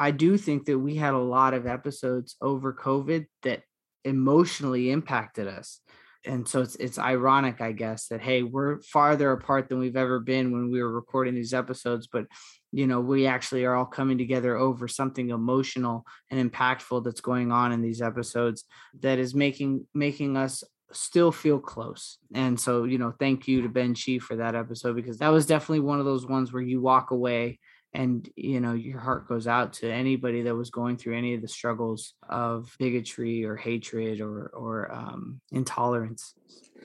I 0.00 0.12
do 0.12 0.38
think 0.38 0.64
that 0.64 0.78
we 0.78 0.96
had 0.96 1.12
a 1.12 1.18
lot 1.18 1.52
of 1.52 1.66
episodes 1.66 2.34
over 2.40 2.72
COVID 2.72 3.26
that 3.42 3.62
emotionally 4.02 4.90
impacted 4.90 5.46
us. 5.46 5.80
And 6.24 6.48
so 6.48 6.62
it's 6.62 6.74
it's 6.76 6.98
ironic, 6.98 7.60
I 7.60 7.72
guess, 7.72 8.08
that 8.08 8.22
hey, 8.22 8.42
we're 8.42 8.80
farther 8.80 9.30
apart 9.32 9.68
than 9.68 9.78
we've 9.78 9.96
ever 9.96 10.18
been 10.18 10.52
when 10.52 10.70
we 10.70 10.82
were 10.82 10.90
recording 10.90 11.34
these 11.34 11.52
episodes, 11.52 12.08
but 12.10 12.26
you 12.72 12.86
know, 12.86 13.00
we 13.00 13.26
actually 13.26 13.64
are 13.64 13.74
all 13.74 13.84
coming 13.84 14.16
together 14.16 14.56
over 14.56 14.88
something 14.88 15.30
emotional 15.30 16.04
and 16.30 16.50
impactful 16.50 17.04
that's 17.04 17.20
going 17.20 17.52
on 17.52 17.72
in 17.72 17.82
these 17.82 18.00
episodes 18.00 18.64
that 19.00 19.18
is 19.18 19.34
making 19.34 19.86
making 19.94 20.36
us 20.36 20.64
still 20.92 21.30
feel 21.30 21.58
close. 21.58 22.18
And 22.34 22.58
so, 22.58 22.84
you 22.84 22.98
know, 22.98 23.12
thank 23.18 23.46
you 23.46 23.62
to 23.62 23.68
Ben 23.68 23.94
Chi 23.94 24.18
for 24.18 24.36
that 24.36 24.54
episode 24.54 24.96
because 24.96 25.18
that 25.18 25.28
was 25.28 25.46
definitely 25.46 25.80
one 25.80 25.98
of 25.98 26.06
those 26.06 26.26
ones 26.26 26.52
where 26.52 26.62
you 26.62 26.80
walk 26.80 27.10
away 27.10 27.58
and 27.92 28.28
you 28.36 28.60
know 28.60 28.72
your 28.72 29.00
heart 29.00 29.28
goes 29.28 29.46
out 29.46 29.72
to 29.74 29.90
anybody 29.90 30.42
that 30.42 30.54
was 30.54 30.70
going 30.70 30.96
through 30.96 31.16
any 31.16 31.34
of 31.34 31.42
the 31.42 31.48
struggles 31.48 32.14
of 32.28 32.74
bigotry 32.78 33.44
or 33.44 33.56
hatred 33.56 34.20
or 34.20 34.50
or 34.54 34.92
um, 34.92 35.40
intolerance. 35.50 36.34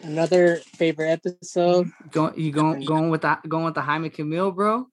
Another 0.01 0.57
favorite 0.57 1.09
episode. 1.25 1.89
going 2.11 2.39
you 2.39 2.51
going 2.51 2.83
going 2.83 3.09
with 3.09 3.21
that 3.21 3.47
going 3.47 3.65
with 3.65 3.75
the 3.75 3.81
Jaime 3.81 4.09
Camil, 4.09 4.53
bro? 4.53 4.87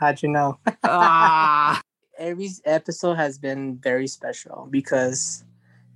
How'd 0.00 0.22
you 0.22 0.28
know? 0.28 0.58
ah. 0.84 1.80
Every 2.16 2.50
episode 2.64 3.14
has 3.14 3.38
been 3.38 3.76
very 3.78 4.06
special 4.06 4.68
because 4.70 5.44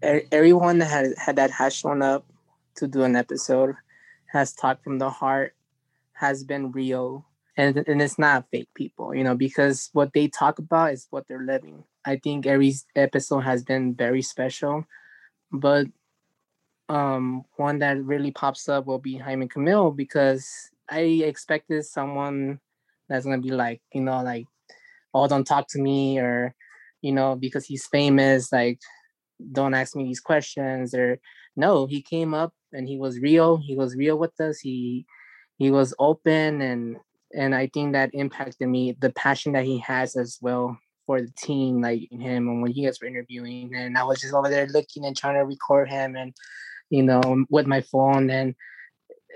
everyone 0.02 0.78
that 0.78 0.90
had, 0.90 1.14
had 1.16 1.36
that 1.36 1.50
has 1.52 1.74
shown 1.74 2.02
up 2.02 2.26
to 2.76 2.88
do 2.88 3.02
an 3.02 3.14
episode 3.16 3.74
has 4.26 4.52
talked 4.52 4.84
from 4.84 4.98
the 4.98 5.10
heart, 5.10 5.54
has 6.12 6.44
been 6.44 6.72
real, 6.72 7.24
and 7.58 7.76
and 7.88 8.00
it's 8.00 8.18
not 8.18 8.46
fake 8.50 8.68
people, 8.74 9.14
you 9.14 9.24
know, 9.24 9.34
because 9.34 9.90
what 9.92 10.12
they 10.14 10.28
talk 10.28 10.60
about 10.60 10.92
is 10.92 11.08
what 11.10 11.26
they're 11.28 11.44
living. 11.44 11.84
I 12.06 12.16
think 12.16 12.46
every 12.46 12.72
episode 12.96 13.40
has 13.40 13.64
been 13.64 13.94
very 13.94 14.22
special, 14.22 14.86
but 15.52 15.86
um, 16.88 17.44
one 17.56 17.80
that 17.80 18.02
really 18.02 18.30
pops 18.30 18.68
up 18.68 18.86
will 18.86 19.00
be 19.00 19.16
Jaime 19.18 19.48
Camil 19.48 19.94
because 19.94 20.70
I 20.88 21.00
expected 21.00 21.84
someone 21.84 22.60
that's 23.08 23.24
gonna 23.26 23.42
be 23.42 23.50
like, 23.50 23.82
you 23.92 24.02
know, 24.02 24.22
like, 24.22 24.46
oh, 25.12 25.26
don't 25.28 25.46
talk 25.46 25.66
to 25.70 25.80
me, 25.80 26.18
or 26.20 26.54
you 27.02 27.12
know, 27.12 27.34
because 27.36 27.66
he's 27.66 27.86
famous, 27.86 28.52
like, 28.52 28.80
don't 29.52 29.74
ask 29.74 29.96
me 29.96 30.04
these 30.04 30.20
questions, 30.20 30.94
or 30.94 31.18
no, 31.56 31.86
he 31.86 32.02
came 32.02 32.34
up 32.34 32.54
and 32.72 32.88
he 32.88 32.98
was 32.98 33.18
real. 33.18 33.56
He 33.58 33.74
was 33.76 33.96
real 33.96 34.16
with 34.18 34.40
us. 34.40 34.60
He 34.60 35.06
he 35.58 35.70
was 35.72 35.92
open 35.98 36.62
and 36.62 36.98
and 37.34 37.54
I 37.54 37.70
think 37.72 37.92
that 37.92 38.10
impacted 38.14 38.68
me. 38.68 38.96
The 38.98 39.10
passion 39.10 39.52
that 39.52 39.64
he 39.64 39.78
has 39.78 40.16
as 40.16 40.38
well 40.40 40.78
for 41.06 41.20
the 41.20 41.30
team, 41.38 41.80
like 41.80 42.08
him, 42.10 42.48
and 42.48 42.62
when 42.62 42.72
he 42.72 42.82
gets 42.82 43.02
interviewing, 43.02 43.74
and 43.74 43.96
I 43.96 44.04
was 44.04 44.20
just 44.20 44.34
over 44.34 44.48
there 44.48 44.66
looking 44.66 45.04
and 45.04 45.16
trying 45.16 45.34
to 45.34 45.44
record 45.44 45.90
him, 45.90 46.16
and 46.16 46.34
you 46.90 47.02
know, 47.02 47.44
with 47.50 47.66
my 47.66 47.80
phone, 47.80 48.30
and 48.30 48.54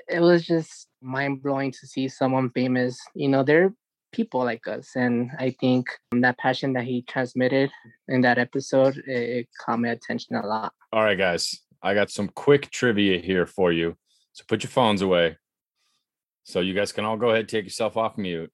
it 0.09 0.21
was 0.21 0.47
just 0.47 0.89
mind 1.01 1.43
blowing 1.43 1.73
to 1.73 1.87
see 1.87 2.09
someone 2.09 2.51
famous. 2.51 2.99
You 3.15 3.29
know, 3.29 3.43
they're 3.43 3.73
people 4.13 4.45
like 4.45 4.67
us, 4.67 4.91
and 4.97 5.31
I 5.39 5.55
think 5.61 5.87
that 6.13 6.39
passion 6.39 6.75
that 6.75 6.85
he 6.85 7.03
transmitted 7.03 7.71
in 8.09 8.21
that 8.23 8.39
episode 8.39 8.99
it, 9.07 9.09
it 9.09 9.49
caught 9.61 9.81
my 9.81 9.89
attention 9.89 10.37
a 10.37 10.47
lot. 10.47 10.73
All 10.93 11.03
right, 11.03 11.19
guys, 11.19 11.61
I 11.83 11.95
got 11.95 12.11
some 12.11 12.29
quick 12.29 12.71
trivia 12.71 13.19
here 13.19 13.47
for 13.47 13.73
you. 13.73 13.97
So 14.33 14.45
put 14.49 14.63
your 14.63 14.71
phones 14.71 15.03
away. 15.03 15.37
So 16.45 16.61
you 16.61 16.75
guys 16.75 16.93
can 16.93 17.05
all 17.05 17.17
go 17.17 17.31
ahead 17.31 17.49
take 17.49 17.65
yourself 17.65 17.97
off 17.97 18.19
mute. 18.19 18.51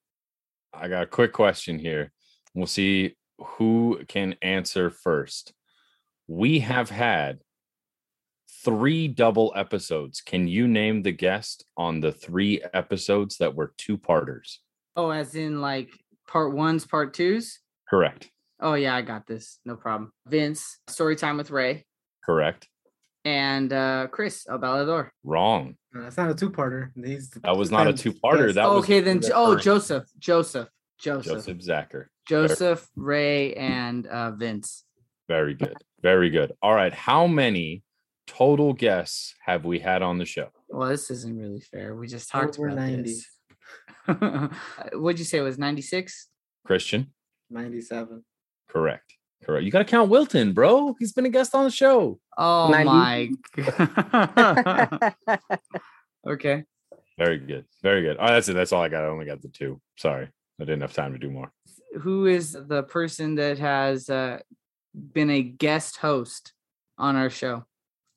I 0.73 0.89
got 0.89 1.05
a 1.05 1.07
quick 1.07 1.33
question 1.33 1.79
here. 1.79 2.13
We'll 2.55 2.67
see 2.67 3.17
who 3.39 4.01
can 4.09 4.37
answer 4.43 4.91
first. 4.91 5.53
We 6.27 6.61
have 6.61 6.91
had 6.91 7.39
three 8.65 9.09
double 9.09 9.53
episodes. 9.57 10.21
Can 10.21 10.49
you 10.49 10.69
name 10.69 11.03
the 11.03 11.13
guest 11.13 11.65
on 11.77 12.01
the 12.01 12.13
three 12.13 12.63
episodes 12.75 13.39
that 13.39 13.55
were 13.55 13.73
two 13.79 13.97
parters? 13.97 14.61
Oh, 14.97 15.11
as 15.11 15.35
in 15.35 15.61
like 15.61 15.91
part 16.27 16.55
ones, 16.55 16.87
part 16.87 17.15
twos? 17.15 17.61
Correct. 17.89 18.31
Oh, 18.61 18.75
yeah, 18.75 18.95
I 18.95 19.03
got 19.03 19.27
this. 19.27 19.61
No 19.65 19.77
problem. 19.77 20.13
Vince, 20.27 20.79
story 20.89 21.15
time 21.17 21.37
with 21.37 21.51
Ray. 21.51 21.87
Correct 22.25 22.69
and 23.29 23.73
uh 23.73 24.07
Chris 24.11 24.47
Albalador. 24.49 25.11
Wrong. 25.23 25.77
No, 25.93 26.03
that's 26.03 26.17
not 26.17 26.31
a 26.31 26.35
two-parter. 26.35 26.91
He's 26.97 27.31
that 27.31 27.57
was 27.57 27.71
not 27.71 27.87
a 27.87 27.93
two-parter. 27.93 28.55
That 28.55 28.65
oh, 28.65 28.79
okay. 28.79 29.03
Was 29.03 29.23
then 29.23 29.33
oh 29.35 29.57
Joseph, 29.57 30.05
Joseph, 30.19 30.69
Joseph, 30.99 31.45
Joseph 31.45 31.59
Zacher, 31.59 32.07
Joseph, 32.27 32.89
Ray, 32.97 33.55
and 33.55 34.07
uh, 34.07 34.31
Vince. 34.33 34.85
Very 35.29 35.55
good. 35.55 35.77
Very 36.03 36.31
good. 36.31 36.53
All 36.63 36.75
right. 36.75 36.93
How 36.93 37.27
many 37.27 37.83
total 38.27 38.73
guests 38.73 39.35
have 39.45 39.65
we 39.65 39.79
had 39.79 40.03
on 40.03 40.17
the 40.19 40.25
show? 40.25 40.49
Well, 40.69 40.89
this 40.89 41.11
isn't 41.11 41.37
really 41.37 41.61
fair. 41.61 41.95
We 41.95 42.07
just 42.07 42.31
talked 42.31 42.59
Over 42.59 42.69
about 42.69 42.79
90. 42.79 43.03
this. 43.03 43.27
What'd 44.95 45.19
you 45.19 45.25
say? 45.25 45.39
It 45.39 45.43
was 45.43 45.59
ninety 45.59 45.83
six? 45.83 46.29
Christian. 46.65 47.13
Ninety 47.51 47.83
seven. 47.83 48.25
Correct. 48.69 49.18
Correct. 49.45 49.65
You 49.65 49.71
got 49.71 49.79
to 49.79 49.85
count 49.85 50.11
Wilton, 50.11 50.53
bro. 50.53 50.97
He's 50.99 51.13
been 51.13 51.27
a 51.27 51.31
guest 51.31 51.55
on 51.55 51.65
the 51.65 51.71
show. 51.71 52.19
Oh 52.37 52.69
90. 52.71 52.85
my. 52.85 53.31
okay. 56.29 56.65
Very 57.17 57.39
good. 57.39 57.65
Very 57.83 58.03
good. 58.03 58.17
Oh, 58.21 58.27
that's 58.27 58.49
it. 58.49 58.55
That's 58.55 58.73
all 58.73 58.83
I 58.83 58.89
got. 58.89 59.05
I 59.05 59.09
only 59.09 59.27
got 59.27 59.43
the 59.43 59.49
two. 59.49 59.81
Sorry, 59.97 60.29
I 60.61 60.65
didn't 60.65 60.83
have 60.83 60.93
time 60.93 61.13
to 61.13 61.19
do 61.19 61.31
more. 61.31 61.53
Who 62.01 62.27
is 62.27 62.53
the 62.53 62.85
person 62.85 63.35
that 63.37 63.59
has 63.59 64.09
uh, 64.09 64.39
been 64.95 65.31
a 65.31 65.43
guest 65.43 65.97
host 65.97 66.53
on 66.97 67.17
our 67.17 67.31
show? 67.31 67.65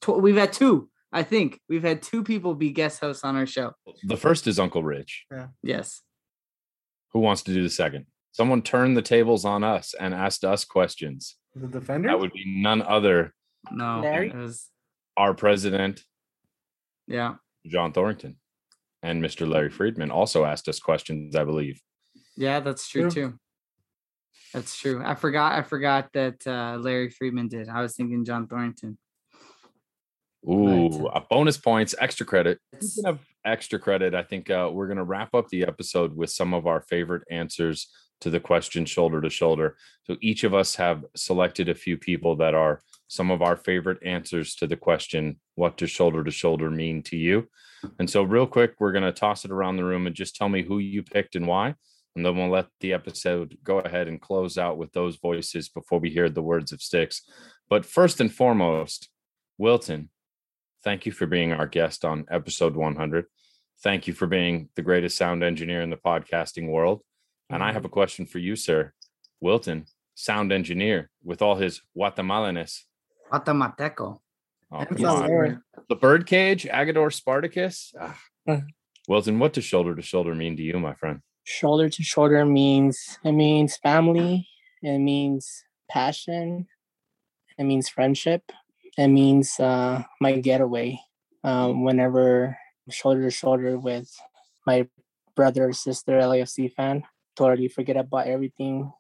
We've 0.08 0.36
had 0.36 0.54
two. 0.54 0.90
I 1.12 1.24
think 1.24 1.60
we've 1.68 1.84
had 1.84 2.02
two 2.02 2.24
people 2.24 2.56
be 2.56 2.72
guest 2.72 3.00
hosts 3.00 3.24
on 3.24 3.36
our 3.36 3.46
show. 3.46 3.74
The 4.04 4.18
first 4.18 4.48
is 4.48 4.60
Uncle 4.60 4.84
Rich. 4.84 5.26
Yeah. 5.32 5.48
Yes. 5.62 6.02
Who 7.12 7.20
wants 7.20 7.44
to 7.44 7.54
do 7.54 7.64
the 7.64 7.70
second? 7.70 8.06
Someone 8.32 8.62
turned 8.62 8.96
the 8.96 9.02
tables 9.02 9.46
on 9.46 9.64
us 9.64 9.94
and 10.00 10.14
asked 10.14 10.46
us 10.46 10.64
questions. 10.64 11.36
The 11.56 11.68
defender? 11.68 12.08
That 12.10 12.20
would 12.20 12.32
be 12.32 12.46
none 12.62 12.82
other. 12.82 13.34
No, 13.72 14.00
Larry? 14.02 14.32
Was... 14.32 14.70
Our 15.18 15.34
president. 15.34 16.04
Yeah. 17.08 17.36
John 17.68 17.92
Thornton 17.92 18.38
and 19.04 19.24
Mr. 19.24 19.48
Larry 19.48 19.70
Freedman 19.70 20.12
also 20.12 20.46
asked 20.46 20.68
us 20.68 20.80
questions, 20.80 21.36
I 21.36 21.44
believe. 21.44 21.82
Yeah, 22.38 22.60
that's 22.60 22.88
true 22.88 23.10
too. 23.10 23.34
That's 24.54 24.78
true. 24.78 25.02
I 25.04 25.16
forgot. 25.16 25.54
I 25.54 25.62
forgot 25.62 26.10
that 26.14 26.46
uh, 26.46 26.78
Larry 26.80 27.10
Freedman 27.10 27.48
did. 27.48 27.70
I 27.70 27.82
was 27.82 27.96
thinking 27.96 28.26
John 28.26 28.48
Thornton. 28.48 28.98
Ooh, 30.50 30.90
but, 30.90 31.06
uh, 31.08 31.22
bonus 31.30 31.58
points, 31.58 31.94
extra 32.00 32.26
credit. 32.26 32.60
Speaking 32.80 33.10
of 33.10 33.20
extra 33.46 33.80
credit, 33.80 34.16
I 34.16 34.24
think 34.24 34.50
uh, 34.50 34.70
we're 34.72 34.88
going 34.88 34.98
to 34.98 35.04
wrap 35.04 35.34
up 35.34 35.48
the 35.50 35.64
episode 35.64 36.16
with 36.16 36.32
some 36.32 36.54
of 36.54 36.68
our 36.68 36.82
favorite 36.82 37.24
answers 37.30 37.88
to 38.22 38.30
the 38.30 38.40
question 38.40 38.86
shoulder 38.86 39.20
to 39.22 39.30
shoulder. 39.30 39.78
So 40.06 40.16
each 40.22 40.44
of 40.44 40.54
us 40.54 40.76
have 40.76 41.06
selected 41.16 41.70
a 41.70 41.76
few 41.76 41.98
people 41.98 42.36
that 42.38 42.56
are 42.56 42.82
some 43.08 43.30
of 43.30 43.42
our 43.42 43.58
favorite 43.58 44.02
answers 44.06 44.56
to 44.56 44.68
the 44.68 44.78
question, 44.78 45.40
what 45.56 45.76
does 45.76 45.92
shoulder 45.92 46.24
to 46.24 46.32
shoulder 46.32 46.72
mean 46.72 47.04
to 47.04 47.18
you? 47.18 47.50
And 48.00 48.10
so, 48.10 48.24
real 48.24 48.48
quick, 48.48 48.76
we're 48.80 48.94
going 48.94 49.04
to 49.04 49.12
toss 49.12 49.44
it 49.44 49.52
around 49.52 49.76
the 49.76 49.84
room 49.84 50.08
and 50.08 50.16
just 50.16 50.36
tell 50.36 50.48
me 50.48 50.62
who 50.64 50.80
you 50.80 51.04
picked 51.04 51.36
and 51.36 51.46
why. 51.46 51.76
And 52.16 52.26
then 52.26 52.38
we'll 52.38 52.50
let 52.50 52.68
the 52.80 52.94
episode 52.94 53.58
go 53.64 53.80
ahead 53.80 54.08
and 54.08 54.22
close 54.22 54.58
out 54.58 54.78
with 54.78 54.92
those 54.94 55.18
voices 55.18 55.68
before 55.68 56.00
we 56.00 56.10
hear 56.10 56.30
the 56.30 56.42
words 56.42 56.72
of 56.72 56.82
Sticks. 56.82 57.24
But 57.70 57.86
first 57.86 58.22
and 58.22 58.34
foremost, 58.34 59.10
Wilton, 59.58 60.10
thank 60.84 61.06
you 61.06 61.12
for 61.12 61.26
being 61.26 61.54
our 61.54 61.68
guest 61.68 62.06
on 62.06 62.26
episode 62.30 62.76
100. 62.76 63.26
Thank 63.82 64.08
you 64.08 64.14
for 64.14 64.28
being 64.28 64.70
the 64.76 64.84
greatest 64.84 65.18
sound 65.18 65.44
engineer 65.44 65.82
in 65.82 65.90
the 65.90 65.98
podcasting 65.98 66.70
world. 66.70 67.02
And 67.52 67.64
I 67.64 67.74
have 67.74 67.86
a 67.86 67.90
question 67.90 68.26
for 68.26 68.40
you, 68.40 68.56
sir. 68.56 68.94
Wilton, 69.40 69.86
sound 70.16 70.52
engineer 70.52 71.10
with 71.24 71.42
all 71.42 71.56
his 71.56 71.82
Guatemalaness. 71.98 72.84
Guatemalteco. 73.32 74.20
Oh, 74.72 74.86
come 74.86 75.06
on. 75.06 75.64
The 75.90 75.96
birdcage, 75.96 76.66
Agador 76.66 77.12
Spartacus. 77.12 77.94
Ah. 78.00 78.18
Uh. 78.48 78.60
Wilton, 79.08 79.40
what 79.40 79.54
does 79.54 79.66
shoulder 79.66 79.96
to 79.96 80.02
shoulder 80.02 80.34
mean 80.36 80.56
to 80.56 80.64
you, 80.64 80.80
my 80.80 80.94
friend? 80.94 81.22
Shoulder 81.44 81.90
to 81.90 82.04
shoulder 82.04 82.46
means 82.46 83.18
it 83.24 83.32
means 83.32 83.78
family. 83.78 84.48
It 84.82 85.00
means 85.00 85.64
passion. 85.90 86.68
It 87.58 87.64
means 87.64 87.90
friendship. 87.90 88.44
It 88.98 89.08
means 89.08 89.60
uh, 89.60 90.04
my 90.20 90.40
getaway. 90.40 91.00
Um, 91.44 91.84
whenever 91.84 92.58
shoulder 92.90 93.24
to 93.24 93.32
shoulder 93.32 93.78
with 93.78 94.10
my 94.68 94.88
brother 95.36 95.70
or 95.70 95.74
sister, 95.74 96.14
LAFC 96.14 96.72
fan, 96.72 97.04
totally 97.36 97.68
forget 97.68 97.98
about 97.98 98.28
everything. 98.28 98.92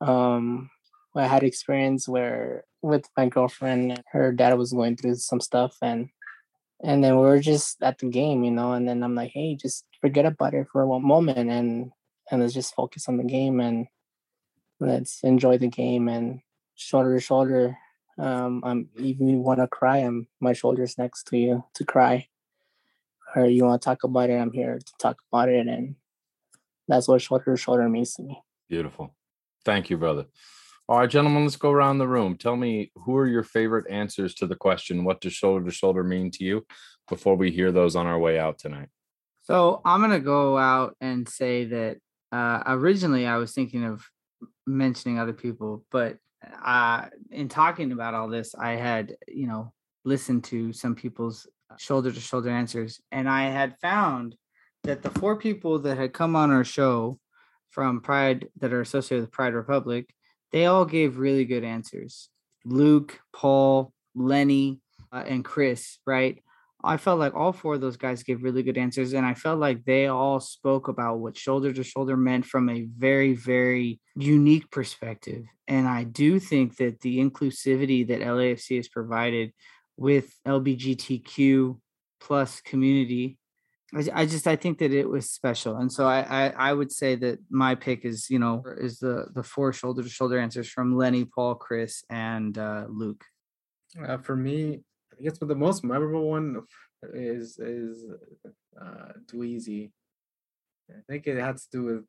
Um, 0.00 0.70
I 1.14 1.26
had 1.26 1.42
experience 1.42 2.08
where 2.08 2.64
with 2.80 3.04
my 3.16 3.28
girlfriend, 3.28 4.02
her 4.12 4.32
dad 4.32 4.56
was 4.58 4.72
going 4.72 4.96
through 4.96 5.16
some 5.16 5.40
stuff, 5.40 5.76
and 5.82 6.08
and 6.82 7.04
then 7.04 7.18
we 7.18 7.26
are 7.28 7.38
just 7.38 7.82
at 7.82 7.98
the 7.98 8.08
game, 8.08 8.44
you 8.44 8.50
know. 8.50 8.72
And 8.72 8.88
then 8.88 9.02
I'm 9.02 9.14
like, 9.14 9.30
hey, 9.32 9.54
just 9.54 9.84
forget 10.00 10.26
about 10.26 10.54
it 10.54 10.66
for 10.72 10.86
one 10.86 11.06
moment, 11.06 11.50
and 11.50 11.92
and 12.30 12.40
let's 12.40 12.54
just 12.54 12.74
focus 12.74 13.08
on 13.08 13.18
the 13.18 13.24
game 13.24 13.60
and 13.60 13.86
let's 14.80 15.22
enjoy 15.22 15.58
the 15.58 15.68
game 15.68 16.08
and 16.08 16.40
shoulder 16.74 17.14
to 17.14 17.20
shoulder. 17.20 17.76
Um, 18.18 18.62
I'm 18.64 18.88
even 18.96 19.42
want 19.42 19.60
to 19.60 19.66
cry, 19.66 19.98
I'm 19.98 20.28
my 20.40 20.52
shoulders 20.52 20.98
next 20.98 21.24
to 21.28 21.38
you 21.38 21.64
to 21.74 21.84
cry, 21.84 22.28
or 23.34 23.46
you 23.46 23.64
want 23.64 23.80
to 23.80 23.84
talk 23.84 24.04
about 24.04 24.30
it, 24.30 24.36
I'm 24.36 24.52
here 24.52 24.78
to 24.78 24.92
talk 24.98 25.18
about 25.30 25.48
it, 25.48 25.66
and 25.66 25.96
that's 26.92 27.08
what 27.08 27.22
shoulder 27.22 27.44
to 27.44 27.56
shoulder 27.56 27.88
means 27.88 28.14
to 28.14 28.22
me. 28.22 28.38
Beautiful. 28.68 29.14
Thank 29.64 29.88
you, 29.88 29.96
brother. 29.96 30.26
All 30.88 30.98
right, 30.98 31.08
gentlemen, 31.08 31.44
let's 31.44 31.56
go 31.56 31.70
around 31.70 31.98
the 31.98 32.08
room. 32.08 32.36
Tell 32.36 32.54
me 32.54 32.92
who 32.94 33.16
are 33.16 33.26
your 33.26 33.44
favorite 33.44 33.90
answers 33.90 34.34
to 34.36 34.46
the 34.46 34.56
question, 34.56 35.04
what 35.04 35.22
does 35.22 35.32
shoulder 35.32 35.64
to 35.64 35.70
shoulder 35.70 36.04
mean 36.04 36.30
to 36.32 36.44
you, 36.44 36.66
before 37.08 37.34
we 37.34 37.50
hear 37.50 37.72
those 37.72 37.96
on 37.96 38.06
our 38.06 38.18
way 38.18 38.38
out 38.38 38.58
tonight? 38.58 38.88
So 39.42 39.80
I'm 39.86 40.02
gonna 40.02 40.20
go 40.20 40.58
out 40.58 40.94
and 41.00 41.26
say 41.26 41.64
that 41.64 41.96
uh, 42.30 42.62
originally 42.66 43.26
I 43.26 43.36
was 43.36 43.52
thinking 43.52 43.84
of 43.84 44.04
mentioning 44.66 45.18
other 45.18 45.32
people, 45.32 45.84
but 45.90 46.18
uh, 46.62 47.06
in 47.30 47.48
talking 47.48 47.92
about 47.92 48.12
all 48.14 48.28
this, 48.28 48.54
I 48.54 48.72
had 48.72 49.16
you 49.28 49.46
know 49.46 49.72
listened 50.04 50.44
to 50.44 50.74
some 50.74 50.94
people's 50.94 51.46
shoulder 51.78 52.12
to 52.12 52.20
shoulder 52.20 52.50
answers, 52.50 53.00
and 53.10 53.30
I 53.30 53.44
had 53.44 53.78
found 53.80 54.36
that 54.84 55.02
the 55.02 55.10
four 55.10 55.36
people 55.36 55.78
that 55.80 55.96
had 55.96 56.12
come 56.12 56.34
on 56.36 56.50
our 56.50 56.64
show 56.64 57.18
from 57.70 58.00
Pride 58.00 58.48
that 58.58 58.72
are 58.72 58.80
associated 58.80 59.22
with 59.22 59.32
Pride 59.32 59.54
Republic, 59.54 60.12
they 60.50 60.66
all 60.66 60.84
gave 60.84 61.18
really 61.18 61.44
good 61.44 61.64
answers. 61.64 62.28
Luke, 62.64 63.20
Paul, 63.32 63.92
Lenny, 64.14 64.80
uh, 65.12 65.24
and 65.26 65.44
Chris, 65.44 65.98
right? 66.06 66.42
I 66.84 66.96
felt 66.96 67.20
like 67.20 67.34
all 67.34 67.52
four 67.52 67.74
of 67.74 67.80
those 67.80 67.96
guys 67.96 68.24
gave 68.24 68.42
really 68.42 68.64
good 68.64 68.76
answers, 68.76 69.12
and 69.12 69.24
I 69.24 69.34
felt 69.34 69.60
like 69.60 69.84
they 69.84 70.08
all 70.08 70.40
spoke 70.40 70.88
about 70.88 71.20
what 71.20 71.38
shoulder 71.38 71.72
to 71.72 71.84
shoulder 71.84 72.16
meant 72.16 72.44
from 72.44 72.68
a 72.68 72.88
very, 72.98 73.34
very 73.34 74.00
unique 74.16 74.68
perspective. 74.70 75.44
And 75.68 75.86
I 75.86 76.02
do 76.04 76.40
think 76.40 76.76
that 76.78 77.00
the 77.00 77.18
inclusivity 77.18 78.06
that 78.08 78.20
LAFC 78.20 78.76
has 78.76 78.88
provided 78.88 79.52
with 79.96 80.34
LBGTQ 80.46 81.78
plus 82.20 82.60
community, 82.60 83.38
I, 83.94 84.24
just 84.24 84.46
I 84.46 84.56
think 84.56 84.78
that 84.78 84.92
it 84.92 85.08
was 85.08 85.30
special, 85.30 85.76
and 85.76 85.92
so 85.92 86.06
I, 86.06 86.20
I 86.46 86.70
I 86.70 86.72
would 86.72 86.90
say 86.90 87.14
that 87.16 87.38
my 87.50 87.74
pick 87.74 88.06
is 88.06 88.30
you 88.30 88.38
know 88.38 88.64
is 88.78 88.98
the 88.98 89.26
the 89.34 89.42
four 89.42 89.72
shoulder 89.74 90.02
to 90.02 90.08
shoulder 90.08 90.38
answers 90.38 90.68
from 90.70 90.96
Lenny, 90.96 91.26
Paul, 91.26 91.56
Chris, 91.56 92.02
and 92.08 92.56
uh, 92.56 92.86
Luke. 92.88 93.22
Uh, 94.02 94.16
for 94.16 94.34
me, 94.34 94.80
I 95.18 95.22
guess 95.22 95.38
the 95.38 95.54
most 95.54 95.84
memorable 95.84 96.30
one 96.30 96.62
is 97.12 97.58
is 97.58 98.06
uh, 98.80 99.12
Dweezy. 99.30 99.90
I 100.90 101.00
think 101.06 101.26
it 101.26 101.38
had 101.38 101.58
to 101.58 101.68
do 101.70 101.82
with 101.84 102.04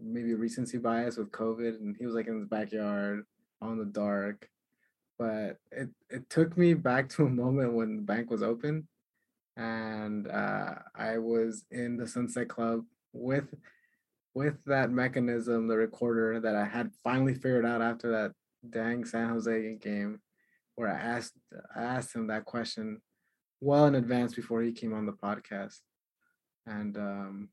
maybe 0.00 0.34
recency 0.34 0.78
bias 0.78 1.16
with 1.16 1.32
COVID, 1.32 1.80
and 1.80 1.96
he 1.98 2.06
was 2.06 2.14
like 2.14 2.28
in 2.28 2.38
his 2.38 2.48
backyard 2.48 3.24
on 3.60 3.78
the 3.78 3.84
dark. 3.84 4.48
But 5.18 5.58
it 5.72 5.88
it 6.08 6.30
took 6.30 6.56
me 6.56 6.74
back 6.74 7.08
to 7.10 7.26
a 7.26 7.30
moment 7.30 7.74
when 7.74 7.96
the 7.96 8.02
Banc 8.02 8.30
was 8.30 8.44
open, 8.44 8.86
and 9.56 10.28
uh, 10.28 10.74
I 10.94 11.18
was 11.18 11.64
in 11.70 11.96
the 11.96 12.06
Sunset 12.06 12.48
Club 12.48 12.84
with 13.12 13.54
with 14.34 14.56
that 14.66 14.90
mechanism, 14.90 15.68
the 15.68 15.76
recorder 15.76 16.40
that 16.40 16.56
I 16.56 16.64
had 16.64 16.90
finally 17.04 17.34
figured 17.34 17.64
out 17.64 17.80
after 17.80 18.10
that 18.10 18.32
dang 18.68 19.04
San 19.04 19.28
Jose 19.28 19.76
game 19.80 20.20
where 20.74 20.88
I 20.88 20.98
asked 20.98 21.34
I 21.74 21.82
asked 21.82 22.14
him 22.14 22.26
that 22.28 22.44
question 22.44 23.00
well 23.60 23.86
in 23.86 23.94
advance 23.94 24.34
before 24.34 24.62
he 24.62 24.72
came 24.72 24.92
on 24.92 25.06
the 25.06 25.12
podcast, 25.12 25.78
and 26.66 26.96
um, 26.96 27.48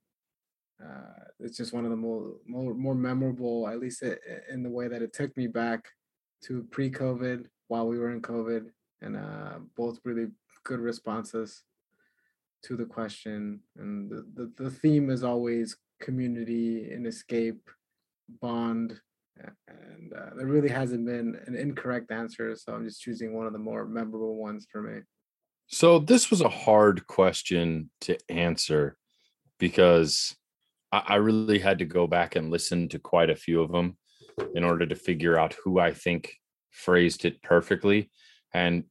uh, 0.84 1.26
it's 1.40 1.57
just 1.57 1.73
one 1.73 1.86
of 1.86 1.91
the 1.91 1.98
more 1.98 2.34
more, 2.48 2.73
more 2.73 2.95
memorable, 2.95 3.68
at 3.68 3.80
least 3.80 4.03
in 4.52 4.64
the 4.64 4.69
way 4.69 4.88
that 4.88 5.02
it 5.02 5.14
took 5.14 5.36
me 5.38 5.48
back 5.48 5.88
to 6.45 6.65
pre-COVID 6.72 7.45
while 7.68 7.88
we 7.88 7.99
were 7.99 8.11
in 8.11 8.22
COVID, 8.22 8.65
and 9.02 9.15
uh, 9.15 9.60
both 9.78 9.99
really 10.03 10.28
good 10.64 10.80
responses 10.80 11.64
to 12.64 12.76
the 12.76 12.86
question, 12.86 13.60
and 13.78 14.10
the, 14.10 14.26
the, 14.36 14.64
the 14.64 14.72
theme 14.72 15.10
is 15.10 15.24
always 15.24 15.78
community 16.02 16.92
and 16.92 17.06
escape, 17.08 17.70
bond, 18.42 19.00
and 19.68 20.14
uh, 20.14 20.36
there 20.36 20.46
really 20.46 20.70
hasn't 20.70 21.06
been 21.06 21.40
an 21.48 21.56
incorrect 21.56 22.12
answer. 22.12 22.56
So 22.56 22.74
I'm 22.74 22.86
just 22.86 23.02
choosing 23.02 23.34
one 23.34 23.48
of 23.48 23.54
the 23.54 23.60
more 23.60 23.86
memorable 23.86 24.36
ones 24.36 24.68
for 24.72 24.82
me. 24.82 25.02
So 25.68 26.00
this 26.00 26.30
was 26.30 26.42
a 26.42 26.50
hard 26.50 27.08
question 27.08 27.90
to 28.02 28.18
answer 28.30 28.98
because 29.58 30.36
I, 30.92 31.04
I 31.08 31.16
really 31.16 31.60
had 31.60 31.80
to 31.80 31.86
go 31.86 32.08
back 32.08 32.36
and 32.36 32.52
listen 32.52 32.90
to 32.90 33.00
quite 33.00 33.30
a 33.30 33.36
few 33.36 33.62
of 33.62 33.72
them 33.72 33.98
in 34.54 34.64
order 34.64 34.86
to 34.86 34.96
figure 34.96 35.38
out 35.38 35.56
who 35.64 35.80
I 35.80 35.94
think 35.94 36.34
phrased 36.72 37.26
it 37.26 37.42
perfectly. 37.42 38.12
And 38.54 38.84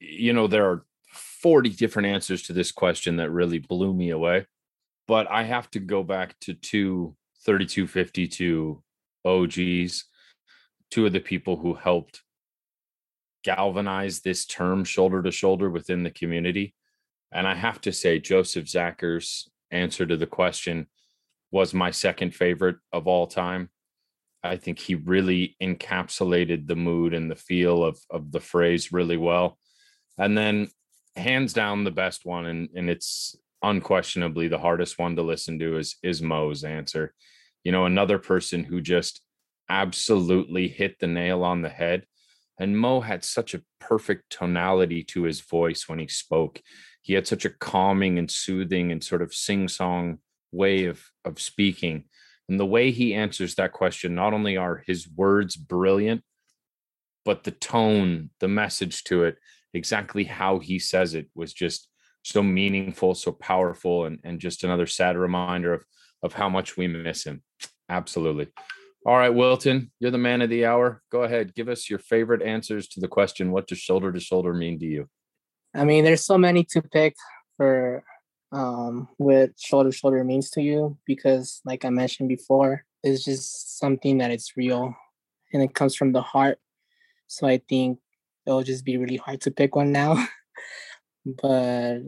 you 0.00 0.32
know, 0.32 0.46
there 0.46 0.68
are 0.68 0.84
40 1.44 1.68
different 1.68 2.08
answers 2.08 2.44
to 2.44 2.54
this 2.54 2.72
question 2.72 3.16
that 3.16 3.30
really 3.30 3.58
blew 3.58 3.92
me 3.92 4.08
away. 4.08 4.46
But 5.06 5.30
I 5.30 5.42
have 5.42 5.70
to 5.72 5.78
go 5.78 6.02
back 6.02 6.40
to 6.40 6.54
two 6.54 7.16
3252 7.44 8.82
OGs, 9.26 10.04
two 10.90 11.04
of 11.04 11.12
the 11.12 11.20
people 11.20 11.58
who 11.58 11.74
helped 11.74 12.22
galvanize 13.42 14.20
this 14.20 14.46
term 14.46 14.84
shoulder 14.84 15.22
to 15.22 15.30
shoulder 15.30 15.68
within 15.68 16.02
the 16.02 16.10
community. 16.10 16.74
And 17.30 17.46
I 17.46 17.54
have 17.54 17.78
to 17.82 17.92
say, 17.92 18.18
Joseph 18.18 18.64
Zacker's 18.64 19.50
answer 19.70 20.06
to 20.06 20.16
the 20.16 20.26
question 20.26 20.86
was 21.50 21.74
my 21.74 21.90
second 21.90 22.34
favorite 22.34 22.76
of 22.90 23.06
all 23.06 23.26
time. 23.26 23.68
I 24.42 24.56
think 24.56 24.78
he 24.78 24.94
really 24.94 25.56
encapsulated 25.62 26.66
the 26.66 26.76
mood 26.76 27.12
and 27.12 27.30
the 27.30 27.36
feel 27.36 27.84
of, 27.84 27.98
of 28.10 28.32
the 28.32 28.40
phrase 28.40 28.92
really 28.92 29.18
well. 29.18 29.58
And 30.16 30.38
then, 30.38 30.68
hands 31.16 31.52
down, 31.52 31.84
the 31.84 31.90
best 31.90 32.24
one, 32.24 32.46
and, 32.46 32.68
and 32.74 32.90
it's 32.90 33.36
unquestionably 33.62 34.48
the 34.48 34.58
hardest 34.58 34.98
one 34.98 35.16
to 35.16 35.22
listen 35.22 35.58
to, 35.58 35.78
is, 35.78 35.96
is 36.02 36.22
Mo's 36.22 36.64
answer. 36.64 37.14
You 37.62 37.72
know, 37.72 37.86
another 37.86 38.18
person 38.18 38.64
who 38.64 38.80
just 38.80 39.20
absolutely 39.68 40.68
hit 40.68 40.98
the 40.98 41.06
nail 41.06 41.42
on 41.42 41.62
the 41.62 41.68
head. 41.68 42.06
And 42.58 42.78
Mo 42.78 43.00
had 43.00 43.24
such 43.24 43.54
a 43.54 43.62
perfect 43.80 44.30
tonality 44.30 45.02
to 45.04 45.22
his 45.24 45.40
voice 45.40 45.88
when 45.88 45.98
he 45.98 46.06
spoke. 46.06 46.60
He 47.02 47.14
had 47.14 47.26
such 47.26 47.44
a 47.44 47.50
calming 47.50 48.18
and 48.18 48.30
soothing 48.30 48.92
and 48.92 49.02
sort 49.02 49.22
of 49.22 49.34
sing 49.34 49.68
song 49.68 50.18
way 50.52 50.84
of, 50.84 51.02
of 51.24 51.40
speaking. 51.40 52.04
And 52.48 52.60
the 52.60 52.66
way 52.66 52.90
he 52.90 53.14
answers 53.14 53.54
that 53.54 53.72
question, 53.72 54.14
not 54.14 54.34
only 54.34 54.56
are 54.56 54.84
his 54.86 55.08
words 55.08 55.56
brilliant, 55.56 56.22
but 57.24 57.44
the 57.44 57.50
tone, 57.50 58.30
the 58.40 58.48
message 58.48 59.02
to 59.04 59.24
it, 59.24 59.38
exactly 59.74 60.24
how 60.24 60.58
he 60.58 60.78
says 60.78 61.14
it 61.14 61.28
was 61.34 61.52
just 61.52 61.88
so 62.22 62.42
meaningful, 62.42 63.14
so 63.14 63.32
powerful, 63.32 64.06
and, 64.06 64.18
and 64.24 64.40
just 64.40 64.64
another 64.64 64.86
sad 64.86 65.16
reminder 65.16 65.74
of, 65.74 65.84
of 66.22 66.32
how 66.32 66.48
much 66.48 66.76
we 66.76 66.86
miss 66.86 67.24
him. 67.24 67.42
Absolutely. 67.88 68.48
All 69.06 69.18
right, 69.18 69.34
Wilton, 69.34 69.92
you're 70.00 70.10
the 70.10 70.16
man 70.16 70.40
of 70.40 70.48
the 70.48 70.64
hour. 70.64 71.02
Go 71.12 71.24
ahead, 71.24 71.54
give 71.54 71.68
us 71.68 71.90
your 71.90 71.98
favorite 71.98 72.40
answers 72.40 72.88
to 72.88 73.00
the 73.00 73.08
question 73.08 73.50
What 73.50 73.66
does 73.66 73.78
shoulder 73.78 74.10
to 74.10 74.20
shoulder 74.20 74.54
mean 74.54 74.78
to 74.78 74.86
you? 74.86 75.08
I 75.74 75.84
mean, 75.84 76.04
there's 76.04 76.24
so 76.24 76.38
many 76.38 76.64
to 76.70 76.80
pick 76.80 77.14
for 77.58 78.02
um, 78.52 79.08
what 79.18 79.50
shoulder 79.60 79.90
to 79.90 79.96
shoulder 79.96 80.24
means 80.24 80.48
to 80.50 80.62
you 80.62 80.96
because, 81.04 81.60
like 81.66 81.84
I 81.84 81.90
mentioned 81.90 82.30
before, 82.30 82.84
it's 83.02 83.24
just 83.24 83.78
something 83.78 84.18
that 84.18 84.30
it's 84.30 84.56
real 84.56 84.94
and 85.52 85.62
it 85.62 85.74
comes 85.74 85.94
from 85.94 86.12
the 86.12 86.22
heart. 86.22 86.58
So 87.26 87.46
I 87.46 87.60
think 87.68 87.98
it'll 88.46 88.62
just 88.62 88.84
be 88.84 88.96
really 88.96 89.16
hard 89.16 89.40
to 89.42 89.50
pick 89.50 89.76
one 89.76 89.92
now. 89.92 90.26
but 91.26 92.00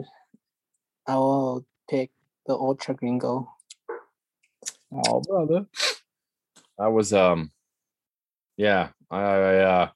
I 1.06 1.14
will 1.16 1.64
pick 1.88 2.10
the 2.46 2.54
Ultra 2.54 2.94
Gringo. 2.94 3.48
Oh, 4.92 5.20
brother. 5.20 5.66
I 6.78 6.88
was 6.88 7.12
um 7.12 7.50
yeah, 8.56 8.88
I 9.10 9.20
I, 9.20 9.56
uh 9.58 9.88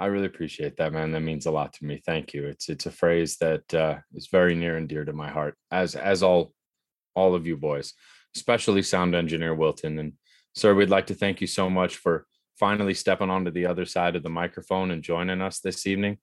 I 0.00 0.06
really 0.06 0.26
appreciate 0.26 0.76
that, 0.76 0.92
man. 0.92 1.10
That 1.10 1.20
means 1.20 1.46
a 1.46 1.50
lot 1.50 1.72
to 1.74 1.84
me. 1.84 2.00
Thank 2.04 2.34
you. 2.34 2.46
It's 2.46 2.68
it's 2.68 2.86
a 2.86 2.90
phrase 2.90 3.36
that 3.38 3.72
uh 3.74 3.98
is 4.14 4.28
very 4.28 4.54
near 4.54 4.76
and 4.76 4.88
dear 4.88 5.04
to 5.04 5.12
my 5.12 5.30
heart, 5.30 5.56
as 5.70 5.94
as 5.94 6.22
all 6.22 6.52
all 7.14 7.34
of 7.34 7.46
you 7.46 7.56
boys, 7.56 7.94
especially 8.36 8.82
sound 8.82 9.14
engineer 9.14 9.54
Wilton. 9.54 9.98
And 9.98 10.12
sir, 10.54 10.74
we'd 10.74 10.90
like 10.90 11.06
to 11.06 11.14
thank 11.14 11.40
you 11.40 11.46
so 11.46 11.70
much 11.70 11.96
for 11.96 12.26
finally 12.58 12.94
stepping 12.94 13.30
onto 13.30 13.50
the 13.50 13.66
other 13.66 13.84
side 13.84 14.16
of 14.16 14.22
the 14.22 14.28
microphone 14.28 14.90
and 14.90 15.02
joining 15.02 15.40
us 15.40 15.60
this 15.60 15.86
evening. 15.86 16.18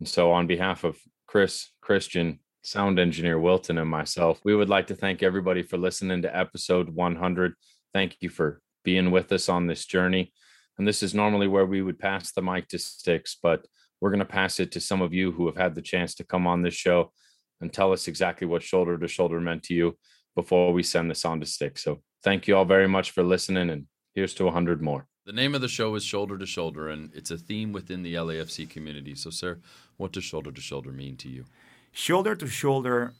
And 0.00 0.08
so 0.08 0.32
on 0.32 0.46
behalf 0.46 0.84
of 0.84 0.98
Chris, 1.26 1.70
Christian, 1.80 2.40
sound 2.62 2.98
engineer 2.98 3.38
Wilton, 3.38 3.78
and 3.78 3.88
myself, 3.88 4.40
we 4.44 4.54
would 4.54 4.68
like 4.68 4.88
to 4.88 4.94
thank 4.94 5.22
everybody 5.22 5.62
for 5.62 5.78
listening 5.78 6.22
to 6.22 6.36
episode 6.36 6.90
100. 6.90 7.54
Thank 7.92 8.16
you 8.20 8.28
for 8.28 8.60
being 8.84 9.10
with 9.10 9.30
us 9.32 9.48
on 9.48 9.66
this 9.66 9.86
journey. 9.86 10.32
And 10.78 10.86
this 10.86 11.02
is 11.02 11.14
normally 11.14 11.48
where 11.48 11.66
we 11.66 11.82
would 11.82 11.98
pass 11.98 12.32
the 12.32 12.42
mic 12.42 12.68
to 12.68 12.78
Sticks, 12.78 13.36
but 13.42 13.66
we're 14.00 14.10
going 14.10 14.18
to 14.18 14.24
pass 14.26 14.60
it 14.60 14.72
to 14.72 14.80
some 14.80 15.00
of 15.00 15.14
you 15.14 15.32
who 15.32 15.46
have 15.46 15.56
had 15.56 15.74
the 15.74 15.82
chance 15.82 16.14
to 16.16 16.24
come 16.24 16.46
on 16.46 16.62
this 16.62 16.74
show 16.74 17.12
and 17.60 17.72
tell 17.72 17.92
us 17.92 18.08
exactly 18.08 18.46
what 18.46 18.62
shoulder 18.62 18.98
to 18.98 19.08
shoulder 19.08 19.40
meant 19.40 19.62
to 19.64 19.74
you 19.74 19.96
before 20.34 20.72
we 20.72 20.82
send 20.82 21.10
this 21.10 21.24
on 21.24 21.40
to 21.40 21.46
Sticks. 21.46 21.82
So 21.82 22.02
thank 22.22 22.46
you 22.46 22.56
all 22.56 22.66
very 22.66 22.88
much 22.88 23.12
for 23.12 23.22
listening, 23.22 23.70
and 23.70 23.86
here's 24.14 24.34
to 24.34 24.44
100 24.44 24.82
more. 24.82 25.06
The 25.26 25.32
name 25.32 25.56
of 25.56 25.60
the 25.60 25.66
show 25.66 25.92
is 25.96 26.04
Shoulder 26.04 26.38
to 26.38 26.46
Shoulder, 26.46 26.88
and 26.88 27.10
it's 27.12 27.32
a 27.32 27.36
theme 27.36 27.72
within 27.72 28.04
the 28.04 28.14
LAFC 28.14 28.70
community. 28.70 29.16
So, 29.16 29.30
sir, 29.30 29.58
what 29.96 30.12
does 30.12 30.22
shoulder 30.22 30.52
to 30.52 30.60
shoulder 30.60 30.92
mean 30.92 31.16
to 31.16 31.28
you? 31.28 31.46
Shoulder 31.90 32.36
to 32.36 32.46
shoulder 32.46 33.12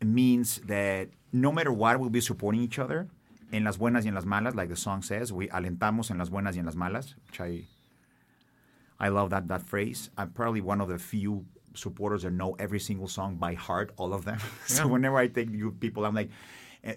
means 0.00 0.58
that 0.58 1.08
no 1.32 1.50
matter 1.50 1.72
what, 1.72 1.98
we'll 1.98 2.08
be 2.08 2.20
supporting 2.20 2.60
each 2.60 2.78
other 2.78 3.08
en 3.52 3.64
las 3.64 3.78
buenas 3.78 4.04
y 4.04 4.08
en 4.10 4.14
las 4.14 4.26
malas, 4.26 4.54
like 4.54 4.68
the 4.68 4.76
song 4.76 5.02
says. 5.02 5.32
We 5.32 5.48
alentamos 5.48 6.12
en 6.12 6.18
las 6.18 6.30
buenas 6.30 6.54
y 6.54 6.60
en 6.60 6.66
las 6.66 6.76
malas, 6.76 7.14
which 7.26 7.40
I, 7.40 7.64
I 9.00 9.08
love 9.08 9.30
that, 9.30 9.48
that 9.48 9.64
phrase. 9.64 10.08
I'm 10.16 10.30
probably 10.30 10.60
one 10.60 10.80
of 10.80 10.88
the 10.88 10.98
few 10.98 11.46
supporters 11.74 12.22
that 12.22 12.30
know 12.30 12.54
every 12.60 12.78
single 12.78 13.08
song 13.08 13.34
by 13.34 13.54
heart, 13.54 13.90
all 13.96 14.14
of 14.14 14.24
them. 14.24 14.38
so 14.66 14.86
whenever 14.86 15.16
I 15.16 15.26
take 15.26 15.50
you 15.50 15.72
people, 15.72 16.04
I'm 16.04 16.14
like, 16.14 16.30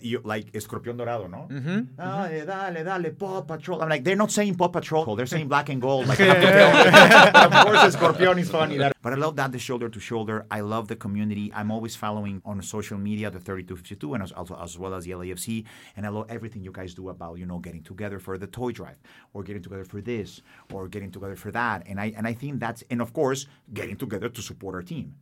you 0.01 0.21
like 0.23 0.51
Escorpión 0.53 0.97
Dorado, 0.97 1.27
no? 1.27 1.47
Mm-hmm. 1.51 1.95
Dale, 1.97 2.45
dale, 2.45 2.83
dale, 2.83 3.11
Paw 3.11 3.41
Patrol. 3.41 3.81
I'm 3.81 3.89
like, 3.89 4.03
they're 4.03 4.15
not 4.15 4.31
saying 4.31 4.55
Paw 4.55 4.69
Patrol, 4.69 5.15
they're 5.15 5.25
saying 5.25 5.47
Black 5.47 5.69
and 5.69 5.81
Gold. 5.81 6.07
Like, 6.07 6.19
I 6.21 6.25
have 6.25 6.41
to 6.41 6.51
tell 6.51 7.33
them. 7.33 7.53
of 7.53 7.65
course, 7.65 7.95
Escorpión 7.95 8.39
is 8.39 8.49
funny. 8.49 8.77
That- 8.77 8.93
But 9.03 9.11
I 9.11 9.15
love 9.17 9.35
that 9.35 9.51
the 9.51 9.59
shoulder 9.59 9.89
to 9.89 9.99
shoulder. 9.99 10.45
I 10.49 10.61
love 10.61 10.87
the 10.87 10.95
community. 10.95 11.51
I'm 11.53 11.71
always 11.71 11.93
following 11.93 12.41
on 12.45 12.61
social 12.61 12.97
media 12.97 13.29
the 13.29 13.39
3252 13.39 14.13
and 14.13 14.23
as, 14.23 14.31
also 14.31 14.57
as 14.57 14.79
well 14.79 14.93
as 14.93 15.03
the 15.03 15.11
LAFC. 15.11 15.65
And 15.97 16.05
I 16.05 16.09
love 16.09 16.27
everything 16.29 16.63
you 16.63 16.71
guys 16.71 16.93
do 16.93 17.09
about 17.09 17.37
you 17.37 17.45
know 17.45 17.59
getting 17.59 17.83
together 17.83 18.17
for 18.19 18.37
the 18.37 18.47
toy 18.47 18.71
drive, 18.71 18.95
or 19.33 19.43
getting 19.43 19.61
together 19.61 19.83
for 19.83 19.99
this, 19.99 20.41
or 20.71 20.87
getting 20.87 21.11
together 21.11 21.35
for 21.35 21.51
that. 21.51 21.83
And 21.85 21.99
I 21.99 22.13
and 22.15 22.25
I 22.25 22.31
think 22.33 22.61
that's 22.61 22.81
and 22.89 23.01
of 23.01 23.11
course 23.11 23.47
getting 23.73 23.97
together 23.97 24.29
to 24.29 24.41
support 24.41 24.73
our 24.75 24.83
team. 24.83 25.15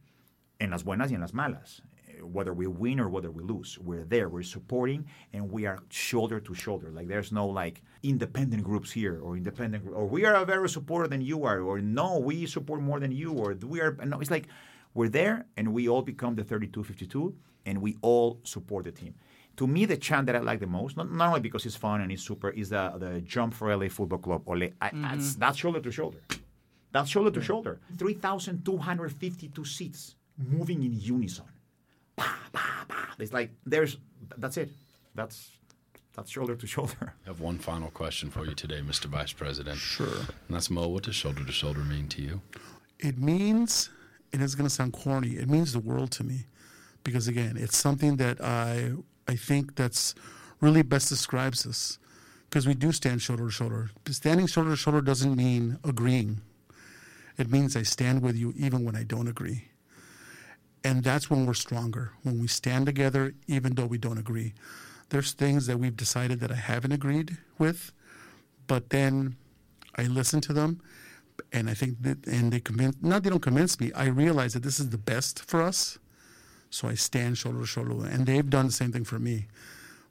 En 0.60 0.70
las 0.70 0.84
buenas 0.84 1.10
y 1.10 1.16
en 1.16 1.22
las 1.22 1.32
malas 1.34 1.82
whether 2.22 2.54
we 2.54 2.68
win 2.68 3.00
or 3.00 3.10
whether 3.10 3.32
we 3.32 3.44
lose. 3.44 3.78
We're 3.80 4.06
there, 4.06 4.30
we're 4.30 4.44
supporting, 4.44 5.06
and 5.34 5.52
we 5.52 5.66
are 5.66 5.80
shoulder 5.90 6.40
to 6.40 6.54
shoulder. 6.54 6.92
Like 6.92 7.08
there's 7.08 7.32
no 7.32 7.48
like 7.48 7.82
independent 8.04 8.64
groups 8.64 8.92
here 8.92 9.20
or 9.22 9.38
independent 9.38 9.86
or 9.94 10.06
we 10.06 10.26
are 10.26 10.36
a 10.36 10.46
better 10.46 10.68
supporter 10.68 11.08
than 11.08 11.22
you 11.22 11.44
are, 11.46 11.62
or 11.62 11.80
no, 11.80 12.18
we 12.18 12.46
support 12.46 12.82
more 12.82 13.00
than 13.00 13.12
you, 13.12 13.34
or 13.34 13.56
we 13.66 13.82
are. 13.82 13.98
No, 14.06 14.20
it's 14.20 14.32
like 14.32 14.48
we're 14.94 15.10
there, 15.10 15.46
and 15.58 15.74
we 15.74 15.88
all 15.88 16.02
become 16.02 16.36
the 16.36 16.44
32-52, 16.44 17.34
and 17.66 17.82
we 17.82 17.98
all 18.02 18.40
support 18.44 18.86
the 18.86 18.92
team. 18.92 19.16
To 19.58 19.68
me, 19.68 19.86
the 19.86 19.98
chant 19.98 20.26
that 20.28 20.36
I 20.36 20.40
like 20.40 20.60
the 20.60 20.68
most, 20.68 20.98
not, 20.98 21.12
not 21.12 21.28
only 21.28 21.42
because 21.42 21.66
it's 21.66 21.76
fun 21.76 22.02
and 22.02 22.12
it's 22.12 22.24
super, 22.24 22.50
is 22.50 22.70
the 22.70 22.94
the 22.98 23.22
jump 23.22 23.54
for 23.54 23.76
LA 23.76 23.90
Football 23.90 24.20
Club. 24.20 24.44
Ole, 24.48 24.64
I, 24.82 24.90
that's, 24.94 24.94
mm-hmm. 24.94 25.40
that's 25.40 25.58
shoulder 25.58 25.82
to 25.82 25.92
shoulder. 25.92 26.20
That's 26.92 27.10
shoulder 27.10 27.32
to 27.32 27.42
shoulder. 27.42 27.80
3,252 27.98 29.64
seats 29.66 30.16
moving 30.38 30.84
in 30.84 30.94
unison. 31.00 31.46
It's 33.22 33.34
like 33.34 33.52
there's 33.66 33.98
that's 34.38 34.58
it. 34.58 34.72
That's 35.16 35.52
that's 36.16 36.30
shoulder 36.32 36.56
to 36.56 36.68
shoulder. 36.76 37.14
I 37.26 37.30
have 37.30 37.40
one 37.40 37.58
final 37.58 37.90
question 37.90 38.30
for 38.30 38.46
you 38.46 38.54
today, 38.54 38.82
Mr. 38.82 39.06
Vice 39.06 39.32
President. 39.34 39.78
Sure. 39.78 40.08
And 40.08 40.50
that's 40.56 40.70
Mo. 40.70 40.88
What 40.88 41.04
does 41.04 41.16
shoulder 41.16 41.44
to 41.46 41.52
shoulder 41.52 41.82
mean 41.82 42.08
to 42.10 42.22
you? 42.22 42.42
it 43.00 43.18
means 43.18 43.90
and 44.32 44.42
it's 44.44 44.54
going 44.56 44.68
to 44.68 44.74
sound 44.74 44.94
corny 44.94 45.30
it 45.30 45.50
means 45.50 45.74
the 45.74 45.80
world 45.80 46.12
to 46.12 46.24
me 46.24 46.46
because 47.04 47.28
again 47.28 47.58
it's 47.58 47.76
something 47.76 48.18
that 48.18 48.40
i 48.42 48.92
i 49.28 49.36
think 49.36 49.76
that's 49.76 50.14
really 50.60 50.84
best 50.84 51.10
describes 51.10 51.66
us 51.66 51.98
because 52.48 52.68
we 52.68 52.76
do 52.76 52.92
stand 52.92 53.20
shoulder 53.20 53.46
to 53.46 53.52
shoulder 53.52 53.90
But 54.04 54.14
standing 54.14 54.46
shoulder 54.46 54.70
to 54.70 54.76
shoulder 54.76 55.02
doesn't 55.02 55.36
mean 55.36 55.80
agreeing 55.84 56.42
it 57.40 57.50
means 57.50 57.76
i 57.76 57.82
stand 57.82 58.22
with 58.22 58.36
you 58.36 58.54
even 58.56 58.86
when 58.86 58.96
i 58.96 59.02
don't 59.04 59.28
agree 59.28 59.64
and 60.84 61.04
that's 61.04 61.30
when 61.30 61.46
we're 61.46 61.54
stronger 61.54 62.12
when 62.24 62.40
we 62.40 62.48
stand 62.48 62.86
together 62.86 63.34
even 63.48 63.76
though 63.76 63.86
we 63.86 63.98
don't 63.98 64.18
agree 64.18 64.54
there's 65.10 65.34
things 65.34 65.68
that 65.68 65.78
we've 65.78 65.98
decided 65.98 66.40
that 66.40 66.52
i 66.52 66.56
haven't 66.56 66.92
agreed 66.92 67.38
with 67.58 67.92
but 68.68 68.90
then 68.90 69.36
i 69.96 70.04
listen 70.04 70.42
to 70.42 70.54
them 70.54 70.82
and 71.52 71.70
I 71.70 71.74
think 71.74 72.02
that 72.02 72.26
and 72.28 72.52
they 72.52 72.60
convince 72.60 72.96
not 73.02 73.24
they 73.24 73.30
don't 73.30 73.42
convince 73.42 73.80
me. 73.80 73.92
I 73.94 74.06
realize 74.06 74.54
that 74.54 74.64
this 74.64 74.80
is 74.80 74.90
the 74.90 74.98
best 74.98 75.44
for 75.44 75.62
us, 75.62 76.00
so 76.70 76.88
I 76.88 76.96
stand 76.96 77.38
shoulder 77.38 77.60
to 77.60 77.66
shoulder. 77.66 78.06
And 78.06 78.26
they've 78.26 78.50
done 78.50 78.68
the 78.68 78.72
same 78.72 78.92
thing 78.92 79.04
for 79.04 79.20
me, 79.20 79.48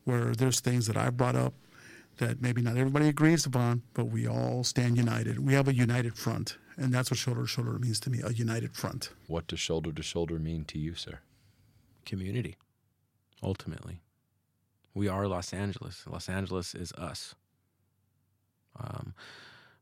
where 0.04 0.34
there's 0.34 0.60
things 0.60 0.86
that 0.86 0.96
I've 0.96 1.16
brought 1.16 1.36
up 1.36 1.54
that 2.18 2.42
maybe 2.42 2.60
not 2.60 2.76
everybody 2.76 3.08
agrees 3.08 3.46
upon, 3.46 3.82
but 3.94 4.06
we 4.06 4.26
all 4.26 4.62
stand 4.62 4.96
united. 4.96 5.38
We 5.38 5.54
have 5.54 5.68
a 5.68 5.74
united 5.74 6.16
front, 6.16 6.58
and 6.80 6.92
that's 6.92 7.10
what 7.10 7.18
shoulder 7.18 7.42
to 7.42 7.46
shoulder 7.46 7.78
means 7.78 8.00
to 8.00 8.10
me: 8.10 8.20
a 8.24 8.32
united 8.32 8.74
front. 8.74 9.10
What 9.28 9.46
does 9.46 9.60
shoulder 9.60 9.92
to 9.92 10.02
shoulder 10.02 10.38
mean 10.38 10.64
to 10.64 10.78
you, 10.78 10.94
sir? 10.94 11.20
community. 12.04 12.56
Ultimately, 13.42 14.00
we 14.94 15.08
are 15.08 15.26
Los 15.26 15.52
Angeles. 15.52 16.04
Los 16.08 16.28
Angeles 16.28 16.74
is 16.74 16.92
us. 16.92 17.34
Um, 18.78 19.14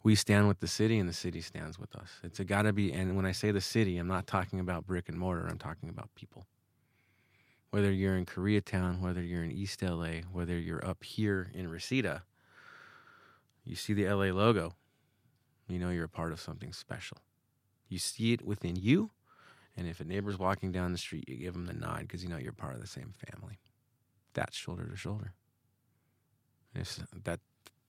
we 0.02 0.14
stand 0.14 0.46
with 0.46 0.60
the 0.60 0.68
city, 0.68 0.98
and 0.98 1.08
the 1.08 1.14
city 1.14 1.40
stands 1.40 1.78
with 1.78 1.94
us. 1.96 2.08
It's 2.22 2.38
got 2.40 2.62
to 2.62 2.72
be. 2.72 2.92
And 2.92 3.16
when 3.16 3.26
I 3.26 3.32
say 3.32 3.50
the 3.50 3.60
city, 3.60 3.96
I'm 3.98 4.06
not 4.06 4.26
talking 4.26 4.60
about 4.60 4.86
brick 4.86 5.08
and 5.08 5.18
mortar. 5.18 5.46
I'm 5.48 5.58
talking 5.58 5.88
about 5.88 6.14
people. 6.14 6.46
Whether 7.70 7.92
you're 7.92 8.16
in 8.16 8.26
Koreatown, 8.26 9.00
whether 9.00 9.22
you're 9.22 9.44
in 9.44 9.50
East 9.50 9.82
LA, 9.82 10.22
whether 10.32 10.58
you're 10.58 10.84
up 10.86 11.02
here 11.04 11.50
in 11.52 11.68
Reseda, 11.68 12.22
you 13.64 13.74
see 13.74 13.92
the 13.92 14.08
LA 14.08 14.26
logo, 14.26 14.74
you 15.68 15.78
know 15.78 15.90
you're 15.90 16.04
a 16.04 16.08
part 16.08 16.32
of 16.32 16.40
something 16.40 16.72
special. 16.72 17.18
You 17.88 17.98
see 17.98 18.32
it 18.32 18.44
within 18.44 18.76
you, 18.76 19.10
and 19.76 19.86
if 19.88 20.00
a 20.00 20.04
neighbor's 20.04 20.38
walking 20.38 20.72
down 20.72 20.92
the 20.92 20.98
street, 20.98 21.28
you 21.28 21.36
give 21.36 21.54
them 21.54 21.66
the 21.66 21.72
nod 21.72 22.00
because 22.00 22.22
you 22.22 22.28
know 22.28 22.36
you're 22.36 22.52
part 22.52 22.74
of 22.74 22.80
the 22.80 22.86
same 22.86 23.12
family. 23.30 23.58
That's 24.34 24.56
shoulder 24.56 24.86
to 24.86 24.96
shoulder. 24.96 25.32
It's, 26.74 27.00
that 27.24 27.40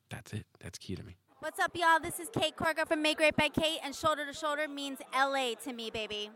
that's 0.10 0.34
it. 0.34 0.45
That's 0.60 0.77
key 0.77 0.95
to 0.95 1.03
me. 1.03 1.18
What's 1.39 1.60
up, 1.60 1.72
y'all? 1.76 1.99
This 2.01 2.19
is 2.19 2.27
Kate 2.34 2.56
Corga 2.56 2.85
from 2.85 3.01
Make 3.01 3.18
Great 3.18 3.35
by 3.35 3.49
Kate, 3.49 3.80
and 3.84 3.95
Shoulder 3.95 4.26
to 4.26 4.34
Shoulder 4.34 4.68
means 4.68 4.99
LA 5.14 5.53
to 5.64 5.72
me, 5.72 5.89
baby. 5.89 6.30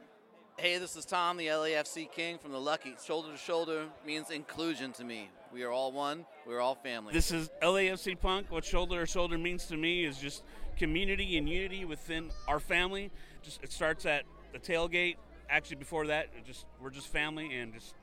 Hey, 0.57 0.77
this 0.77 0.95
is 0.95 1.03
Tom, 1.03 1.37
the 1.37 1.47
LAFC 1.47 2.11
King 2.11 2.37
from 2.37 2.51
the 2.51 2.59
Lucky. 2.59 2.95
Shoulder 3.03 3.31
to 3.31 3.37
shoulder 3.37 3.87
means 4.05 4.29
inclusion 4.29 4.93
to 4.93 5.03
me. 5.03 5.29
We 5.51 5.63
are 5.63 5.71
all 5.71 5.91
one. 5.91 6.25
We're 6.45 6.61
all 6.61 6.75
family. 6.75 7.11
This 7.11 7.31
is 7.31 7.49
LAFC 7.61 8.19
Punk. 8.19 8.51
What 8.51 8.63
shoulder 8.63 8.99
to 8.99 9.05
shoulder 9.05 9.37
means 9.37 9.65
to 9.65 9.77
me 9.77 10.05
is 10.05 10.19
just 10.19 10.43
community 10.77 11.37
and 11.37 11.47
unity 11.47 11.85
within 11.85 12.29
our 12.47 12.59
family. 12.59 13.11
Just 13.41 13.63
it 13.63 13.71
starts 13.71 14.05
at 14.05 14.23
the 14.51 14.59
tailgate. 14.59 15.15
Actually, 15.49 15.77
before 15.77 16.07
that, 16.07 16.27
it 16.37 16.45
just 16.45 16.65
we're 16.81 16.89
just 16.89 17.07
family, 17.07 17.55
and 17.55 17.73
just 17.73 17.95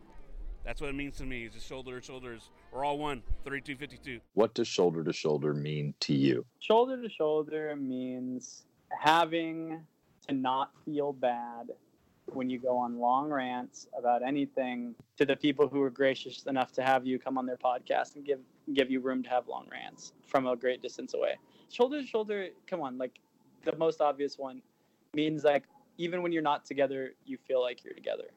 that's 0.64 0.80
what 0.80 0.90
it 0.90 0.94
means 0.94 1.16
to 1.16 1.24
me. 1.24 1.44
Is 1.44 1.54
just 1.54 1.66
shoulder 1.66 1.98
to 1.98 2.06
shoulders. 2.06 2.50
We're 2.72 2.84
all 2.84 2.98
one. 2.98 3.22
Thirty-two 3.44 3.76
fifty-two. 3.76 4.20
What 4.34 4.54
does 4.54 4.68
shoulder 4.68 5.02
to 5.02 5.12
shoulder 5.12 5.54
mean 5.54 5.94
to 6.00 6.14
you? 6.14 6.44
Shoulder 6.60 7.00
to 7.00 7.08
shoulder 7.08 7.74
means 7.76 8.64
having 8.98 9.80
to 10.28 10.34
not 10.34 10.72
feel 10.84 11.12
bad 11.12 11.70
when 12.26 12.48
you 12.48 12.60
go 12.60 12.76
on 12.76 12.98
long 12.98 13.28
rants 13.30 13.88
about 13.98 14.22
anything 14.22 14.94
to 15.16 15.26
the 15.26 15.34
people 15.34 15.66
who 15.66 15.82
are 15.82 15.90
gracious 15.90 16.44
enough 16.44 16.70
to 16.72 16.82
have 16.82 17.04
you 17.04 17.18
come 17.18 17.36
on 17.38 17.46
their 17.46 17.56
podcast 17.56 18.14
and 18.14 18.24
give 18.24 18.38
give 18.74 18.90
you 18.90 19.00
room 19.00 19.22
to 19.22 19.30
have 19.30 19.48
long 19.48 19.66
rants 19.72 20.12
from 20.26 20.46
a 20.46 20.54
great 20.54 20.80
distance 20.80 21.14
away. 21.14 21.36
Shoulder 21.70 22.00
to 22.00 22.06
shoulder, 22.06 22.48
come 22.66 22.80
on, 22.80 22.98
like 22.98 23.18
the 23.64 23.74
most 23.76 24.00
obvious 24.00 24.38
one 24.38 24.62
means 25.14 25.44
like 25.44 25.64
even 25.98 26.22
when 26.22 26.32
you're 26.32 26.42
not 26.42 26.64
together, 26.64 27.10
you 27.24 27.38
feel 27.46 27.60
like 27.60 27.84
you're 27.84 27.94
together. 27.94 28.28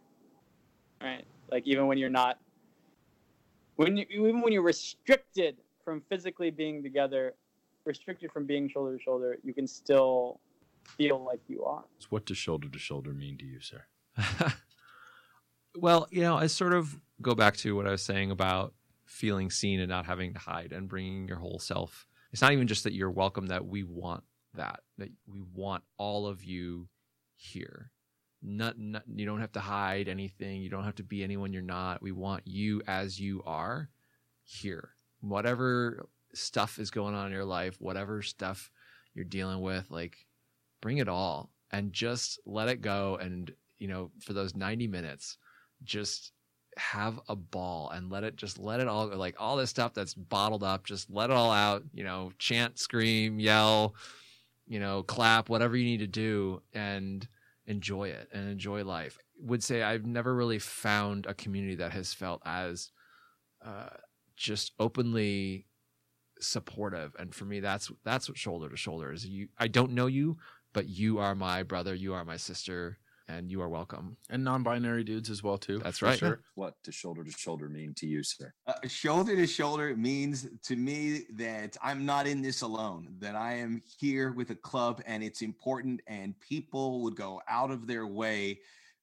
Right? 1.02 1.26
Like 1.52 1.64
even 1.66 1.88
when 1.88 1.98
you're 1.98 2.10
not 2.10 2.40
when 3.76 3.98
you, 3.98 4.06
even 4.12 4.42
when 4.42 4.54
you're 4.54 4.62
restricted 4.62 5.58
from 5.84 6.02
physically 6.10 6.52
being 6.52 6.84
together, 6.84 7.34
restricted 7.86 8.32
from 8.32 8.46
being 8.46 8.70
shoulder 8.70 8.98
to 8.98 9.04
shoulder, 9.04 9.38
you 9.44 9.54
can 9.54 9.68
still 9.68 10.40
feel 10.98 11.24
like 11.24 11.40
you 11.48 11.64
are. 11.64 11.84
So 12.00 12.08
what 12.12 12.26
does 12.26 12.38
shoulder 12.38 12.70
to 12.70 12.80
shoulder 12.80 13.14
mean 13.14 13.38
to 13.40 13.46
you, 13.46 13.60
sir? 13.60 13.86
Well, 15.76 16.08
you 16.12 16.22
know, 16.22 16.36
I 16.36 16.48
sort 16.48 16.74
of 16.74 17.00
go 17.22 17.34
back 17.34 17.58
to 17.58 17.76
what 17.76 17.88
I 17.88 17.92
was 17.92 18.04
saying 18.04 18.32
about 18.32 18.74
feeling 19.06 19.50
seen 19.50 19.80
and 19.80 19.90
not 19.90 20.06
having 20.06 20.34
to 20.34 20.40
hide 20.40 20.72
and 20.72 20.88
bringing 20.88 21.28
your 21.28 21.38
whole 21.38 21.60
self. 21.60 22.08
It's 22.34 22.42
not 22.42 22.52
even 22.52 22.68
just 22.68 22.84
that 22.84 22.94
you're 22.94 23.12
welcome, 23.12 23.48
that 23.48 23.66
we 23.66 23.84
want 23.84 24.24
that, 24.56 24.82
that 24.98 25.10
we 25.28 25.42
want 25.54 25.84
all 25.98 26.28
of 26.28 26.44
you 26.44 26.88
here. 27.36 27.92
Not, 28.42 28.78
not 28.78 29.04
you 29.08 29.26
don't 29.26 29.40
have 29.40 29.54
to 29.54 29.60
hide 29.60 30.08
anything. 30.08 30.62
You 30.62 30.70
don't 30.70 30.84
have 30.84 30.96
to 30.96 31.04
be 31.04 31.24
anyone 31.24 31.54
you're 31.54 31.62
not. 31.62 32.02
We 32.02 32.12
want 32.12 32.44
you 32.46 32.82
as 32.88 33.20
you 33.20 33.42
are 33.46 33.90
here. 34.44 34.96
Whatever 35.22 36.08
stuff 36.34 36.80
is 36.80 36.92
going 36.92 37.16
on 37.16 37.28
in 37.28 37.32
your 37.32 37.46
life, 37.46 37.78
whatever 37.80 38.22
stuff 38.22 38.72
you're 39.14 39.26
dealing 39.26 39.62
with, 39.62 39.90
like 39.90 40.18
bring 40.82 40.98
it 40.98 41.08
all 41.08 41.52
and 41.72 41.94
just 41.94 42.40
let 42.46 42.68
it 42.68 42.82
go. 42.82 43.18
And, 43.22 43.54
you 43.78 43.88
know, 43.88 44.12
for 44.22 44.34
those 44.34 44.56
90 44.56 44.88
minutes, 44.88 45.38
just 45.84 46.33
have 46.78 47.20
a 47.28 47.36
ball 47.36 47.90
and 47.90 48.12
let 48.12 48.24
it 48.24 48.36
just 48.36 48.58
let 48.60 48.80
it 48.80 48.88
all 48.88 49.08
go. 49.08 49.18
Like 49.18 49.36
all 49.40 49.58
this 49.58 49.70
stuff 49.70 49.94
that's 49.94 50.14
bottled 50.14 50.64
up, 50.64 50.86
just 50.86 51.10
let 51.10 51.30
it 51.30 51.36
all 51.36 51.52
out, 51.52 51.84
you 51.94 52.04
know, 52.04 52.32
chant, 52.40 52.80
scream, 52.80 53.40
yell, 53.40 53.96
you 54.68 54.80
know, 54.80 55.04
clap, 55.04 55.50
whatever 55.50 55.76
you 55.76 55.86
need 55.86 56.00
to 56.00 56.08
do 56.08 56.62
and 56.74 57.28
enjoy 57.66 58.10
it 58.10 58.30
and 58.34 58.50
enjoy 58.50 58.84
life. 58.84 59.18
Would 59.40 59.64
say 59.64 59.84
I've 59.84 60.06
never 60.06 60.34
really 60.34 60.60
found 60.60 61.26
a 61.26 61.34
community 61.34 61.76
that 61.76 61.92
has 61.92 62.14
felt 62.14 62.42
as 62.46 62.92
uh, 63.64 63.90
just 64.36 64.74
openly 64.80 65.68
supportive 66.40 67.16
and 67.18 67.34
for 67.34 67.46
me 67.46 67.62
that's 67.62 67.90
that's 68.04 68.28
what 68.28 68.38
shoulder 68.38 68.68
to 68.68 68.76
shoulder 68.76 69.14
is 69.14 69.26
you 69.26 69.48
i 69.58 69.68
don't 69.68 69.92
know 69.92 70.08
you 70.08 70.38
but 70.74 70.90
you 70.90 71.18
are 71.20 71.36
my 71.36 71.64
brother 71.64 71.94
you 71.94 72.14
are 72.14 72.26
my 72.26 72.36
sister 72.36 72.98
and 73.28 73.52
you 73.52 73.62
are 73.62 73.70
welcome 73.70 74.18
and 74.30 74.44
non-binary 74.44 75.04
dudes 75.04 75.30
as 75.30 75.42
well 75.42 75.58
too 75.58 75.80
that's 75.80 76.02
right 76.02 76.20
sure. 76.20 76.42
What 76.56 76.76
does 76.84 76.96
shoulder 76.96 77.24
to 77.24 77.32
shoulder 77.32 77.70
mean 77.70 77.94
to 77.96 78.06
you, 78.06 78.24
sir? 78.24 78.54
Uh, 78.68 78.74
shoulder 78.88 79.36
to 79.36 79.48
shoulder 79.48 79.96
means 79.96 80.48
to 80.64 80.76
me 80.76 81.24
that 81.36 81.78
I'm 81.82 82.06
not 82.06 82.28
in 82.28 82.42
this 82.42 82.62
alone, 82.62 83.16
that 83.20 83.36
I 83.36 83.54
am 83.54 83.82
here 84.00 84.32
with 84.34 84.50
a 84.52 84.56
club 84.56 85.02
and 85.06 85.24
it's 85.24 85.42
important, 85.42 86.02
and 86.08 86.40
people 86.40 87.02
would 87.02 87.16
go 87.16 87.42
out 87.48 87.72
of 87.72 87.88
their 87.88 88.08
way 88.08 88.60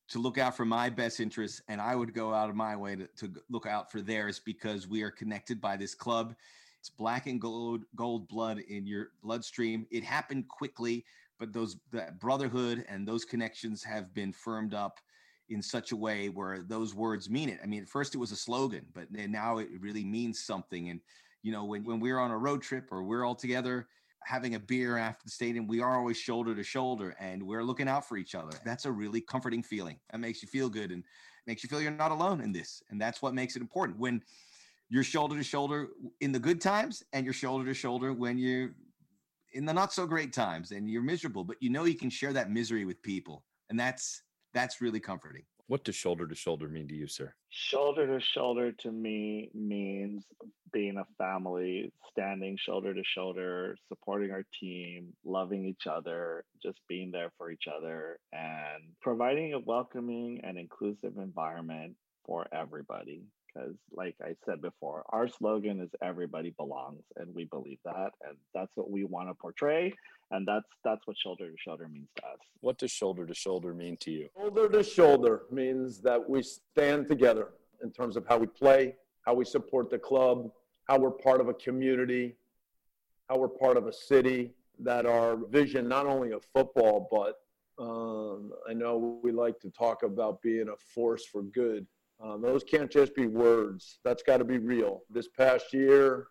to 0.08 0.18
look 0.18 0.38
out 0.38 0.56
for 0.56 0.64
my 0.64 0.90
best 0.90 1.20
interests, 1.20 1.62
and 1.68 1.80
I 1.80 1.94
would 1.94 2.12
go 2.14 2.34
out 2.34 2.50
of 2.50 2.56
my 2.56 2.76
way 2.76 2.96
to, 2.96 3.06
to 3.18 3.32
look 3.48 3.66
out 3.66 3.90
for 3.92 4.00
theirs 4.00 4.40
because 4.44 4.88
we 4.88 5.02
are 5.02 5.10
connected 5.10 5.60
by 5.60 5.76
this 5.76 5.94
club. 5.94 6.34
It's 6.80 6.90
black 6.90 7.26
and 7.26 7.40
gold, 7.40 7.82
gold 7.94 8.26
blood 8.26 8.58
in 8.58 8.86
your 8.86 9.10
bloodstream. 9.22 9.86
It 9.90 10.02
happened 10.02 10.48
quickly, 10.48 11.04
but 11.40 11.52
those 11.52 11.78
that 11.90 12.20
brotherhood 12.20 12.84
and 12.88 13.08
those 13.08 13.24
connections 13.24 13.82
have 13.82 14.14
been 14.14 14.32
firmed 14.32 14.74
up 14.74 15.00
in 15.48 15.60
such 15.60 15.90
a 15.90 15.96
way 15.96 16.28
where 16.28 16.62
those 16.62 16.94
words 16.94 17.28
mean 17.28 17.48
it. 17.48 17.58
I 17.60 17.66
mean, 17.66 17.82
at 17.82 17.88
first 17.88 18.14
it 18.14 18.18
was 18.18 18.30
a 18.30 18.36
slogan, 18.36 18.86
but 18.94 19.10
now 19.10 19.58
it 19.58 19.68
really 19.80 20.04
means 20.04 20.44
something. 20.44 20.90
And 20.90 21.00
you 21.42 21.50
know, 21.50 21.64
when 21.64 21.82
when 21.82 21.98
we're 21.98 22.18
on 22.18 22.30
a 22.30 22.38
road 22.38 22.62
trip 22.62 22.88
or 22.92 23.02
we're 23.02 23.24
all 23.24 23.34
together 23.34 23.88
having 24.24 24.54
a 24.54 24.60
beer 24.60 24.98
after 24.98 25.24
the 25.24 25.30
stadium, 25.30 25.66
we 25.66 25.80
are 25.80 25.98
always 25.98 26.18
shoulder 26.18 26.54
to 26.54 26.62
shoulder 26.62 27.16
and 27.18 27.42
we're 27.42 27.64
looking 27.64 27.88
out 27.88 28.06
for 28.06 28.18
each 28.18 28.34
other. 28.34 28.56
That's 28.64 28.84
a 28.84 28.92
really 28.92 29.22
comforting 29.22 29.62
feeling. 29.62 29.98
That 30.12 30.20
makes 30.20 30.42
you 30.42 30.48
feel 30.48 30.68
good 30.68 30.92
and 30.92 31.02
makes 31.46 31.64
you 31.64 31.70
feel 31.70 31.80
you're 31.80 31.90
not 31.90 32.12
alone 32.12 32.42
in 32.42 32.52
this. 32.52 32.82
And 32.90 33.00
that's 33.00 33.22
what 33.22 33.32
makes 33.32 33.56
it 33.56 33.62
important. 33.62 33.98
When 33.98 34.22
you're 34.90 35.04
shoulder 35.04 35.36
to 35.36 35.42
shoulder 35.42 35.88
in 36.20 36.32
the 36.32 36.38
good 36.38 36.60
times 36.60 37.02
and 37.14 37.24
you're 37.24 37.32
shoulder 37.32 37.64
to 37.64 37.74
shoulder 37.74 38.12
when 38.12 38.36
you're 38.36 38.74
in 39.52 39.64
the 39.64 39.72
not 39.72 39.92
so 39.92 40.06
great 40.06 40.32
times 40.32 40.70
and 40.72 40.88
you're 40.88 41.02
miserable, 41.02 41.44
but 41.44 41.56
you 41.60 41.70
know 41.70 41.84
you 41.84 41.96
can 41.96 42.10
share 42.10 42.32
that 42.32 42.50
misery 42.50 42.84
with 42.84 43.02
people. 43.02 43.44
And 43.68 43.78
that's 43.78 44.22
that's 44.52 44.80
really 44.80 45.00
comforting. 45.00 45.42
What 45.68 45.84
does 45.84 45.94
shoulder 45.94 46.26
to 46.26 46.34
shoulder 46.34 46.68
mean 46.68 46.88
to 46.88 46.94
you, 46.94 47.06
sir? 47.06 47.32
Shoulder 47.50 48.06
to 48.08 48.24
shoulder 48.34 48.72
to 48.72 48.90
me 48.90 49.50
means 49.54 50.24
being 50.72 50.96
a 50.96 51.06
family, 51.16 51.92
standing 52.10 52.58
shoulder 52.60 52.92
to 52.92 53.02
shoulder, 53.14 53.76
supporting 53.88 54.32
our 54.32 54.42
team, 54.58 55.12
loving 55.24 55.64
each 55.64 55.86
other, 55.88 56.44
just 56.60 56.78
being 56.88 57.12
there 57.12 57.30
for 57.38 57.52
each 57.52 57.66
other, 57.72 58.18
and 58.32 58.82
providing 59.00 59.54
a 59.54 59.60
welcoming 59.60 60.40
and 60.42 60.58
inclusive 60.58 61.16
environment 61.18 61.94
for 62.26 62.46
everybody. 62.52 63.22
Because, 63.52 63.74
like 63.92 64.14
I 64.22 64.34
said 64.46 64.62
before, 64.62 65.04
our 65.10 65.28
slogan 65.28 65.80
is 65.80 65.90
"Everybody 66.02 66.50
belongs," 66.50 67.02
and 67.16 67.34
we 67.34 67.44
believe 67.44 67.78
that, 67.84 68.10
and 68.26 68.36
that's 68.54 68.70
what 68.74 68.90
we 68.90 69.04
want 69.04 69.28
to 69.28 69.34
portray, 69.34 69.92
and 70.30 70.46
that's 70.46 70.66
that's 70.84 71.06
what 71.06 71.16
shoulder 71.18 71.50
to 71.50 71.56
shoulder 71.58 71.88
means 71.88 72.08
to 72.16 72.26
us. 72.26 72.38
What 72.60 72.78
does 72.78 72.90
shoulder 72.90 73.26
to 73.26 73.34
shoulder 73.34 73.74
mean 73.74 73.96
to 73.98 74.10
you? 74.10 74.28
Shoulder 74.36 74.68
to 74.68 74.82
shoulder 74.84 75.42
means 75.50 76.00
that 76.02 76.28
we 76.28 76.42
stand 76.42 77.08
together 77.08 77.48
in 77.82 77.90
terms 77.90 78.16
of 78.16 78.26
how 78.28 78.38
we 78.38 78.46
play, 78.46 78.94
how 79.22 79.34
we 79.34 79.44
support 79.44 79.90
the 79.90 79.98
club, 79.98 80.50
how 80.84 80.98
we're 80.98 81.10
part 81.10 81.40
of 81.40 81.48
a 81.48 81.54
community, 81.54 82.36
how 83.28 83.38
we're 83.38 83.48
part 83.48 83.76
of 83.76 83.86
a 83.86 83.92
city, 83.92 84.52
that 84.78 85.06
our 85.06 85.36
vision, 85.36 85.88
not 85.88 86.06
only 86.06 86.32
of 86.32 86.44
football, 86.52 87.08
but 87.10 87.40
um, 87.82 88.52
I 88.68 88.74
know 88.74 89.20
we 89.22 89.32
like 89.32 89.58
to 89.60 89.70
talk 89.70 90.02
about 90.02 90.42
being 90.42 90.68
a 90.68 90.76
force 90.76 91.24
for 91.24 91.42
good. 91.42 91.86
Um, 92.22 92.42
those 92.42 92.62
can't 92.62 92.90
just 92.90 93.14
be 93.14 93.26
words. 93.26 93.98
That's 94.04 94.22
got 94.22 94.38
to 94.38 94.44
be 94.44 94.58
real. 94.58 95.02
This 95.08 95.28
past 95.28 95.72
year, 95.72 96.26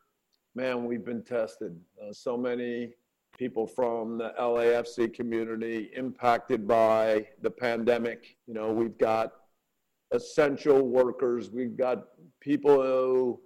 man, 0.55 0.85
we've 0.85 1.05
been 1.05 1.23
tested. 1.23 1.79
Uh, 2.01 2.13
so 2.13 2.37
many 2.37 2.93
people 3.37 3.65
from 3.65 4.17
the 4.17 4.33
LAFC 4.39 5.13
community 5.13 5.89
impacted 5.95 6.67
by 6.67 7.25
the 7.41 7.49
pandemic. 7.49 8.37
You 8.45 8.53
know, 8.53 8.71
we've 8.71 8.97
got 8.97 9.31
essential 10.11 10.81
workers. 10.81 11.49
We've 11.49 11.77
got 11.77 12.03
people 12.39 12.81
who 12.81 13.41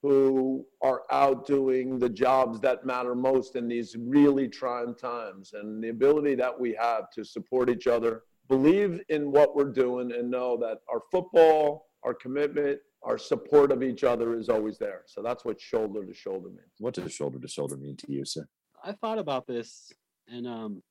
who 0.00 0.64
are 0.80 1.02
out 1.10 1.44
doing 1.44 1.98
the 1.98 2.08
jobs 2.08 2.60
that 2.60 2.86
matter 2.86 3.16
most 3.16 3.56
in 3.56 3.66
these 3.66 3.96
really 3.98 4.46
trying 4.46 4.94
times 4.94 5.54
and 5.54 5.82
the 5.82 5.88
ability 5.88 6.36
that 6.36 6.58
we 6.58 6.72
have 6.80 7.10
to 7.10 7.24
support 7.24 7.68
each 7.68 7.88
other 7.88 8.22
believe 8.48 9.00
in 9.08 9.32
what 9.32 9.56
we're 9.56 9.72
doing 9.72 10.12
and 10.12 10.30
know 10.30 10.56
that 10.56 10.78
our 10.88 11.00
football 11.10 11.87
our 12.04 12.14
commitment 12.14 12.78
our 13.04 13.18
support 13.18 13.70
of 13.70 13.82
each 13.82 14.02
other 14.04 14.34
is 14.34 14.48
always 14.48 14.78
there 14.78 15.02
so 15.06 15.22
that's 15.22 15.44
what 15.44 15.60
shoulder 15.60 16.04
to 16.04 16.14
shoulder 16.14 16.48
means 16.48 16.72
What 16.78 16.94
does 16.94 17.12
shoulder 17.12 17.38
to 17.38 17.48
shoulder 17.48 17.76
mean 17.76 17.96
to 17.96 18.12
you, 18.12 18.24
sir? 18.24 18.46
I 18.84 18.92
thought 18.92 19.18
about 19.18 19.46
this, 19.46 19.92
and 20.28 20.46
um, 20.46 20.82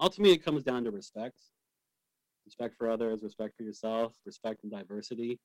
ultimately, 0.00 0.34
it 0.34 0.44
comes 0.44 0.62
down 0.62 0.84
to 0.84 0.90
respect. 0.90 1.38
Respect 2.44 2.74
for 2.76 2.90
others, 2.90 3.22
respect 3.22 3.56
for 3.56 3.62
yourself, 3.62 4.14
respect 4.24 4.62
and 4.62 4.72
diversity. 4.72 5.38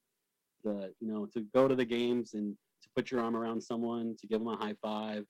The 0.63 0.93
you 0.99 1.11
know 1.11 1.27
to 1.33 1.45
go 1.53 1.67
to 1.67 1.75
the 1.75 1.85
games 1.85 2.33
and 2.33 2.55
to 2.81 2.89
put 2.95 3.11
your 3.11 3.21
arm 3.21 3.35
around 3.35 3.61
someone, 3.61 4.15
to 4.19 4.27
give 4.27 4.39
them 4.39 4.47
a 4.47 4.55
high 4.55 4.75
five, 4.81 5.25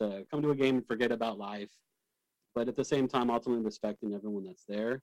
to 0.00 0.24
come 0.30 0.42
to 0.42 0.50
a 0.50 0.54
game 0.54 0.76
and 0.76 0.86
forget 0.86 1.10
about 1.10 1.38
life, 1.38 1.70
but 2.54 2.68
at 2.68 2.76
the 2.76 2.84
same 2.84 3.08
time, 3.08 3.30
ultimately 3.30 3.64
respecting 3.64 4.14
everyone 4.14 4.44
that's 4.44 4.64
there. 4.68 5.02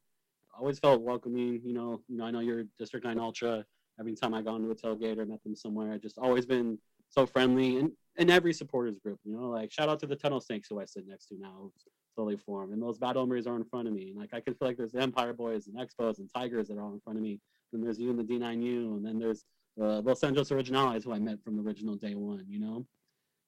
I 0.55 0.59
always 0.59 0.80
felt 0.80 1.01
welcoming. 1.01 1.61
You 1.63 1.73
know, 1.73 2.01
you 2.07 2.18
know, 2.18 2.26
I 2.26 2.31
know 2.31 2.39
you're 2.39 2.63
District 2.77 3.05
Nine 3.05 3.19
Ultra. 3.19 3.65
Every 4.02 4.15
time 4.15 4.34
I 4.34 4.41
gone 4.41 4.64
to 4.64 4.72
a 4.72 4.76
tailgate 4.76 5.19
or 5.19 5.26
met 5.26 5.44
them 5.44 5.56
somewhere, 5.56 5.94
I've 5.94 6.02
just 6.02 6.18
always 6.18 6.45
been 6.45 6.78
so 7.07 7.26
friendly 7.26 7.78
and 7.78 7.91
in 8.18 8.30
every 8.30 8.53
supporters 8.53 8.99
group, 8.99 9.19
you 9.23 9.34
know, 9.34 9.49
like 9.49 9.72
shout 9.72 9.90
out 9.90 9.99
to 9.99 10.07
the 10.07 10.15
Tunnel 10.15 10.41
Snakes 10.41 10.68
who 10.69 10.80
I 10.80 10.86
sit 10.86 11.07
next 11.07 11.28
to 11.28 11.36
now, 11.40 11.72
totally 12.15 12.36
formed, 12.36 12.73
and 12.73 12.82
those 12.82 12.98
Bad 12.98 13.15
Hombres 13.15 13.48
are 13.48 13.56
in 13.56 13.64
front 13.64 13.88
of 13.88 13.94
me, 13.94 14.10
and 14.10 14.18
like 14.18 14.34
I 14.34 14.41
can 14.41 14.53
feel 14.53 14.68
like 14.68 14.78
there's 14.78 14.91
the 14.91 15.02
Empire 15.02 15.34
Boys 15.34 15.68
and 15.68 15.78
Expos 15.78 16.18
and 16.19 16.30
Tigers 16.34 16.68
that 16.68 16.78
are 16.78 16.82
all 16.82 16.94
in 16.94 16.99
front 16.99 17.18
of 17.18 17.23
me. 17.23 17.40
Then 17.72 17.82
there's 17.82 17.99
you 17.99 18.10
and 18.10 18.19
the 18.19 18.23
D9U, 18.23 18.98
and 18.98 19.06
then 19.06 19.18
there's 19.18 19.45
the 19.78 20.02
Los 20.02 20.23
Angeles 20.23 20.49
Originales 20.49 21.06
who 21.06 21.14
I 21.14 21.19
met 21.19 21.41
from 21.44 21.56
the 21.56 21.64
original 21.64 21.95
day 21.95 22.15
one, 22.15 22.44
you 22.49 22.60
know, 22.60 22.86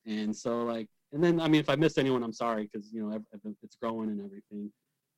and 0.06 0.36
so 0.36 0.64
like, 0.64 0.88
and 1.12 1.24
then 1.24 1.40
I 1.40 1.48
mean, 1.48 1.60
if 1.60 1.70
I 1.70 1.76
missed 1.76 1.98
anyone, 1.98 2.24
I'm 2.24 2.34
sorry 2.34 2.70
because 2.72 2.92
you 2.94 3.02
know 3.02 3.20
it's 3.64 3.76
growing 3.76 4.10
and 4.10 4.22
everything, 4.22 4.72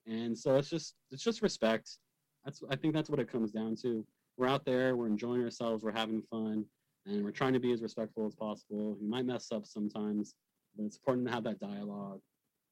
and 0.08 0.38
so 0.38 0.56
it's 0.56 0.70
just 0.70 0.96
it's 1.12 1.24
just 1.24 1.42
respect. 1.42 1.98
That's 2.44 2.62
I 2.70 2.76
think 2.76 2.94
that's 2.94 3.10
what 3.10 3.20
it 3.20 3.32
comes 3.32 3.52
down 3.52 3.76
to. 3.84 4.06
We're 4.38 4.48
out 4.48 4.66
there, 4.66 4.96
we're 4.96 5.08
enjoying 5.08 5.44
ourselves, 5.44 5.84
we're 5.84 5.92
having 5.92 6.22
fun 6.30 6.66
and 7.06 7.24
we're 7.24 7.32
trying 7.32 7.54
to 7.54 7.60
be 7.60 7.72
as 7.72 7.82
respectful 7.82 8.26
as 8.26 8.36
possible. 8.36 8.98
You 9.00 9.08
might 9.08 9.26
mess 9.26 9.52
up 9.52 9.66
sometimes, 9.66 10.36
but 10.76 10.86
it's 10.86 10.98
important 10.98 11.28
to 11.28 11.34
have 11.34 11.44
that 11.44 11.60
dialogue. 11.60 12.20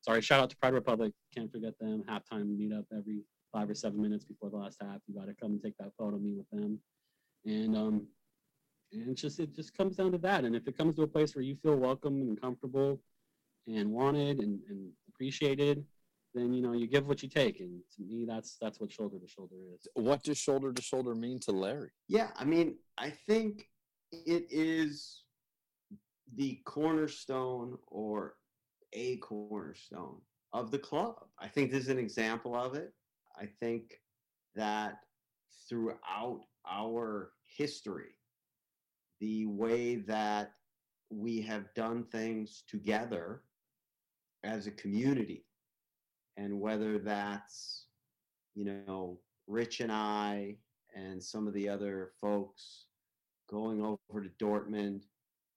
Sorry, 0.02 0.22
shout 0.22 0.41
out 0.41 0.49
to 0.49 0.57
Pride 0.57 0.73
Republic. 0.73 1.14
Can't 1.35 1.52
forget 1.52 1.77
them. 1.80 2.03
Halftime 2.10 2.57
meetup 2.57 2.85
every 2.98 3.22
five 3.53 3.69
or 3.69 3.76
seven 3.76 4.02
minutes 4.02 4.26
before 4.26 4.49
the 4.49 4.57
last 4.57 4.77
half. 4.81 4.98
You 5.07 5.15
got 5.15 5.27
to 5.27 5.35
come 5.35 5.52
and 5.52 5.61
take 5.61 5.77
that 5.77 5.91
photo 5.98 6.18
meet 6.18 6.35
with 6.35 6.49
them, 6.52 6.80
and 7.45 7.77
um, 7.77 8.07
and 8.91 9.10
it's 9.10 9.22
just 9.22 9.40
it 9.40 9.56
just 9.56 9.77
comes 9.77 9.95
down 9.95 10.11
to 10.11 10.18
that. 10.18 10.44
And 10.44 10.56
if 10.56 10.68
it 10.68 10.77
comes 10.77 10.95
to 10.95 11.03
a 11.03 11.07
place 11.07 11.35
where 11.35 11.44
you 11.44 11.56
feel 11.56 11.77
welcome 11.77 12.22
and 12.22 12.40
comfortable, 12.40 12.99
and 13.68 13.90
wanted 13.90 14.40
and, 14.40 14.60
and 14.68 14.90
appreciated, 15.07 15.85
then 16.34 16.53
you 16.53 16.61
know 16.61 16.73
you 16.73 16.88
give 16.88 17.07
what 17.07 17.22
you 17.22 17.30
take. 17.30 17.60
And 17.60 17.81
to 17.95 18.03
me, 18.03 18.26
that's 18.26 18.57
that's 18.60 18.80
what 18.80 18.91
shoulder 18.91 19.19
to 19.19 19.27
shoulder 19.27 19.55
is. 19.76 19.88
What 19.93 20.23
does 20.23 20.38
shoulder 20.38 20.73
to 20.73 20.81
shoulder 20.81 21.15
mean 21.15 21.39
to 21.41 21.51
Larry? 21.51 21.91
Yeah, 22.07 22.30
I 22.35 22.45
mean, 22.45 22.77
I 22.97 23.10
think 23.10 23.68
it 24.11 24.45
is 24.49 25.23
the 26.35 26.60
cornerstone 26.65 27.77
or 27.88 28.35
a 28.93 29.18
cornerstone 29.18 30.18
of 30.53 30.72
the 30.72 30.80
club. 30.80 31.15
I 31.39 31.47
think 31.47 31.72
this 31.72 31.84
is 31.84 31.89
an 31.89 31.99
example 31.99 32.55
of 32.55 32.76
it. 32.76 32.93
I 33.39 33.47
think 33.60 33.99
that 34.55 34.95
throughout 35.68 36.41
our 36.69 37.31
history, 37.57 38.15
the 39.19 39.45
way 39.45 39.95
that 39.95 40.51
we 41.10 41.41
have 41.41 41.73
done 41.76 42.03
things 42.11 42.64
together 42.68 43.41
as 44.43 44.68
a 44.68 44.72
community, 44.72 45.45
and 46.38 46.60
whether 46.60 46.99
that's, 46.99 47.85
you 48.55 48.65
know, 48.65 49.19
Rich 49.47 49.81
and 49.81 49.91
I 49.91 50.55
and 50.95 51.22
some 51.22 51.47
of 51.47 51.53
the 51.53 51.68
other 51.68 52.11
folks 52.22 52.85
going 53.49 53.81
over 53.81 54.22
to 54.22 54.30
Dortmund 54.43 55.03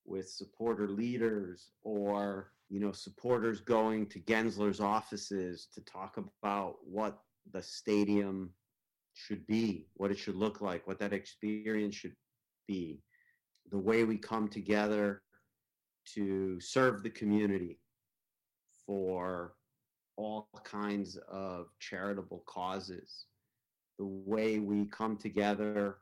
with 0.04 0.28
supporter 0.28 0.88
leaders 0.88 1.70
or 1.82 2.52
you 2.68 2.80
know 2.80 2.92
supporters 2.92 3.60
going 3.60 4.06
to 4.06 4.20
Gensler's 4.20 4.80
offices 4.80 5.68
to 5.74 5.80
talk 5.82 6.18
about 6.42 6.76
what 6.84 7.18
the 7.52 7.62
stadium 7.62 8.50
should 9.14 9.46
be, 9.46 9.88
what 9.94 10.10
it 10.10 10.18
should 10.18 10.36
look 10.36 10.60
like, 10.60 10.86
what 10.86 10.98
that 10.98 11.12
experience 11.12 11.94
should 11.94 12.14
be, 12.66 13.00
the 13.70 13.78
way 13.78 14.04
we 14.04 14.16
come 14.16 14.48
together 14.48 15.22
to 16.14 16.60
serve 16.60 17.02
the 17.02 17.10
community 17.10 17.78
for 18.86 19.54
all 20.16 20.48
kinds 20.64 21.16
of 21.28 21.66
charitable 21.78 22.42
causes, 22.46 23.26
the 23.98 24.06
way 24.06 24.58
we 24.58 24.86
come 24.86 25.16
together 25.16 25.96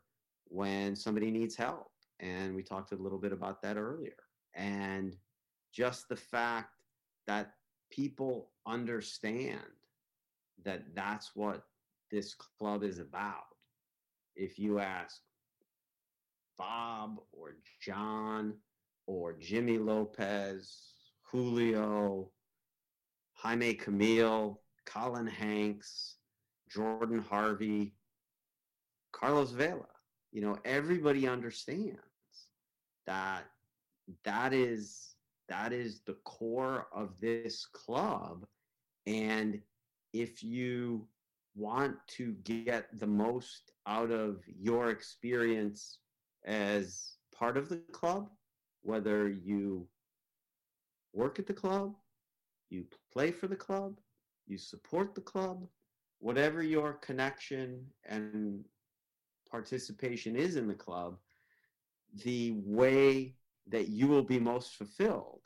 when 0.49 0.95
somebody 0.95 1.31
needs 1.31 1.57
help. 1.57 1.89
And 2.21 2.55
we 2.55 2.63
talked 2.63 2.93
a 2.93 2.97
little 2.97 3.19
bit 3.19 3.33
about 3.33 3.61
that 3.63 3.77
earlier. 3.77 4.17
And 4.55 5.17
just 5.73 6.09
the 6.09 6.17
fact 6.17 6.71
that 7.27 7.55
people 7.91 8.51
understand 8.67 9.61
that 10.65 10.83
that's 10.95 11.33
what 11.35 11.65
this 12.11 12.35
club 12.35 12.83
is 12.83 12.99
about. 12.99 13.45
If 14.37 14.59
you 14.59 14.79
ask 14.79 15.21
Bob 16.57 17.17
or 17.33 17.57
John 17.81 18.55
or 19.07 19.33
Jimmy 19.33 19.79
Lopez, 19.79 20.95
Julio, 21.23 22.31
Jaime 23.45 23.75
Camil, 23.75 24.57
Colin 24.87 25.27
Hanks, 25.27 26.17
Jordan 26.71 27.19
Harvey, 27.21 27.95
Carlos 29.13 29.51
Vela, 29.51 29.87
you 30.33 30.41
know, 30.41 30.59
everybody 30.65 31.29
understands 31.29 31.99
that 33.07 33.45
that 34.25 34.53
is 34.55 35.15
that 35.49 35.73
is 35.73 36.01
the 36.07 36.17
core 36.25 36.87
of 36.95 37.21
this 37.21 37.67
club. 37.67 38.47
And 39.07 39.61
if 40.15 40.43
you 40.43 41.07
want 41.55 41.97
to 42.09 42.33
get 42.45 42.99
the 42.99 43.07
most 43.07 43.73
out 43.87 44.11
of 44.11 44.43
your 44.47 44.89
experience 44.89 45.99
as 46.47 47.17
part 47.37 47.57
of 47.57 47.69
the 47.69 47.77
club 47.93 48.31
whether 48.83 49.29
you 49.29 49.87
work 51.13 51.39
at 51.39 51.47
the 51.47 51.55
club 51.55 51.95
you 52.71 52.85
play 53.13 53.31
for 53.31 53.47
the 53.47 53.57
club 53.57 53.99
you 54.47 54.59
support 54.59 55.15
the 55.15 55.21
club 55.21 55.67
whatever 56.19 56.63
your 56.63 56.95
connection 56.95 57.85
and 58.07 58.65
participation 59.51 60.37
is 60.37 60.57
in 60.57 60.67
the 60.67 60.75
club 60.75 61.17
the 62.25 62.53
way 62.65 63.35
that 63.67 63.89
you 63.89 64.07
will 64.07 64.23
be 64.23 64.39
most 64.39 64.75
fulfilled 64.75 65.41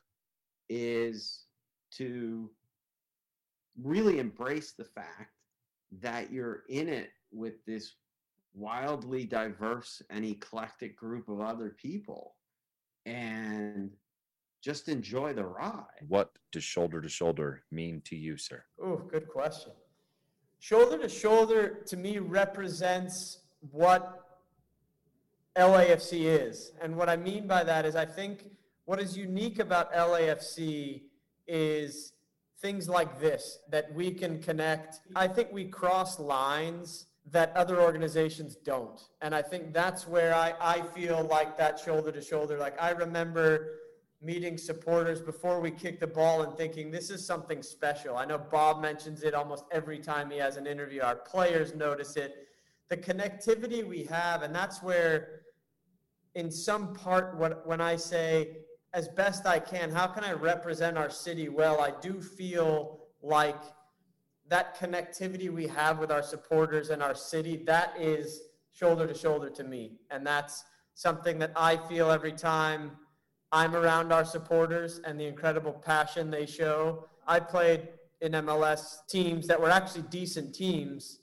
is 0.69 1.45
to 1.91 2.51
really 3.83 4.19
embrace 4.19 4.73
the 4.73 4.85
fact 4.85 5.33
that 6.01 6.33
you're 6.33 6.65
in 6.69 6.89
it 6.89 7.11
with 7.33 7.65
this 7.65 7.95
wildly 8.55 9.25
diverse 9.25 10.03
and 10.11 10.25
eclectic 10.25 10.97
group 10.97 11.29
of 11.29 11.41
other 11.41 11.77
people. 11.81 12.35
And 13.07 13.93
just 14.63 14.89
enjoy 14.89 15.33
the 15.33 15.45
ride. 15.45 15.85
What 16.07 16.31
does 16.53 16.65
shoulder 16.65 17.01
to 17.01 17.09
shoulder 17.09 17.63
mean 17.71 18.03
to 18.07 18.17
you, 18.17 18.37
sir? 18.37 18.65
Oh, 18.83 18.97
good 18.97 19.29
question. 19.29 19.73
Shoulder 20.59 20.99
to 20.99 21.09
shoulder 21.09 21.83
to 21.87 21.97
me 21.97 22.19
represents 22.19 23.39
what 23.71 24.25
LAFC 25.57 26.25
is. 26.25 26.73
And 26.81 26.97
what 26.97 27.09
I 27.09 27.17
mean 27.17 27.47
by 27.47 27.65
that 27.65 27.85
is 27.87 27.95
I 27.97 28.05
think 28.05 28.51
what 28.85 29.01
is 29.01 29.17
unique 29.17 29.59
about 29.59 29.93
LAFC 29.93 31.03
is 31.47 32.13
things 32.61 32.89
like 32.89 33.21
this 33.21 33.61
that 33.71 33.93
we 33.95 34.11
can 34.11 34.41
connect. 34.41 35.01
I 35.15 35.29
think 35.29 35.53
we 35.53 35.67
cross 35.67 36.19
lines 36.19 37.07
that 37.31 37.53
other 37.55 37.81
organizations 37.81 38.57
don't. 38.57 39.01
And 39.21 39.35
I 39.35 39.43
think 39.43 39.73
that's 39.73 40.09
where 40.09 40.35
I, 40.35 40.55
I 40.61 40.83
feel 40.83 41.27
like 41.31 41.59
that 41.59 41.79
shoulder 41.79 42.11
to 42.11 42.21
shoulder. 42.21 42.59
Like 42.59 42.81
I 42.81 42.91
remember 42.91 43.78
meeting 44.21 44.59
supporters 44.59 45.21
before 45.21 45.61
we 45.61 45.71
kick 45.71 46.01
the 46.01 46.07
ball 46.07 46.43
and 46.43 46.57
thinking 46.57 46.91
this 46.91 47.09
is 47.09 47.25
something 47.25 47.63
special. 47.63 48.17
I 48.17 48.25
know 48.25 48.39
Bob 48.39 48.83
mentions 48.83 49.23
it 49.23 49.33
almost 49.33 49.65
every 49.71 49.99
time 49.99 50.31
he 50.31 50.39
has 50.39 50.57
an 50.57 50.67
interview. 50.67 51.03
Our 51.03 51.17
players 51.17 51.75
notice 51.75 52.17
it. 52.17 52.49
The 52.89 52.97
connectivity 52.97 53.87
we 53.87 54.05
have, 54.05 54.43
and 54.43 54.55
that's 54.55 54.83
where, 54.83 55.43
in 56.35 56.51
some 56.51 56.95
part, 56.95 57.37
what, 57.37 57.67
when 57.67 57.81
I 57.81 57.97
say 57.97 58.59
as 58.93 59.09
best 59.09 59.47
I 59.47 59.61
can, 59.61 59.91
how 59.91 60.09
can 60.09 60.25
I 60.25 60.33
represent 60.33 60.97
our 60.97 61.11
city 61.11 61.49
well? 61.49 61.81
I 61.81 61.93
do 62.01 62.21
feel 62.21 63.01
like 63.23 63.61
that 64.49 64.79
connectivity 64.79 65.51
we 65.51 65.67
have 65.67 65.99
with 65.99 66.11
our 66.11 66.23
supporters 66.23 66.91
and 66.91 67.03
our 67.03 67.15
city, 67.15 67.63
that 67.67 67.95
is 67.99 68.41
shoulder 68.73 69.07
to 69.07 69.15
shoulder 69.15 69.51
to 69.51 69.65
me. 69.65 69.99
And 70.11 70.27
that's 70.27 70.65
something 70.95 71.39
that 71.39 71.53
I 71.55 71.77
feel 71.77 72.11
every 72.11 72.33
time 72.33 72.93
I'm 73.53 73.75
around 73.75 74.13
our 74.13 74.25
supporters 74.25 75.01
and 75.05 75.19
the 75.19 75.27
incredible 75.27 75.73
passion 75.73 76.31
they 76.31 76.47
show. 76.47 77.07
I 77.27 77.41
played 77.41 77.89
in 78.21 78.33
MLS 78.33 79.07
teams 79.09 79.47
that 79.47 79.61
were 79.61 79.71
actually 79.71 80.03
decent 80.03 80.55
teams 80.55 81.21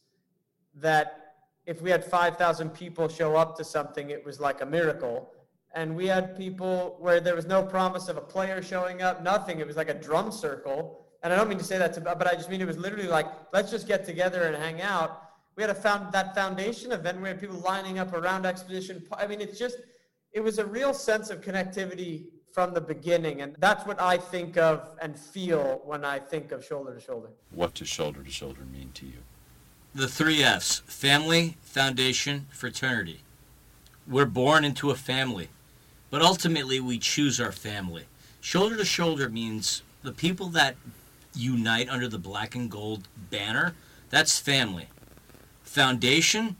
that 0.76 1.36
if 1.66 1.82
we 1.82 1.90
had 1.90 2.04
5,000 2.04 2.70
people 2.70 3.08
show 3.08 3.36
up 3.36 3.56
to 3.58 3.64
something, 3.64 4.10
it 4.10 4.26
was 4.26 4.40
like 4.40 4.62
a 4.62 4.66
miracle. 4.66 5.32
And 5.74 5.96
we 5.96 6.08
had 6.08 6.38
people 6.38 6.96
where 7.00 7.20
there 7.20 7.36
was 7.36 7.46
no 7.46 7.62
promise 7.62 8.08
of 8.08 8.18
a 8.18 8.22
player 8.22 8.62
showing 8.62 9.02
up, 9.02 9.24
nothing. 9.24 9.60
It 9.60 9.68
was 9.68 9.76
like 9.76 9.90
a 9.90 9.94
drum 9.94 10.32
circle. 10.32 11.06
And 11.22 11.34
I 11.34 11.36
don't 11.36 11.50
mean 11.50 11.58
to 11.58 11.64
say 11.64 11.78
that, 11.78 11.94
to, 11.94 12.02
but 12.02 12.28
I 12.28 12.34
just 12.34 12.50
mean 12.50 12.62
it 12.62 12.68
was 12.68 12.78
literally 12.78 13.08
like, 13.08 13.26
let's 13.52 13.72
just 13.72 13.88
get 13.88 14.06
together 14.06 14.44
and 14.44 14.56
hang 14.56 14.82
out. 14.82 15.22
We 15.56 15.64
had 15.64 15.70
a 15.70 15.76
found 15.76 16.14
that 16.14 16.36
foundation 16.36 16.92
event. 16.92 17.22
We 17.22 17.28
had 17.28 17.40
people 17.40 17.58
lining 17.58 18.00
up 18.00 18.14
around 18.14 18.46
exposition. 18.46 19.04
I 19.12 19.28
mean, 19.28 19.42
it's 19.42 19.58
just, 19.58 19.78
it 20.36 20.44
was 20.44 20.60
a 20.60 20.66
real 20.66 20.94
sense 20.94 21.30
of 21.30 21.40
connectivity 21.40 22.26
from 22.52 22.74
the 22.74 22.82
beginning. 22.82 23.42
And 23.42 23.56
that's 23.60 23.86
what 23.88 24.00
I 24.00 24.18
think 24.18 24.58
of 24.58 24.90
and 25.02 25.18
feel 25.18 25.82
when 25.86 26.04
I 26.04 26.20
think 26.20 26.52
of 26.52 26.64
shoulder 26.64 26.94
to 26.94 27.00
shoulder. 27.00 27.30
What 27.52 27.74
does 27.74 27.88
shoulder 27.88 28.22
to 28.22 28.30
shoulder 28.30 28.62
mean 28.72 28.92
to 28.96 29.06
you? 29.06 29.20
The 29.96 30.10
three 30.10 30.44
F's 30.44 30.80
family, 30.86 31.56
foundation, 31.62 32.48
fraternity. 32.52 33.22
We're 34.06 34.26
born 34.26 34.66
into 34.66 34.92
a 34.92 34.96
family, 34.96 35.48
but 36.12 36.22
ultimately 36.22 36.82
we 36.82 37.00
choose 37.00 37.40
our 37.40 37.54
family. 37.54 38.04
Shoulder 38.42 38.76
to 38.76 38.86
shoulder 38.86 39.30
means 39.30 39.84
the 40.04 40.12
people 40.12 40.50
that 40.50 40.76
unite 41.34 41.88
under 41.90 42.10
the 42.10 42.20
black 42.20 42.56
and 42.56 42.70
gold 42.70 43.08
banner, 43.32 43.74
that's 44.10 44.38
family. 44.38 44.88
Foundation, 45.64 46.58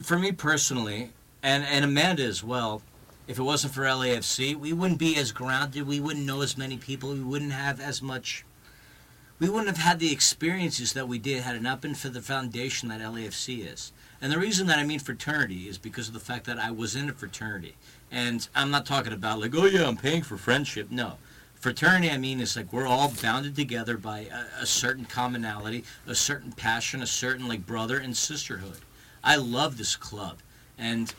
for 0.00 0.18
me 0.18 0.30
personally, 0.30 1.10
and, 1.46 1.64
and 1.64 1.84
Amanda 1.84 2.24
as 2.24 2.42
well, 2.42 2.82
if 3.28 3.38
it 3.38 3.42
wasn't 3.42 3.72
for 3.72 3.82
LAFC, 3.82 4.56
we 4.56 4.72
wouldn't 4.72 4.98
be 4.98 5.16
as 5.16 5.30
grounded, 5.30 5.86
we 5.86 6.00
wouldn't 6.00 6.26
know 6.26 6.42
as 6.42 6.58
many 6.58 6.76
people, 6.76 7.12
we 7.12 7.20
wouldn't 7.20 7.52
have 7.52 7.80
as 7.80 8.02
much 8.02 8.44
we 9.38 9.50
wouldn't 9.50 9.68
have 9.68 9.84
had 9.84 9.98
the 9.98 10.12
experiences 10.12 10.94
that 10.94 11.08
we 11.08 11.18
did 11.18 11.42
had 11.42 11.56
it 11.56 11.62
not 11.62 11.82
been 11.82 11.94
for 11.94 12.08
the 12.08 12.22
foundation 12.22 12.88
that 12.88 13.02
LAFC 13.02 13.70
is. 13.70 13.92
And 14.22 14.32
the 14.32 14.38
reason 14.38 14.66
that 14.68 14.78
I 14.78 14.84
mean 14.84 14.98
fraternity 14.98 15.68
is 15.68 15.76
because 15.76 16.08
of 16.08 16.14
the 16.14 16.20
fact 16.20 16.46
that 16.46 16.58
I 16.58 16.70
was 16.70 16.96
in 16.96 17.10
a 17.10 17.12
fraternity. 17.12 17.76
And 18.10 18.48
I'm 18.54 18.70
not 18.70 18.86
talking 18.86 19.12
about 19.12 19.38
like, 19.38 19.54
oh 19.54 19.66
yeah, 19.66 19.86
I'm 19.86 19.98
paying 19.98 20.22
for 20.22 20.38
friendship. 20.38 20.90
No. 20.90 21.18
Fraternity, 21.54 22.10
I 22.10 22.16
mean, 22.16 22.40
is 22.40 22.56
like 22.56 22.72
we're 22.72 22.86
all 22.86 23.12
bounded 23.22 23.54
together 23.54 23.98
by 23.98 24.20
a, 24.20 24.62
a 24.62 24.66
certain 24.66 25.04
commonality, 25.04 25.84
a 26.06 26.14
certain 26.14 26.52
passion, 26.52 27.02
a 27.02 27.06
certain 27.06 27.46
like 27.46 27.66
brother 27.66 27.98
and 27.98 28.16
sisterhood. 28.16 28.78
I 29.22 29.36
love 29.36 29.76
this 29.76 29.96
club. 29.96 30.38
And 30.78 31.14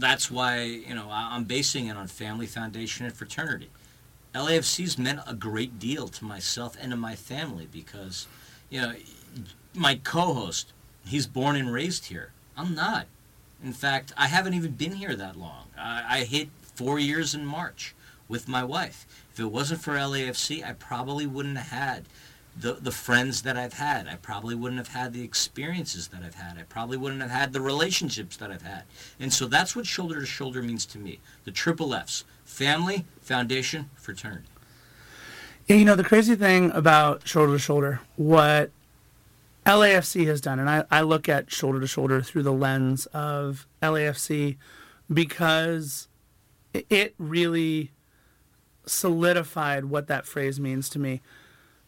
that's 0.00 0.30
why, 0.30 0.62
you 0.62 0.94
know, 0.94 1.08
I'm 1.10 1.44
basing 1.44 1.86
it 1.86 1.96
on 1.96 2.06
family, 2.08 2.46
foundation, 2.46 3.06
and 3.06 3.14
fraternity. 3.14 3.70
LAFC's 4.34 4.98
meant 4.98 5.20
a 5.26 5.34
great 5.34 5.78
deal 5.78 6.08
to 6.08 6.24
myself 6.24 6.76
and 6.80 6.90
to 6.92 6.96
my 6.96 7.14
family 7.16 7.68
because, 7.70 8.26
you 8.68 8.80
know, 8.80 8.94
my 9.74 9.96
co-host, 9.96 10.72
he's 11.06 11.26
born 11.26 11.56
and 11.56 11.72
raised 11.72 12.06
here. 12.06 12.32
I'm 12.56 12.74
not. 12.74 13.06
In 13.62 13.72
fact, 13.72 14.12
I 14.16 14.26
haven't 14.26 14.54
even 14.54 14.72
been 14.72 14.92
here 14.92 15.14
that 15.16 15.36
long. 15.36 15.66
I, 15.78 16.04
I 16.08 16.24
hit 16.24 16.48
four 16.74 16.98
years 16.98 17.34
in 17.34 17.44
March 17.44 17.94
with 18.28 18.48
my 18.48 18.64
wife. 18.64 19.06
If 19.32 19.40
it 19.40 19.46
wasn't 19.46 19.82
for 19.82 19.94
LAFC, 19.94 20.64
I 20.64 20.72
probably 20.72 21.26
wouldn't 21.26 21.58
have 21.58 21.78
had 21.78 22.04
the 22.60 22.74
the 22.74 22.90
friends 22.92 23.42
that 23.42 23.56
I've 23.56 23.74
had. 23.74 24.06
I 24.06 24.16
probably 24.16 24.54
wouldn't 24.54 24.78
have 24.78 24.88
had 24.94 25.12
the 25.12 25.22
experiences 25.22 26.08
that 26.08 26.22
I've 26.22 26.34
had. 26.34 26.58
I 26.58 26.62
probably 26.62 26.96
wouldn't 26.96 27.22
have 27.22 27.30
had 27.30 27.52
the 27.52 27.60
relationships 27.60 28.36
that 28.38 28.50
I've 28.50 28.62
had. 28.62 28.82
And 29.18 29.32
so 29.32 29.46
that's 29.46 29.74
what 29.74 29.86
shoulder 29.86 30.20
to 30.20 30.26
shoulder 30.26 30.62
means 30.62 30.84
to 30.86 30.98
me. 30.98 31.20
The 31.44 31.50
triple 31.50 31.94
F's: 31.94 32.24
family, 32.44 33.04
foundation, 33.20 33.90
fraternity. 33.96 34.46
Yeah, 35.66 35.76
you 35.76 35.84
know, 35.84 35.94
the 35.96 36.04
crazy 36.04 36.34
thing 36.34 36.70
about 36.72 37.26
shoulder 37.26 37.52
to 37.52 37.58
shoulder, 37.58 38.00
what 38.16 38.70
LAFC 39.66 40.26
has 40.26 40.40
done, 40.40 40.58
and 40.58 40.68
I, 40.68 40.84
I 40.90 41.02
look 41.02 41.28
at 41.28 41.52
shoulder 41.52 41.80
to 41.80 41.86
shoulder 41.86 42.20
through 42.22 42.42
the 42.42 42.52
lens 42.52 43.06
of 43.06 43.66
LAFC 43.82 44.56
because 45.12 46.08
it- 46.74 46.86
it 46.90 47.14
really 47.18 47.92
solidified 48.86 49.84
what 49.84 50.06
that 50.08 50.26
phrase 50.26 50.58
means 50.58 50.88
to 50.88 50.98
me. 50.98 51.20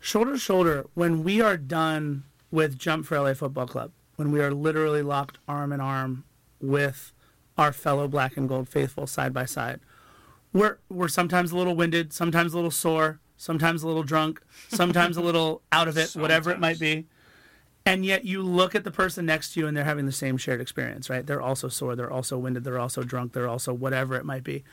Shoulder 0.04 0.32
to 0.32 0.38
shoulder, 0.38 0.84
when 0.94 1.22
we 1.22 1.40
are 1.40 1.56
done 1.56 2.24
with 2.50 2.76
Jump 2.76 3.06
for 3.06 3.20
LA 3.20 3.34
Football 3.34 3.68
Club, 3.68 3.92
when 4.16 4.32
we 4.32 4.40
are 4.40 4.50
literally 4.52 5.00
locked 5.00 5.38
arm 5.46 5.72
in 5.72 5.80
arm 5.80 6.24
with 6.60 7.12
our 7.56 7.72
fellow 7.72 8.08
black 8.08 8.36
and 8.36 8.48
gold 8.48 8.68
faithful 8.68 9.06
side 9.06 9.32
by 9.32 9.44
side, 9.44 9.78
we're 10.52 10.78
we're 10.88 11.06
sometimes 11.06 11.52
a 11.52 11.56
little 11.56 11.76
winded, 11.76 12.12
sometimes 12.12 12.52
a 12.52 12.56
little 12.56 12.72
sore, 12.72 13.20
sometimes 13.36 13.84
a 13.84 13.86
little 13.86 14.02
drunk, 14.02 14.42
sometimes 14.70 15.16
a 15.16 15.20
little 15.22 15.62
out 15.70 15.86
of 15.86 15.96
it, 15.96 16.16
whatever 16.16 16.50
it 16.50 16.58
might 16.58 16.80
be. 16.80 17.06
And 17.86 18.04
yet 18.04 18.24
you 18.24 18.42
look 18.42 18.74
at 18.74 18.82
the 18.82 18.90
person 18.90 19.24
next 19.24 19.54
to 19.54 19.60
you 19.60 19.68
and 19.68 19.76
they're 19.76 19.84
having 19.84 20.06
the 20.06 20.10
same 20.10 20.36
shared 20.36 20.60
experience, 20.60 21.10
right? 21.10 21.24
They're 21.24 21.40
also 21.40 21.68
sore, 21.68 21.94
they're 21.94 22.10
also 22.10 22.38
winded, 22.38 22.64
they're 22.64 22.80
also 22.80 23.04
drunk, 23.04 23.34
they're 23.34 23.48
also 23.48 23.72
whatever 23.72 24.16
it 24.16 24.24
might 24.24 24.42
be. 24.42 24.64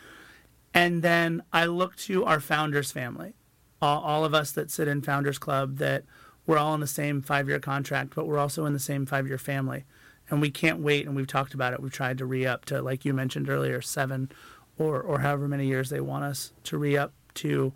And 0.73 1.03
then 1.03 1.43
I 1.53 1.65
look 1.65 1.95
to 1.97 2.25
our 2.25 2.39
founders 2.39 2.91
family, 2.91 3.33
all, 3.81 4.01
all 4.01 4.25
of 4.25 4.33
us 4.33 4.51
that 4.51 4.71
sit 4.71 4.87
in 4.87 5.01
Founders 5.01 5.37
Club, 5.37 5.77
that 5.77 6.03
we're 6.45 6.57
all 6.57 6.73
in 6.73 6.79
the 6.79 6.87
same 6.87 7.21
five 7.21 7.47
year 7.47 7.59
contract, 7.59 8.15
but 8.15 8.27
we're 8.27 8.37
also 8.37 8.65
in 8.65 8.73
the 8.73 8.79
same 8.79 9.05
five 9.05 9.27
year 9.27 9.37
family. 9.37 9.85
And 10.29 10.41
we 10.41 10.51
can't 10.51 10.79
wait. 10.79 11.07
And 11.07 11.15
we've 11.15 11.27
talked 11.27 11.53
about 11.53 11.73
it. 11.73 11.81
We've 11.81 11.91
tried 11.91 12.17
to 12.19 12.25
re 12.25 12.45
up 12.45 12.65
to, 12.65 12.81
like 12.81 13.03
you 13.03 13.13
mentioned 13.13 13.49
earlier, 13.49 13.81
seven 13.81 14.31
or, 14.77 15.01
or 15.01 15.19
however 15.19 15.47
many 15.47 15.67
years 15.67 15.89
they 15.89 16.01
want 16.01 16.23
us 16.23 16.53
to 16.65 16.77
re 16.77 16.97
up 16.97 17.13
to. 17.35 17.73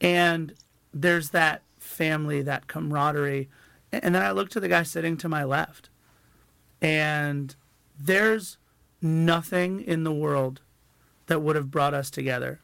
And 0.00 0.54
there's 0.92 1.30
that 1.30 1.62
family, 1.78 2.42
that 2.42 2.66
camaraderie. 2.66 3.48
And 3.92 4.14
then 4.14 4.22
I 4.22 4.32
look 4.32 4.50
to 4.50 4.60
the 4.60 4.68
guy 4.68 4.82
sitting 4.82 5.16
to 5.18 5.28
my 5.28 5.44
left, 5.44 5.88
and 6.82 7.54
there's 7.98 8.58
nothing 9.00 9.80
in 9.80 10.04
the 10.04 10.12
world 10.12 10.60
that 11.26 11.40
would 11.40 11.56
have 11.56 11.70
brought 11.70 11.94
us 11.94 12.10
together 12.10 12.60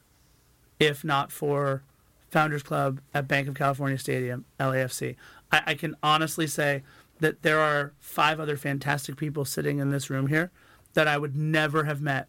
if 0.78 1.04
not 1.04 1.30
for 1.30 1.84
Founders 2.32 2.62
Club 2.62 3.00
at 3.12 3.28
Banc 3.28 3.46
of 3.46 3.54
California 3.54 3.98
Stadium, 3.98 4.46
LAFC. 4.58 5.16
I, 5.52 5.62
I 5.66 5.74
can 5.74 5.94
honestly 6.02 6.46
say 6.46 6.82
that 7.20 7.42
there 7.42 7.60
are 7.60 7.92
five 8.00 8.40
other 8.40 8.56
fantastic 8.56 9.16
people 9.16 9.44
sitting 9.44 9.78
in 9.78 9.90
this 9.90 10.10
room 10.10 10.26
here 10.26 10.50
that 10.94 11.06
I 11.06 11.18
would 11.18 11.36
never 11.36 11.84
have 11.84 12.00
met 12.00 12.28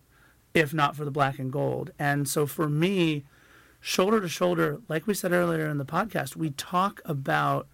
if 0.53 0.73
not 0.73 0.95
for 0.95 1.05
the 1.05 1.11
black 1.11 1.39
and 1.39 1.51
gold. 1.51 1.91
And 1.97 2.27
so 2.27 2.45
for 2.45 2.69
me, 2.69 3.23
shoulder 3.79 4.19
to 4.21 4.27
shoulder, 4.27 4.81
like 4.87 5.07
we 5.07 5.13
said 5.13 5.31
earlier 5.31 5.67
in 5.67 5.77
the 5.77 5.85
podcast, 5.85 6.35
we 6.35 6.51
talk 6.51 7.01
about 7.05 7.67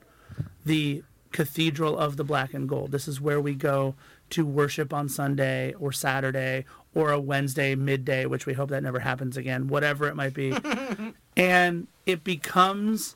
the 0.63 1.03
cathedral 1.31 1.97
of 1.97 2.15
the 2.15 2.23
black 2.23 2.53
and 2.53 2.69
gold. 2.69 2.91
This 2.91 3.07
is 3.07 3.19
where 3.19 3.41
we 3.41 3.53
go 3.53 3.95
to 4.29 4.45
worship 4.45 4.93
on 4.93 5.09
Sunday 5.09 5.73
or 5.73 5.91
Saturday 5.91 6.65
or 6.93 7.11
a 7.11 7.19
Wednesday 7.19 7.75
midday, 7.75 8.25
which 8.25 8.45
we 8.45 8.53
hope 8.53 8.69
that 8.69 8.83
never 8.83 8.99
happens 8.99 9.35
again, 9.35 9.67
whatever 9.67 10.07
it 10.07 10.15
might 10.15 10.33
be. 10.33 10.51
and 11.39 11.87
it 12.05 12.23
becomes 12.23 13.15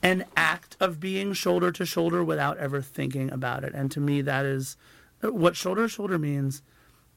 an 0.00 0.24
act 0.36 0.76
of 0.78 1.00
being 1.00 1.32
shoulder 1.32 1.72
to 1.72 1.84
shoulder 1.84 2.22
without 2.22 2.56
ever 2.58 2.80
thinking 2.80 3.30
about 3.32 3.64
it. 3.64 3.74
And 3.74 3.90
to 3.90 4.00
me, 4.00 4.22
that 4.22 4.46
is 4.46 4.76
what 5.20 5.56
shoulder 5.56 5.82
to 5.82 5.88
shoulder 5.88 6.16
means 6.16 6.62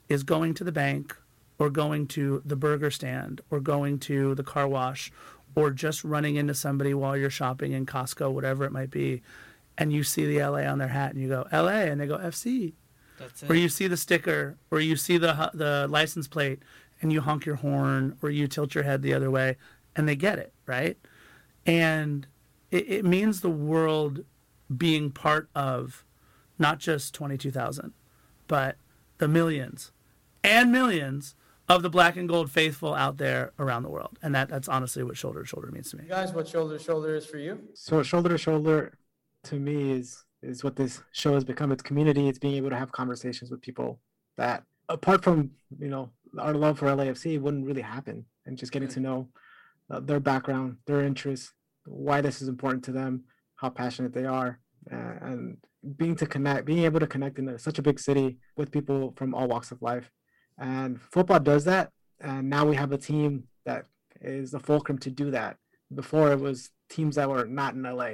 is 0.10 0.24
going 0.24 0.56
to 0.56 0.64
the 0.64 0.72
bank 0.72 1.16
or 1.60 1.70
going 1.70 2.08
to 2.08 2.42
the 2.44 2.56
burger 2.56 2.90
stand 2.90 3.42
or 3.52 3.60
going 3.60 4.00
to 4.00 4.34
the 4.34 4.44
car 4.44 4.68
wash 4.68 5.12
or 5.54 5.70
just 5.70 6.04
running 6.04 6.36
into 6.36 6.56
somebody 6.56 6.96
while 6.96 7.16
you're 7.16 7.30
shopping 7.30 7.74
in 7.74 7.86
Costco, 7.86 8.32
whatever 8.32 8.66
it 8.66 8.72
might 8.72 8.90
be. 8.90 9.22
And 9.78 9.94
you 9.94 10.04
see 10.04 10.26
the 10.26 10.44
LA 10.44 10.62
on 10.62 10.80
their 10.80 10.88
hat 10.88 11.14
and 11.14 11.22
you 11.22 11.28
go, 11.30 11.48
LA, 11.54 11.82
and 11.82 12.02
they 12.02 12.08
go, 12.08 12.18
FC. 12.18 12.74
That's 13.20 13.44
it. 13.44 13.52
Or 13.52 13.54
you 13.54 13.70
see 13.70 13.88
the 13.88 13.98
sticker 13.98 14.58
or 14.72 14.80
you 14.80 14.96
see 14.96 15.20
the, 15.20 15.52
the 15.54 15.88
license 15.88 16.28
plate 16.28 16.60
and 17.02 17.14
you 17.14 17.22
honk 17.22 17.46
your 17.46 17.56
horn 17.56 18.18
or 18.24 18.32
you 18.32 18.48
tilt 18.48 18.74
your 18.74 18.84
head 18.84 19.04
the 19.04 19.14
other 19.14 19.30
way 19.30 19.58
and 19.96 20.08
they 20.08 20.16
get 20.16 20.40
it, 20.40 20.54
right? 20.66 20.98
And 21.66 22.28
it, 22.72 22.90
it 22.90 23.06
means 23.06 23.42
the 23.42 23.50
world 23.50 24.24
being 24.76 25.12
part 25.12 25.50
of 25.56 26.06
not 26.58 26.80
just 26.80 27.14
22,000, 27.14 27.94
but 28.48 28.78
the 29.18 29.28
millions 29.28 29.92
and 30.44 30.72
millions 30.72 31.36
of 31.68 31.84
the 31.84 31.90
black 31.90 32.18
and 32.18 32.28
gold 32.28 32.52
faithful 32.52 32.94
out 32.94 33.18
there 33.18 33.52
around 33.60 33.84
the 33.84 33.90
world. 33.90 34.18
And 34.22 34.34
that, 34.34 34.50
that's 34.50 34.68
honestly 34.68 35.04
what 35.04 35.18
shoulder 35.18 35.42
to 35.42 35.46
shoulder 35.46 35.70
means 35.72 35.92
to 35.92 35.98
me. 35.98 36.06
Guys, 36.08 36.34
what 36.34 36.48
shoulder 36.48 36.78
to 36.78 36.84
shoulder 36.84 37.16
is 37.16 37.26
for 37.26 37.38
you? 37.38 37.60
So 37.76 38.02
shoulder 38.04 38.30
to 38.30 38.38
shoulder, 38.38 38.98
to 39.46 39.56
me 39.56 39.92
is 39.92 40.26
is 40.42 40.64
what 40.64 40.76
this 40.76 41.02
show 41.12 41.34
has 41.34 41.44
become. 41.44 41.72
It's 41.72 41.84
community. 41.84 42.28
It's 42.30 42.40
being 42.40 42.56
able 42.56 42.70
to 42.70 42.76
have 42.78 42.92
conversations 42.92 43.52
with 43.52 43.62
people 43.62 44.00
that, 44.38 44.64
apart 44.88 45.24
from 45.24 45.52
you 45.78 45.90
know 45.90 46.10
our 46.38 46.54
love 46.54 46.80
for 46.80 46.88
LAFC, 46.88 47.40
wouldn't 47.40 47.66
really 47.66 47.82
happen. 47.82 48.26
And 48.46 48.58
just 48.58 48.72
getting 48.72 48.88
to 48.90 49.00
know 49.00 49.28
uh, 49.90 50.00
their 50.00 50.20
background, 50.20 50.78
their 50.86 51.02
interests, 51.02 51.54
why 51.86 52.22
this 52.22 52.42
is 52.42 52.48
important 52.48 52.84
to 52.86 52.92
them, 52.92 53.24
how 53.56 53.70
passionate 53.70 54.14
they 54.14 54.26
are, 54.26 54.60
uh, 54.92 55.14
and 55.22 55.58
being 55.98 56.16
to 56.16 56.26
connect, 56.26 56.66
being 56.66 56.84
able 56.84 57.00
to 57.00 57.08
connect 57.08 57.40
in 57.40 57.50
a, 57.50 57.60
such 57.60 57.80
a 57.80 57.82
big 57.82 58.00
city 58.00 58.38
with 58.58 58.72
people 58.72 59.14
from 59.16 59.34
all 59.34 59.48
walks 59.48 59.72
of 59.72 59.82
life. 59.82 60.12
And 60.58 61.02
football 61.02 61.40
does 61.40 61.66
that. 61.66 61.92
And 62.20 62.50
now 62.50 62.66
we 62.66 62.76
have 62.76 62.92
a 62.92 62.98
team 62.98 63.46
that 63.66 63.86
is 64.22 64.52
the 64.52 64.60
fulcrum 64.60 64.98
to 65.00 65.10
do 65.10 65.32
that. 65.32 65.58
Before 65.94 66.32
it 66.32 66.40
was 66.40 66.70
teams 66.90 67.16
that 67.16 67.30
were 67.30 67.46
not 67.46 67.74
in 67.74 67.84
LA. 67.84 68.12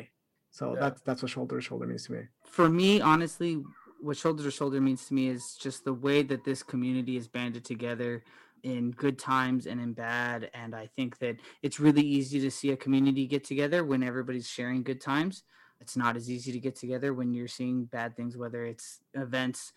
So 0.51 0.77
that's 0.79 1.01
that's 1.01 1.21
what 1.21 1.31
shoulder 1.31 1.57
to 1.57 1.61
shoulder 1.61 1.85
means 1.85 2.05
to 2.05 2.13
me. 2.13 2.19
for 2.45 2.69
me, 2.69 3.01
honestly, 3.01 3.61
what 3.99 4.15
shoulder 4.15 4.43
to 4.43 4.51
shoulder 4.51 4.79
means 4.79 5.05
to 5.07 5.13
me 5.13 5.27
is 5.27 5.57
just 5.59 5.83
the 5.83 5.93
way 5.93 6.23
that 6.23 6.45
this 6.45 6.63
community 6.63 7.17
is 7.17 7.27
banded 7.27 7.65
together 7.65 8.23
in 8.65 8.89
good 8.89 9.19
times 9.19 9.67
and 9.67 9.79
in 9.79 9.93
bad. 9.93 10.49
And 10.55 10.73
I 10.73 10.87
think 10.87 11.19
that 11.19 11.37
it's 11.61 11.79
really 11.79 12.01
easy 12.01 12.41
to 12.41 12.49
see 12.49 12.71
a 12.71 12.77
community 12.77 13.27
get 13.27 13.43
together 13.43 13.85
when 13.85 14.01
everybody's 14.01 14.49
sharing 14.49 14.81
good 14.81 14.99
times. 14.99 15.43
It's 15.79 15.95
not 15.95 16.17
as 16.17 16.31
easy 16.31 16.51
to 16.51 16.59
get 16.59 16.75
together 16.75 17.13
when 17.13 17.31
you're 17.31 17.47
seeing 17.47 17.85
bad 17.85 18.17
things, 18.17 18.35
whether 18.35 18.65
it's 18.65 19.01
events 19.13 19.71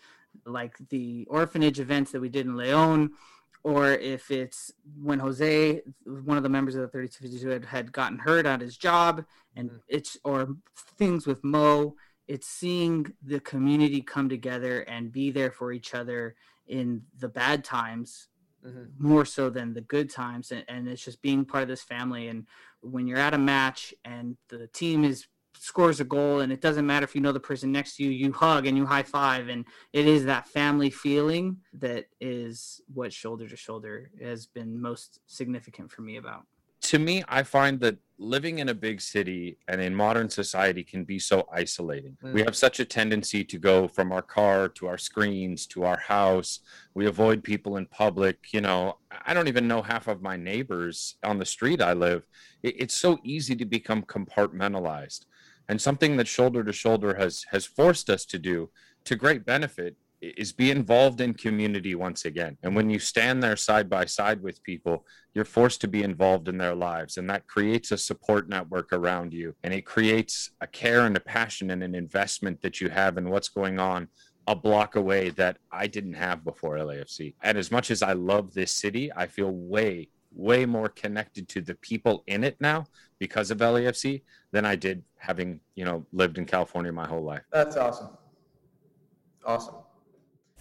like 0.46 0.74
the 0.88 1.26
orphanage 1.28 1.80
events 1.80 2.12
that 2.12 2.20
we 2.20 2.30
did 2.30 2.46
in 2.46 2.56
Leon, 2.56 3.10
or 3.62 3.90
if 3.90 4.30
it's 4.30 4.72
when 5.02 5.18
Jose, 5.18 5.82
one 6.04 6.38
of 6.38 6.42
the 6.42 6.48
members 6.48 6.74
of 6.74 6.80
the 6.80 6.88
3252, 6.88 7.48
had, 7.50 7.64
had 7.66 7.92
gotten 7.92 8.18
hurt 8.18 8.46
at 8.46 8.62
his 8.62 8.78
job, 8.78 9.24
and 9.54 9.68
mm-hmm. 9.68 9.78
it's 9.88 10.16
or 10.24 10.56
things 10.96 11.26
with 11.26 11.44
Mo. 11.44 11.94
It's 12.26 12.46
seeing 12.46 13.12
the 13.22 13.40
community 13.40 14.00
come 14.00 14.28
together 14.30 14.80
and 14.82 15.12
be 15.12 15.30
there 15.30 15.50
for 15.50 15.72
each 15.72 15.94
other 15.94 16.36
in 16.66 17.02
the 17.18 17.28
bad 17.28 17.64
times 17.64 18.28
Mm-hmm. 18.66 19.06
more 19.06 19.24
so 19.24 19.50
than 19.50 19.72
the 19.72 19.82
good 19.82 20.10
times 20.10 20.50
and, 20.50 20.64
and 20.66 20.88
it's 20.88 21.04
just 21.04 21.22
being 21.22 21.44
part 21.44 21.62
of 21.62 21.68
this 21.68 21.82
family 21.82 22.26
and 22.26 22.44
when 22.80 23.06
you're 23.06 23.16
at 23.16 23.32
a 23.32 23.38
match 23.38 23.94
and 24.04 24.36
the 24.48 24.66
team 24.66 25.04
is 25.04 25.28
scores 25.54 26.00
a 26.00 26.04
goal 26.04 26.40
and 26.40 26.52
it 26.52 26.60
doesn't 26.60 26.84
matter 26.84 27.04
if 27.04 27.14
you 27.14 27.20
know 27.20 27.30
the 27.30 27.38
person 27.38 27.70
next 27.70 27.96
to 27.96 28.02
you 28.02 28.10
you 28.10 28.32
hug 28.32 28.66
and 28.66 28.76
you 28.76 28.84
high 28.84 29.04
five 29.04 29.48
and 29.48 29.64
it 29.92 30.08
is 30.08 30.24
that 30.24 30.48
family 30.48 30.90
feeling 30.90 31.58
that 31.72 32.06
is 32.20 32.80
what 32.92 33.12
shoulder 33.12 33.48
to 33.48 33.56
shoulder 33.56 34.10
has 34.20 34.46
been 34.46 34.80
most 34.80 35.20
significant 35.26 35.90
for 35.90 36.02
me 36.02 36.16
about 36.16 36.44
to 36.88 36.98
me, 36.98 37.22
I 37.28 37.42
find 37.42 37.78
that 37.80 37.96
living 38.18 38.58
in 38.60 38.68
a 38.70 38.74
big 38.74 39.00
city 39.00 39.58
and 39.68 39.78
in 39.80 39.94
modern 39.94 40.28
society 40.30 40.82
can 40.82 41.04
be 41.04 41.18
so 41.18 41.46
isolating. 41.52 42.16
We 42.22 42.40
Mm. 42.40 42.46
have 42.46 42.56
such 42.56 42.80
a 42.80 42.84
tendency 42.84 43.44
to 43.44 43.58
go 43.58 43.76
from 43.86 44.10
our 44.10 44.22
car 44.22 44.68
to 44.70 44.86
our 44.86 44.96
screens 44.98 45.66
to 45.68 45.84
our 45.84 45.98
house. 45.98 46.60
We 46.94 47.04
avoid 47.06 47.44
people 47.44 47.76
in 47.76 47.84
public. 47.86 48.36
You 48.54 48.62
know, 48.62 48.98
I 49.28 49.34
don't 49.34 49.48
even 49.48 49.68
know 49.68 49.82
half 49.82 50.08
of 50.08 50.22
my 50.22 50.36
neighbors 50.36 51.16
on 51.22 51.38
the 51.38 51.44
street 51.44 51.80
I 51.82 51.92
live. 51.92 52.22
It- 52.62 52.76
It's 52.82 52.98
so 53.06 53.18
easy 53.22 53.54
to 53.56 53.66
become 53.66 54.02
compartmentalized. 54.02 55.26
And 55.68 55.80
something 55.80 56.16
that 56.16 56.26
shoulder 56.26 56.64
to 56.64 56.72
shoulder 56.72 57.14
has 57.22 57.44
has 57.52 57.66
forced 57.66 58.08
us 58.08 58.24
to 58.32 58.38
do 58.38 58.70
to 59.04 59.14
great 59.24 59.44
benefit 59.44 59.96
is 60.20 60.52
be 60.52 60.70
involved 60.70 61.20
in 61.20 61.32
community 61.32 61.94
once 61.94 62.24
again. 62.24 62.56
And 62.62 62.74
when 62.74 62.90
you 62.90 62.98
stand 62.98 63.42
there 63.42 63.56
side 63.56 63.88
by 63.88 64.04
side 64.04 64.42
with 64.42 64.62
people, 64.62 65.06
you're 65.34 65.44
forced 65.44 65.80
to 65.82 65.88
be 65.88 66.02
involved 66.02 66.48
in 66.48 66.58
their 66.58 66.74
lives. 66.74 67.16
And 67.16 67.30
that 67.30 67.46
creates 67.46 67.92
a 67.92 67.98
support 67.98 68.48
network 68.48 68.92
around 68.92 69.32
you. 69.32 69.54
And 69.62 69.72
it 69.72 69.86
creates 69.86 70.50
a 70.60 70.66
care 70.66 71.06
and 71.06 71.16
a 71.16 71.20
passion 71.20 71.70
and 71.70 71.82
an 71.82 71.94
investment 71.94 72.60
that 72.62 72.80
you 72.80 72.88
have 72.88 73.16
in 73.16 73.30
what's 73.30 73.48
going 73.48 73.78
on 73.78 74.08
a 74.48 74.56
block 74.56 74.96
away 74.96 75.28
that 75.28 75.58
I 75.70 75.86
didn't 75.86 76.14
have 76.14 76.42
before 76.42 76.76
LAFC. 76.78 77.34
And 77.42 77.58
as 77.58 77.70
much 77.70 77.90
as 77.90 78.02
I 78.02 78.14
love 78.14 78.54
this 78.54 78.72
city, 78.72 79.12
I 79.14 79.26
feel 79.26 79.50
way, 79.50 80.08
way 80.32 80.64
more 80.64 80.88
connected 80.88 81.50
to 81.50 81.60
the 81.60 81.74
people 81.74 82.24
in 82.26 82.42
it 82.42 82.56
now 82.58 82.86
because 83.18 83.50
of 83.50 83.58
LAFC 83.58 84.22
than 84.50 84.64
I 84.64 84.74
did 84.74 85.02
having, 85.18 85.60
you 85.74 85.84
know, 85.84 86.06
lived 86.12 86.38
in 86.38 86.46
California 86.46 86.90
my 86.90 87.06
whole 87.06 87.22
life. 87.22 87.42
That's 87.52 87.76
awesome. 87.76 88.08
Awesome. 89.44 89.74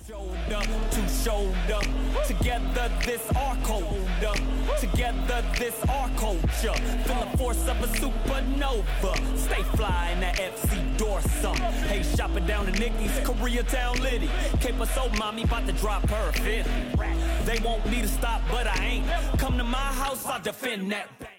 Shoulder 0.08 0.62
to 0.92 1.08
shoulder. 1.10 1.82
Together, 2.26 2.90
this 3.04 3.30
our 3.36 3.56
culture. 3.58 4.34
Together, 4.80 5.44
this 5.58 5.84
our 5.90 6.10
culture. 6.12 6.74
Feel 7.04 7.26
the 7.26 7.38
force 7.38 7.68
of 7.68 7.84
a 7.84 7.88
supernova. 7.88 9.38
Stay 9.38 9.64
fly 9.76 10.12
in 10.12 10.22
that 10.22 10.38
FC 10.38 10.98
Dorsum. 10.98 11.58
Hey, 11.88 12.04
shopping 12.04 12.46
down 12.46 12.68
to 12.68 12.72
Nicky's, 12.72 13.12
Koreatown 13.20 14.00
Liddy. 14.00 14.30
Cape 14.62 14.76
so 14.96 15.10
mommy 15.18 15.44
about 15.44 15.68
to 15.68 15.74
drop 15.74 16.08
her 16.10 16.32
50. 16.32 16.72
They 17.46 17.60
want 17.60 17.86
me 17.90 18.02
to 18.02 18.08
stop, 18.08 18.42
but 18.50 18.68
I 18.68 18.86
ain't. 18.86 19.40
Come 19.40 19.58
to 19.58 19.64
my 19.64 19.78
house, 19.78 20.26
I'll 20.26 20.42
defend 20.42 20.92
that. 20.92 21.37